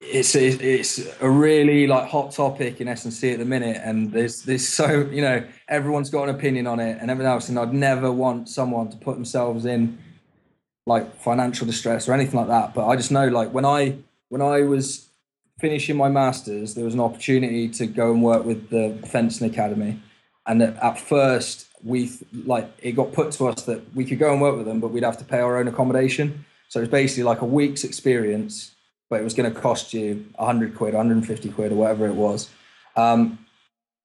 it's 0.00 0.34
it's 0.34 1.00
a 1.20 1.28
really 1.28 1.86
like 1.86 2.08
hot 2.08 2.30
topic 2.32 2.80
in 2.80 2.88
S&C 2.88 3.32
at 3.32 3.38
the 3.38 3.44
minute, 3.44 3.80
and 3.82 4.12
there's 4.12 4.42
there's 4.42 4.66
so 4.68 5.08
you 5.10 5.22
know 5.22 5.44
everyone's 5.68 6.10
got 6.10 6.28
an 6.28 6.34
opinion 6.34 6.66
on 6.66 6.80
it 6.80 6.98
and 7.00 7.10
everything 7.10 7.30
else, 7.30 7.48
and 7.48 7.58
I'd 7.58 7.72
never 7.72 8.10
want 8.10 8.48
someone 8.48 8.88
to 8.90 8.96
put 8.96 9.14
themselves 9.14 9.64
in 9.64 9.98
like 10.86 11.16
financial 11.20 11.66
distress 11.66 12.08
or 12.08 12.12
anything 12.12 12.38
like 12.38 12.48
that. 12.48 12.74
But 12.74 12.86
I 12.86 12.96
just 12.96 13.10
know 13.10 13.28
like 13.28 13.52
when 13.52 13.64
I 13.64 13.96
when 14.28 14.42
I 14.42 14.62
was 14.62 15.05
finishing 15.58 15.96
my 15.96 16.08
masters, 16.08 16.74
there 16.74 16.84
was 16.84 16.94
an 16.94 17.00
opportunity 17.00 17.68
to 17.68 17.86
go 17.86 18.12
and 18.12 18.22
work 18.22 18.44
with 18.44 18.70
the 18.70 18.98
fencing 19.08 19.48
academy, 19.50 20.00
and 20.46 20.62
at 20.62 20.98
first 20.98 21.66
we 21.82 22.10
like 22.44 22.70
it 22.78 22.92
got 22.92 23.12
put 23.12 23.32
to 23.32 23.48
us 23.48 23.62
that 23.62 23.94
we 23.94 24.04
could 24.04 24.18
go 24.18 24.32
and 24.32 24.40
work 24.40 24.56
with 24.56 24.66
them, 24.66 24.80
but 24.80 24.88
we'd 24.88 25.02
have 25.02 25.18
to 25.18 25.24
pay 25.24 25.40
our 25.40 25.58
own 25.58 25.68
accommodation. 25.68 26.44
So 26.68 26.80
it's 26.80 26.90
basically 26.90 27.22
like 27.22 27.42
a 27.42 27.46
week's 27.46 27.84
experience 27.84 28.76
but 29.08 29.20
it 29.20 29.24
was 29.24 29.34
going 29.34 29.52
to 29.52 29.60
cost 29.60 29.94
you 29.94 30.26
100 30.36 30.74
quid, 30.74 30.94
150 30.94 31.50
quid, 31.50 31.72
or 31.72 31.76
whatever 31.76 32.06
it 32.06 32.14
was. 32.14 32.50
Um, 32.96 33.38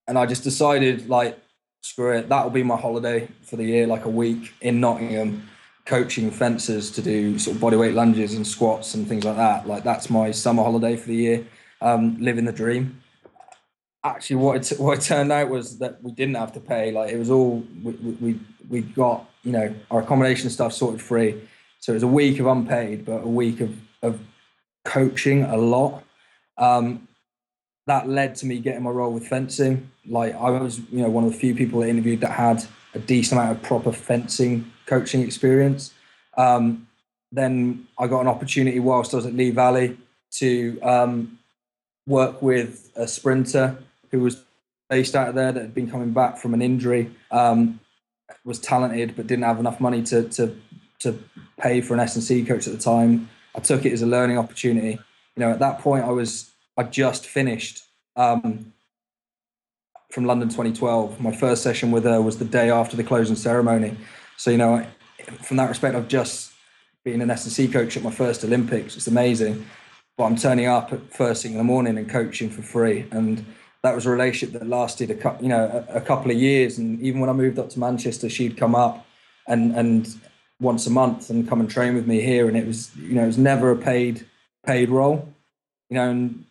and 0.07 0.17
I 0.17 0.25
just 0.25 0.43
decided, 0.43 1.09
like, 1.09 1.39
screw 1.81 2.15
it, 2.15 2.29
that'll 2.29 2.51
be 2.51 2.63
my 2.63 2.77
holiday 2.77 3.27
for 3.41 3.55
the 3.55 3.63
year, 3.63 3.87
like 3.87 4.05
a 4.05 4.09
week 4.09 4.53
in 4.61 4.79
Nottingham, 4.79 5.47
coaching 5.85 6.31
fencers 6.31 6.91
to 6.91 7.01
do 7.01 7.37
sort 7.39 7.55
of 7.55 7.61
bodyweight 7.61 7.93
lunges 7.93 8.33
and 8.33 8.45
squats 8.45 8.93
and 8.93 9.07
things 9.07 9.23
like 9.23 9.35
that. 9.35 9.67
Like, 9.67 9.83
that's 9.83 10.09
my 10.09 10.31
summer 10.31 10.63
holiday 10.63 10.95
for 10.95 11.07
the 11.07 11.15
year, 11.15 11.47
um, 11.81 12.17
living 12.19 12.45
the 12.45 12.51
dream. 12.51 13.01
Actually, 14.03 14.37
what 14.37 14.71
it, 14.71 14.79
what 14.79 14.99
it 14.99 15.01
turned 15.01 15.31
out 15.31 15.49
was 15.49 15.79
that 15.79 16.01
we 16.03 16.11
didn't 16.11 16.35
have 16.35 16.53
to 16.53 16.59
pay. 16.59 16.91
Like, 16.91 17.11
it 17.11 17.17
was 17.17 17.29
all, 17.29 17.63
we, 17.83 17.91
we, 17.93 18.39
we 18.69 18.81
got, 18.81 19.29
you 19.43 19.51
know, 19.51 19.73
our 19.89 20.01
accommodation 20.01 20.49
stuff 20.49 20.73
sorted 20.73 21.01
free. 21.01 21.41
So 21.79 21.93
it 21.93 21.95
was 21.95 22.03
a 22.03 22.07
week 22.07 22.39
of 22.39 22.45
unpaid, 22.45 23.05
but 23.05 23.23
a 23.23 23.27
week 23.27 23.59
of, 23.59 23.75
of 24.03 24.19
coaching 24.85 25.43
a 25.43 25.57
lot. 25.57 26.03
Um, 26.57 27.07
that 27.87 28.07
led 28.07 28.35
to 28.35 28.45
me 28.45 28.59
getting 28.59 28.83
my 28.83 28.91
role 28.91 29.11
with 29.11 29.27
fencing. 29.27 29.89
Like 30.07 30.35
I 30.35 30.51
was, 30.51 30.79
you 30.91 31.01
know, 31.01 31.09
one 31.09 31.23
of 31.23 31.31
the 31.31 31.37
few 31.37 31.55
people 31.55 31.79
that 31.79 31.89
interviewed 31.89 32.21
that 32.21 32.31
had 32.31 32.63
a 32.93 32.99
decent 32.99 33.39
amount 33.39 33.57
of 33.57 33.63
proper 33.63 33.91
fencing 33.91 34.71
coaching 34.85 35.21
experience. 35.21 35.93
Um, 36.37 36.87
then 37.31 37.87
I 37.97 38.07
got 38.07 38.21
an 38.21 38.27
opportunity 38.27 38.79
whilst 38.79 39.13
I 39.13 39.17
was 39.17 39.25
at 39.25 39.33
Lee 39.33 39.51
Valley 39.51 39.97
to 40.31 40.79
um, 40.81 41.39
work 42.07 42.41
with 42.41 42.91
a 42.95 43.07
sprinter 43.07 43.77
who 44.11 44.19
was 44.19 44.43
based 44.89 45.15
out 45.15 45.33
there 45.35 45.51
that 45.51 45.61
had 45.61 45.73
been 45.73 45.89
coming 45.89 46.11
back 46.11 46.37
from 46.37 46.53
an 46.53 46.61
injury, 46.61 47.09
um, 47.31 47.79
was 48.43 48.59
talented 48.59 49.15
but 49.15 49.27
didn't 49.27 49.45
have 49.45 49.59
enough 49.59 49.79
money 49.79 50.01
to 50.03 50.27
to 50.29 50.55
to 50.99 51.17
pay 51.59 51.81
for 51.81 51.93
an 51.93 51.99
S 51.99 52.15
and 52.15 52.23
C 52.23 52.43
coach 52.43 52.67
at 52.67 52.73
the 52.73 52.79
time. 52.79 53.29
I 53.55 53.59
took 53.59 53.85
it 53.85 53.93
as 53.93 54.01
a 54.01 54.05
learning 54.05 54.37
opportunity. 54.37 54.99
You 55.35 55.39
know, 55.39 55.51
at 55.51 55.59
that 55.59 55.79
point, 55.79 56.03
I 56.03 56.11
was 56.11 56.51
I 56.77 56.83
just 56.83 57.25
finished 57.25 57.83
um, 58.15 58.73
from 60.11 60.25
London 60.25 60.49
2012. 60.49 61.19
My 61.19 61.35
first 61.35 61.63
session 61.63 61.91
with 61.91 62.03
her 62.03 62.21
was 62.21 62.37
the 62.37 62.45
day 62.45 62.69
after 62.69 62.95
the 62.95 63.03
closing 63.03 63.35
ceremony. 63.35 63.97
So 64.37 64.51
you 64.51 64.57
know, 64.57 64.85
from 65.41 65.57
that 65.57 65.69
respect, 65.69 65.95
I've 65.95 66.07
just 66.07 66.51
been 67.03 67.21
an 67.21 67.31
S&C 67.31 67.67
coach 67.67 67.97
at 67.97 68.03
my 68.03 68.11
first 68.11 68.43
Olympics. 68.43 68.95
It's 68.95 69.07
amazing, 69.07 69.65
but 70.17 70.25
I'm 70.25 70.35
turning 70.35 70.67
up 70.67 70.93
at 70.93 71.13
first 71.13 71.43
thing 71.43 71.53
in 71.53 71.57
the 71.57 71.63
morning 71.63 71.97
and 71.97 72.09
coaching 72.09 72.49
for 72.49 72.61
free, 72.61 73.07
and 73.11 73.45
that 73.83 73.95
was 73.95 74.05
a 74.05 74.11
relationship 74.11 74.59
that 74.59 74.67
lasted 74.67 75.09
a 75.09 75.15
couple, 75.15 75.43
you 75.43 75.49
know, 75.49 75.85
a, 75.89 75.97
a 75.97 76.01
couple 76.01 76.29
of 76.29 76.37
years. 76.37 76.77
And 76.77 77.01
even 77.01 77.19
when 77.19 77.29
I 77.29 77.33
moved 77.33 77.57
up 77.57 77.69
to 77.69 77.79
Manchester, 77.79 78.29
she'd 78.29 78.57
come 78.57 78.75
up 78.75 79.05
and 79.47 79.75
and 79.75 80.07
once 80.59 80.85
a 80.85 80.91
month 80.91 81.31
and 81.31 81.49
come 81.49 81.59
and 81.59 81.69
train 81.69 81.95
with 81.95 82.05
me 82.05 82.21
here. 82.21 82.47
And 82.47 82.55
it 82.55 82.67
was, 82.67 82.95
you 82.95 83.15
know, 83.15 83.23
it 83.23 83.27
was 83.27 83.39
never 83.39 83.71
a 83.71 83.77
paid 83.77 84.27
paid 84.63 84.89
role, 84.89 85.33
you 85.89 85.95
know. 85.95 86.09
And 86.09 86.45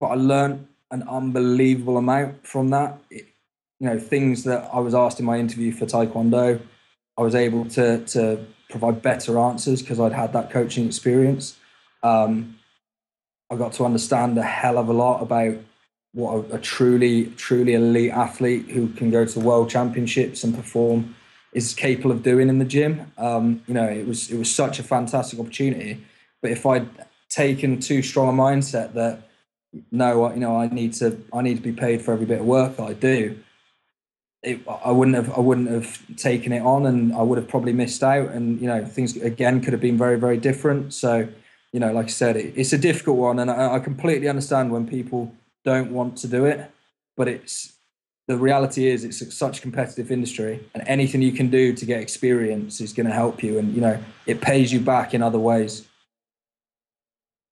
but 0.00 0.08
I 0.08 0.14
learned 0.14 0.68
an 0.94 1.02
unbelievable 1.08 1.98
amount 1.98 2.46
from 2.46 2.70
that. 2.70 2.98
It, 3.10 3.26
you 3.80 3.88
know, 3.88 3.98
things 3.98 4.44
that 4.44 4.70
I 4.72 4.78
was 4.78 4.94
asked 4.94 5.18
in 5.18 5.26
my 5.26 5.38
interview 5.38 5.72
for 5.72 5.84
Taekwondo, 5.84 6.62
I 7.18 7.22
was 7.22 7.34
able 7.34 7.64
to 7.70 8.04
to 8.06 8.46
provide 8.70 9.02
better 9.02 9.38
answers 9.38 9.82
because 9.82 10.00
I'd 10.00 10.12
had 10.12 10.32
that 10.32 10.50
coaching 10.50 10.86
experience. 10.86 11.56
Um, 12.02 12.58
I 13.50 13.56
got 13.56 13.72
to 13.74 13.84
understand 13.84 14.38
a 14.38 14.42
hell 14.42 14.78
of 14.78 14.88
a 14.88 14.92
lot 14.92 15.20
about 15.20 15.56
what 16.12 16.32
a, 16.32 16.54
a 16.54 16.58
truly 16.60 17.26
truly 17.36 17.74
elite 17.74 18.12
athlete 18.12 18.70
who 18.70 18.88
can 18.88 19.10
go 19.10 19.24
to 19.24 19.40
world 19.40 19.68
championships 19.68 20.44
and 20.44 20.54
perform 20.54 21.16
is 21.52 21.74
capable 21.74 22.12
of 22.12 22.22
doing 22.22 22.48
in 22.48 22.58
the 22.58 22.64
gym. 22.64 23.12
Um, 23.18 23.62
you 23.66 23.74
know, 23.74 23.88
it 23.88 24.06
was 24.06 24.30
it 24.30 24.38
was 24.38 24.54
such 24.54 24.78
a 24.78 24.84
fantastic 24.84 25.40
opportunity. 25.40 26.04
But 26.40 26.52
if 26.52 26.64
I'd 26.64 26.88
taken 27.28 27.80
too 27.80 28.00
strong 28.02 28.28
a 28.28 28.40
mindset 28.40 28.92
that 28.94 29.28
no, 29.90 30.32
you 30.32 30.40
know, 30.40 30.56
I 30.56 30.68
need 30.68 30.92
to 30.94 31.18
I 31.32 31.42
need 31.42 31.56
to 31.56 31.62
be 31.62 31.72
paid 31.72 32.02
for 32.02 32.12
every 32.12 32.26
bit 32.26 32.40
of 32.40 32.46
work 32.46 32.76
that 32.76 32.84
I 32.84 32.92
do, 32.92 33.38
it, 34.42 34.60
I 34.68 34.90
wouldn't 34.90 35.16
have 35.16 35.36
I 35.36 35.40
wouldn't 35.40 35.70
have 35.70 36.16
taken 36.16 36.52
it 36.52 36.60
on, 36.60 36.86
and 36.86 37.14
I 37.14 37.22
would 37.22 37.38
have 37.38 37.48
probably 37.48 37.72
missed 37.72 38.02
out. 38.02 38.30
And 38.30 38.60
you 38.60 38.66
know, 38.66 38.84
things 38.84 39.16
again 39.16 39.60
could 39.60 39.72
have 39.72 39.80
been 39.80 39.98
very 39.98 40.18
very 40.18 40.36
different. 40.36 40.94
So, 40.94 41.28
you 41.72 41.80
know, 41.80 41.92
like 41.92 42.06
I 42.06 42.10
said, 42.10 42.36
it, 42.36 42.52
it's 42.56 42.72
a 42.72 42.78
difficult 42.78 43.16
one, 43.16 43.38
and 43.38 43.50
I, 43.50 43.76
I 43.76 43.78
completely 43.78 44.28
understand 44.28 44.70
when 44.70 44.86
people 44.86 45.32
don't 45.64 45.92
want 45.92 46.18
to 46.18 46.28
do 46.28 46.44
it, 46.44 46.70
but 47.16 47.28
it's 47.28 47.72
the 48.26 48.36
reality 48.38 48.86
is 48.86 49.04
it's 49.04 49.36
such 49.36 49.58
a 49.58 49.62
competitive 49.62 50.10
industry 50.10 50.60
and 50.74 50.82
anything 50.86 51.20
you 51.20 51.32
can 51.32 51.50
do 51.50 51.74
to 51.74 51.84
get 51.84 52.00
experience 52.00 52.80
is 52.80 52.92
going 52.92 53.06
to 53.06 53.12
help 53.12 53.42
you 53.42 53.58
and 53.58 53.74
you 53.74 53.82
know 53.82 54.02
it 54.26 54.40
pays 54.40 54.72
you 54.72 54.80
back 54.80 55.12
in 55.12 55.22
other 55.22 55.38
ways 55.38 55.86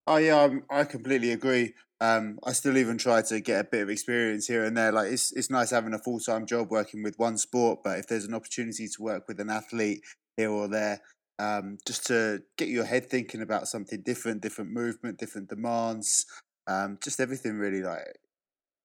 oh 0.07 0.17
yeah 0.17 0.47
i 0.69 0.83
completely 0.83 1.31
agree 1.31 1.73
um, 2.01 2.37
i 2.43 2.51
still 2.51 2.77
even 2.77 2.97
try 2.97 3.21
to 3.21 3.39
get 3.39 3.61
a 3.61 3.63
bit 3.63 3.81
of 3.81 3.89
experience 3.89 4.47
here 4.47 4.65
and 4.65 4.75
there 4.75 4.91
like 4.91 5.11
it's, 5.11 5.31
it's 5.33 5.49
nice 5.49 5.71
having 5.71 5.93
a 5.93 5.99
full-time 5.99 6.45
job 6.45 6.69
working 6.69 7.01
with 7.01 7.17
one 7.17 7.37
sport 7.37 7.79
but 7.83 7.97
if 7.97 8.07
there's 8.07 8.25
an 8.25 8.33
opportunity 8.33 8.87
to 8.87 9.01
work 9.01 9.27
with 9.27 9.39
an 9.39 9.49
athlete 9.49 10.01
here 10.35 10.51
or 10.51 10.67
there 10.67 10.99
um, 11.39 11.77
just 11.87 12.05
to 12.07 12.43
get 12.57 12.67
your 12.67 12.85
head 12.85 13.09
thinking 13.09 13.41
about 13.41 13.67
something 13.67 14.01
different 14.01 14.41
different 14.41 14.71
movement 14.71 15.17
different 15.17 15.49
demands 15.49 16.25
um, 16.67 16.97
just 17.01 17.19
everything 17.19 17.57
really 17.57 17.81
like 17.81 18.17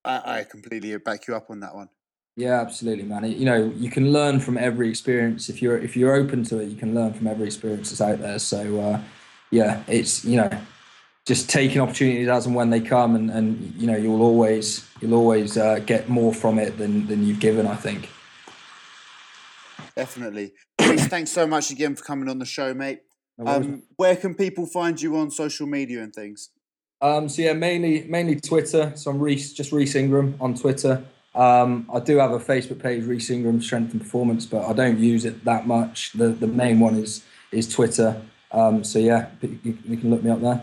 I, 0.05 0.39
I 0.39 0.45
completely 0.45 0.97
back 0.99 1.27
you 1.27 1.37
up 1.37 1.51
on 1.51 1.61
that 1.61 1.75
one. 1.75 1.89
Yeah, 2.37 2.61
absolutely, 2.61 3.05
man. 3.05 3.25
You 3.25 3.45
know, 3.45 3.73
you 3.77 3.91
can 3.91 4.12
learn 4.12 4.39
from 4.39 4.57
every 4.57 4.89
experience 4.89 5.49
if 5.49 5.61
you're 5.61 5.77
if 5.77 5.97
you're 5.97 6.14
open 6.14 6.45
to 6.45 6.61
it. 6.61 6.69
You 6.69 6.77
can 6.77 6.95
learn 6.95 7.12
from 7.12 7.27
every 7.27 7.47
experience 7.47 7.91
that's 7.91 8.01
out 8.01 8.21
there. 8.21 8.39
So, 8.39 8.81
uh, 8.81 9.01
yeah, 9.51 9.83
it's 9.89 10.25
you 10.25 10.37
know, 10.37 10.51
just 11.29 11.51
taking 11.51 11.79
opportunities 11.79 12.26
as 12.26 12.47
and 12.47 12.55
when 12.55 12.70
they 12.70 12.81
come, 12.81 13.14
and 13.14 13.31
and 13.31 13.74
you 13.76 13.87
know, 13.87 13.97
you'll 13.97 14.22
always 14.22 14.89
you'll 15.01 15.12
always 15.12 15.59
uh, 15.59 15.79
get 15.81 16.09
more 16.09 16.33
from 16.33 16.59
it 16.59 16.79
than 16.79 17.07
than 17.07 17.24
you've 17.24 17.39
given. 17.39 17.66
I 17.66 17.76
think. 17.76 18.09
Definitely. 19.95 20.55
Chris, 20.81 21.07
thanks 21.07 21.31
so 21.31 21.47
much 21.47 21.70
again 21.70 21.95
for 21.95 22.03
coming 22.03 22.29
on 22.31 22.39
the 22.39 22.47
show, 22.47 22.72
mate. 22.72 23.01
Um, 23.45 23.83
where 23.97 24.16
can 24.16 24.35
people 24.35 24.64
find 24.66 25.01
you 25.01 25.16
on 25.16 25.31
social 25.31 25.66
media 25.66 26.03
and 26.03 26.14
things? 26.14 26.51
Um, 27.03 27.29
so 27.29 27.43
yeah, 27.43 27.53
mainly 27.53 28.05
mainly 28.09 28.41
Twitter. 28.41 28.93
So 28.97 29.11
I'm 29.11 29.18
Rhys, 29.18 29.53
just 29.53 29.70
Rhys 29.70 29.95
Ingram 29.95 30.35
on 30.41 30.55
Twitter. 30.55 31.05
Um, 31.35 31.89
I 31.93 32.01
do 32.01 32.16
have 32.16 32.33
a 32.33 32.39
Facebook 32.39 32.83
page, 32.83 33.05
Rhys 33.05 33.31
Ingram 33.31 33.61
Strength 33.61 33.93
and 33.93 34.01
Performance, 34.01 34.47
but 34.47 34.64
I 34.64 34.72
don't 34.72 34.99
use 34.99 35.26
it 35.26 35.45
that 35.45 35.66
much. 35.66 36.12
The 36.12 36.29
the 36.29 36.47
main 36.47 36.81
one 36.81 36.97
is 36.97 37.22
is 37.53 37.68
Twitter. 37.68 38.22
Um, 38.51 38.83
so 38.83 38.99
yeah, 38.99 39.29
you, 39.43 39.76
you, 39.85 39.97
can 39.99 40.09
look 40.09 40.22
me 40.22 40.31
up 40.31 40.41
there. 40.41 40.62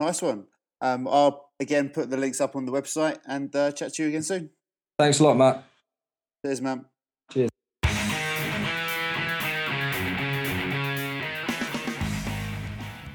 Nice 0.00 0.22
one. 0.22 0.46
Um, 0.80 1.06
I'll 1.06 1.50
again 1.60 1.90
put 1.90 2.08
the 2.08 2.16
links 2.16 2.40
up 2.40 2.56
on 2.56 2.64
the 2.64 2.72
website 2.72 3.18
and 3.26 3.54
uh, 3.54 3.70
chat 3.70 3.92
to 3.94 4.02
you 4.02 4.08
again 4.08 4.22
soon. 4.22 4.48
Thanks 4.98 5.20
a 5.20 5.24
lot, 5.24 5.36
Matt. 5.36 5.64
Cheers, 6.42 6.62
man. 6.62 6.86
Cheers. 7.30 7.50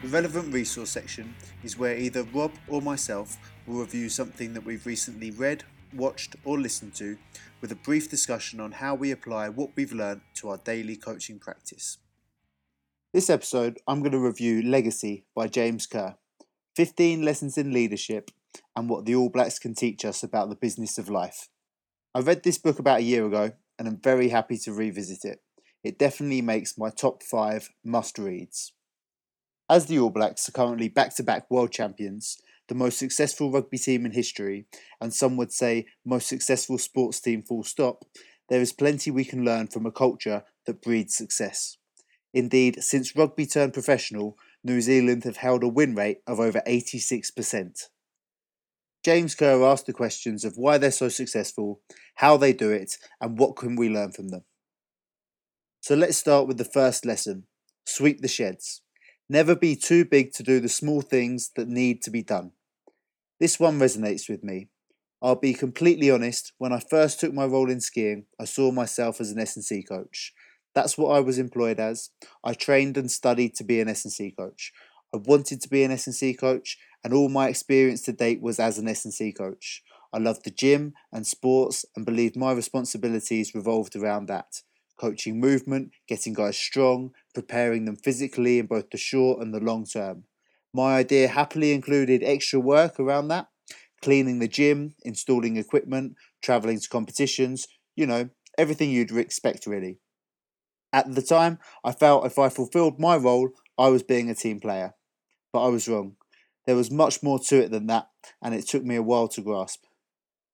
The 0.03 0.11
relevant 0.11 0.53
resource 0.53 0.91
section 0.91 1.33
is 1.63 1.75
where 1.79 1.97
either 1.97 2.21
Rob 2.31 2.51
or 2.67 2.83
myself 2.83 3.35
will 3.65 3.79
review 3.79 4.07
something 4.07 4.53
that 4.53 4.63
we've 4.63 4.85
recently 4.85 5.31
read, 5.31 5.63
watched, 5.95 6.35
or 6.45 6.59
listened 6.59 6.93
to, 6.95 7.17
with 7.61 7.71
a 7.71 7.75
brief 7.75 8.11
discussion 8.11 8.59
on 8.59 8.73
how 8.73 8.93
we 8.93 9.09
apply 9.09 9.49
what 9.49 9.71
we've 9.75 9.91
learned 9.91 10.21
to 10.35 10.49
our 10.49 10.57
daily 10.57 10.95
coaching 10.95 11.39
practice. 11.39 11.97
This 13.11 13.31
episode, 13.31 13.79
I'm 13.87 14.01
going 14.01 14.11
to 14.11 14.19
review 14.19 14.61
Legacy 14.61 15.25
by 15.33 15.47
James 15.47 15.87
Kerr 15.87 16.15
15 16.75 17.21
Lessons 17.21 17.57
in 17.57 17.71
Leadership 17.71 18.31
and 18.75 18.89
what 18.89 19.05
the 19.05 19.15
All 19.15 19.29
Blacks 19.29 19.59
can 19.59 19.73
teach 19.73 20.03
us 20.03 20.23
about 20.23 20.49
the 20.49 20.57
business 20.57 20.97
of 20.97 21.09
life. 21.09 21.47
I 22.13 22.19
read 22.19 22.43
this 22.43 22.57
book 22.57 22.79
about 22.79 22.99
a 22.99 23.03
year 23.03 23.25
ago 23.25 23.53
and 23.79 23.87
I'm 23.87 23.97
very 23.97 24.29
happy 24.29 24.57
to 24.59 24.73
revisit 24.73 25.23
it. 25.23 25.39
It 25.85 25.97
definitely 25.97 26.41
makes 26.41 26.77
my 26.77 26.89
top 26.89 27.23
five 27.23 27.69
must 27.83 28.17
reads. 28.17 28.73
As 29.69 29.85
the 29.85 29.99
All 29.99 30.09
Blacks 30.09 30.49
are 30.49 30.51
currently 30.51 30.89
back 30.89 31.15
to 31.15 31.23
back 31.23 31.49
world 31.49 31.71
champions, 31.71 32.37
the 32.67 32.75
most 32.75 32.99
successful 32.99 33.51
rugby 33.51 33.77
team 33.77 34.05
in 34.05 34.11
history, 34.11 34.65
and 34.99 35.13
some 35.13 35.37
would 35.37 35.53
say 35.53 35.85
most 36.03 36.27
successful 36.27 36.77
sports 36.77 37.21
team 37.21 37.41
full 37.41 37.63
stop, 37.63 38.03
there 38.49 38.61
is 38.61 38.73
plenty 38.73 39.11
we 39.11 39.23
can 39.23 39.45
learn 39.45 39.67
from 39.67 39.85
a 39.85 39.91
culture 39.91 40.43
that 40.65 40.81
breeds 40.81 41.15
success. 41.15 41.77
Indeed, 42.33 42.83
since 42.83 43.15
rugby 43.15 43.45
turned 43.45 43.73
professional, 43.73 44.37
New 44.65 44.81
Zealand 44.81 45.23
have 45.25 45.37
held 45.37 45.63
a 45.63 45.67
win 45.67 45.93
rate 45.93 46.21
of 46.25 46.39
over 46.39 46.59
86%. 46.67 47.83
James 49.03 49.35
Kerr 49.35 49.63
asked 49.63 49.85
the 49.85 49.93
questions 49.93 50.43
of 50.43 50.57
why 50.57 50.79
they're 50.79 50.89
so 50.89 51.07
successful, 51.07 51.81
how 52.15 52.35
they 52.35 52.51
do 52.51 52.71
it, 52.71 52.97
and 53.21 53.37
what 53.37 53.55
can 53.55 53.75
we 53.75 53.87
learn 53.87 54.11
from 54.11 54.29
them. 54.29 54.43
So 55.81 55.93
let's 55.93 56.17
start 56.17 56.47
with 56.47 56.57
the 56.57 56.65
first 56.65 57.05
lesson 57.05 57.45
sweep 57.85 58.21
the 58.21 58.27
sheds. 58.27 58.81
Never 59.29 59.55
be 59.55 59.75
too 59.75 60.03
big 60.03 60.31
to 60.33 60.43
do 60.43 60.59
the 60.59 60.67
small 60.67 61.01
things 61.01 61.51
that 61.55 61.67
need 61.67 62.01
to 62.01 62.09
be 62.09 62.23
done. 62.23 62.53
This 63.39 63.59
one 63.59 63.79
resonates 63.79 64.27
with 64.27 64.43
me. 64.43 64.69
I'll 65.21 65.35
be 65.35 65.53
completely 65.53 66.09
honest, 66.09 66.53
when 66.57 66.73
I 66.73 66.79
first 66.79 67.19
took 67.19 67.33
my 67.33 67.45
role 67.45 67.69
in 67.69 67.81
skiing, 67.81 68.25
I 68.39 68.45
saw 68.45 68.71
myself 68.71 69.21
as 69.21 69.29
an 69.29 69.39
S&C 69.39 69.83
coach. 69.83 70.33
That's 70.75 70.97
what 70.97 71.09
I 71.09 71.21
was 71.21 71.39
employed 71.39 71.79
as. 71.79 72.09
I 72.43 72.53
trained 72.53 72.97
and 72.97 73.09
studied 73.09 73.55
to 73.55 73.63
be 73.63 73.79
an 73.79 73.87
S&C 73.89 74.31
coach. 74.31 74.71
I 75.13 75.17
wanted 75.17 75.61
to 75.61 75.69
be 75.69 75.83
an 75.83 75.91
S&C 75.91 76.33
coach 76.33 76.77
and 77.03 77.13
all 77.13 77.29
my 77.29 77.47
experience 77.47 78.01
to 78.03 78.11
date 78.13 78.41
was 78.41 78.59
as 78.59 78.77
an 78.77 78.87
S&C 78.87 79.31
coach. 79.31 79.81
I 80.13 80.17
loved 80.17 80.43
the 80.43 80.51
gym 80.51 80.93
and 81.11 81.25
sports 81.25 81.85
and 81.95 82.05
believed 82.05 82.35
my 82.35 82.51
responsibilities 82.51 83.55
revolved 83.55 83.95
around 83.95 84.27
that. 84.27 84.61
Coaching 84.97 85.39
movement, 85.39 85.91
getting 86.07 86.33
guys 86.33 86.57
strong, 86.57 87.11
preparing 87.33 87.85
them 87.85 87.95
physically 87.97 88.59
in 88.59 88.65
both 88.67 88.89
the 88.91 88.97
short 88.97 89.41
and 89.41 89.53
the 89.53 89.59
long 89.59 89.85
term. 89.85 90.25
My 90.73 90.97
idea 90.97 91.27
happily 91.29 91.73
included 91.73 92.21
extra 92.23 92.59
work 92.59 92.99
around 92.99 93.29
that, 93.29 93.47
cleaning 94.01 94.39
the 94.39 94.47
gym, 94.47 94.95
installing 95.03 95.57
equipment, 95.57 96.15
traveling 96.41 96.79
to 96.79 96.89
competitions, 96.89 97.67
you 97.95 98.05
know, 98.05 98.29
everything 98.57 98.89
you'd 98.91 99.11
expect 99.17 99.65
really. 99.67 99.99
At 100.95 101.13
the 101.13 101.21
time, 101.21 101.59
I 101.83 101.91
felt 101.91 102.25
if 102.25 102.39
I 102.39 102.47
fulfilled 102.47 103.01
my 103.01 103.17
role, 103.17 103.49
I 103.77 103.89
was 103.89 104.01
being 104.01 104.29
a 104.29 104.33
team 104.33 104.61
player. 104.61 104.93
But 105.51 105.65
I 105.65 105.67
was 105.67 105.89
wrong. 105.89 106.15
There 106.65 106.77
was 106.77 106.89
much 106.89 107.21
more 107.21 107.37
to 107.37 107.57
it 107.61 107.69
than 107.69 107.87
that, 107.87 108.07
and 108.41 108.55
it 108.55 108.65
took 108.65 108.85
me 108.85 108.95
a 108.95 109.03
while 109.03 109.27
to 109.27 109.41
grasp. 109.41 109.83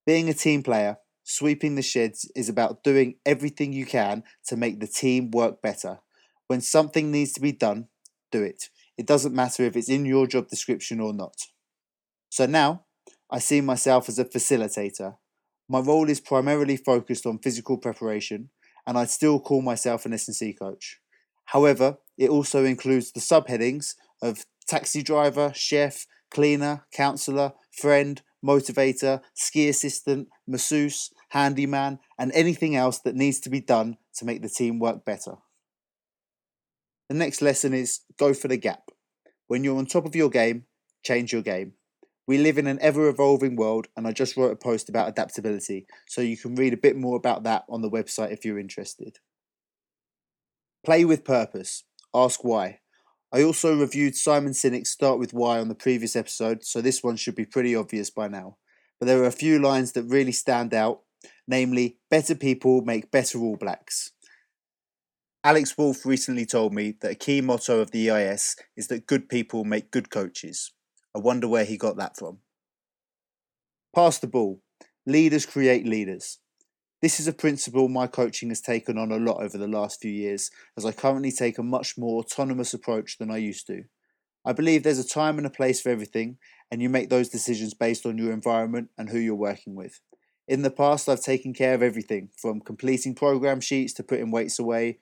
Being 0.03 0.29
a 0.29 0.33
team 0.33 0.63
player, 0.63 0.97
sweeping 1.23 1.75
the 1.75 1.83
sheds 1.83 2.27
is 2.35 2.49
about 2.49 2.83
doing 2.83 3.17
everything 3.23 3.71
you 3.71 3.85
can 3.85 4.23
to 4.47 4.57
make 4.57 4.79
the 4.79 4.87
team 4.87 5.29
work 5.29 5.61
better. 5.61 5.99
When 6.47 6.59
something 6.59 7.11
needs 7.11 7.33
to 7.33 7.39
be 7.39 7.51
done, 7.51 7.89
do 8.31 8.41
it. 8.41 8.69
It 8.97 9.05
doesn't 9.05 9.35
matter 9.35 9.61
if 9.63 9.75
it's 9.75 9.89
in 9.89 10.07
your 10.07 10.25
job 10.25 10.47
description 10.47 10.99
or 10.99 11.13
not. 11.13 11.35
So 12.29 12.47
now, 12.47 12.85
I 13.29 13.37
see 13.37 13.61
myself 13.61 14.09
as 14.09 14.17
a 14.17 14.25
facilitator. 14.25 15.17
My 15.69 15.81
role 15.81 16.09
is 16.09 16.19
primarily 16.19 16.77
focused 16.77 17.27
on 17.27 17.37
physical 17.37 17.77
preparation, 17.77 18.49
and 18.91 18.97
I 18.97 19.05
still 19.05 19.39
call 19.39 19.61
myself 19.61 20.05
an 20.05 20.11
S&C 20.11 20.51
coach. 20.51 20.99
However, 21.45 21.99
it 22.17 22.29
also 22.29 22.65
includes 22.65 23.13
the 23.13 23.21
subheadings 23.21 23.95
of 24.21 24.45
taxi 24.67 25.01
driver, 25.01 25.53
chef, 25.55 26.07
cleaner, 26.29 26.83
counsellor, 26.91 27.53
friend, 27.71 28.21
motivator, 28.45 29.21
ski 29.33 29.69
assistant, 29.69 30.27
masseuse, 30.45 31.09
handyman, 31.29 31.99
and 32.19 32.33
anything 32.33 32.75
else 32.75 32.99
that 32.99 33.15
needs 33.15 33.39
to 33.39 33.49
be 33.49 33.61
done 33.61 33.95
to 34.15 34.25
make 34.25 34.41
the 34.41 34.49
team 34.49 34.77
work 34.77 35.05
better. 35.05 35.35
The 37.07 37.15
next 37.15 37.41
lesson 37.41 37.73
is 37.73 38.01
go 38.19 38.33
for 38.33 38.49
the 38.49 38.57
gap. 38.57 38.91
When 39.47 39.63
you're 39.63 39.77
on 39.77 39.85
top 39.85 40.05
of 40.05 40.17
your 40.17 40.29
game, 40.29 40.65
change 41.01 41.31
your 41.31 41.43
game. 41.43 41.75
We 42.27 42.37
live 42.37 42.57
in 42.57 42.67
an 42.67 42.79
ever 42.81 43.09
evolving 43.09 43.55
world, 43.55 43.87
and 43.97 44.07
I 44.07 44.11
just 44.11 44.37
wrote 44.37 44.51
a 44.51 44.55
post 44.55 44.89
about 44.89 45.09
adaptability, 45.09 45.87
so 46.07 46.21
you 46.21 46.37
can 46.37 46.55
read 46.55 46.73
a 46.73 46.77
bit 46.77 46.95
more 46.95 47.17
about 47.17 47.43
that 47.43 47.65
on 47.67 47.81
the 47.81 47.89
website 47.89 48.31
if 48.31 48.45
you're 48.45 48.59
interested. 48.59 49.17
Play 50.85 51.03
with 51.03 51.23
purpose. 51.23 51.83
Ask 52.13 52.43
why. 52.43 52.79
I 53.33 53.43
also 53.43 53.75
reviewed 53.75 54.15
Simon 54.15 54.51
Sinek's 54.51 54.91
Start 54.91 55.17
with 55.17 55.33
Why 55.33 55.59
on 55.59 55.69
the 55.69 55.75
previous 55.75 56.15
episode, 56.15 56.63
so 56.65 56.81
this 56.81 57.01
one 57.03 57.15
should 57.15 57.35
be 57.35 57.45
pretty 57.45 57.75
obvious 57.75 58.09
by 58.09 58.27
now. 58.27 58.57
But 58.99 59.05
there 59.05 59.21
are 59.21 59.27
a 59.27 59.31
few 59.31 59.57
lines 59.57 59.93
that 59.93 60.03
really 60.03 60.33
stand 60.33 60.73
out, 60.73 61.01
namely, 61.47 61.97
better 62.09 62.35
people 62.35 62.81
make 62.81 63.09
better 63.09 63.39
All 63.39 63.55
Blacks. 63.55 64.11
Alex 65.43 65.75
Wolf 65.77 66.05
recently 66.05 66.45
told 66.45 66.73
me 66.73 66.95
that 67.01 67.11
a 67.11 67.15
key 67.15 67.41
motto 67.41 67.79
of 67.79 67.91
the 67.91 68.11
EIS 68.11 68.57
is 68.77 68.87
that 68.87 69.07
good 69.07 69.27
people 69.27 69.63
make 69.63 69.91
good 69.91 70.11
coaches. 70.11 70.71
I 71.15 71.19
wonder 71.19 71.47
where 71.47 71.65
he 71.65 71.77
got 71.77 71.97
that 71.97 72.17
from. 72.17 72.39
Pass 73.93 74.19
the 74.19 74.27
ball. 74.27 74.61
Leaders 75.05 75.45
create 75.45 75.85
leaders. 75.85 76.39
This 77.01 77.19
is 77.19 77.27
a 77.27 77.33
principle 77.33 77.89
my 77.89 78.05
coaching 78.07 78.49
has 78.49 78.61
taken 78.61 78.97
on 78.97 79.11
a 79.11 79.17
lot 79.17 79.41
over 79.41 79.57
the 79.57 79.67
last 79.67 79.99
few 79.99 80.11
years, 80.11 80.51
as 80.77 80.85
I 80.85 80.91
currently 80.91 81.31
take 81.31 81.57
a 81.57 81.63
much 81.63 81.97
more 81.97 82.19
autonomous 82.19 82.73
approach 82.73 83.17
than 83.17 83.31
I 83.31 83.37
used 83.37 83.65
to. 83.67 83.83
I 84.45 84.53
believe 84.53 84.83
there's 84.83 84.99
a 84.99 85.07
time 85.07 85.37
and 85.37 85.47
a 85.47 85.51
place 85.51 85.81
for 85.81 85.89
everything, 85.89 86.37
and 86.69 86.81
you 86.81 86.89
make 86.89 87.09
those 87.09 87.29
decisions 87.29 87.73
based 87.73 88.05
on 88.05 88.17
your 88.17 88.31
environment 88.31 88.89
and 88.97 89.09
who 89.09 89.17
you're 89.17 89.35
working 89.35 89.75
with. 89.75 89.99
In 90.47 90.61
the 90.61 90.71
past, 90.71 91.09
I've 91.09 91.21
taken 91.21 91.53
care 91.53 91.73
of 91.73 91.83
everything 91.83 92.29
from 92.37 92.61
completing 92.61 93.15
program 93.15 93.61
sheets 93.61 93.93
to 93.93 94.03
putting 94.03 94.31
weights 94.31 94.59
away, 94.59 94.99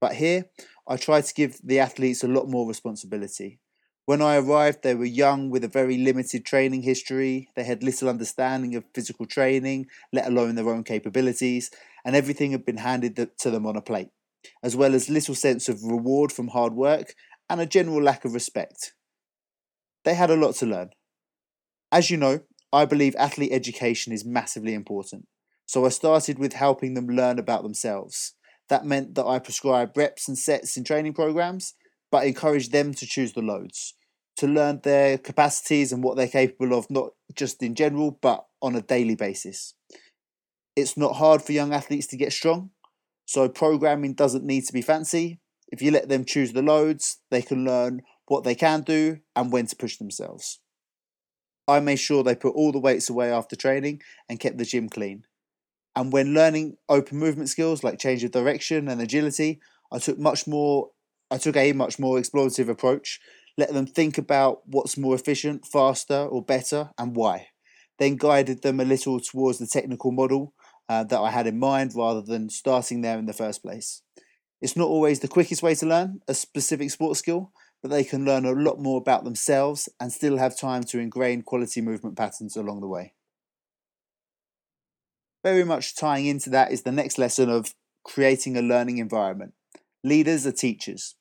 but 0.00 0.16
here 0.16 0.46
I 0.86 0.96
try 0.96 1.20
to 1.20 1.34
give 1.34 1.58
the 1.64 1.78
athletes 1.78 2.22
a 2.22 2.28
lot 2.28 2.48
more 2.48 2.68
responsibility. 2.68 3.60
When 4.06 4.22
I 4.22 4.36
arrived, 4.36 4.82
they 4.82 4.94
were 4.94 5.04
young 5.04 5.50
with 5.50 5.62
a 5.62 5.68
very 5.68 5.96
limited 5.96 6.44
training 6.44 6.82
history. 6.82 7.48
They 7.54 7.64
had 7.64 7.82
little 7.82 8.08
understanding 8.08 8.74
of 8.74 8.84
physical 8.94 9.26
training, 9.26 9.86
let 10.12 10.26
alone 10.26 10.54
their 10.54 10.68
own 10.68 10.84
capabilities, 10.84 11.70
and 12.04 12.16
everything 12.16 12.52
had 12.52 12.64
been 12.64 12.78
handed 12.78 13.16
to 13.38 13.50
them 13.50 13.66
on 13.66 13.76
a 13.76 13.82
plate, 13.82 14.08
as 14.62 14.74
well 14.74 14.94
as 14.94 15.10
little 15.10 15.34
sense 15.34 15.68
of 15.68 15.84
reward 15.84 16.32
from 16.32 16.48
hard 16.48 16.74
work 16.74 17.14
and 17.48 17.60
a 17.60 17.66
general 17.66 18.02
lack 18.02 18.24
of 18.24 18.34
respect. 18.34 18.94
They 20.04 20.14
had 20.14 20.30
a 20.30 20.36
lot 20.36 20.54
to 20.56 20.66
learn. 20.66 20.90
As 21.92 22.10
you 22.10 22.16
know, 22.16 22.40
I 22.72 22.86
believe 22.86 23.14
athlete 23.18 23.52
education 23.52 24.12
is 24.12 24.24
massively 24.24 24.74
important, 24.74 25.26
so 25.66 25.84
I 25.84 25.90
started 25.90 26.38
with 26.38 26.54
helping 26.54 26.94
them 26.94 27.08
learn 27.08 27.38
about 27.38 27.64
themselves. 27.64 28.34
That 28.68 28.86
meant 28.86 29.14
that 29.16 29.26
I 29.26 29.40
prescribed 29.40 29.96
reps 29.96 30.28
and 30.28 30.38
sets 30.38 30.76
in 30.76 30.84
training 30.84 31.14
programs, 31.14 31.74
but 32.10 32.26
encourage 32.26 32.70
them 32.70 32.94
to 32.94 33.06
choose 33.06 33.32
the 33.32 33.42
loads 33.42 33.94
to 34.40 34.46
learn 34.46 34.80
their 34.84 35.18
capacities 35.18 35.92
and 35.92 36.02
what 36.02 36.16
they're 36.16 36.26
capable 36.26 36.72
of, 36.72 36.90
not 36.90 37.10
just 37.34 37.62
in 37.62 37.74
general, 37.74 38.18
but 38.22 38.46
on 38.62 38.74
a 38.74 38.80
daily 38.80 39.14
basis. 39.14 39.74
It's 40.74 40.96
not 40.96 41.16
hard 41.16 41.42
for 41.42 41.52
young 41.52 41.74
athletes 41.74 42.06
to 42.06 42.16
get 42.16 42.32
strong, 42.32 42.70
so 43.26 43.50
programming 43.50 44.14
doesn't 44.14 44.42
need 44.42 44.64
to 44.64 44.72
be 44.72 44.80
fancy. 44.80 45.40
If 45.70 45.82
you 45.82 45.90
let 45.90 46.08
them 46.08 46.24
choose 46.24 46.54
the 46.54 46.62
loads, 46.62 47.18
they 47.30 47.42
can 47.42 47.66
learn 47.66 48.00
what 48.28 48.44
they 48.44 48.54
can 48.54 48.80
do 48.80 49.18
and 49.36 49.52
when 49.52 49.66
to 49.66 49.76
push 49.76 49.98
themselves. 49.98 50.60
I 51.68 51.80
made 51.80 51.96
sure 51.96 52.22
they 52.22 52.34
put 52.34 52.54
all 52.54 52.72
the 52.72 52.78
weights 52.78 53.10
away 53.10 53.30
after 53.30 53.56
training 53.56 54.00
and 54.26 54.40
kept 54.40 54.56
the 54.56 54.64
gym 54.64 54.88
clean. 54.88 55.24
And 55.94 56.14
when 56.14 56.32
learning 56.32 56.78
open 56.88 57.18
movement 57.18 57.50
skills 57.50 57.84
like 57.84 57.98
change 57.98 58.24
of 58.24 58.30
direction 58.30 58.88
and 58.88 59.02
agility, 59.02 59.60
I 59.92 59.98
took 59.98 60.18
much 60.18 60.46
more 60.46 60.92
I 61.30 61.38
took 61.38 61.56
a 61.56 61.72
much 61.72 61.98
more 61.98 62.18
explorative 62.18 62.68
approach 62.68 63.20
let 63.60 63.74
them 63.74 63.86
think 63.86 64.16
about 64.16 64.62
what's 64.66 64.96
more 64.96 65.14
efficient, 65.14 65.66
faster, 65.66 66.16
or 66.16 66.42
better, 66.42 66.90
and 66.96 67.14
why. 67.14 67.48
Then 67.98 68.16
guided 68.16 68.62
them 68.62 68.80
a 68.80 68.86
little 68.86 69.20
towards 69.20 69.58
the 69.58 69.66
technical 69.66 70.12
model 70.12 70.54
uh, 70.88 71.04
that 71.04 71.20
I 71.20 71.30
had 71.30 71.46
in 71.46 71.58
mind 71.58 71.92
rather 71.94 72.22
than 72.22 72.48
starting 72.48 73.02
there 73.02 73.18
in 73.18 73.26
the 73.26 73.34
first 73.34 73.62
place. 73.62 74.00
It's 74.62 74.76
not 74.76 74.88
always 74.88 75.20
the 75.20 75.28
quickest 75.28 75.62
way 75.62 75.74
to 75.74 75.86
learn 75.86 76.20
a 76.26 76.32
specific 76.32 76.90
sports 76.90 77.18
skill, 77.18 77.52
but 77.82 77.90
they 77.90 78.04
can 78.04 78.24
learn 78.24 78.46
a 78.46 78.52
lot 78.52 78.78
more 78.78 78.98
about 78.98 79.24
themselves 79.24 79.90
and 80.00 80.10
still 80.10 80.38
have 80.38 80.58
time 80.58 80.84
to 80.84 80.98
ingrain 80.98 81.42
quality 81.42 81.82
movement 81.82 82.16
patterns 82.16 82.56
along 82.56 82.80
the 82.80 82.88
way. 82.88 83.14
Very 85.42 85.64
much 85.64 85.96
tying 85.96 86.26
into 86.26 86.48
that 86.48 86.72
is 86.72 86.82
the 86.82 86.92
next 86.92 87.18
lesson 87.18 87.50
of 87.50 87.74
creating 88.04 88.56
a 88.56 88.62
learning 88.62 88.96
environment. 88.98 89.52
Leaders 90.02 90.46
are 90.46 90.52
teachers. 90.52 91.14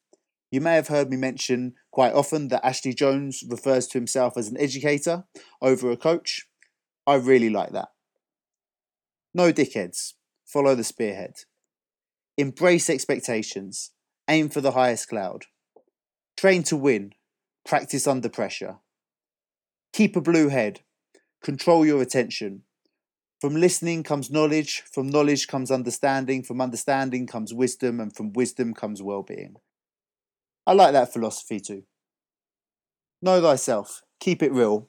You 0.52 0.62
may 0.62 0.76
have 0.76 0.88
heard 0.88 1.10
me 1.10 1.18
mention 1.18 1.76
quite 1.92 2.14
often 2.14 2.48
that 2.48 2.66
Ashley 2.66 2.94
Jones 2.94 3.44
refers 3.48 3.88
to 3.88 3.98
himself 3.98 4.36
as 4.36 4.48
an 4.48 4.58
educator 4.60 5.26
over 5.62 5.92
a 5.92 5.98
coach. 5.98 6.48
I 7.06 7.16
really 7.16 7.50
like 7.50 7.72
that. 7.72 7.90
No 9.34 9.54
dickheads, 9.54 10.14
follow 10.46 10.74
the 10.74 10.84
spearhead. 10.84 11.34
Embrace 12.36 12.90
expectations, 12.90 13.92
aim 14.28 14.50
for 14.50 14.62
the 14.62 14.72
highest 14.72 15.08
cloud. 15.08 15.46
Train 16.36 16.64
to 16.64 16.78
win, 16.78 17.14
practice 17.66 18.08
under 18.08 18.30
pressure. 18.30 18.78
Keep 19.94 20.16
a 20.16 20.22
blue 20.22 20.50
head, 20.50 20.82
control 21.44 21.86
your 21.86 22.02
attention. 22.02 22.64
From 23.40 23.56
listening 23.56 24.04
comes 24.04 24.32
knowledge, 24.32 24.84
from 24.92 25.10
knowledge 25.10 25.48
comes 25.48 25.70
understanding, 25.70 26.44
from 26.44 26.60
understanding 26.60 27.28
comes 27.28 27.54
wisdom, 27.54 28.00
and 28.00 28.16
from 28.16 28.34
wisdom 28.34 28.74
comes 28.74 29.02
well 29.02 29.24
being. 29.24 29.56
I 30.70 30.74
like 30.74 30.94
that 30.94 31.12
philosophy 31.12 31.60
too. 31.60 31.82
Know 33.24 33.42
thyself, 33.42 34.04
keep 34.20 34.44
it 34.44 34.54
real. 34.54 34.88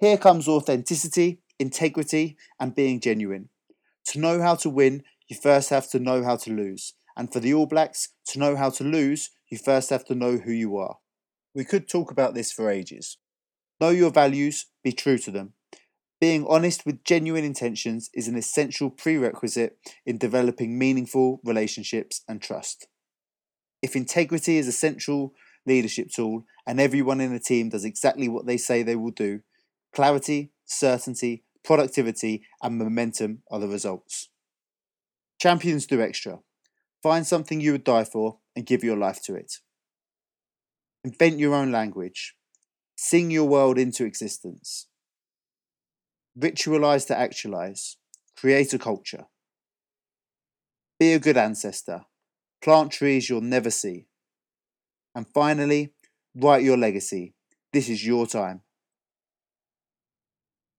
Here 0.00 0.18
comes 0.18 0.48
authenticity, 0.48 1.42
integrity, 1.60 2.36
and 2.58 2.74
being 2.74 2.98
genuine. 2.98 3.48
To 4.06 4.18
know 4.18 4.42
how 4.42 4.56
to 4.56 4.68
win, 4.68 5.04
you 5.28 5.36
first 5.40 5.70
have 5.70 5.88
to 5.90 6.00
know 6.00 6.24
how 6.24 6.34
to 6.38 6.52
lose. 6.52 6.94
And 7.16 7.32
for 7.32 7.38
the 7.38 7.54
All 7.54 7.66
Blacks, 7.66 8.08
to 8.30 8.40
know 8.40 8.56
how 8.56 8.70
to 8.70 8.82
lose, 8.82 9.30
you 9.48 9.58
first 9.58 9.90
have 9.90 10.04
to 10.06 10.16
know 10.16 10.38
who 10.38 10.50
you 10.50 10.76
are. 10.76 10.96
We 11.54 11.64
could 11.64 11.88
talk 11.88 12.10
about 12.10 12.34
this 12.34 12.50
for 12.50 12.68
ages. 12.68 13.16
Know 13.80 13.90
your 13.90 14.10
values, 14.10 14.66
be 14.82 14.90
true 14.90 15.18
to 15.18 15.30
them. 15.30 15.52
Being 16.20 16.44
honest 16.48 16.84
with 16.84 17.04
genuine 17.04 17.44
intentions 17.44 18.10
is 18.12 18.26
an 18.26 18.36
essential 18.36 18.90
prerequisite 18.90 19.78
in 20.04 20.18
developing 20.18 20.76
meaningful 20.76 21.40
relationships 21.44 22.22
and 22.26 22.42
trust. 22.42 22.88
If 23.82 23.96
integrity 23.96 24.58
is 24.58 24.68
a 24.68 24.72
central 24.72 25.34
leadership 25.66 26.08
tool 26.10 26.44
and 26.66 26.80
everyone 26.80 27.20
in 27.20 27.32
the 27.32 27.40
team 27.40 27.68
does 27.68 27.84
exactly 27.84 28.28
what 28.28 28.46
they 28.46 28.56
say 28.56 28.82
they 28.82 28.96
will 28.96 29.10
do, 29.10 29.40
clarity, 29.92 30.52
certainty, 30.64 31.42
productivity, 31.64 32.44
and 32.62 32.78
momentum 32.78 33.42
are 33.50 33.58
the 33.58 33.68
results. 33.68 34.28
Champions 35.40 35.86
do 35.86 36.00
extra. 36.00 36.38
Find 37.02 37.26
something 37.26 37.60
you 37.60 37.72
would 37.72 37.84
die 37.84 38.04
for 38.04 38.38
and 38.54 38.64
give 38.64 38.84
your 38.84 38.96
life 38.96 39.20
to 39.24 39.34
it. 39.34 39.54
Invent 41.04 41.40
your 41.40 41.54
own 41.54 41.72
language. 41.72 42.36
Sing 42.94 43.30
your 43.32 43.48
world 43.48 43.76
into 43.76 44.04
existence. 44.04 44.86
Ritualize 46.38 47.06
to 47.08 47.18
actualize. 47.18 47.96
Create 48.36 48.72
a 48.72 48.78
culture. 48.78 49.24
Be 51.00 51.12
a 51.12 51.18
good 51.18 51.36
ancestor. 51.36 52.02
Plant 52.62 52.92
trees 52.92 53.28
you'll 53.28 53.40
never 53.40 53.70
see. 53.70 54.06
And 55.14 55.26
finally, 55.34 55.92
write 56.34 56.62
your 56.62 56.76
legacy. 56.76 57.34
This 57.72 57.88
is 57.88 58.06
your 58.06 58.26
time. 58.26 58.62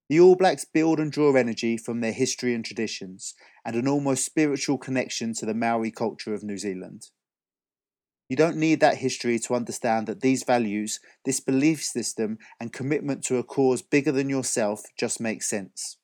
The 0.09 0.19
All 0.19 0.35
Blacks 0.35 0.65
build 0.65 0.99
and 0.99 1.11
draw 1.11 1.33
energy 1.33 1.75
from 1.75 1.99
their 1.99 2.11
history 2.13 2.53
and 2.53 2.63
traditions, 2.63 3.33
and 3.65 3.75
an 3.75 3.87
almost 3.87 4.23
spiritual 4.23 4.77
connection 4.77 5.33
to 5.35 5.45
the 5.45 5.53
Maori 5.53 5.91
culture 5.91 6.33
of 6.33 6.43
New 6.43 6.57
Zealand. 6.57 7.07
You 8.29 8.37
don't 8.37 8.57
need 8.57 8.79
that 8.79 8.97
history 8.97 9.37
to 9.39 9.53
understand 9.53 10.07
that 10.07 10.21
these 10.21 10.43
values, 10.43 10.99
this 11.25 11.39
belief 11.39 11.83
system, 11.83 12.37
and 12.59 12.71
commitment 12.71 13.23
to 13.25 13.37
a 13.37 13.43
cause 13.43 13.81
bigger 13.81 14.11
than 14.11 14.29
yourself 14.29 14.83
just 14.97 15.19
make 15.19 15.43
sense. 15.43 15.97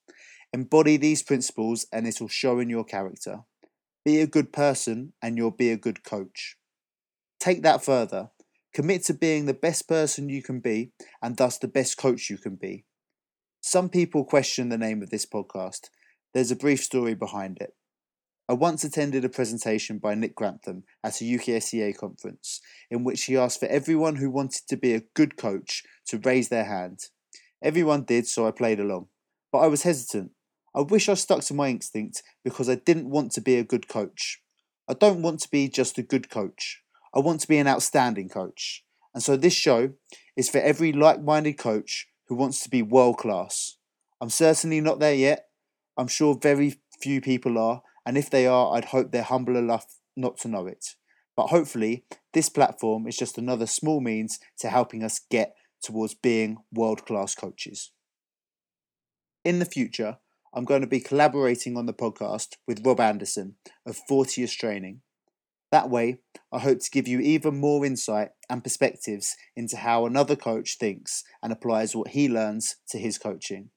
Embody 0.51 0.97
these 0.97 1.23
principles 1.23 1.85
and 1.93 2.05
it'll 2.05 2.27
show 2.27 2.59
in 2.59 2.69
your 2.69 2.83
character. 2.83 3.43
Be 4.05 4.21
a 4.21 4.27
good 4.27 4.53
person 4.53 5.13
and 5.21 5.37
you'll 5.37 5.51
be 5.51 5.71
a 5.71 5.77
good 5.77 6.03
coach. 6.03 6.55
Take 7.39 7.63
that 7.63 7.83
further. 7.83 8.29
Commit 8.73 9.03
to 9.05 9.13
being 9.13 9.45
the 9.45 9.53
best 9.53 9.87
person 9.87 10.29
you 10.29 10.41
can 10.41 10.59
be 10.59 10.91
and 11.21 11.37
thus 11.37 11.57
the 11.57 11.67
best 11.67 11.97
coach 11.97 12.29
you 12.29 12.37
can 12.37 12.55
be. 12.55 12.85
Some 13.61 13.89
people 13.89 14.23
question 14.23 14.69
the 14.69 14.77
name 14.77 15.01
of 15.01 15.09
this 15.09 15.25
podcast. 15.25 15.89
There's 16.33 16.51
a 16.51 16.55
brief 16.55 16.81
story 16.81 17.13
behind 17.13 17.57
it. 17.59 17.75
I 18.47 18.53
once 18.53 18.83
attended 18.83 19.23
a 19.25 19.29
presentation 19.29 19.99
by 19.99 20.15
Nick 20.15 20.35
Grantham 20.35 20.83
at 21.03 21.21
a 21.21 21.23
UKSCA 21.23 21.95
conference 21.95 22.61
in 22.89 23.03
which 23.03 23.25
he 23.25 23.37
asked 23.37 23.59
for 23.59 23.67
everyone 23.67 24.15
who 24.15 24.31
wanted 24.31 24.63
to 24.69 24.77
be 24.77 24.93
a 24.93 25.03
good 25.13 25.37
coach 25.37 25.83
to 26.07 26.17
raise 26.17 26.49
their 26.49 26.65
hand. 26.65 26.99
Everyone 27.61 28.05
did, 28.05 28.25
so 28.25 28.47
I 28.47 28.51
played 28.51 28.79
along. 28.79 29.07
But 29.51 29.59
I 29.59 29.67
was 29.67 29.83
hesitant. 29.83 30.31
I 30.79 30.83
wish 30.83 31.09
I 31.09 31.15
stuck 31.15 31.41
to 31.41 31.53
my 31.53 31.67
instinct 31.67 32.23
because 32.41 32.69
I 32.69 32.75
didn't 32.75 33.09
want 33.09 33.33
to 33.33 33.41
be 33.41 33.57
a 33.57 33.65
good 33.65 33.89
coach. 33.89 34.41
I 34.87 34.93
don't 34.93 35.21
want 35.21 35.41
to 35.41 35.51
be 35.51 35.67
just 35.67 35.97
a 35.97 36.01
good 36.01 36.29
coach. 36.29 36.81
I 37.13 37.19
want 37.19 37.41
to 37.41 37.49
be 37.49 37.57
an 37.57 37.67
outstanding 37.67 38.29
coach. 38.29 38.85
And 39.13 39.21
so 39.21 39.35
this 39.35 39.53
show 39.53 39.91
is 40.37 40.49
for 40.49 40.59
every 40.59 40.93
like 40.93 41.21
minded 41.21 41.57
coach 41.57 42.07
who 42.29 42.35
wants 42.35 42.63
to 42.63 42.69
be 42.69 42.81
world 42.81 43.17
class. 43.17 43.75
I'm 44.21 44.29
certainly 44.29 44.79
not 44.79 45.01
there 45.01 45.13
yet. 45.13 45.49
I'm 45.97 46.07
sure 46.07 46.39
very 46.41 46.79
few 47.01 47.19
people 47.19 47.57
are, 47.57 47.81
and 48.05 48.17
if 48.17 48.29
they 48.29 48.47
are, 48.47 48.73
I'd 48.73 48.85
hope 48.85 49.11
they're 49.11 49.23
humble 49.23 49.57
enough 49.57 49.97
not 50.15 50.37
to 50.39 50.47
know 50.47 50.65
it. 50.65 50.95
But 51.35 51.47
hopefully, 51.47 52.05
this 52.31 52.47
platform 52.47 53.05
is 53.05 53.17
just 53.17 53.37
another 53.37 53.65
small 53.65 53.99
means 53.99 54.39
to 54.59 54.69
helping 54.69 55.03
us 55.03 55.19
get 55.29 55.55
towards 55.83 56.13
being 56.13 56.59
world 56.71 57.05
class 57.05 57.35
coaches. 57.35 57.91
In 59.43 59.59
the 59.59 59.65
future, 59.65 60.19
I'm 60.53 60.65
going 60.65 60.81
to 60.81 60.87
be 60.87 60.99
collaborating 60.99 61.77
on 61.77 61.85
the 61.85 61.93
podcast 61.93 62.55
with 62.67 62.85
Rob 62.85 62.99
Anderson 62.99 63.55
of 63.85 63.99
Fortius 64.09 64.55
Training. 64.55 65.01
That 65.71 65.91
way, 65.91 66.19
I 66.51 66.57
hope 66.57 66.79
to 66.79 66.89
give 66.89 67.07
you 67.07 67.19
even 67.19 67.59
more 67.59 67.85
insight 67.85 68.29
and 68.49 68.63
perspectives 68.63 69.35
into 69.55 69.77
how 69.77 70.07
another 70.07 70.35
coach 70.35 70.77
thinks 70.79 71.23
and 71.43 71.53
applies 71.53 71.95
what 71.95 72.09
he 72.09 72.27
learns 72.27 72.77
to 72.89 72.97
his 72.97 73.19
coaching. 73.19 73.69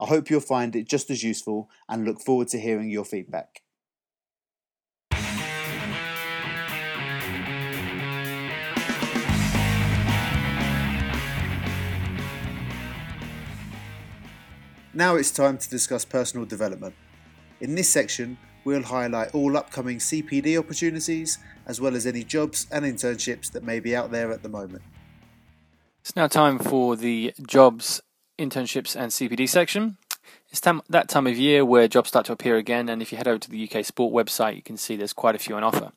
I 0.00 0.06
hope 0.06 0.30
you'll 0.30 0.40
find 0.40 0.74
it 0.74 0.88
just 0.88 1.10
as 1.10 1.22
useful 1.22 1.68
and 1.88 2.06
look 2.06 2.22
forward 2.22 2.48
to 2.48 2.60
hearing 2.60 2.88
your 2.88 3.04
feedback. 3.04 3.60
Now 14.98 15.14
it's 15.14 15.30
time 15.30 15.58
to 15.58 15.70
discuss 15.70 16.04
personal 16.04 16.44
development. 16.44 16.92
In 17.60 17.76
this 17.76 17.88
section, 17.88 18.36
we'll 18.64 18.82
highlight 18.82 19.32
all 19.32 19.56
upcoming 19.56 19.98
CPD 19.98 20.58
opportunities 20.58 21.38
as 21.66 21.80
well 21.80 21.94
as 21.94 22.04
any 22.04 22.24
jobs 22.24 22.66
and 22.72 22.84
internships 22.84 23.52
that 23.52 23.62
may 23.62 23.78
be 23.78 23.94
out 23.94 24.10
there 24.10 24.32
at 24.32 24.42
the 24.42 24.48
moment. 24.48 24.82
It's 26.00 26.16
now 26.16 26.26
time 26.26 26.58
for 26.58 26.96
the 26.96 27.32
jobs, 27.46 28.02
internships, 28.40 28.96
and 28.96 29.12
CPD 29.12 29.48
section. 29.48 29.98
It's 30.50 30.60
tam- 30.60 30.82
that 30.88 31.08
time 31.08 31.28
of 31.28 31.38
year 31.38 31.64
where 31.64 31.86
jobs 31.86 32.08
start 32.08 32.26
to 32.26 32.32
appear 32.32 32.56
again, 32.56 32.88
and 32.88 33.00
if 33.00 33.12
you 33.12 33.18
head 33.18 33.28
over 33.28 33.38
to 33.38 33.48
the 33.48 33.70
UK 33.70 33.84
Sport 33.84 34.12
website, 34.12 34.56
you 34.56 34.62
can 34.62 34.76
see 34.76 34.96
there's 34.96 35.12
quite 35.12 35.36
a 35.36 35.38
few 35.38 35.54
on 35.54 35.62
offer. 35.62 35.92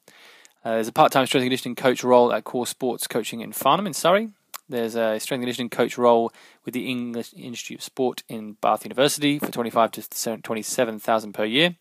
Uh, 0.63 0.73
there's 0.73 0.87
a 0.87 0.93
part-time 0.93 1.25
strength 1.25 1.41
and 1.41 1.49
conditioning 1.49 1.75
coach 1.75 2.03
role 2.03 2.31
at 2.31 2.43
Core 2.43 2.67
Sports 2.67 3.07
Coaching 3.07 3.41
in 3.41 3.51
Farnham 3.51 3.87
in 3.87 3.95
Surrey. 3.95 4.29
There's 4.71 4.95
a 4.95 5.19
strength 5.19 5.39
and 5.39 5.43
conditioning 5.43 5.69
coach 5.69 5.97
role 5.97 6.31
with 6.63 6.73
the 6.73 6.87
English 6.87 7.33
Institute 7.35 7.79
of 7.79 7.83
Sport 7.83 8.23
in 8.29 8.53
Bath 8.53 8.85
University 8.85 9.37
for 9.37 9.51
25 9.51 9.91
to 9.91 10.37
27,000 10.37 11.33
per 11.33 11.45
year. 11.45 11.75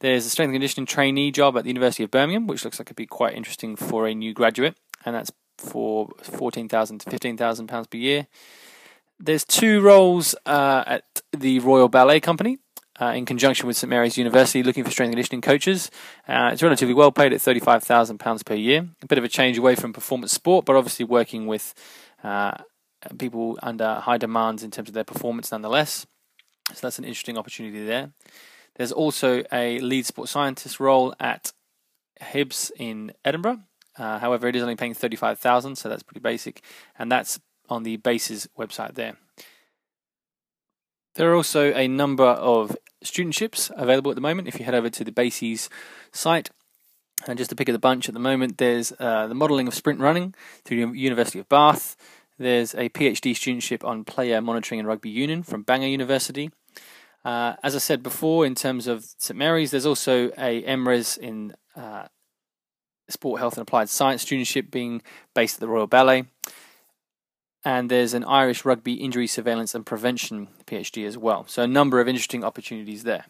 There's 0.00 0.26
a 0.26 0.30
strength 0.30 0.50
and 0.50 0.54
conditioning 0.54 0.86
trainee 0.86 1.32
job 1.32 1.56
at 1.56 1.64
the 1.64 1.70
University 1.70 2.04
of 2.04 2.10
Birmingham, 2.10 2.46
which 2.46 2.64
looks 2.64 2.78
like 2.78 2.86
it'd 2.86 2.96
be 2.96 3.06
quite 3.06 3.34
interesting 3.34 3.76
for 3.76 4.06
a 4.06 4.14
new 4.14 4.32
graduate, 4.32 4.76
and 5.04 5.14
that's 5.14 5.32
for 5.56 6.10
14,000 6.22 7.00
to 7.00 7.10
15,000 7.10 7.66
pounds 7.66 7.86
per 7.88 7.98
year. 7.98 8.26
There's 9.18 9.44
two 9.44 9.80
roles 9.80 10.36
uh, 10.46 10.84
at 10.86 11.22
the 11.36 11.58
Royal 11.60 11.88
Ballet 11.88 12.20
Company. 12.20 12.58
Uh, 13.00 13.12
in 13.12 13.24
conjunction 13.24 13.68
with 13.68 13.76
St 13.76 13.88
Mary's 13.88 14.18
University, 14.18 14.64
looking 14.64 14.82
for 14.82 14.90
strength 14.90 15.10
and 15.10 15.14
conditioning 15.14 15.40
coaches. 15.40 15.88
Uh, 16.26 16.50
it's 16.52 16.64
relatively 16.64 16.92
well 16.92 17.12
paid 17.12 17.32
at 17.32 17.38
£35,000 17.38 18.44
per 18.44 18.54
year. 18.54 18.88
A 19.00 19.06
bit 19.06 19.18
of 19.18 19.22
a 19.22 19.28
change 19.28 19.56
away 19.56 19.76
from 19.76 19.92
performance 19.92 20.32
sport, 20.32 20.64
but 20.64 20.74
obviously 20.74 21.04
working 21.04 21.46
with 21.46 21.74
uh, 22.22 22.58
people 23.18 23.58
under 23.62 23.94
high 23.94 24.18
demands 24.18 24.62
in 24.62 24.70
terms 24.70 24.88
of 24.88 24.94
their 24.94 25.04
performance 25.04 25.52
nonetheless. 25.52 26.06
So 26.72 26.80
that's 26.82 26.98
an 26.98 27.04
interesting 27.04 27.38
opportunity 27.38 27.84
there. 27.84 28.12
There's 28.76 28.92
also 28.92 29.42
a 29.52 29.78
lead 29.80 30.06
sports 30.06 30.32
scientist 30.32 30.78
role 30.80 31.14
at 31.18 31.52
Hibs 32.20 32.70
in 32.76 33.12
Edinburgh. 33.24 33.60
Uh, 33.96 34.18
however, 34.18 34.46
it 34.48 34.56
is 34.56 34.62
only 34.62 34.76
paying 34.76 34.94
35000 34.94 35.76
so 35.76 35.88
that's 35.88 36.02
pretty 36.02 36.20
basic. 36.20 36.62
And 36.98 37.10
that's 37.10 37.40
on 37.68 37.82
the 37.82 37.96
BASES 37.96 38.48
website 38.58 38.94
there. 38.94 39.16
There 41.14 41.30
are 41.32 41.34
also 41.34 41.72
a 41.72 41.88
number 41.88 42.24
of 42.24 42.76
studentships 43.04 43.70
available 43.76 44.10
at 44.10 44.14
the 44.14 44.20
moment. 44.20 44.48
If 44.48 44.58
you 44.58 44.64
head 44.64 44.74
over 44.74 44.90
to 44.90 45.04
the 45.04 45.10
BASES 45.10 45.68
site, 46.12 46.50
and 47.26 47.38
just 47.38 47.50
to 47.50 47.56
pick 47.56 47.68
of 47.68 47.72
the 47.72 47.78
bunch 47.78 48.08
at 48.08 48.14
the 48.14 48.20
moment, 48.20 48.58
there's 48.58 48.92
uh, 48.98 49.26
the 49.26 49.34
modelling 49.34 49.66
of 49.68 49.74
sprint 49.74 50.00
running 50.00 50.34
through 50.64 50.86
the 50.86 50.98
University 50.98 51.38
of 51.38 51.48
Bath. 51.48 51.96
There's 52.38 52.74
a 52.74 52.88
PhD 52.90 53.32
studentship 53.32 53.84
on 53.84 54.04
player 54.04 54.40
monitoring 54.40 54.78
and 54.78 54.86
rugby 54.88 55.10
union 55.10 55.42
from 55.42 55.62
Bangor 55.62 55.88
University. 55.88 56.50
Uh, 57.24 57.54
as 57.62 57.74
I 57.74 57.78
said 57.78 58.02
before, 58.02 58.46
in 58.46 58.54
terms 58.54 58.86
of 58.86 59.04
St 59.18 59.36
Mary's, 59.36 59.72
there's 59.72 59.86
also 59.86 60.28
a 60.38 60.62
MRes 60.62 61.18
in 61.18 61.54
uh, 61.74 62.06
Sport, 63.08 63.40
Health 63.40 63.54
and 63.54 63.62
Applied 63.62 63.88
Science 63.88 64.24
studentship 64.24 64.70
being 64.70 65.02
based 65.34 65.56
at 65.56 65.60
the 65.60 65.68
Royal 65.68 65.86
Ballet. 65.86 66.26
And 67.64 67.90
there's 67.90 68.14
an 68.14 68.24
Irish 68.24 68.64
Rugby 68.64 68.94
Injury 68.94 69.26
Surveillance 69.26 69.74
and 69.74 69.84
Prevention 69.84 70.48
PhD 70.66 71.06
as 71.06 71.18
well. 71.18 71.44
So, 71.48 71.62
a 71.62 71.66
number 71.66 72.00
of 72.00 72.08
interesting 72.08 72.44
opportunities 72.44 73.02
there. 73.02 73.26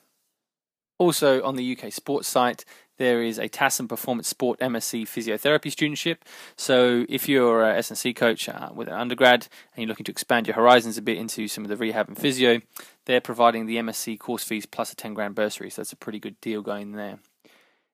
Also, 0.98 1.42
on 1.42 1.56
the 1.56 1.76
UK 1.76 1.92
Sports 1.92 2.28
site, 2.28 2.64
there 2.98 3.22
is 3.22 3.38
a 3.38 3.48
TASM 3.48 3.88
Performance 3.88 4.28
Sport 4.28 4.60
MSc 4.60 5.02
Physiotherapy 5.04 5.72
studentship. 5.72 6.18
So, 6.56 7.06
if 7.08 7.28
you're 7.28 7.62
a 7.62 7.78
S&C 7.78 8.12
coach 8.12 8.48
uh, 8.48 8.70
with 8.74 8.88
an 8.88 8.94
undergrad 8.94 9.48
and 9.74 9.82
you're 9.82 9.88
looking 9.88 10.04
to 10.04 10.12
expand 10.12 10.46
your 10.46 10.56
horizons 10.56 10.98
a 10.98 11.02
bit 11.02 11.16
into 11.16 11.48
some 11.48 11.64
of 11.64 11.70
the 11.70 11.76
rehab 11.76 12.08
and 12.08 12.18
physio, 12.18 12.60
they're 13.06 13.20
providing 13.20 13.66
the 13.66 13.76
MSc 13.76 14.18
course 14.18 14.44
fees 14.44 14.66
plus 14.66 14.92
a 14.92 14.96
10 14.96 15.14
grand 15.14 15.34
bursary. 15.34 15.70
So, 15.70 15.80
that's 15.80 15.92
a 15.92 15.96
pretty 15.96 16.20
good 16.20 16.40
deal 16.40 16.60
going 16.60 16.92
there. 16.92 17.18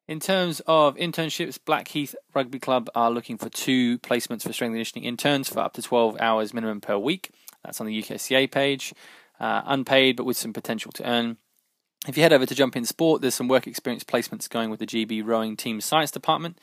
In 0.07 0.21
terms 0.21 0.61
of 0.67 0.97
internships, 0.97 1.59
Blackheath 1.65 2.15
Rugby 2.35 2.59
Club 2.59 2.91
are 2.95 3.11
looking 3.11 3.39
for 3.39 3.49
two 3.49 3.99
placements 4.01 4.43
for 4.43 4.53
strength 4.53 4.73
and 4.73 4.75
conditioning 4.75 5.05
interns 5.05 5.49
for 5.49 5.61
up 5.61 5.73
to 5.75 5.83
12 5.83 6.19
hours 6.21 6.53
minimum 6.53 6.83
per 6.83 6.99
week. 6.99 7.31
That's 7.65 7.81
on 7.81 7.87
the 7.87 8.03
UKSCA 8.03 8.51
page. 8.51 8.93
Uh, 9.41 9.63
unpaid, 9.65 10.17
but 10.17 10.25
with 10.25 10.37
some 10.37 10.53
potential 10.53 10.93
to 10.93 11.09
earn. 11.09 11.39
If 12.07 12.19
you 12.19 12.23
head 12.23 12.35
over 12.35 12.45
to 12.45 12.55
Jump 12.55 12.77
in 12.77 12.85
Sport, 12.85 13.23
there's 13.23 13.35
some 13.35 13.49
work 13.49 13.67
experience 13.67 14.05
placements 14.05 14.49
going 14.49 14.69
with 14.69 14.79
the 14.79 14.87
GB 14.87 15.25
Rowing 15.25 15.57
Team 15.57 15.81
Science 15.81 16.11
Department 16.11 16.59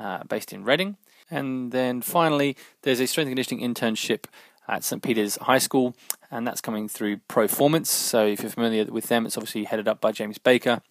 uh, 0.00 0.24
based 0.24 0.52
in 0.52 0.64
Reading. 0.64 0.96
And 1.30 1.70
then 1.70 2.02
finally, 2.02 2.56
there's 2.82 2.98
a 2.98 3.06
strength 3.06 3.28
and 3.28 3.36
conditioning 3.36 3.72
internship 3.72 4.24
at 4.66 4.82
St. 4.82 5.00
Peter's 5.00 5.36
High 5.36 5.58
School, 5.58 5.94
and 6.28 6.44
that's 6.44 6.60
coming 6.60 6.88
through 6.88 7.18
Proformance. 7.28 7.86
So 7.86 8.26
if 8.26 8.42
you're 8.42 8.50
familiar 8.50 8.84
with 8.86 9.06
them, 9.06 9.26
it's 9.26 9.36
obviously 9.36 9.62
headed 9.62 9.86
up 9.86 10.00
by 10.00 10.10
James 10.10 10.38
Baker. 10.38 10.82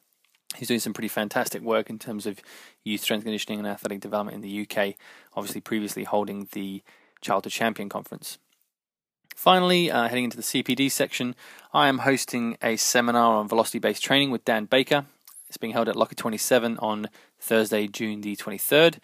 He's 0.55 0.69
doing 0.69 0.79
some 0.79 0.93
pretty 0.93 1.09
fantastic 1.09 1.61
work 1.61 1.89
in 1.89 1.99
terms 1.99 2.25
of 2.25 2.39
youth 2.85 3.01
strength 3.01 3.23
conditioning 3.23 3.59
and 3.59 3.67
athletic 3.67 3.99
development 3.99 4.35
in 4.35 4.41
the 4.41 4.61
UK, 4.61 4.95
obviously 5.35 5.59
previously 5.59 6.05
holding 6.05 6.47
the 6.53 6.83
Childhood 7.19 7.51
Champion 7.51 7.89
Conference. 7.89 8.37
Finally, 9.39 9.89
uh, 9.89 10.09
heading 10.09 10.25
into 10.25 10.35
the 10.35 10.43
CPD 10.43 10.91
section, 10.91 11.33
I 11.71 11.87
am 11.87 11.99
hosting 11.99 12.57
a 12.61 12.75
seminar 12.75 13.35
on 13.35 13.47
velocity 13.47 13.79
based 13.79 14.03
training 14.03 14.31
with 14.31 14.43
Dan 14.43 14.65
Baker. 14.65 15.05
It's 15.47 15.55
being 15.55 15.71
held 15.71 15.87
at 15.87 15.95
Locker 15.95 16.13
27 16.13 16.77
on 16.79 17.07
Thursday, 17.39 17.87
June 17.87 18.19
the 18.19 18.35
23rd. 18.35 18.97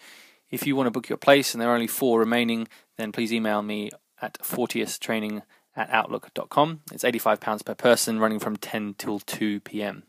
If 0.50 0.66
you 0.66 0.76
want 0.76 0.88
to 0.88 0.90
book 0.90 1.08
your 1.08 1.16
place 1.16 1.54
and 1.54 1.62
there 1.62 1.70
are 1.70 1.74
only 1.74 1.86
four 1.86 2.20
remaining, 2.20 2.68
then 2.98 3.12
please 3.12 3.32
email 3.32 3.62
me 3.62 3.88
at 4.20 4.38
fortiustraining 4.40 5.40
at 5.74 5.88
outlook.com. 5.88 6.80
It's 6.92 7.02
£85 7.02 7.64
per 7.64 7.74
person, 7.74 8.20
running 8.20 8.38
from 8.38 8.58
10 8.58 8.96
till 8.98 9.20
2 9.20 9.60
p.m. 9.60 10.02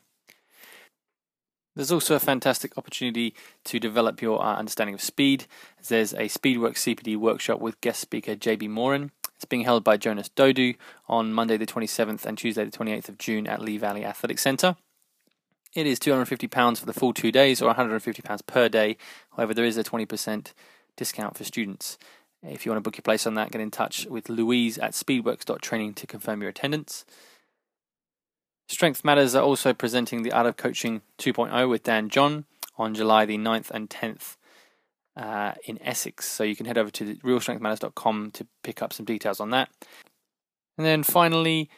There's 1.73 1.91
also 1.91 2.15
a 2.15 2.19
fantastic 2.19 2.77
opportunity 2.77 3.33
to 3.63 3.79
develop 3.79 4.21
your 4.21 4.43
uh, 4.43 4.57
understanding 4.57 4.93
of 4.93 4.99
speed. 5.01 5.45
There's 5.87 6.11
a 6.11 6.27
Speedworks 6.27 6.79
CPD 6.79 7.15
workshop 7.15 7.61
with 7.61 7.79
guest 7.79 8.01
speaker 8.01 8.35
JB 8.35 8.67
Morin. 8.67 9.11
It's 9.37 9.45
being 9.45 9.63
held 9.63 9.83
by 9.83 9.97
Jonas 9.97 10.29
Dodoo 10.29 10.73
on 11.07 11.31
Monday 11.31 11.57
the 11.57 11.67
27th 11.67 12.25
and 12.25 12.37
Tuesday 12.37 12.65
the 12.65 12.71
28th 12.71 13.09
of 13.09 13.19
June 13.19 13.45
at 13.45 13.61
Lee 13.61 13.77
Valley 13.77 14.03
Athletic 14.03 14.39
Centre. 14.39 14.75
It 15.75 15.85
is 15.85 15.99
£250 15.99 16.79
for 16.79 16.85
the 16.87 16.93
full 16.93 17.13
two 17.13 17.31
days 17.31 17.61
or 17.61 17.71
£150 17.71 18.47
per 18.47 18.67
day. 18.67 18.97
However, 19.35 19.53
there 19.53 19.63
is 19.65 19.77
a 19.77 19.83
20% 19.83 20.53
discount 20.95 21.37
for 21.37 21.43
students. 21.43 21.99
If 22.41 22.65
you 22.65 22.71
want 22.71 22.83
to 22.83 22.87
book 22.87 22.97
your 22.97 23.03
place 23.03 23.27
on 23.27 23.35
that, 23.35 23.51
get 23.51 23.61
in 23.61 23.69
touch 23.69 24.07
with 24.07 24.27
Louise 24.27 24.79
at 24.79 24.93
speedworks.training 24.93 25.93
to 25.93 26.07
confirm 26.07 26.41
your 26.41 26.49
attendance. 26.49 27.05
Strength 28.67 29.05
Matters 29.05 29.35
are 29.35 29.43
also 29.43 29.71
presenting 29.71 30.23
the 30.23 30.31
Art 30.31 30.47
of 30.47 30.57
Coaching 30.57 31.03
2.0 31.19 31.69
with 31.69 31.83
Dan 31.83 32.09
John 32.09 32.45
on 32.75 32.95
July 32.95 33.25
the 33.25 33.37
9th 33.37 33.69
and 33.69 33.87
10th 33.87 34.36
uh, 35.17 35.53
in 35.65 35.81
Essex. 35.81 36.31
So 36.31 36.43
you 36.43 36.55
can 36.55 36.67
head 36.67 36.77
over 36.77 36.91
to 36.91 37.15
realstrengthmatters.com 37.15 38.31
to 38.31 38.47
pick 38.63 38.81
up 38.81 38.93
some 38.93 39.05
details 39.05 39.41
on 39.41 39.49
that. 39.49 39.69
And 40.77 40.85
then 40.85 41.03
finally, 41.03 41.69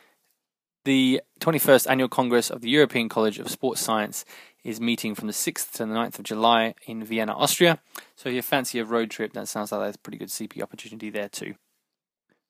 the 0.86 1.22
21st 1.40 1.90
Annual 1.90 2.10
Congress 2.10 2.50
of 2.50 2.62
the 2.62 2.70
European 2.70 3.10
College 3.10 3.40
of 3.40 3.50
Sports 3.50 3.82
Science 3.82 4.26
is 4.64 4.80
meeting 4.82 5.16
from 5.16 5.28
the 5.28 5.34
6th 5.34 5.72
to 5.74 5.86
the 5.86 5.94
9th 5.94 6.20
of 6.20 6.26
July 6.26 6.76
in 6.86 7.04
Vienna, 7.04 7.34
Austria. 7.34 7.80
So 8.16 8.30
if 8.30 8.36
you 8.36 8.42
fancy 8.42 8.80
a 8.80 8.86
road 8.86 9.10
trip, 9.10 9.34
that 9.34 9.48
sounds 9.48 9.72
like 9.72 9.82
there's 9.82 9.96
a 9.96 10.00
pretty 10.00 10.18
good 10.18 10.28
CP 10.28 10.62
opportunity 10.62 11.10
there 11.10 11.30
too. 11.30 11.56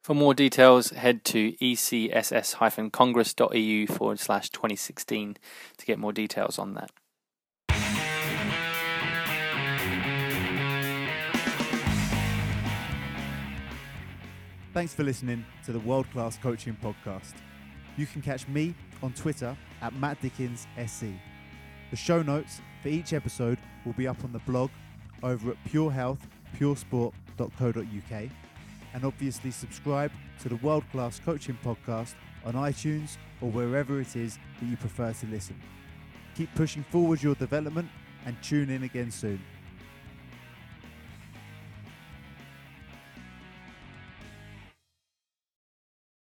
For 0.03 0.15
more 0.15 0.33
details, 0.33 0.89
head 0.89 1.23
to 1.25 1.51
ecss-congress.eu 1.61 3.87
forward 3.87 4.19
slash 4.19 4.49
2016 4.49 5.37
to 5.77 5.85
get 5.85 5.99
more 5.99 6.13
details 6.13 6.57
on 6.57 6.73
that. 6.75 6.89
Thanks 14.79 14.93
for 14.93 15.03
listening 15.03 15.43
to 15.65 15.73
the 15.73 15.79
World 15.81 16.09
Class 16.11 16.37
Coaching 16.37 16.77
Podcast. 16.81 17.33
You 17.97 18.05
can 18.05 18.21
catch 18.21 18.47
me 18.47 18.73
on 19.03 19.11
Twitter 19.11 19.57
at 19.81 19.93
Matt 19.95 20.21
Dickens 20.21 20.67
SC. 20.87 21.07
The 21.91 21.97
show 21.97 22.21
notes 22.21 22.61
for 22.81 22.87
each 22.87 23.11
episode 23.11 23.57
will 23.83 23.91
be 23.91 24.07
up 24.07 24.23
on 24.23 24.31
the 24.31 24.39
blog 24.39 24.69
over 25.21 25.51
at 25.51 25.57
purehealthpuresport.co.uk 25.65 28.29
and 28.93 29.03
obviously 29.03 29.51
subscribe 29.51 30.13
to 30.41 30.47
the 30.47 30.55
World 30.55 30.85
Class 30.93 31.19
Coaching 31.19 31.57
Podcast 31.61 32.15
on 32.45 32.53
iTunes 32.53 33.17
or 33.41 33.51
wherever 33.51 33.99
it 33.99 34.15
is 34.15 34.39
that 34.61 34.65
you 34.65 34.77
prefer 34.77 35.11
to 35.11 35.25
listen. 35.25 35.59
Keep 36.37 36.55
pushing 36.55 36.83
forward 36.83 37.21
your 37.21 37.35
development 37.35 37.89
and 38.25 38.41
tune 38.41 38.69
in 38.69 38.83
again 38.83 39.11
soon. 39.11 39.41